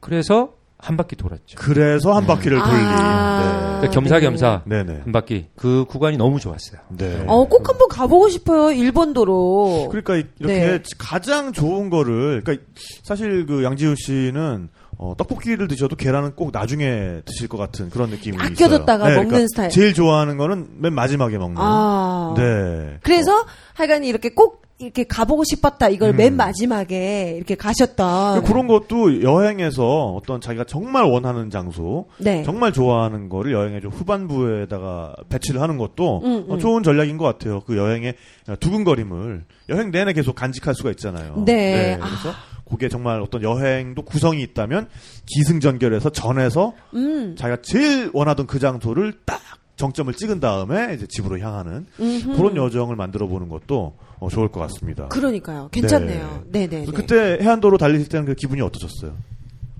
그래서 0.00 0.54
한 0.78 0.96
바퀴 0.96 1.14
돌았죠. 1.16 1.56
그래서 1.58 2.14
한 2.14 2.26
바퀴를 2.26 2.56
돌리. 2.58 2.70
아. 2.72 3.78
그러니까 3.80 3.90
겸사겸사 3.90 4.62
네, 4.64 4.82
네. 4.82 5.00
한 5.04 5.12
바퀴. 5.12 5.46
그 5.56 5.84
구간이 5.86 6.16
너무 6.16 6.40
좋았어요. 6.40 6.80
네. 6.96 7.22
어, 7.26 7.46
꼭 7.48 7.68
한번 7.68 7.88
가보고 7.88 8.28
싶어요. 8.30 8.70
일본도로. 8.72 9.88
그러니까 9.90 10.16
이- 10.16 10.24
이렇게 10.38 10.58
네. 10.78 10.82
가장 10.98 11.52
좋은 11.52 11.90
거를 11.90 12.40
그러니까 12.42 12.64
사실 13.02 13.44
그 13.46 13.62
양지우 13.62 13.94
씨는 13.96 14.68
어, 15.02 15.14
떡볶이를 15.16 15.66
드셔도 15.66 15.96
계란은 15.96 16.32
꼭 16.36 16.50
나중에 16.52 17.22
드실 17.24 17.48
것 17.48 17.56
같은 17.56 17.88
그런 17.88 18.10
느낌이 18.10 18.36
아껴뒀다가 18.38 19.08
있어요. 19.08 19.22
네, 19.22 19.24
먹는 19.24 19.48
스타일. 19.48 19.70
제일 19.70 19.94
좋아하는 19.94 20.36
거는 20.36 20.68
맨 20.76 20.92
마지막에 20.92 21.38
먹는. 21.38 21.56
아. 21.58 22.34
네. 22.36 22.98
그래서 23.02 23.46
하여간 23.72 24.04
이렇게 24.04 24.28
꼭 24.28 24.60
이렇게 24.78 25.04
가보고 25.04 25.44
싶었다. 25.44 25.88
이걸 25.88 26.10
음. 26.10 26.16
맨 26.16 26.36
마지막에 26.36 27.34
이렇게 27.34 27.54
가셨던. 27.54 28.44
그런 28.44 28.66
것도 28.66 29.22
여행에서 29.22 30.12
어떤 30.12 30.42
자기가 30.42 30.64
정말 30.64 31.04
원하는 31.04 31.48
장소, 31.48 32.06
네. 32.18 32.42
정말 32.44 32.74
좋아하는 32.74 33.30
거를 33.30 33.52
여행의 33.52 33.80
좀 33.80 33.90
후반부에다가 33.90 35.14
배치를 35.30 35.62
하는 35.62 35.78
것도 35.78 36.20
음, 36.24 36.44
어, 36.48 36.54
음. 36.54 36.58
좋은 36.58 36.82
전략인 36.82 37.16
것 37.16 37.24
같아요. 37.24 37.60
그 37.60 37.78
여행의 37.78 38.16
두근거림을 38.60 39.44
여행 39.70 39.90
내내 39.90 40.12
계속 40.12 40.34
간직할 40.34 40.74
수가 40.74 40.90
있잖아요. 40.90 41.42
네. 41.46 41.98
그래서 41.98 42.36
그게 42.70 42.88
정말 42.88 43.20
어떤 43.20 43.42
여행도 43.42 44.02
구성이 44.02 44.42
있다면 44.42 44.88
기승전결해서 45.26 46.10
전해서 46.10 46.72
음. 46.94 47.34
자기가 47.36 47.62
제일 47.62 48.10
원하던 48.12 48.46
그 48.46 48.58
장소를 48.58 49.14
딱 49.24 49.40
정점을 49.76 50.12
찍은 50.12 50.40
다음에 50.40 50.94
이제 50.94 51.06
집으로 51.08 51.38
향하는 51.38 51.86
음흠. 51.98 52.36
그런 52.36 52.56
여정을 52.56 52.96
만들어 52.96 53.26
보는 53.26 53.48
것도 53.48 53.94
어, 54.18 54.28
좋을 54.28 54.48
것 54.48 54.60
같습니다. 54.60 55.08
그러니까요. 55.08 55.68
괜찮네요. 55.72 56.44
네, 56.48 56.66
네, 56.66 56.84
그래서 56.84 56.92
네. 56.92 56.96
그때 56.96 57.38
해안도로 57.42 57.78
달리실 57.78 58.08
때는 58.08 58.26
그 58.26 58.34
기분이 58.34 58.60
어떠셨어요? 58.60 59.16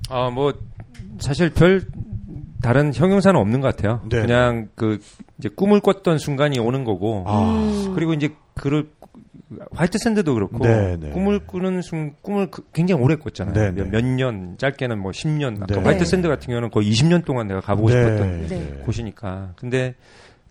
아, 0.09 0.31
뭐, 0.31 0.55
사실 1.19 1.51
별 1.51 1.83
다른 2.63 2.95
형용사는 2.95 3.39
없는 3.39 3.61
것 3.61 3.77
같아요. 3.77 4.01
네. 4.09 4.23
그냥 4.23 4.69
그, 4.75 4.99
이제 5.39 5.51
꿈을 5.55 5.81
꿨던 5.81 6.19
순간이 6.19 6.59
오는 6.59 6.85
거고. 6.85 7.25
아. 7.27 7.53
음. 7.53 7.95
그리고 7.95 8.15
이제 8.15 8.35
그를, 8.55 8.89
화이트 9.73 9.99
샌드도 9.99 10.35
그렇고. 10.35 10.59
네, 10.65 10.97
네. 11.01 11.11
꿈을 11.11 11.41
꾸는 11.41 11.83
순, 11.83 12.15
꿈을 12.23 12.51
그- 12.51 12.63
굉장히 12.73 13.03
오래 13.03 13.17
꿨잖아요. 13.17 13.55
네, 13.55 13.71
몇, 13.73 13.85
네. 13.85 13.91
몇 13.91 14.05
년, 14.05 14.57
짧게는 14.59 14.99
뭐 14.99 15.11
10년. 15.13 15.57
아까 15.63 15.75
네. 15.75 15.81
화이트 15.81 15.99
네. 15.99 16.05
샌드 16.05 16.29
같은 16.29 16.47
경우는 16.49 16.71
거의 16.71 16.91
20년 16.91 17.25
동안 17.25 17.49
내가 17.49 17.61
가보고 17.61 17.91
싶었던 17.91 18.47
네. 18.47 18.83
곳이니까. 18.85 19.53
근데 19.57 19.95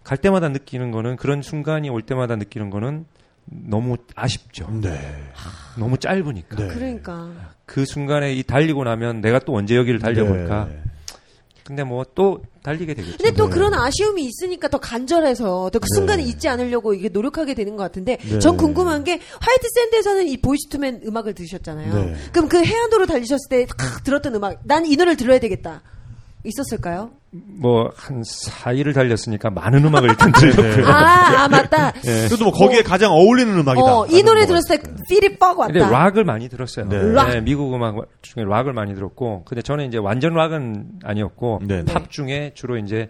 갈 0.03 0.17
때마다 0.17 0.49
느끼는 0.49 0.91
거는 0.91 1.15
그런 1.15 1.41
순간이 1.41 1.89
올 1.89 2.01
때마다 2.01 2.35
느끼는 2.35 2.69
거는 2.69 3.05
너무 3.45 3.97
아쉽죠. 4.15 4.69
네. 4.81 4.91
너무 5.77 5.97
짧으니까. 5.97 6.55
네. 6.57 6.67
그러니까. 6.67 7.29
그 7.65 7.85
순간에 7.85 8.33
이 8.33 8.43
달리고 8.43 8.83
나면 8.83 9.21
내가 9.21 9.39
또 9.39 9.55
언제 9.55 9.75
여기를 9.75 9.99
달려볼까. 9.99 10.67
네. 10.69 10.81
근데 11.69 11.83
뭐 11.83 12.03
또 12.15 12.41
달리게 12.63 12.95
되겠죠. 12.95 13.17
근데 13.17 13.31
또 13.35 13.45
네. 13.45 13.51
그런 13.51 13.73
아쉬움이 13.75 14.23
있으니까 14.25 14.67
더 14.69 14.79
간절해서 14.79 15.69
또 15.71 15.79
그 15.79 15.85
순간에 15.93 16.23
네. 16.23 16.29
잊지 16.29 16.47
않으려고 16.49 16.95
이게 16.95 17.09
노력하게 17.09 17.53
되는 17.53 17.75
것 17.77 17.83
같은데 17.83 18.17
네. 18.17 18.39
전 18.39 18.57
궁금한 18.57 19.03
게 19.03 19.19
화이트 19.39 19.67
샌드에서는 19.75 20.27
이 20.27 20.37
Boyz 20.37 20.66
II 20.66 20.80
Men 20.80 21.01
음악을 21.05 21.35
들으셨잖아요. 21.35 21.93
네. 21.93 22.15
그럼 22.33 22.49
그 22.49 22.63
해안도로 22.65 23.05
달리셨을 23.05 23.49
때 23.49 23.65
탁 23.67 24.03
들었던 24.03 24.33
음악 24.35 24.59
난 24.63 24.83
이 24.85 24.95
노래를 24.95 25.15
들어야 25.15 25.39
되겠다. 25.39 25.83
있었을까요? 26.43 27.11
뭐한 27.31 28.21
4일을 28.21 28.93
달렸으니까 28.93 29.49
많은 29.49 29.83
음악을 29.85 30.09
일단 30.09 30.31
들었고요. 30.31 30.87
아, 30.87 31.43
아 31.43 31.47
맞다. 31.49 31.91
그래도 32.01 32.45
뭐 32.45 32.53
거기에 32.53 32.81
가장 32.81 33.11
어울리는 33.11 33.53
음악이다. 33.53 33.85
어, 33.85 34.07
이 34.07 34.23
노래 34.23 34.45
들었을 34.45 34.77
때 34.77 34.89
feel이 35.09 35.37
뻑 35.37 35.57
왔다. 35.57 35.73
근데 35.73 35.79
락을 35.79 36.23
많이 36.23 36.49
들었어요. 36.49 36.87
네. 36.87 37.11
락. 37.11 37.43
미국 37.43 37.73
음악 37.73 37.95
중에 38.21 38.43
락을 38.45 38.73
많이 38.73 38.95
들었고, 38.95 39.43
근데 39.45 39.61
저는 39.61 39.87
이제 39.87 39.97
완전 39.97 40.33
락은 40.33 40.99
아니었고 41.03 41.61
네. 41.63 41.83
팝 41.85 42.09
중에 42.09 42.51
주로 42.55 42.77
이제 42.77 43.09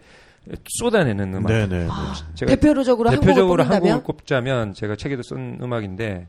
쏟아내는 0.80 1.34
음악. 1.36 1.48
네네. 1.48 1.88
제가 2.36 2.56
대표적으로 2.56 3.12
대표적으로 3.12 3.64
한국을 3.64 3.88
한국을 3.88 4.04
꼽자면 4.04 4.74
제가 4.74 4.96
책에도 4.96 5.22
쓴 5.22 5.60
음악인데 5.62 6.28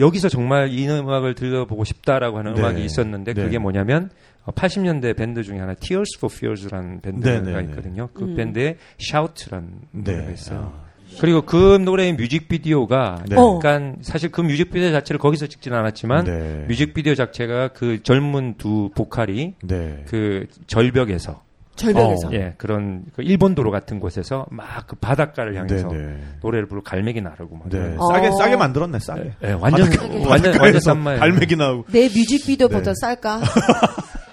여기서 0.00 0.28
정말 0.28 0.70
이 0.70 0.88
음악을 0.88 1.34
들려보고 1.34 1.84
싶다라고 1.84 2.38
하는 2.38 2.54
네. 2.54 2.60
음악이 2.60 2.84
있었는데 2.84 3.34
네. 3.34 3.44
그게 3.44 3.58
뭐냐면 3.58 4.04
어, 4.04 4.08
80년대 4.52 5.16
밴드 5.16 5.42
중에 5.42 5.58
하나 5.58 5.74
Tears 5.74 6.18
for 6.18 6.32
Fears라는 6.34 7.00
밴드가 7.00 7.40
네, 7.40 7.40
네, 7.40 7.52
네. 7.62 7.68
있거든요. 7.70 8.08
그 8.14 8.24
음. 8.24 8.34
밴드의 8.36 8.76
Shout라는 9.00 9.68
네. 9.92 10.12
노래가 10.12 10.30
있어요. 10.32 10.72
그리고 11.20 11.42
그 11.42 11.76
노래의 11.76 12.12
뮤직비디오가 12.14 13.24
네. 13.28 13.34
어. 13.36 13.56
약간 13.56 13.96
사실 14.00 14.30
그 14.30 14.40
뮤직비디오 14.42 14.92
자체를 14.92 15.18
거기서 15.18 15.46
찍지는 15.48 15.76
않았지만 15.76 16.24
네. 16.24 16.64
뮤직비디오 16.68 17.14
자체가 17.16 17.68
그 17.68 18.02
젊은 18.04 18.54
두 18.58 18.90
보컬이 18.94 19.54
네. 19.64 20.04
그 20.06 20.46
절벽에서 20.68 21.42
절벽에서. 21.74 22.28
어. 22.28 22.30
예 22.34 22.54
그런 22.58 23.04
그 23.16 23.22
일본 23.22 23.54
도로 23.56 23.70
같은 23.72 23.98
곳에서 24.00 24.46
막 24.50 24.86
그 24.86 24.96
바닷가를 24.96 25.56
향해서 25.56 25.88
네네. 25.88 26.16
노래를 26.42 26.66
부르고 26.66 26.84
갈매기 26.84 27.20
나르고 27.22 27.56
막 27.56 27.68
네. 27.70 27.96
어. 27.98 28.06
싸게 28.12 28.30
싸게 28.38 28.56
만들었네. 28.56 28.98
싸게. 29.00 29.32
예, 29.44 29.52
완전 29.52 29.86
바닷가- 29.88 30.02
완전 30.04 30.26
완전 30.30 30.52
바닷가에서 30.52 30.78
싼말 30.80 31.18
갈매기 31.18 31.56
나오고. 31.56 31.90
내 31.90 32.04
뮤직비디오보다 32.04 32.92
네. 32.92 32.94
쌀까? 33.00 33.40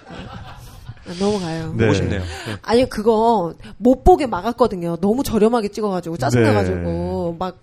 아, 1.08 1.14
넘어가요. 1.18 1.72
네. 1.76 1.84
보고 1.86 1.94
싶네요. 1.94 2.20
예. 2.20 2.56
아니 2.62 2.88
그거 2.88 3.54
못 3.78 4.04
보게 4.04 4.26
막았거든요. 4.26 4.96
너무 5.00 5.22
저렴하게 5.22 5.68
찍어가지고 5.68 6.16
짜증나가지고 6.16 7.36
막 7.38 7.58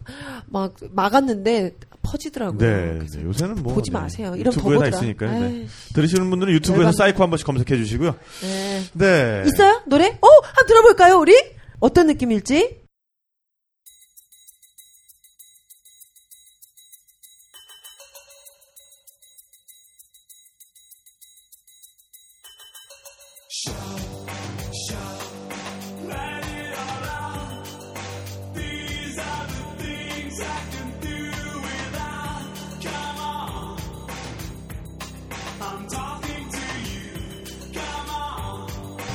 막 0.47 0.73
막았는데 0.91 1.75
퍼지더라고요. 2.03 2.59
네. 2.59 2.99
네. 2.99 3.23
요새는 3.23 3.63
뭐 3.63 3.73
보지 3.73 3.91
네. 3.91 3.97
마세요. 3.99 4.35
이런 4.37 4.53
더 4.53 4.61
유튜브에. 4.61 4.89
있으니까요. 4.89 5.39
네. 5.39 5.67
들으시는 5.93 6.29
분들은 6.29 6.53
유튜브에서. 6.53 6.91
사이코 6.91 7.23
한 7.23 7.29
번씩 7.29 7.45
검색해 7.47 7.77
주시고요. 7.77 8.15
네. 8.41 8.81
네. 8.93 9.43
있어요 9.47 9.81
노래? 9.87 10.07
어, 10.21 10.27
한번 10.43 10.65
들어볼까요 10.67 11.17
우리? 11.19 11.35
어떤 11.79 12.07
느낌일지? 12.07 12.84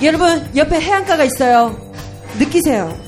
여러분 0.03 0.49
옆에 0.57 0.81
해안가가 0.81 1.25
있어요. 1.25 1.77
느끼세요. 2.39 2.99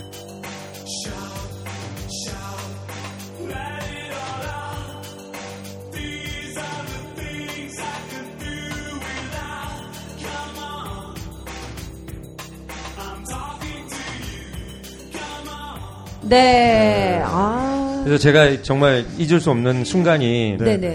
네. 16.29 17.21
아. 17.25 18.03
그래서 18.05 18.21
제가 18.23 18.63
정말 18.63 19.05
잊을 19.19 19.41
수 19.41 19.51
없는 19.51 19.85
순간이 19.85 20.57
네. 20.59 20.95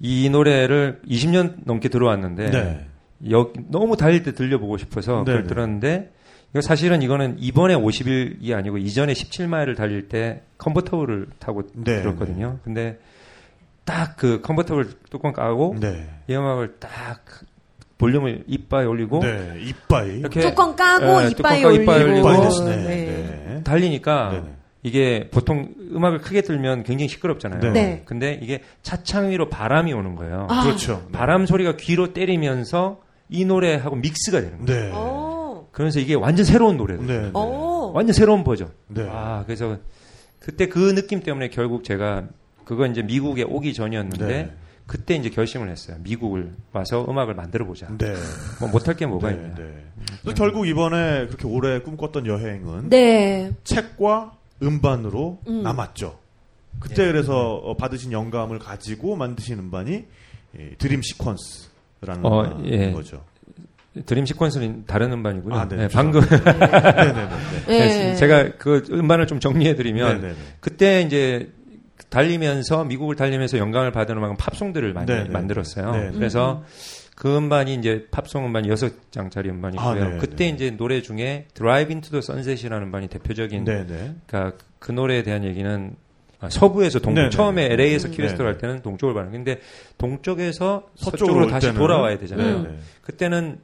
이 0.00 0.28
노래를 0.30 1.00
20년 1.08 1.54
넘게 1.64 1.88
들어왔는데 1.88 2.50
네. 2.50 2.86
여, 3.30 3.52
너무 3.68 3.96
달릴 3.96 4.22
때 4.22 4.32
들려보고 4.32 4.78
싶어서 4.78 5.18
네, 5.18 5.32
그걸 5.32 5.42
네. 5.42 5.48
들었는데 5.48 6.12
이거 6.50 6.60
사실은 6.60 7.02
이거는 7.02 7.36
이번에 7.38 7.74
50일이 7.74 8.52
아니고 8.52 8.78
이전에 8.78 9.12
17마일을 9.12 9.76
달릴 9.76 10.08
때 10.08 10.42
컨버터블을 10.58 11.28
타고 11.38 11.62
네, 11.74 12.02
들었거든요. 12.02 12.58
근데 12.64 12.98
딱 13.84 14.16
그 14.16 14.40
컨버터블 14.40 14.86
뚜껑 15.10 15.32
까고 15.32 15.76
네. 15.80 16.08
이 16.28 16.34
음악을 16.34 16.76
딱 16.78 17.24
볼륨을 17.98 18.44
이빠에 18.46 18.84
올리고 18.84 19.20
네. 19.20 19.58
이빠이. 19.60 20.18
이렇게 20.18 20.40
뚜껑 20.40 20.76
까고 20.76 21.04
예, 21.24 21.30
까고 21.30 21.30
이빠이 21.30 21.64
올리고. 21.64 21.92
올리고. 21.92 22.18
이빠이 22.30 22.40
됐네. 22.50 22.76
네. 22.76 23.44
네. 23.48 23.62
달리니까 23.64 24.30
네네. 24.30 24.44
이게 24.84 25.28
보통 25.30 25.74
음악을 25.92 26.18
크게 26.18 26.42
들면 26.42 26.82
굉장히 26.82 27.08
시끄럽잖아요. 27.08 27.60
네. 27.60 27.70
네. 27.70 28.02
근데 28.04 28.38
이게 28.42 28.62
차창 28.82 29.30
위로 29.30 29.48
바람이 29.48 29.92
오는 29.92 30.14
거예요. 30.14 30.46
아. 30.50 30.62
그렇죠. 30.64 31.08
바람 31.12 31.46
소리가 31.46 31.76
귀로 31.76 32.12
때리면서 32.12 33.00
이 33.32 33.44
노래하고 33.44 33.96
믹스가 33.96 34.40
되는 34.40 34.64
거예요. 34.64 34.82
네. 34.82 34.90
어. 34.92 35.68
그러면서 35.72 36.00
이게 36.00 36.14
완전 36.14 36.44
새로운 36.44 36.76
노래들. 36.76 37.06
네. 37.06 37.20
네. 37.22 37.30
어. 37.32 37.90
완전 37.94 38.12
새로운 38.12 38.44
버전. 38.44 38.70
네. 38.88 39.08
아, 39.10 39.42
그래서 39.46 39.78
그때 40.38 40.68
그 40.68 40.94
느낌 40.94 41.20
때문에 41.20 41.48
결국 41.48 41.84
제가 41.84 42.28
그거 42.64 42.86
이제 42.86 43.02
미국에 43.02 43.42
오기 43.42 43.74
전이었는데 43.74 44.26
네. 44.26 44.52
그때 44.86 45.14
이제 45.14 45.30
결심을 45.30 45.70
했어요. 45.70 45.96
미국을 46.00 46.52
와서 46.72 47.06
음악을 47.08 47.34
만들어 47.34 47.64
보자. 47.64 47.86
네. 47.96 48.14
뭐 48.60 48.68
못할 48.68 48.96
게 48.96 49.06
뭐가 49.06 49.30
네, 49.30 49.36
있냐. 49.36 49.54
네. 49.54 49.84
그래서 50.22 50.34
결국 50.34 50.66
이번에 50.66 51.26
그렇게 51.26 51.46
오래 51.46 51.80
꿈꿨던 51.80 52.26
여행은 52.26 52.90
네. 52.90 53.52
책과 53.64 54.36
음반으로 54.62 55.40
음. 55.48 55.62
남았죠. 55.62 56.18
그때 56.80 57.04
예. 57.04 57.06
그래서 57.06 57.54
어, 57.54 57.76
받으신 57.76 58.12
영감을 58.12 58.58
가지고 58.58 59.16
만드신 59.16 59.58
음반이 59.58 60.04
이 60.54 60.76
드림 60.78 61.00
시퀀스 61.00 61.71
라는 62.02 62.24
어, 62.24 62.60
예. 62.64 62.92
거죠. 62.92 63.22
드림 64.06 64.24
시퀀스는 64.24 64.86
다른 64.86 65.12
음반이고요. 65.12 65.54
아, 65.54 65.68
네, 65.68 65.76
네, 65.76 65.88
방금 65.88 66.22
네네네. 66.26 67.28
네. 67.66 68.14
제가 68.16 68.52
그 68.58 68.82
음반을 68.90 69.26
좀 69.26 69.38
정리해 69.38 69.74
드리면. 69.74 70.34
그때 70.60 71.02
이제 71.02 71.50
달리면서 72.08 72.84
미국을 72.84 73.16
달리면서 73.16 73.58
영감을 73.58 73.90
받은 73.92 74.16
음악은 74.16 74.36
팝송들을 74.36 74.92
많이 74.92 75.06
네네. 75.06 75.28
만들었어요. 75.28 75.92
네네. 75.92 76.10
그래서 76.12 76.64
그 77.14 77.36
음반이 77.36 77.74
이제 77.74 78.06
팝송 78.10 78.46
음반 78.46 78.66
여섯 78.66 78.92
장짜리 79.12 79.50
음반이고요. 79.50 80.04
아. 80.04 80.18
그때 80.18 80.48
이제 80.48 80.70
노래 80.70 81.02
중에 81.02 81.46
Drive 81.54 81.92
into 81.92 82.10
the 82.10 82.18
Sunset이라는 82.18 82.86
음반이 82.86 83.08
대표적인 83.08 83.64
네네. 83.64 84.14
그러니까 84.26 84.56
그 84.78 84.92
노래에 84.92 85.22
대한 85.22 85.44
얘기는 85.44 85.94
아, 86.42 86.50
서부에서 86.50 86.98
동쪽 86.98 87.20
네네. 87.20 87.30
처음에 87.30 87.66
LA에서 87.72 88.08
음. 88.08 88.10
키웨스트로 88.12 88.44
네네. 88.44 88.50
할 88.52 88.58
때는 88.58 88.82
동쪽을 88.82 89.14
가는 89.14 89.30
근데 89.30 89.60
동쪽에서 89.96 90.88
서쪽으로 90.96 91.46
다시 91.46 91.68
때는 91.68 91.78
돌아와야 91.80 92.18
되잖아요. 92.18 92.62
네네. 92.64 92.78
그때는 93.02 93.60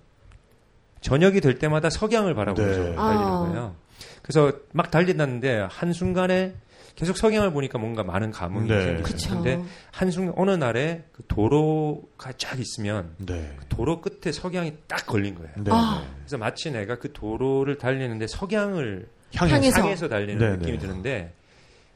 저녁이 1.00 1.40
될 1.40 1.59
때마다 1.59 1.90
석양을 1.90 2.34
바라보면서 2.34 2.80
네. 2.80 2.94
달리는 2.94 3.26
아. 3.26 3.38
거예요. 3.40 3.76
그래서 4.22 4.52
막 4.72 4.92
달리는데 4.92 5.66
한 5.68 5.92
순간에 5.92 6.55
계속 6.94 7.16
석양을 7.16 7.52
보니까 7.52 7.78
뭔가 7.78 8.05
많은 8.05 8.30
감흥이 8.30 8.68
네. 8.68 8.82
생기죠. 8.82 9.02
그쵸. 9.02 9.34
근데 9.34 9.62
한 9.90 10.10
순간 10.12 10.34
어느 10.36 10.52
날에 10.52 11.05
그 11.12 11.24
도로가 11.26 12.32
쫙 12.36 12.59
있으면 12.60 13.10
네. 13.18 13.56
도로 13.68 14.00
끝에 14.00 14.32
석양이 14.32 14.74
딱 14.86 15.06
걸린 15.06 15.34
거예요. 15.34 15.50
네. 15.56 15.70
아. 15.72 16.05
그래서 16.20 16.38
마치 16.38 16.70
내가 16.70 16.96
그 16.98 17.12
도로를 17.12 17.78
달리는데 17.78 18.28
석양을 18.28 19.09
향해서. 19.34 19.80
향해서. 19.80 20.09
달리는 20.09 20.38
네, 20.38 20.56
느낌이 20.56 20.72
네. 20.72 20.78
드는데 20.78 21.32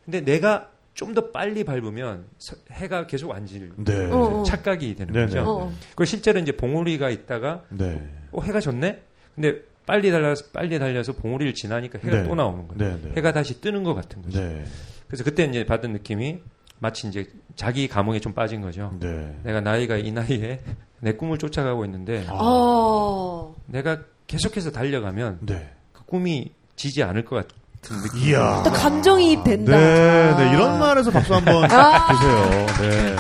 근데 0.04 0.20
내가 0.20 0.72
좀 0.94 1.14
더 1.14 1.31
빨리 1.31 1.64
밟으면 1.64 2.27
서- 2.39 2.56
해가 2.70 3.06
계속 3.06 3.32
안 3.32 3.47
질 3.47 3.73
네. 3.77 4.06
어, 4.10 4.40
어. 4.40 4.43
착각이 4.44 4.94
되는 4.94 5.12
네, 5.12 5.24
거죠. 5.27 5.73
그 5.94 6.05
실제로 6.05 6.39
이제 6.39 6.52
봉우리가 6.52 7.09
있다가 7.10 7.64
네. 7.70 8.01
어, 8.31 8.40
해가 8.43 8.60
졌네? 8.60 9.01
근데 9.35 9.62
빨리 9.86 10.10
달려서 10.10 10.44
빨리 10.52 10.78
달려서 10.78 11.14
봉우리를 11.14 11.55
지나니까 11.55 11.98
해가 11.98 12.23
네. 12.23 12.28
또 12.28 12.35
나오는 12.35 12.69
거예요. 12.69 12.97
네. 12.97 13.01
네. 13.02 13.12
해가 13.16 13.32
다시 13.32 13.60
뜨는 13.60 13.82
것 13.85 13.94
같은 13.94 14.23
거죠. 14.23 14.39
네. 14.40 14.64
그래서 15.06 15.24
그때 15.24 15.44
이제 15.44 15.64
받은 15.64 15.93
느낌이 15.93 16.39
마치 16.78 17.06
이제 17.09 17.27
자기 17.56 17.89
감흥에 17.89 18.20
좀 18.20 18.32
빠진 18.35 18.60
거죠. 18.60 18.97
네. 19.01 19.36
내가 19.44 19.60
나이가 19.60 19.97
이 19.97 20.12
나이에 20.12 20.60
내 21.01 21.12
꿈을 21.14 21.39
쫓아가고 21.39 21.85
있는데 21.86 22.24
아. 22.28 22.39
어. 22.40 23.55
내가 23.66 24.02
계속해서 24.27 24.70
달려가면 24.73 25.39
네. 25.43 25.70
그 25.93 26.05
꿈이 26.05 26.52
지지 26.77 27.02
않을 27.02 27.24
것 27.24 27.36
같은 27.82 28.00
느낌. 28.02 28.30
이야. 28.30 28.62
또 28.64 28.70
감정이입 28.70 29.44
된다. 29.44 29.76
네, 29.76 30.34
네, 30.36 30.52
이런 30.54 30.78
말에서 30.78 31.10
박수 31.10 31.34
한번 31.34 31.64
아. 31.70 32.12
주세요. 32.12 32.66
네. 32.80 33.16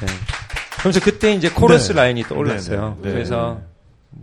네. 0.00 0.06
그러면서 0.78 1.00
그때 1.00 1.32
이제 1.32 1.48
코러스 1.48 1.92
네. 1.92 2.00
라인이 2.00 2.22
떠올랐어요. 2.24 2.98
네, 3.00 3.08
네. 3.08 3.14
그래서 3.14 3.60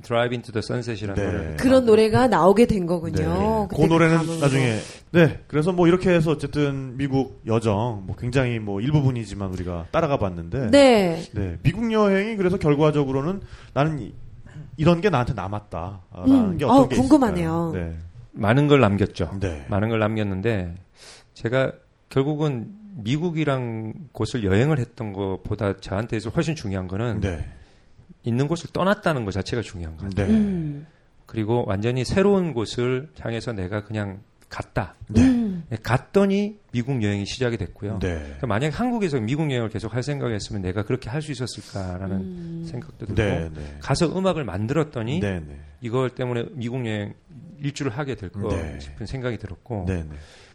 Drive 0.02 0.34
into 0.36 0.52
the 0.52 0.60
Sunset이라는 0.64 1.16
네. 1.16 1.32
노래. 1.32 1.56
그런 1.56 1.86
노래가 1.86 2.28
나오게 2.28 2.66
된 2.68 2.82
네. 2.82 2.86
거군요. 2.86 3.68
그 3.70 3.76
그때 3.76 3.88
노래는. 3.88 4.40
나중에 4.40 4.80
네 5.12 5.40
그래서 5.48 5.72
뭐 5.72 5.88
이렇게 5.88 6.10
해서 6.12 6.32
어쨌든 6.32 6.98
미국 6.98 7.42
여정 7.48 8.04
뭐 8.06 8.16
굉장히 8.18 8.60
뭐 8.60 8.82
일부분이지만 8.82 9.52
우리가 9.52 9.86
따라가 9.92 10.18
봤는데 10.18 10.72
네. 10.72 11.24
네, 11.34 11.58
미국 11.64 11.92
여행이 11.92 12.36
그래서 12.38 12.58
결과적으로는 12.58 13.42
나는 13.74 14.00
이, 14.00 14.14
이런 14.78 15.02
게 15.02 15.10
나한테 15.10 15.34
남았다라는 15.34 16.00
음. 16.28 16.58
게 16.58 16.66
어떤 16.66 16.78
어, 16.78 16.88
게 16.88 16.96
궁금하네요. 16.96 17.72
있을까요? 17.74 17.92
네. 17.92 17.98
많은 18.34 18.68
걸 18.68 18.82
남겼죠. 18.82 19.38
네. 19.40 19.66
많은 19.70 19.90
걸 19.90 20.00
남겼는데 20.00 20.76
제가 21.34 21.72
결국은 22.10 22.74
미국이란 22.98 24.10
곳을 24.12 24.44
여행을 24.44 24.80
했던 24.80 25.14
것보다 25.14 25.78
저한테 25.78 26.20
훨씬 26.36 26.56
중요한 26.56 26.88
거는 26.88 27.22
네. 27.22 27.46
있는 28.24 28.48
곳을 28.48 28.70
떠났다는 28.72 29.26
것 29.26 29.32
자체가 29.32 29.62
중요한 29.62 29.98
거예요. 29.98 30.12
네. 30.16 30.24
음. 30.26 30.88
그리고 31.26 31.64
완전히 31.68 32.06
새로운 32.06 32.54
곳을 32.54 33.10
향해서 33.20 33.54
내가 33.54 33.84
그냥 33.84 34.22
갔다. 34.54 34.94
네. 35.08 35.22
음. 35.22 35.64
갔더니 35.82 36.60
미국 36.72 37.02
여행이 37.02 37.26
시작이 37.26 37.58
됐고요. 37.58 37.98
네. 38.00 38.20
그러니까 38.20 38.48
만약 38.48 38.80
한국에서 38.80 39.20
미국 39.20 39.50
여행을 39.50 39.70
계속 39.70 39.96
할 39.96 40.04
생각이었으면 40.04 40.62
내가 40.62 40.84
그렇게 40.84 41.10
할 41.10 41.24
수 41.24 41.32
있었을까라는 41.32 42.18
음. 42.18 42.66
생각도 42.70 43.06
들고 43.06 43.16
네. 43.16 43.50
네. 43.50 43.78
가서 43.80 44.16
음악을 44.16 44.44
만들었더니 44.44 45.22
네. 45.22 45.40
네. 45.40 45.60
이걸 45.82 46.10
때문에 46.10 46.46
미국 46.52 46.86
여행 46.86 47.14
일주를 47.60 47.94
하게 47.98 48.16
될거 48.16 48.50
네. 48.50 48.80
싶은 48.80 49.06
생각이 49.06 49.38
들었고 49.38 49.86
네. 49.88 50.04
네. 50.04 50.10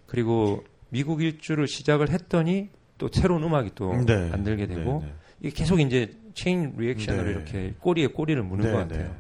그리고 0.07 0.63
미국 0.91 1.23
일주를 1.23 1.67
시작을 1.67 2.11
했더니 2.11 2.69
또 2.99 3.09
새로운 3.11 3.43
음악이 3.43 3.71
또 3.75 3.95
네. 4.05 4.29
만들게 4.29 4.67
되고 4.67 5.03
네. 5.03 5.13
이게 5.41 5.51
계속 5.51 5.81
이제 5.81 6.13
chain 6.35 6.75
reaction으로 6.77 7.25
네. 7.25 7.31
이렇게 7.31 7.75
꼬리에 7.81 8.09
꼬리를 8.09 8.41
무는 8.43 8.67
네. 8.67 8.73
것 8.73 8.79
같아요. 8.79 9.17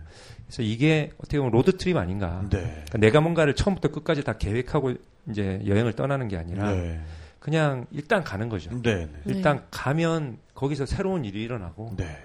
그래서 0.49 0.63
이게 0.63 1.11
어떻게 1.19 1.37
보면 1.39 1.53
road 1.53 1.77
trip 1.77 1.97
아닌가. 1.97 2.41
네. 2.51 2.59
그러니까 2.61 2.99
내가 2.99 3.21
뭔가를 3.21 3.55
처음부터 3.55 3.91
끝까지 3.91 4.25
다 4.25 4.39
계획하고 4.39 4.95
이제 5.31 5.61
여행을 5.67 5.93
떠나는 5.93 6.27
게 6.29 6.39
아니라 6.39 6.73
네. 6.73 7.01
그냥 7.39 7.87
일단 7.93 8.25
가는 8.25 8.49
거죠. 8.49 8.71
네. 8.83 9.07
네. 9.07 9.09
일단 9.27 9.65
가면 9.71 10.39
거기서 10.55 10.87
새로운 10.87 11.27
일이 11.27 11.43
일어나고 11.43 11.95
네. 11.99 12.17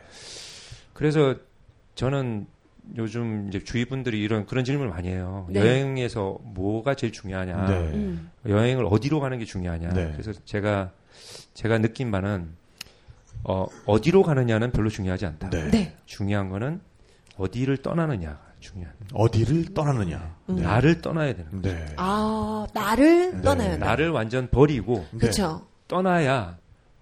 그래서 0.93 1.35
저는 1.95 2.47
요즘 2.97 3.47
이제 3.49 3.61
주위 3.63 3.85
분들이 3.85 4.21
이런 4.21 4.45
그런 4.45 4.63
질문을 4.63 4.89
많이 4.89 5.09
해요. 5.09 5.47
네. 5.49 5.59
여행에서 5.59 6.39
뭐가 6.43 6.95
제일 6.95 7.11
중요하냐? 7.11 7.65
네. 7.65 7.73
음. 7.93 8.31
여행을 8.47 8.85
어디로 8.89 9.19
가는 9.19 9.37
게 9.37 9.43
중요하냐? 9.45 9.89
네. 9.89 10.13
그래서 10.13 10.31
제가 10.45 10.91
제가 11.53 11.79
느낀 11.79 12.09
바는 12.09 12.47
어, 13.43 13.67
어디로 13.85 14.23
가느냐는 14.23 14.71
별로 14.71 14.89
중요하지 14.89 15.25
않다. 15.25 15.49
네. 15.49 15.71
네. 15.71 15.95
중요한 16.05 16.49
거는 16.49 16.79
어디를 17.37 17.77
떠나느냐가 17.77 18.39
중요한. 18.59 18.93
어디를 19.13 19.73
떠나느냐. 19.73 20.35
음. 20.49 20.55
네. 20.55 20.61
나를 20.61 21.01
떠나야 21.01 21.33
되는. 21.35 21.61
거예요. 21.61 21.77
네. 21.77 21.93
아, 21.97 22.65
나를 22.73 23.35
네. 23.35 23.41
떠나야 23.41 23.71
돼. 23.71 23.77
나를 23.77 24.09
완전 24.09 24.49
버리고 24.49 25.05
네. 25.11 25.17
그렇죠. 25.19 25.65
떠나야 25.87 26.57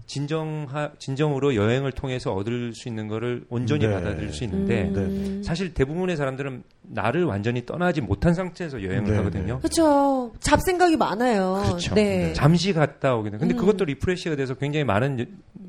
진정하 0.08 0.91
진정으로 0.98 1.56
여행을 1.56 1.94
통해서 1.94 2.34
얻을 2.34 2.74
수 2.74 2.90
있는 2.90 3.08
거를 3.08 3.45
온전히 3.49 3.88
네. 3.88 3.94
받아들일 3.94 4.34
수 4.34 4.44
있는데 4.44 4.90
음. 4.90 5.41
사실 5.45 5.74
대부분의 5.74 6.18
사람들은 6.18 6.64
나를 6.82 7.24
완전히 7.24 7.66
떠나지 7.66 8.02
못한 8.02 8.34
상태에서 8.34 8.84
여행을 8.84 9.10
네, 9.10 9.18
하거든요. 9.18 9.60
그렇죠. 9.60 10.34
잡생각이 10.41 10.98
많아요. 10.98 11.62
그렇죠. 11.66 11.95
네. 11.95 12.34
잠시 12.34 12.74
갔다 12.74 13.16
오게 13.16 13.30
돼. 13.30 13.38
근데 13.38 13.53
음. 13.53 13.58
그것도 13.58 13.86
리프레시가 13.86 14.36
돼서 14.36 14.56
굉장히 14.56 14.84
많은 14.84 15.28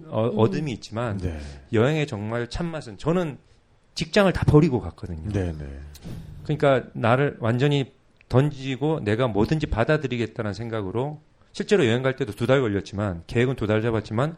어, 0.09 0.25
음. 0.27 0.39
얻음이 0.39 0.73
있지만 0.73 1.19
네. 1.19 1.39
여행의 1.73 2.09
정말 2.09 2.49
참맛은 2.49 2.99
저는 2.99 3.39
직장을 3.95 4.33
다 4.33 4.45
버리고 4.47 4.81
갔거든요. 4.81 5.29
네. 5.33 5.53
네. 5.53 5.67
그러니까 6.45 6.89
나를 6.95 7.37
완전히 7.41 7.93
던지고 8.29 9.01
내가 9.05 9.29
뭐든지 9.29 9.67
받아들이겠다는 9.67 10.55
생각으로 10.55 11.21
실제로 11.53 11.87
여행 11.87 12.03
갈 12.03 12.17
때도 12.17 12.33
두 12.33 12.47
달 12.47 12.61
걸렸지만 12.61 13.23
계획은 13.27 13.57
두 13.57 13.67
달 13.67 13.83
잡았지만 13.83 14.37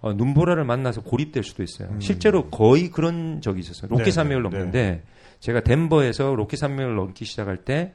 어, 0.00 0.12
눈보라를 0.14 0.64
만나서 0.64 1.02
고립될 1.02 1.44
수도 1.44 1.62
있어요. 1.62 1.88
음. 1.90 2.00
실제로 2.00 2.48
거의 2.48 2.90
그런 2.90 3.40
적이 3.42 3.60
있었어요. 3.60 3.88
로키 3.90 4.04
네, 4.04 4.10
산맥을 4.10 4.42
네, 4.42 4.48
넘는데 4.48 5.02
제가 5.40 5.60
덴버에서 5.60 6.34
로키 6.34 6.56
산맥을 6.56 6.94
넘기 6.96 7.24
시작할 7.24 7.58
때 7.58 7.92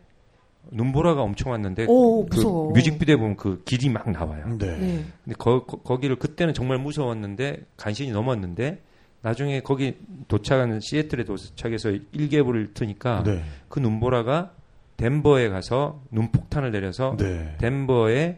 눈보라가 0.72 1.22
엄청 1.22 1.52
왔는데 1.52 1.86
오, 1.90 2.26
그 2.28 2.36
무서워. 2.36 2.72
뮤직비디오에 2.74 3.18
보면 3.18 3.36
그 3.38 3.62
길이 3.66 3.90
막 3.90 4.10
나와요. 4.10 4.56
네. 4.58 4.78
네. 4.78 5.06
근데 5.24 5.36
거, 5.38 5.66
기를 6.00 6.16
그때는 6.18 6.54
정말 6.54 6.78
무서웠는데 6.80 7.66
간신히 7.78 8.12
넘었는데 8.12 8.82
나중에 9.26 9.62
거기 9.62 9.96
도착하는 10.28 10.80
시애틀에 10.80 11.24
도착해서 11.24 11.90
일개부를 12.12 12.76
트니까 12.76 13.24
네. 13.24 13.44
그 13.70 13.80
눈보라가 13.80 14.52
덴버에 14.98 15.50
가서 15.50 16.04
눈폭탄을 16.12 16.72
내려서 16.72 17.18
네. 17.18 17.56
덴버에 17.58 18.38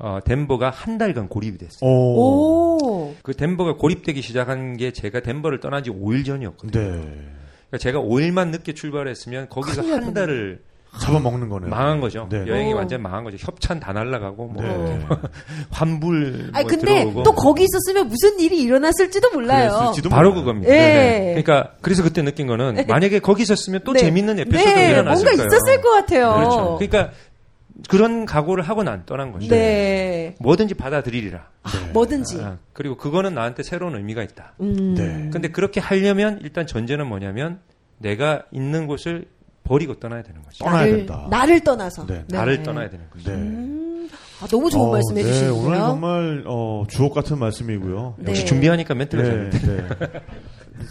어, 0.00 0.18
덴버가 0.24 0.70
한 0.70 0.98
달간 0.98 1.28
고립이 1.28 1.56
됐어요. 1.58 1.88
오. 1.88 2.78
오. 2.82 3.14
그 3.22 3.32
덴버가 3.32 3.76
고립되기 3.76 4.22
시작한 4.22 4.76
게 4.76 4.90
제가 4.90 5.20
덴버를 5.20 5.60
떠난 5.60 5.84
지 5.84 5.90
5일 5.90 6.26
전이었거든요. 6.26 6.82
네. 6.82 6.96
그러니까 6.96 7.78
제가 7.78 8.00
5일만 8.00 8.48
늦게 8.48 8.74
출발했으면 8.74 9.48
거기서 9.50 9.82
한 9.82 10.14
달을 10.14 10.62
잡아먹는 11.00 11.48
거네요. 11.48 11.70
망한 11.70 12.00
거죠. 12.00 12.28
네. 12.30 12.44
여행이 12.46 12.72
오. 12.72 12.76
완전 12.76 13.02
망한 13.02 13.24
거죠. 13.24 13.36
협찬 13.40 13.80
다 13.80 13.92
날라가고 13.92 14.46
뭐 14.46 14.62
네. 14.62 15.06
환불 15.70 16.50
아니 16.52 16.64
뭐 16.64 16.70
근데 16.70 17.00
들어오고 17.00 17.22
또 17.24 17.32
거기 17.32 17.64
있었으면 17.64 18.08
무슨 18.08 18.38
일이 18.40 18.62
일어났을지도 18.62 19.30
몰라요. 19.30 19.92
바로 20.10 20.30
몰라요. 20.30 20.44
그겁니다. 20.44 20.72
예. 20.72 20.78
네. 20.78 21.42
그러니까 21.42 21.74
그래서 21.80 22.02
그때 22.02 22.22
느낀 22.22 22.46
거는 22.46 22.84
만약에 22.86 23.18
거기 23.18 23.42
있었으면 23.42 23.80
또 23.84 23.92
네. 23.92 24.00
재밌는 24.00 24.38
에피소드가 24.40 24.74
네, 24.74 24.90
일어났을 24.90 25.24
뭔가 25.24 25.42
거예요. 25.42 25.46
있었을 25.46 25.80
것 25.80 25.90
같아요. 25.90 26.34
그렇죠. 26.34 26.76
그러니까 26.78 27.12
그런 27.88 28.24
각오를 28.24 28.62
하고 28.64 28.82
난 28.82 29.02
떠난 29.04 29.32
거죠. 29.32 29.48
네. 29.48 30.36
뭐든지 30.38 30.74
받아들이리라. 30.74 31.38
네. 31.38 31.92
뭐든지. 31.92 32.40
아, 32.40 32.58
그리고 32.72 32.96
그거는 32.96 33.34
나한테 33.34 33.62
새로운 33.62 33.96
의미가 33.96 34.22
있다. 34.22 34.54
음. 34.60 34.94
네. 34.94 35.30
근데 35.32 35.48
그렇게 35.48 35.80
하려면 35.80 36.38
일단 36.42 36.66
전제는 36.66 37.06
뭐냐면 37.06 37.58
내가 37.98 38.42
있는 38.52 38.86
곳을 38.86 39.26
버리고 39.64 39.94
떠나야 39.94 40.22
되는 40.22 40.42
거죠. 40.42 40.64
떠나야 40.64 40.80
나를, 40.80 40.96
된다. 40.98 41.26
나를 41.30 41.60
떠나서. 41.60 42.06
네. 42.06 42.24
나를 42.28 42.62
떠나야 42.62 42.88
되는 42.90 43.04
거죠. 43.10 43.30
네. 43.30 43.36
음, 43.36 44.08
아, 44.40 44.46
너무 44.46 44.70
좋은 44.70 44.88
어, 44.88 44.92
말씀 44.92 45.14
네, 45.14 45.22
해주시는데요. 45.22 45.62
오늘 45.62 45.78
정말 45.78 46.44
어, 46.46 46.84
주옥 46.88 47.14
같은 47.14 47.38
말씀이고요. 47.38 48.16
네. 48.18 48.30
역시 48.30 48.44
준비하니까 48.46 48.94
멘트가 48.94 49.24
잘 49.24 49.50
네, 49.50 49.58
돼. 49.58 49.76
네. 49.76 49.88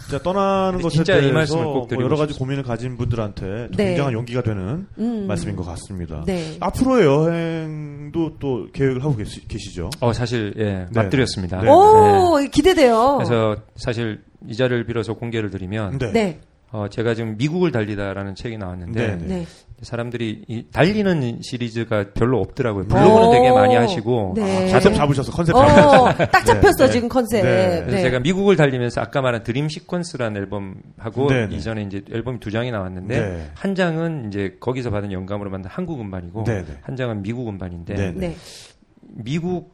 진짜 0.02 0.18
떠나는 0.22 0.80
것에 0.80 0.96
진짜 0.96 1.14
이 1.16 1.20
대해서 1.20 1.34
말씀을 1.34 1.64
꼭뭐 1.64 1.86
드리고 1.86 2.02
여러 2.04 2.16
가지 2.16 2.32
싶습니다. 2.32 2.38
고민을 2.38 2.62
가진 2.64 2.96
분들한테 2.96 3.68
네. 3.76 3.84
굉장한 3.88 4.12
용기가 4.14 4.42
되는 4.42 4.86
음. 4.98 5.26
말씀인 5.28 5.56
것 5.56 5.64
같습니다. 5.66 6.24
네. 6.26 6.56
앞으로의 6.58 7.06
여행도 7.06 8.38
또 8.40 8.66
계획을 8.72 9.04
하고 9.04 9.14
계시, 9.14 9.46
계시죠? 9.46 9.90
어 10.00 10.12
사실 10.12 10.54
예 10.58 10.86
맞드렸습니다. 10.92 11.60
네. 11.60 11.70
오, 11.70 12.38
기대돼요. 12.50 13.16
그래서 13.18 13.56
사실 13.76 14.22
이 14.48 14.56
자리를 14.56 14.84
빌어서 14.86 15.14
공개를 15.14 15.50
드리면 15.50 15.98
네. 15.98 16.12
네. 16.12 16.40
어, 16.74 16.88
제가 16.88 17.14
지금 17.14 17.36
미국을 17.36 17.70
달리다라는 17.70 18.34
책이 18.34 18.58
나왔는데 18.58 19.16
네, 19.16 19.26
네. 19.28 19.46
사람들이 19.80 20.42
이 20.48 20.64
달리는 20.72 21.38
시리즈가 21.40 22.06
별로 22.14 22.40
없더라고요. 22.40 22.88
블로그는 22.88 23.28
오. 23.28 23.30
되게 23.30 23.52
많이 23.52 23.76
하시고 23.76 24.32
네. 24.34 24.72
컨셉 24.72 24.92
잡으셔서 24.92 25.30
컨셉. 25.30 25.54
어, 25.54 26.12
딱 26.32 26.44
잡혔어, 26.44 26.86
네. 26.86 26.90
지금 26.90 27.08
컨셉. 27.08 27.44
네. 27.44 27.84
그래서 27.86 28.02
제가 28.02 28.18
미국을 28.18 28.56
달리면서 28.56 29.00
아까 29.00 29.20
말한 29.20 29.44
Dream 29.44 29.68
Sequence라는 29.68 30.36
앨범하고 30.36 31.28
네, 31.28 31.46
네. 31.46 31.54
이전에 31.54 31.82
이제 31.82 32.02
앨범이 32.10 32.40
두 32.40 32.50
장이 32.50 32.72
나왔는데 32.72 33.20
네. 33.20 33.50
한 33.54 33.76
장은 33.76 34.26
이제 34.26 34.56
거기서 34.58 34.90
받은 34.90 35.12
영감으로 35.12 35.50
만든 35.50 35.70
한국 35.72 36.00
음반이고 36.00 36.42
네, 36.42 36.64
네. 36.64 36.72
한 36.82 36.96
장은 36.96 37.22
미국 37.22 37.48
음반인데 37.48 37.94
네, 37.94 38.12
네. 38.16 38.36
미국 39.00 39.73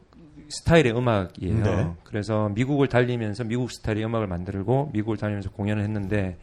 스타일의 0.51 0.95
음악이에요. 0.95 1.63
네. 1.63 1.87
그래서 2.03 2.49
미국을 2.49 2.87
달리면서 2.87 3.45
미국 3.45 3.71
스타일의 3.71 4.03
음악을 4.05 4.27
만들고 4.27 4.91
미국을 4.93 5.17
다니면서 5.17 5.49
공연을 5.51 5.81
했는데 5.83 6.37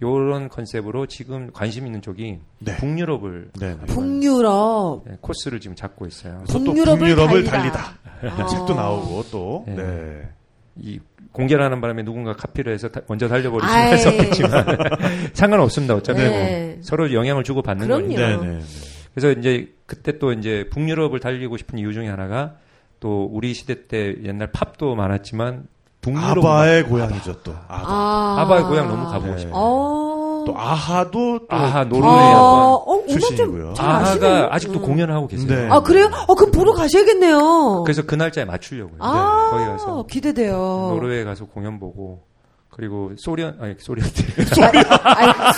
이런 0.00 0.48
컨셉으로 0.48 1.06
지금 1.06 1.50
관심 1.52 1.86
있는 1.86 2.00
쪽이 2.00 2.38
네. 2.60 2.76
북유럽을 2.76 3.50
네, 3.58 3.74
네. 3.74 3.86
북유럽. 3.86 5.04
네, 5.06 5.16
코스를 5.20 5.60
지금 5.60 5.74
잡고 5.76 6.06
있어요. 6.06 6.44
북유럽을 6.46 6.98
북유럽을 6.98 7.44
달리다. 7.44 7.94
달리다. 8.20 8.42
아. 8.42 8.46
책도 8.46 8.74
나오고 8.74 9.24
또. 9.30 9.64
네. 9.66 9.74
네. 9.74 10.28
이 10.76 10.98
공개를 11.32 11.62
하는 11.64 11.80
바람에 11.80 12.02
누군가 12.04 12.32
카피를 12.34 12.72
해서 12.72 12.88
다- 12.88 13.00
먼저 13.08 13.28
달려버리시면 13.28 13.76
아이. 13.76 13.90
할수 13.90 14.08
없겠지만 14.08 14.64
상관없습니다. 15.34 15.94
어차피 15.94 16.20
네. 16.20 16.66
뭐 16.74 16.82
서로 16.82 17.12
영향을 17.12 17.44
주고 17.44 17.62
받는. 17.62 17.88
거니까. 17.88 18.20
네, 18.20 18.36
네. 18.36 18.46
네. 18.58 18.60
그래서 19.14 19.38
이제 19.38 19.74
그때 19.86 20.18
또 20.18 20.32
이제 20.32 20.68
북유럽을 20.70 21.18
달리고 21.20 21.56
싶은 21.56 21.78
이유 21.78 21.92
중에 21.92 22.08
하나가 22.08 22.56
또 23.00 23.28
우리 23.32 23.54
시대 23.54 23.86
때 23.88 24.14
옛날 24.24 24.50
팝도 24.52 24.94
많았지만 24.94 25.66
북유럽 26.02 26.38
아바의 26.44 26.84
고향이죠 26.84 27.42
또. 27.42 27.52
아바. 27.68 27.84
아. 27.86 28.36
아바의 28.40 28.62
고향 28.64 28.88
너무 28.88 29.04
가보고 29.10 29.32
네. 29.32 29.38
싶어요. 29.38 29.54
어. 29.56 30.44
또 30.46 30.58
아하도 30.58 31.40
또 31.40 31.46
아하 31.50 31.80
아, 31.80 31.84
노르웨이 31.84 32.10
한번. 32.10 32.40
어, 32.40 33.04
출신이고요. 33.08 33.74
아하가 33.78 34.48
아직도 34.54 34.78
음. 34.80 34.82
공연을 34.82 35.14
하고 35.14 35.26
계세요. 35.26 35.48
네. 35.48 35.68
아, 35.70 35.80
그래요? 35.80 36.08
어, 36.26 36.34
그럼 36.34 36.50
보러 36.52 36.72
가셔야겠네요. 36.72 37.82
그래서 37.84 38.02
그 38.06 38.14
날짜에 38.14 38.46
맞추려고요. 38.46 38.96
아, 39.00 39.48
거기 39.50 39.64
가서 39.66 40.06
기대돼요. 40.06 40.56
노르웨이 40.94 41.24
가서 41.24 41.44
공연 41.44 41.78
보고 41.78 42.22
그리고 42.80 43.12
소련 43.18 43.58
아니 43.60 43.74
소련 43.78 44.08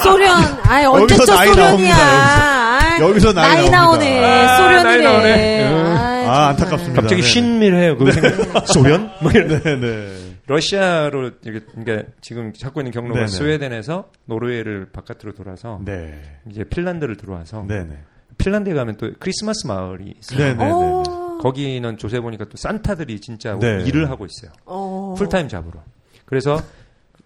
소련, 0.02 0.28
아이, 0.64 0.84
언제 0.84 1.14
여기서 1.14 1.24
저 1.24 1.34
나이 1.36 1.48
소련이야. 1.50 1.94
나옵니다, 1.94 3.00
여기서 3.00 3.32
나이. 3.32 3.70
나오네. 3.70 4.24
아, 4.24 4.56
소련이래. 4.56 4.82
나이 4.82 5.02
나오네. 5.02 5.70
음. 5.70 5.96
아. 6.28 6.48
안타깝습니다. 6.48 7.00
갑자기 7.00 7.22
네. 7.22 7.28
신밀해요. 7.28 7.96
그 7.96 8.10
생각. 8.10 8.66
소련? 8.66 9.12
뭐 9.22 9.30
이런. 9.30 9.62
네, 9.62 9.80
네. 9.80 10.36
러시아로 10.48 11.30
이렇게 11.44 11.64
그러니까 11.76 12.10
지금 12.20 12.52
잡고 12.52 12.80
있는 12.80 12.90
경로가 12.90 13.14
네네. 13.14 13.28
스웨덴에서 13.28 14.08
노르웨이를 14.24 14.88
바깥으로 14.92 15.34
돌아서 15.34 15.80
네. 15.84 16.20
이제 16.50 16.64
핀란드를 16.64 17.16
들어와서 17.16 17.64
네, 17.68 17.84
네. 17.84 17.98
핀란드에 18.38 18.74
가면 18.74 18.96
또 18.96 19.12
크리스마스 19.20 19.68
마을이 19.68 20.16
있어요. 20.18 20.38
네, 20.38 20.54
네, 20.54 20.64
네. 20.64 20.70
어, 20.72 21.38
거기는 21.40 21.96
조사해 21.98 22.18
보니까 22.18 22.46
또 22.46 22.56
산타들이 22.56 23.20
진짜 23.20 23.56
네. 23.60 23.84
일을 23.86 24.10
하고 24.10 24.26
있어요. 24.26 24.50
어. 24.64 25.14
full-time 25.16 25.46
job으로. 25.46 25.80
그래서 26.24 26.58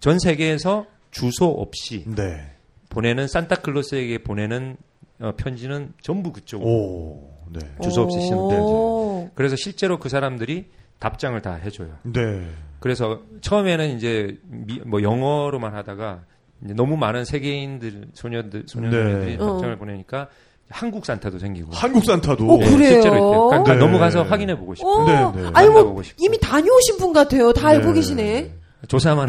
전 0.01 0.19
세계에서 0.19 0.87
주소 1.11 1.47
없이 1.47 2.05
네. 2.07 2.53
보내는 2.89 3.27
산타클로스에게 3.29 4.19
보내는 4.19 4.77
어, 5.21 5.33
편지는 5.37 5.93
전부 6.03 6.33
그쪽으로. 6.33 6.69
오. 6.71 7.31
네. 7.53 7.61
주소 7.83 8.03
없이 8.03 8.21
쓰는 8.21 8.39
오. 8.39 9.31
그래서 9.35 9.57
실제로 9.57 9.99
그 9.99 10.09
사람들이 10.09 10.67
답장을 10.99 11.41
다 11.43 11.55
해줘요. 11.55 11.89
네. 12.03 12.47
그래서 12.81 13.21
처음에는 13.41 13.97
이제 13.97 14.39
미- 14.45 14.81
뭐 14.85 15.03
영어로만 15.03 15.75
하다가 15.75 16.23
이제 16.65 16.75
너무 16.75 16.97
많은 16.97 17.25
세계인들 17.25 18.09
소녀들 18.15 18.65
소녀들이 18.67 19.33
네. 19.33 19.37
답장을 19.39 19.73
어. 19.75 19.79
보내니까 19.79 20.29
한국 20.69 21.07
산타도 21.07 21.39
생기고 21.39 21.71
한국 21.73 22.05
산타도. 22.05 22.45
어, 22.45 22.59
그래요? 22.59 22.77
실제로 22.77 23.15
있대요. 23.15 23.47
그러니까 23.49 23.73
네. 23.75 23.79
넘어가서 23.79 24.25
확인해 24.25 24.59
보고 24.59 24.75
싶어. 24.75 24.89
어, 24.89 25.33
네, 25.35 25.43
네. 25.43 25.51
아니 25.55 25.69
뭐 25.69 26.03
싶고. 26.03 26.25
이미 26.25 26.39
다녀오신 26.41 26.99
분 26.99 27.13
같아요. 27.13 27.53
다 27.53 27.69
알고 27.69 27.89
네. 27.89 27.95
계시네. 27.95 28.53
조사만 28.89 29.29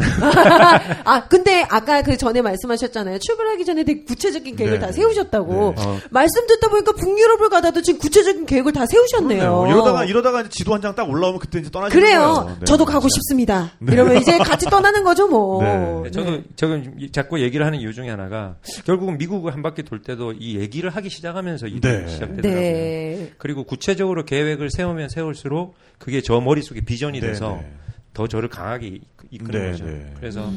아 1.04 1.26
근데 1.28 1.64
아까 1.68 2.02
그 2.02 2.16
전에 2.16 2.42
말씀하셨잖아요. 2.42 3.18
출발하기 3.18 3.64
전에 3.64 3.82
되게 3.84 4.04
구체적인 4.04 4.54
계획을 4.56 4.78
네. 4.78 4.86
다 4.86 4.92
세우셨다고. 4.92 5.74
네. 5.76 5.82
어, 5.84 5.98
말씀 6.10 6.46
듣다 6.46 6.68
보니까 6.68 6.92
북유럽을 6.92 7.48
가다도 7.48 7.82
지금 7.82 7.98
구체적인 7.98 8.46
계획을 8.46 8.72
다 8.72 8.86
세우셨네요. 8.86 9.40
그러네요. 9.40 9.66
이러다가 9.74 10.04
이러다가 10.04 10.40
이제 10.42 10.50
지도 10.50 10.74
한 10.74 10.80
장 10.82 10.94
딱 10.94 11.08
올라오면 11.08 11.40
그때 11.40 11.58
이제 11.60 11.70
떠나시는 11.70 12.00
그래요. 12.02 12.20
거예요. 12.20 12.56
네. 12.60 12.64
저도 12.66 12.84
가고 12.84 13.08
싶습니다. 13.08 13.72
이러면 13.80 14.16
이제 14.18 14.38
같이 14.38 14.66
떠나는 14.66 15.02
거죠, 15.04 15.26
뭐. 15.28 15.62
네. 15.62 16.02
네, 16.04 16.10
저도 16.10 16.42
저는 16.56 16.94
이- 17.00 17.10
자꾸 17.10 17.40
얘기를 17.40 17.64
하는 17.66 17.78
이유 17.80 17.92
중에 17.92 18.10
하나가 18.10 18.56
결국은 18.84 19.18
미국을 19.18 19.52
한 19.54 19.62
바퀴 19.62 19.82
돌 19.82 20.02
때도 20.02 20.34
이 20.38 20.56
얘기를 20.58 20.90
하기 20.90 21.08
시작하면서 21.08 21.66
일이 21.68 21.80
네. 21.80 22.06
시작되더라고요. 22.06 22.60
네. 22.62 23.32
그리고 23.38 23.64
구체적으로 23.64 24.24
계획을 24.24 24.70
세우면 24.70 25.08
세울수록 25.08 25.74
그게 25.98 26.20
저 26.20 26.40
머릿속에 26.40 26.80
비전이 26.82 27.20
네, 27.20 27.26
돼서 27.28 27.58
네. 27.60 27.72
더 28.14 28.26
저를 28.26 28.48
강하게 28.48 28.98
이- 29.30 29.36
이끄는 29.36 29.60
네, 29.60 29.70
거죠. 29.72 29.84
네. 29.86 30.14
그래서 30.16 30.50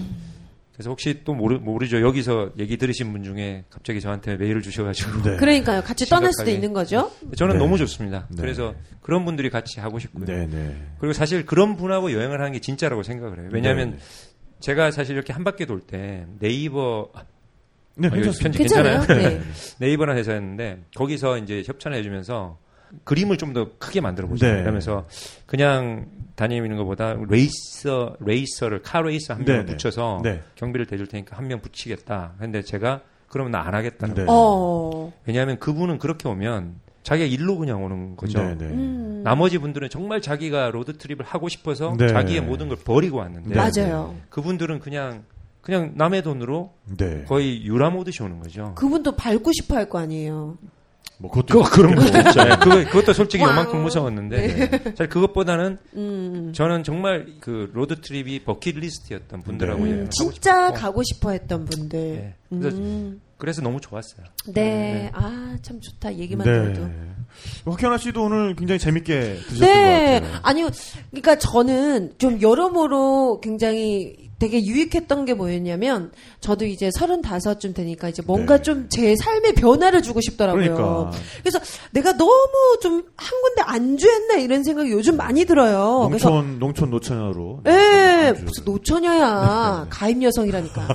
그래서 0.74 0.90
혹시 0.90 1.22
또 1.24 1.34
모르, 1.36 1.58
모르죠. 1.58 2.02
여기서 2.02 2.52
얘기 2.58 2.78
들으신 2.78 3.12
분 3.12 3.24
중에 3.24 3.66
갑자기 3.70 4.02
저한테 4.02 4.38
메일을 4.38 4.62
주셔가지고 4.62 5.22
네. 5.24 5.36
그러니까요. 5.38 5.82
같이 5.84 6.08
떠날 6.10 6.32
수도. 6.34 6.50
있는 6.50 6.74
거죠. 6.74 7.12
저는 7.38 7.56
네. 7.56 7.60
너무 7.60 7.78
좋습니다. 7.78 8.28
네. 8.30 8.42
그래서 8.42 8.74
그런 9.02 9.26
분들이 9.26 9.50
같이 9.50 9.80
하고 9.80 10.00
싶고요. 10.00 10.26
네, 10.26 10.48
네. 10.48 10.76
그리고 11.00 11.14
사실 11.14 11.46
그런 11.46 11.76
분하고 11.76 12.12
여행을 12.14 12.40
하는 12.40 12.54
게 12.54 12.60
진짜라고 12.60 13.04
생각을 13.04 13.40
해요. 13.42 13.50
왜냐하면 13.52 13.92
네. 13.92 13.98
제가 14.60 14.92
사실 14.92 15.16
이렇게 15.16 15.34
한 15.34 15.44
바퀴 15.44 15.66
돌 15.66 15.82
때 15.82 16.26
네이버 16.40 17.12
네, 17.96 18.08
아. 18.08 18.12
편집 18.12 18.54
괜찮아요? 18.58 19.00
괜찮아요? 19.06 19.30
네. 19.40 19.42
네이버라는 19.80 20.18
회사였는데 20.20 20.84
거기서 20.96 21.38
이제 21.40 21.62
협찬을 21.66 21.98
해주면서 22.00 22.58
그림을 23.04 23.38
좀 23.38 23.54
더 23.54 23.70
크게 23.78 24.00
만들어 24.02 24.28
보자. 24.28 24.48
네. 24.52 24.62
그러면서 24.62 25.06
그냥 25.46 26.08
다니는 26.36 26.78
것보다 26.78 27.16
레이서 27.30 28.16
레이서를 28.22 28.82
카 28.82 29.02
레이서 29.02 29.34
한 29.34 29.44
명을 29.46 29.60
네, 29.62 29.66
네. 29.66 29.72
붙여서 29.74 30.22
네. 30.24 30.42
경비를 30.56 30.86
대줄 30.86 31.08
테니까 31.08 31.36
한 31.38 31.48
명 31.48 31.60
붙이겠다. 31.62 32.34
근데 32.40 32.62
제가 32.62 33.02
그러면 33.28 33.52
나 33.52 33.62
안 33.68 33.74
하겠다는 33.76 34.16
네. 34.16 34.26
거예요. 34.26 34.30
어. 34.32 35.14
왜냐하면 35.26 35.60
그분은 35.60 35.98
그렇게 36.00 36.28
오면 36.30 36.76
자기가 37.04 37.28
일로 37.28 37.58
그냥 37.58 37.84
오는 37.84 38.16
거죠. 38.16 38.40
네, 38.40 38.56
네. 38.58 38.66
음. 38.66 39.22
나머지 39.24 39.58
분들은 39.58 39.90
정말 39.90 40.22
자기가 40.22 40.70
road 40.72 40.98
trip을 40.98 41.26
하고 41.26 41.50
싶어서 41.50 41.96
네. 41.98 42.08
자기의 42.08 42.42
모든 42.42 42.68
걸 42.70 42.78
버리고 42.78 43.18
왔는데 43.18 43.50
네. 43.50 43.56
맞아요. 43.56 44.16
그분들은 44.30 44.80
그냥 44.80 45.24
그냥 45.62 45.92
남의 45.96 46.24
돈으로 46.24 46.74
네. 46.98 47.24
거의 47.26 47.64
유람오듯이 47.66 48.24
오는 48.24 48.40
거죠. 48.40 48.74
그분도 48.76 49.16
밟고 49.16 49.52
싶어 49.54 49.76
할 49.76 49.90
거 49.90 50.00
아니에요. 50.00 50.58
뭐 51.22 51.30
그것도 51.30 51.62
그, 51.62 51.70
그런 51.72 51.96
거 51.96 52.04
있죠. 52.06 52.44
네, 52.44 52.56
그거, 52.58 52.76
그것도 52.90 53.14
솔직히. 53.14 53.44
요만큼 53.44 53.84
무서웠는데 53.84 54.70
사실 54.96 55.10
그것보다는 55.10 55.78
음. 55.96 56.52
저는 56.54 56.84
정말 56.84 57.28
그 57.40 57.70
road 57.74 58.02
trip이 58.02 58.44
버킷리스트였던 58.44 59.44
분들하고 59.44 59.86
네. 59.86 59.92
음, 59.92 60.10
진짜 60.10 60.68
싶었고 60.68 60.74
가고 60.80 61.04
싶어 61.04 61.32
했던 61.32 61.66
분들. 61.66 62.00
네. 62.00 62.36
그래서 62.50 62.78
음. 62.78 63.22
그래서 63.38 63.62
너무 63.62 63.80
좋았어요. 63.82 64.26
네. 64.54 65.10
아, 65.14 65.58
참 65.62 65.80
좋다. 65.80 66.16
얘기만 66.16 66.46
네. 66.46 66.74
들어도. 66.74 66.90
곽현화 67.66 67.98
씨도 67.98 68.24
오늘 68.24 68.56
굉장히 68.56 68.80
재밌게 68.80 69.36
드셨던 69.48 69.60
네. 69.60 70.20
것 70.20 70.26
같아요. 70.26 70.40
아니요. 70.44 70.70
그러니까 71.12 71.36
저는 71.38 72.14
좀 72.18 72.42
여러모로 72.42 73.42
굉장히 73.42 74.31
되게 74.42 74.66
유익했던 74.66 75.26
게 75.26 75.36
뭐였냐면 75.36 76.12
저도 76.40 76.66
이제 76.66 76.90
서른다섯쯤 76.98 77.76
되니까 77.76 78.10
이제 78.10 78.24
뭔가 78.26 78.58
네. 78.58 78.64
좀제 78.64 79.16
삶의 79.16 79.54
변화를 79.54 80.02
주고 80.02 80.20
싶더라고요. 80.20 80.74
그러니까. 80.74 81.12
그래서 81.44 81.60
내가 81.92 82.18
너무 82.18 82.32
좀 82.82 83.04
한 83.22 83.42
군데 83.42 83.62
안주했나 83.62 84.36
이런 84.38 84.64
생각이 84.64 84.92
요즘 84.92 85.16
많이 85.16 85.46
들어요. 85.46 86.08
그래서 86.10 86.30
농촌 86.30 86.60
농촌 86.60 86.90
노처녀로. 86.90 87.62
예, 87.68 87.72
네, 87.72 88.32
무슨 88.34 88.66
노처녀야. 88.66 89.88
가임 89.90 90.24
여성이라니까. 90.24 90.88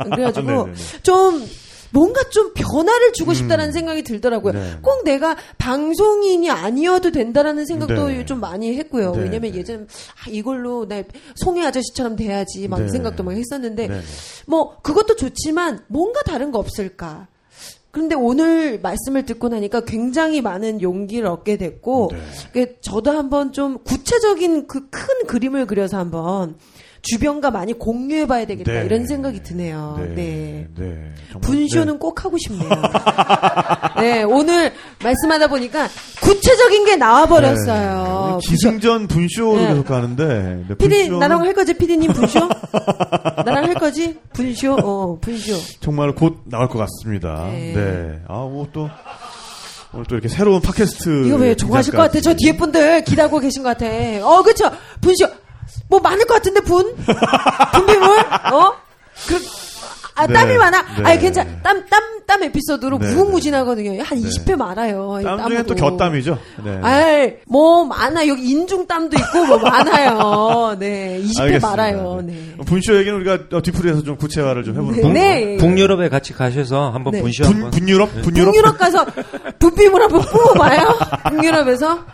그래가지고. 0.10 0.68
좀 1.02 1.46
뭔가 1.94 2.28
좀 2.28 2.52
변화를 2.54 3.12
주고 3.12 3.32
싶다라는 3.34 3.72
생각이 3.72 4.02
들더라고요. 4.02 4.52
음. 4.52 4.58
네. 4.58 4.78
꼭 4.82 5.04
내가 5.04 5.36
방송인이 5.58 6.50
아니어도 6.50 7.12
된다라는 7.12 7.66
생각도 7.66 8.08
네. 8.08 8.26
좀 8.26 8.40
많이 8.40 8.76
했고요. 8.76 9.12
네, 9.12 9.22
왜냐면 9.22 9.52
네. 9.52 9.58
예전 9.58 9.86
아, 10.26 10.28
이걸로 10.28 10.88
나 10.88 11.04
송혜 11.36 11.64
아저씨처럼 11.64 12.16
돼야지 12.16 12.66
막 12.66 12.80
네. 12.80 12.86
이 12.86 12.88
생각도 12.88 13.22
막 13.22 13.32
했었는데 13.32 13.86
네. 13.86 14.00
뭐 14.46 14.76
그것도 14.82 15.14
좋지만 15.14 15.84
뭔가 15.86 16.20
다른 16.22 16.50
거 16.50 16.58
없을까? 16.58 17.28
그런데 17.92 18.16
오늘 18.16 18.80
말씀을 18.80 19.24
듣고 19.24 19.48
나니까 19.48 19.84
굉장히 19.84 20.40
많은 20.40 20.82
용기를 20.82 21.28
얻게 21.28 21.56
됐고 21.56 22.10
네. 22.12 22.18
그 22.52 22.80
저도 22.80 23.12
한번 23.12 23.52
좀 23.52 23.78
구체적인 23.84 24.66
그 24.66 24.90
큰 24.90 25.26
그림을 25.28 25.66
그려서 25.66 25.98
한번 25.98 26.56
주변과 27.04 27.50
많이 27.50 27.72
공유해 27.74 28.26
봐야 28.26 28.46
되겠다 28.46 28.72
네. 28.72 28.84
이런 28.84 29.06
생각이 29.06 29.42
드네요. 29.42 29.96
네. 29.98 30.14
네. 30.14 30.68
네. 30.76 31.12
분쇼는 31.40 31.98
꼭 31.98 32.24
하고 32.24 32.36
싶네요. 32.38 32.68
네, 34.00 34.22
오늘 34.22 34.72
말씀하다 35.02 35.48
보니까 35.48 35.88
구체적인 36.22 36.84
게 36.86 36.96
나와 36.96 37.26
버렸어요. 37.26 38.40
네. 38.40 38.48
기승전 38.48 39.06
분쇼로 39.06 39.56
네. 39.60 39.68
계속 39.68 39.86
가는데. 39.86 40.64
네, 40.68 40.74
피디 40.76 40.88
분쇼는 40.88 41.18
나랑 41.20 41.42
할 41.42 41.52
거지 41.52 41.74
피디님 41.74 42.12
분쇼? 42.12 42.40
나랑 43.44 43.64
할 43.64 43.74
거지 43.74 44.18
분쇼? 44.32 44.74
어 44.82 45.18
분쇼. 45.20 45.54
정말 45.80 46.14
곧 46.14 46.38
나올 46.46 46.68
것 46.68 46.78
같습니다. 46.78 47.48
네. 47.50 47.72
네. 47.74 48.18
아, 48.28 48.34
뭐 48.34 48.66
또, 48.72 48.88
오늘 49.92 50.06
또 50.06 50.14
이렇게 50.14 50.28
새로운 50.28 50.60
팟캐스트. 50.62 51.26
이거 51.26 51.36
왜 51.36 51.54
좋아하실 51.54 51.92
것 51.92 51.98
같아? 51.98 52.20
저 52.20 52.34
뒤에 52.34 52.56
분들 52.56 53.04
기다리고 53.04 53.38
계신 53.40 53.62
것 53.62 53.76
같아. 53.76 53.86
어, 54.26 54.42
그쵸? 54.42 54.70
분쇼. 55.02 55.43
뭐 55.88 56.00
많을 56.00 56.24
것 56.26 56.34
같은데, 56.34 56.60
분? 56.60 56.94
분비물? 57.72 58.18
어? 58.52 58.72
그, 59.28 59.40
아, 60.16 60.26
네, 60.28 60.32
땀이 60.32 60.56
많아? 60.56 60.82
네. 60.98 61.04
아니, 61.04 61.20
괜찮, 61.20 61.60
땀, 61.62 61.84
땀, 61.88 62.02
땀 62.26 62.42
에피소드로 62.44 62.98
네, 62.98 63.08
무궁무진하거든요. 63.14 64.00
한 64.02 64.20
네. 64.20 64.28
20회 64.28 64.56
많아요. 64.56 65.18
이땀 65.20 65.48
중에 65.48 65.62
또. 65.64 65.74
곁땀이죠. 65.74 66.38
네. 66.64 66.78
아이, 66.82 67.34
뭐, 67.46 67.84
많아. 67.84 68.26
여기 68.28 68.48
인중땀도 68.50 69.16
있고, 69.18 69.44
뭐, 69.46 69.58
많아요. 69.58 70.76
네. 70.78 71.20
20회 71.22 71.40
알겠습니다. 71.40 71.68
많아요. 71.68 72.20
네. 72.24 72.32
네. 72.56 72.64
분쇼 72.64 72.96
얘기는 72.96 73.16
우리가 73.20 73.56
어, 73.56 73.60
뒤풀이에서 73.62 74.02
좀 74.04 74.16
구체화를 74.16 74.62
좀 74.64 74.74
해보는 74.76 74.94
네. 74.94 75.02
걸로. 75.02 75.14
네. 75.14 75.56
북유럽에 75.58 76.08
같이 76.08 76.32
가셔서 76.32 76.90
한번 76.90 77.12
네. 77.12 77.20
분쇼 77.20 77.42
분, 77.44 77.52
한번. 77.54 77.70
분유럽? 77.72 78.22
분유럽? 78.22 78.52
북유럽 78.52 78.78
가서 78.78 79.04
분비물 79.58 80.00
한번 80.02 80.22
뽑아봐요. 80.30 80.88
북유럽에서. 81.30 82.04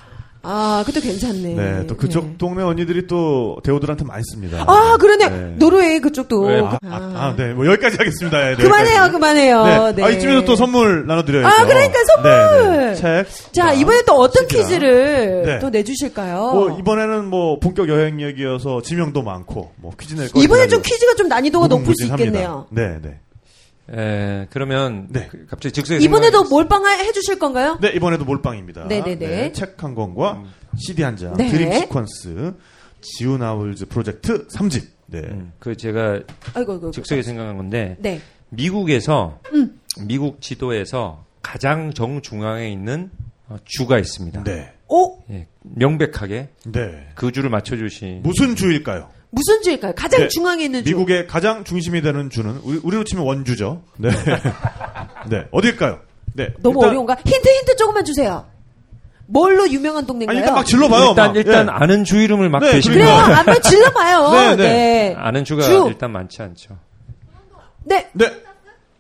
아, 0.43 0.83
그것도 0.87 1.03
괜찮네. 1.03 1.55
네, 1.55 1.87
또 1.87 1.97
그쪽 1.97 2.25
네. 2.25 2.35
동네 2.39 2.63
언니들이 2.63 3.07
또 3.07 3.59
대우들한테 3.63 4.05
많이 4.05 4.23
씁니다. 4.25 4.65
아, 4.67 4.97
그러네. 4.99 5.29
네. 5.29 5.55
노르웨이 5.59 6.01
그쪽도. 6.01 6.49
네, 6.49 6.61
아, 6.61 6.79
아, 6.85 6.97
아, 7.15 7.35
네, 7.37 7.53
뭐 7.53 7.67
여기까지 7.67 7.99
하겠습니다. 7.99 8.39
네, 8.39 8.57
그만해요, 8.57 9.03
여기까지. 9.03 9.13
그만해요. 9.13 9.65
네. 9.65 9.93
네. 9.97 10.03
아, 10.03 10.09
이쯤에서 10.11 10.45
또 10.45 10.57
선물 10.57 11.07
나눠드려야죠. 11.07 11.47
아, 11.47 11.67
그러니까 11.67 11.99
선물! 12.05 12.31
네, 12.31 12.87
네. 12.87 12.95
책. 12.95 13.53
자, 13.53 13.73
이번에 13.73 14.03
또 14.07 14.15
어떤 14.15 14.49
책이랑. 14.49 14.69
퀴즈를 14.69 15.43
네. 15.45 15.59
또 15.59 15.69
내주실까요? 15.71 16.37
뭐, 16.53 16.79
이번에는 16.79 17.27
뭐, 17.27 17.59
본격 17.59 17.89
여행 17.91 18.21
얘기여서 18.23 18.81
지명도 18.83 19.23
많고, 19.23 19.73
뭐, 19.77 19.93
퀴즈 20.01 20.15
낼 20.15 20.31
거. 20.31 20.41
이번에 20.41 20.69
좀 20.69 20.81
퀴즈가 20.83 21.15
좀 21.17 21.29
난이도가 21.29 21.69
높을 21.69 21.95
수. 21.95 22.07
있겠네요. 22.07 22.67
네, 22.71 22.99
네. 23.03 23.21
에, 23.93 24.47
그러면 24.51 25.09
네. 25.11 25.27
그- 25.31 25.47
갑자기 25.47 25.73
즉석에 25.73 25.99
이번에도 26.05 26.45
몰빵 26.45 26.87
해 26.87 27.11
주실 27.13 27.39
건가요? 27.39 27.79
네, 27.81 27.89
이번에도 27.95 28.25
몰빵입니다. 28.25 28.85
네네네. 28.85 29.53
책한 29.53 29.95
권과 29.95 30.45
CD 30.77 31.03
한 31.03 31.17
장, 31.17 31.37
네. 31.37 31.49
드림 31.49 31.71
시퀀스, 31.71 32.57
지훈 33.01 33.43
아울즈 33.43 33.87
프로젝트 33.87 34.47
3집. 34.49 34.85
네. 35.07 35.19
음, 35.23 35.53
그 35.59 35.77
제가 35.77 36.21
아이고, 36.55 36.73
아이고. 36.75 36.91
즉석에 36.93 37.23
생각한 37.23 37.57
건데 37.57 37.97
네. 37.99 38.21
미국에서 38.51 39.41
음. 39.53 39.81
미국 40.07 40.41
지도에서 40.41 41.25
가장 41.43 41.93
정중앙에 41.93 42.71
있는 42.71 43.11
어, 43.49 43.57
주가 43.65 43.99
있습니다. 43.99 44.45
네. 44.45 44.73
오, 44.87 45.21
예, 45.31 45.49
명백하게 45.63 46.49
네. 46.67 47.09
그 47.17 47.33
주를 47.33 47.51
맞춰주시. 47.51 48.21
무슨 48.23 48.55
주일까요? 48.55 49.09
무슨 49.31 49.63
주일까요? 49.63 49.93
가장 49.97 50.21
네. 50.23 50.29
중앙에 50.29 50.65
있는 50.65 50.85
주. 50.85 50.91
미국의 50.91 51.27
가장 51.29 51.63
중심이 51.65 52.03
되는 52.03 52.31
주는 52.31 52.59
우리, 52.65 52.81
우리로 52.83 53.05
치면 53.05 53.25
원주죠. 53.25 53.83
네. 53.97 54.11
네. 55.31 55.45
어딜까요? 55.53 56.01
네. 56.35 56.49
너무 56.61 56.79
일단- 56.81 56.91
어려운가? 56.91 57.17
힌트, 57.25 57.49
힌트 57.49 57.77
조금만 57.77 58.05
주세요. 58.05 58.47
뭘로 59.27 59.69
유명한 59.71 60.05
동네인가요? 60.07 60.37
아니, 60.37 60.41
일단 60.41 60.55
막 60.57 60.65
질러봐요. 60.67 61.11
일단 61.11 61.27
막. 61.29 61.37
일단 61.37 61.67
예. 61.67 61.71
아는 61.71 62.03
주 62.05 62.17
이름을 62.21 62.49
막 62.49 62.59
네, 62.61 62.73
대시면 62.73 62.99
그래요. 62.99 63.15
그러니까. 63.15 63.39
한번 63.39 63.63
질러봐요. 63.63 64.31
네, 64.33 64.57
네, 64.57 64.63
네. 64.65 65.15
아는 65.17 65.45
주가 65.45 65.63
주. 65.63 65.85
일단 65.87 66.11
많지 66.11 66.43
않죠. 66.43 66.77
네. 67.85 68.09
네. 68.13 68.33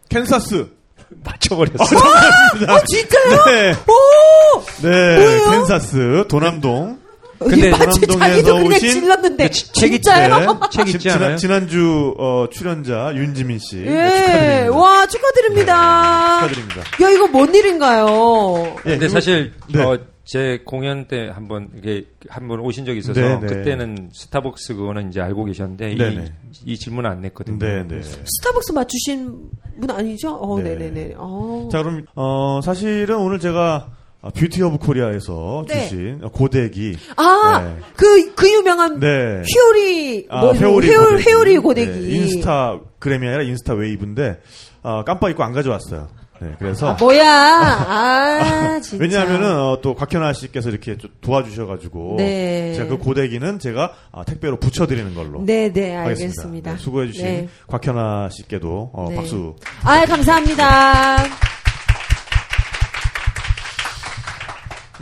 캔사스. 0.09 0.69
맞춰버렸어. 1.24 1.97
어, 1.97 2.85
진짜요? 2.86 3.44
네. 3.47 3.73
오! 3.73 4.61
네. 4.82 5.16
뭐예요? 5.16 5.51
캔사스, 5.51 6.24
도남동. 6.28 7.00
근데 7.41 7.71
그냥 7.71 8.67
오신 8.67 8.79
질렀는데. 8.91 9.45
그 9.49 9.51
치- 9.51 9.73
책이 9.73 10.01
진짜요? 10.03 10.61
책 10.71 10.87
있지 10.89 10.99
지난, 10.99 11.23
않아요? 11.23 11.37
지난 11.37 11.69
주 11.69 12.15
어, 12.19 12.47
출연자 12.51 13.12
윤지민 13.15 13.59
씨. 13.59 13.77
네, 13.77 13.87
예. 13.87 14.67
축하드립니다. 14.67 14.77
와, 14.77 15.07
축하드립니다. 15.07 16.41
네, 16.43 16.49
축하드립니다. 16.55 16.81
야, 17.05 17.11
이거 17.11 17.27
뭔 17.29 17.55
일인가요? 17.55 18.77
예, 18.87 18.91
근데 18.91 19.09
사실 19.09 19.53
네. 19.73 19.83
어, 19.83 19.99
제 20.25 20.61
공연 20.65 21.09
때 21.09 21.29
한번 21.35 21.71
이게 21.77 22.05
한번 22.29 22.61
오신 22.61 22.85
적이 22.85 22.99
있어서 23.01 23.21
네, 23.21 23.41
네. 23.41 23.47
그때는 23.47 24.11
스타벅스 24.12 24.77
그거는 24.77 25.09
이제 25.09 25.21
알고 25.21 25.45
계셨는데 25.47 25.87
네, 25.87 25.93
이, 25.95 26.17
네. 26.17 26.33
이 26.67 26.79
질문 26.79 27.07
안 27.07 27.21
냈거든요. 27.23 27.59
네, 27.59 27.85
네. 27.89 28.01
스타벅스 28.03 28.73
맞추신 28.73 29.35
분 29.81 29.91
아니죠? 29.91 30.35
어, 30.37 30.59
네. 30.61 30.77
네, 30.77 30.91
네, 30.91 30.91
네. 31.09 31.15
어. 31.17 31.69
자, 31.73 31.83
그럼 31.83 32.05
어, 32.15 32.61
사실은 32.62 33.17
오늘 33.17 33.41
제가 33.41 33.89
아, 34.23 34.29
Beauty 34.31 34.62
of 34.62 34.79
Korea에서 34.79 35.65
네. 35.67 35.89
주신 35.89 36.21
고데기 36.21 36.97
아, 37.17 37.63
네. 37.65 37.77
그, 37.97 38.35
그 38.35 38.53
유명한 38.53 39.01
네. 39.01 39.43
휘오리, 39.47 40.27
아, 40.29 40.41
뭐, 40.43 40.53
회오리 40.55 40.89
회오리, 40.89 41.07
고데기. 41.07 41.29
회오리 41.31 41.59
고데기. 41.59 41.91
네, 41.91 42.17
인스타그램이 42.17 43.27
아니라 43.27 43.43
인스타 43.45 43.75
웨이브인데 43.75 44.41
어, 44.83 45.05
깜빡 45.05 45.31
잊고 45.31 45.43
안 45.43 45.53
가져왔어요. 45.53 46.09
네, 46.43 46.55
그래서 46.59 46.89
아, 46.89 46.97
뭐야. 46.99 47.23
아, 47.29 48.81
진짜. 48.83 49.03
왜냐하면은 49.03 49.59
어, 49.59 49.81
또 49.83 49.95
곽현화 49.95 50.33
씨께서 50.33 50.71
이렇게 50.71 50.97
좀 50.97 51.11
도와주셔가지고 51.21 52.15
네. 52.17 52.73
제가 52.75 52.89
그 52.89 52.99
고데기는 52.99 53.59
제가 53.59 53.93
아, 54.11 54.25
택배로 54.25 54.59
붙여드리는 54.59 55.15
걸로 55.15 55.45
네, 55.45 55.71
네. 55.71 55.95
알겠습니다. 55.97 56.73
네, 56.73 56.79
수고해주신 56.79 57.25
네. 57.25 57.49
곽현화 57.69 58.31
씨께도 58.31 58.91
어, 58.93 59.07
네. 59.11 59.17
박수. 59.17 59.57
아, 59.85 60.05
감사합니다. 60.07 61.50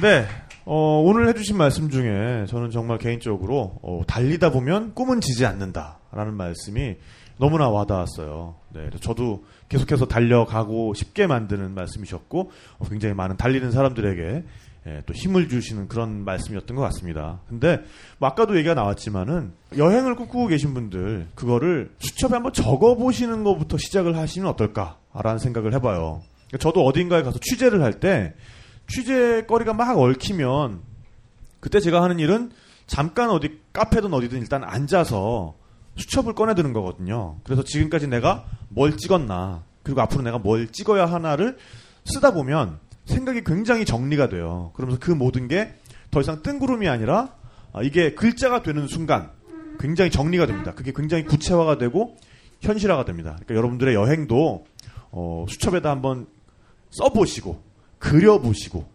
네. 0.01 0.29
어, 0.65 1.03
오늘 1.05 1.27
해주신 1.27 1.57
말씀 1.57 1.91
중에 1.91 2.47
저는 2.47 2.71
정말 2.71 2.99
개인적으로 2.99 3.81
어, 3.83 4.03
달리다 4.07 4.53
보면 4.53 4.95
꿈은 4.95 5.21
지지 5.21 5.45
않는다라는 5.45 6.35
말씀이 6.35 6.95
너무나 7.37 7.69
와닿았어요. 7.69 8.55
네, 8.75 8.91
저도 9.01 9.45
계속해서 9.69 10.07
달려가고 10.07 10.95
싶게 10.95 11.27
만드는 11.27 11.75
말씀이셨고 11.75 12.53
어, 12.79 12.85
굉장히 12.89 13.17
많은 13.17 13.37
달리는 13.37 13.73
사람들에게 13.73 14.45
예, 14.87 15.03
또 15.05 15.13
힘을 15.13 15.49
주시는 15.49 15.89
그런 15.89 16.25
말씀이었던 16.25 16.77
것 16.77 16.83
같습니다. 16.83 17.41
근데 17.49 17.81
뭐 18.19 18.29
아까도 18.29 18.57
얘기가 18.57 18.75
나왔지만은 18.75 19.53
여행을 19.77 20.15
꿈꾸고 20.15 20.47
계신 20.47 20.75
분들 20.75 21.27
그거를 21.35 21.91
수첩에 21.99 22.35
한번 22.35 22.53
적어 22.53 22.95
보시는 22.95 23.43
것부터 23.43 23.77
시작을 23.79 24.17
하시면 24.17 24.49
어떨까라는 24.51 25.39
생각을 25.41 25.75
해봐요. 25.75 26.23
그러니까 26.47 26.59
저도 26.61 26.85
어딘가에 26.87 27.23
가서 27.23 27.41
취재를 27.41 27.83
할때 27.83 28.35
취재거리가 28.89 29.75
막 29.75 29.99
얽히면 29.99 30.83
그때 31.61 31.81
제가 31.81 32.03
하는 32.03 32.19
일은 32.19 32.51
잠깐 32.87 33.31
어디 33.31 33.61
카페든 33.73 34.13
어디든 34.13 34.39
일단 34.41 34.65
앉아서 34.65 35.55
수첩을 35.97 36.35
꺼내드는 36.35 36.73
거거든요. 36.73 37.39
그래서 37.45 37.63
지금까지 37.63 38.07
내가 38.07 38.45
뭘 38.69 38.97
찍었나 38.97 39.65
그리고 39.83 40.01
앞으로 40.01 40.23
내가 40.23 40.39
뭘 40.39 40.69
찍어야 40.69 41.07
하나를 41.07 41.59
쓰다 42.05 42.33
보면 42.33 42.79
생각이 43.05 43.43
굉장히 43.45 43.85
정리가 43.85 44.29
돼요. 44.29 44.73
그러면서 44.75 44.99
그 45.01 45.11
모든 45.11 45.49
게 45.49 45.75
더 46.11 46.21
이상 46.21 46.43
뜬구름이 46.43 46.89
아니라 46.89 47.35
아, 47.73 47.83
이게 47.83 48.15
글자가 48.15 48.63
되는 48.63 48.87
순간 48.87 49.31
굉장히 49.79 50.11
정리가 50.11 50.47
됩니다. 50.47 50.73
그게 50.75 50.93
굉장히 50.93 51.25
구체화가 51.25 51.79
되고 51.79 52.17
현실화가 52.61 53.05
됩니다. 53.05 53.33
그러니까 53.35 53.55
여러분들의 53.55 53.95
여행도 53.95 54.65
어, 55.11 55.47
수첩에다 55.49 55.91
한번 55.91 56.27
써보시고 56.91 57.63
그려보시고 57.99 58.89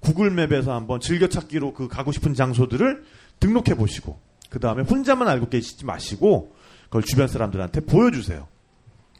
구글맵에서 0.00 0.72
한번 0.72 1.00
즐겨찾기로 1.00 1.74
그 1.74 1.88
가고 1.88 2.12
싶은 2.12 2.34
장소들을 2.34 3.04
등록해 3.40 3.74
보시고 3.76 4.18
그 4.50 4.60
다음에 4.60 4.82
혼자만 4.82 5.28
알고 5.28 5.48
계시지 5.48 5.84
마시고 5.84 6.54
그걸 6.84 7.02
주변 7.02 7.28
사람들한테 7.28 7.80
보여주세요. 7.80 8.46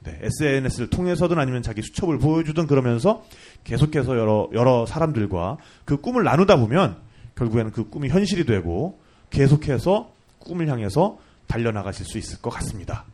네, 0.05 0.19
SNS를 0.23 0.91
통해서든 0.91 1.39
아니면 1.39 1.63
자기 1.63 1.83
수첩을 1.83 2.19
보여주든 2.19 2.67
그러면서 2.67 3.25
계속해서 3.65 4.17
여러 4.17 4.49
여러 4.53 4.87
사람들과 4.87 5.59
그 5.85 6.01
꿈을 6.01 6.23
나누다 6.25 6.57
보면 6.57 6.97
결국에는 7.35 7.73
그 7.73 7.89
꿈이 7.91 8.09
현실이 8.09 8.47
되고 8.47 8.99
계속해서 9.31 10.13
꿈을 10.39 10.69
향해서 10.69 11.19
달려나가실 11.47 12.07
수 12.07 12.19
있을 12.19 12.41
것 12.41 12.51
같습니다. 12.51 13.05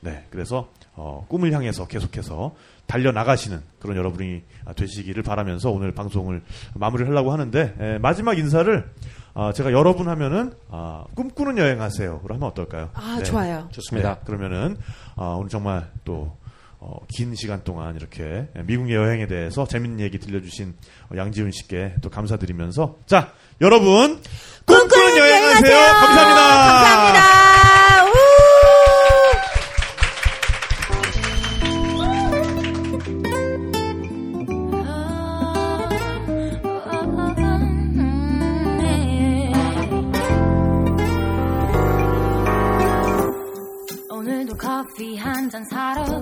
네, 0.00 0.24
그래서 0.30 0.68
어, 0.94 1.26
꿈을 1.28 1.52
향해서 1.52 1.86
계속해서 1.86 2.54
달려나가시는 2.90 3.62
그런 3.78 3.96
여러분이 3.96 4.42
되시기를 4.74 5.22
바라면서 5.22 5.70
오늘 5.70 5.92
방송을 5.92 6.42
마무리를 6.74 7.08
하려고 7.10 7.32
하는데 7.32 7.74
에, 7.78 7.98
마지막 7.98 8.36
인사를 8.36 8.90
아, 9.34 9.52
제가 9.52 9.70
여러분 9.72 10.08
하면은 10.08 10.52
아, 10.70 11.04
꿈꾸는 11.14 11.56
여행하세요로 11.56 12.34
하면 12.34 12.42
어떨까요? 12.42 12.90
아, 12.94 13.16
네. 13.18 13.24
좋아요. 13.24 13.68
좋습니다. 13.70 14.14
네, 14.16 14.20
그러면은 14.26 14.76
아, 15.14 15.36
오늘 15.38 15.48
정말 15.48 15.88
또 16.04 16.36
어, 16.80 16.96
긴 17.08 17.34
시간 17.36 17.62
동안 17.62 17.94
이렇게 17.94 18.48
미국 18.64 18.90
여행에 18.90 19.26
대해서 19.28 19.66
재밌는 19.66 20.00
얘기 20.00 20.18
들려주신 20.18 20.74
어, 21.12 21.16
양지훈 21.16 21.52
씨께 21.52 21.94
또 22.00 22.10
감사드리면서 22.10 22.96
자 23.06 23.32
여러분 23.60 24.20
꿈꾸는 24.66 25.16
여행하세요. 25.16 25.76
감사합니다. 25.76 26.40
감사합니다. 26.42 27.69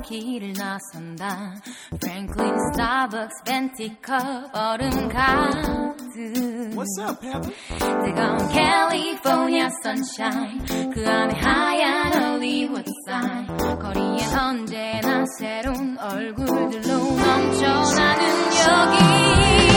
길을 0.09 0.55
나선다. 0.55 1.55
Franklin 2.03 2.57
Starbucks 2.73 3.45
벤티컵 3.45 4.55
얼음 4.55 5.09
가득. 5.09 5.99
What's 6.75 6.99
up, 7.01 7.21
Pepper? 7.21 7.53
뜨거운 7.79 8.49
캘리포니아 8.49 9.69
선샤인 9.83 10.91
그 10.95 11.09
안에 11.09 11.39
하얀 11.39 12.13
hollywood 12.13 12.91
sign. 13.07 13.47
거리엔 13.79 14.39
언제나 14.39 15.25
새로운 15.39 15.99
얼굴들로 15.99 16.97
넘쳐나는 16.99 18.25
여기 18.69 19.68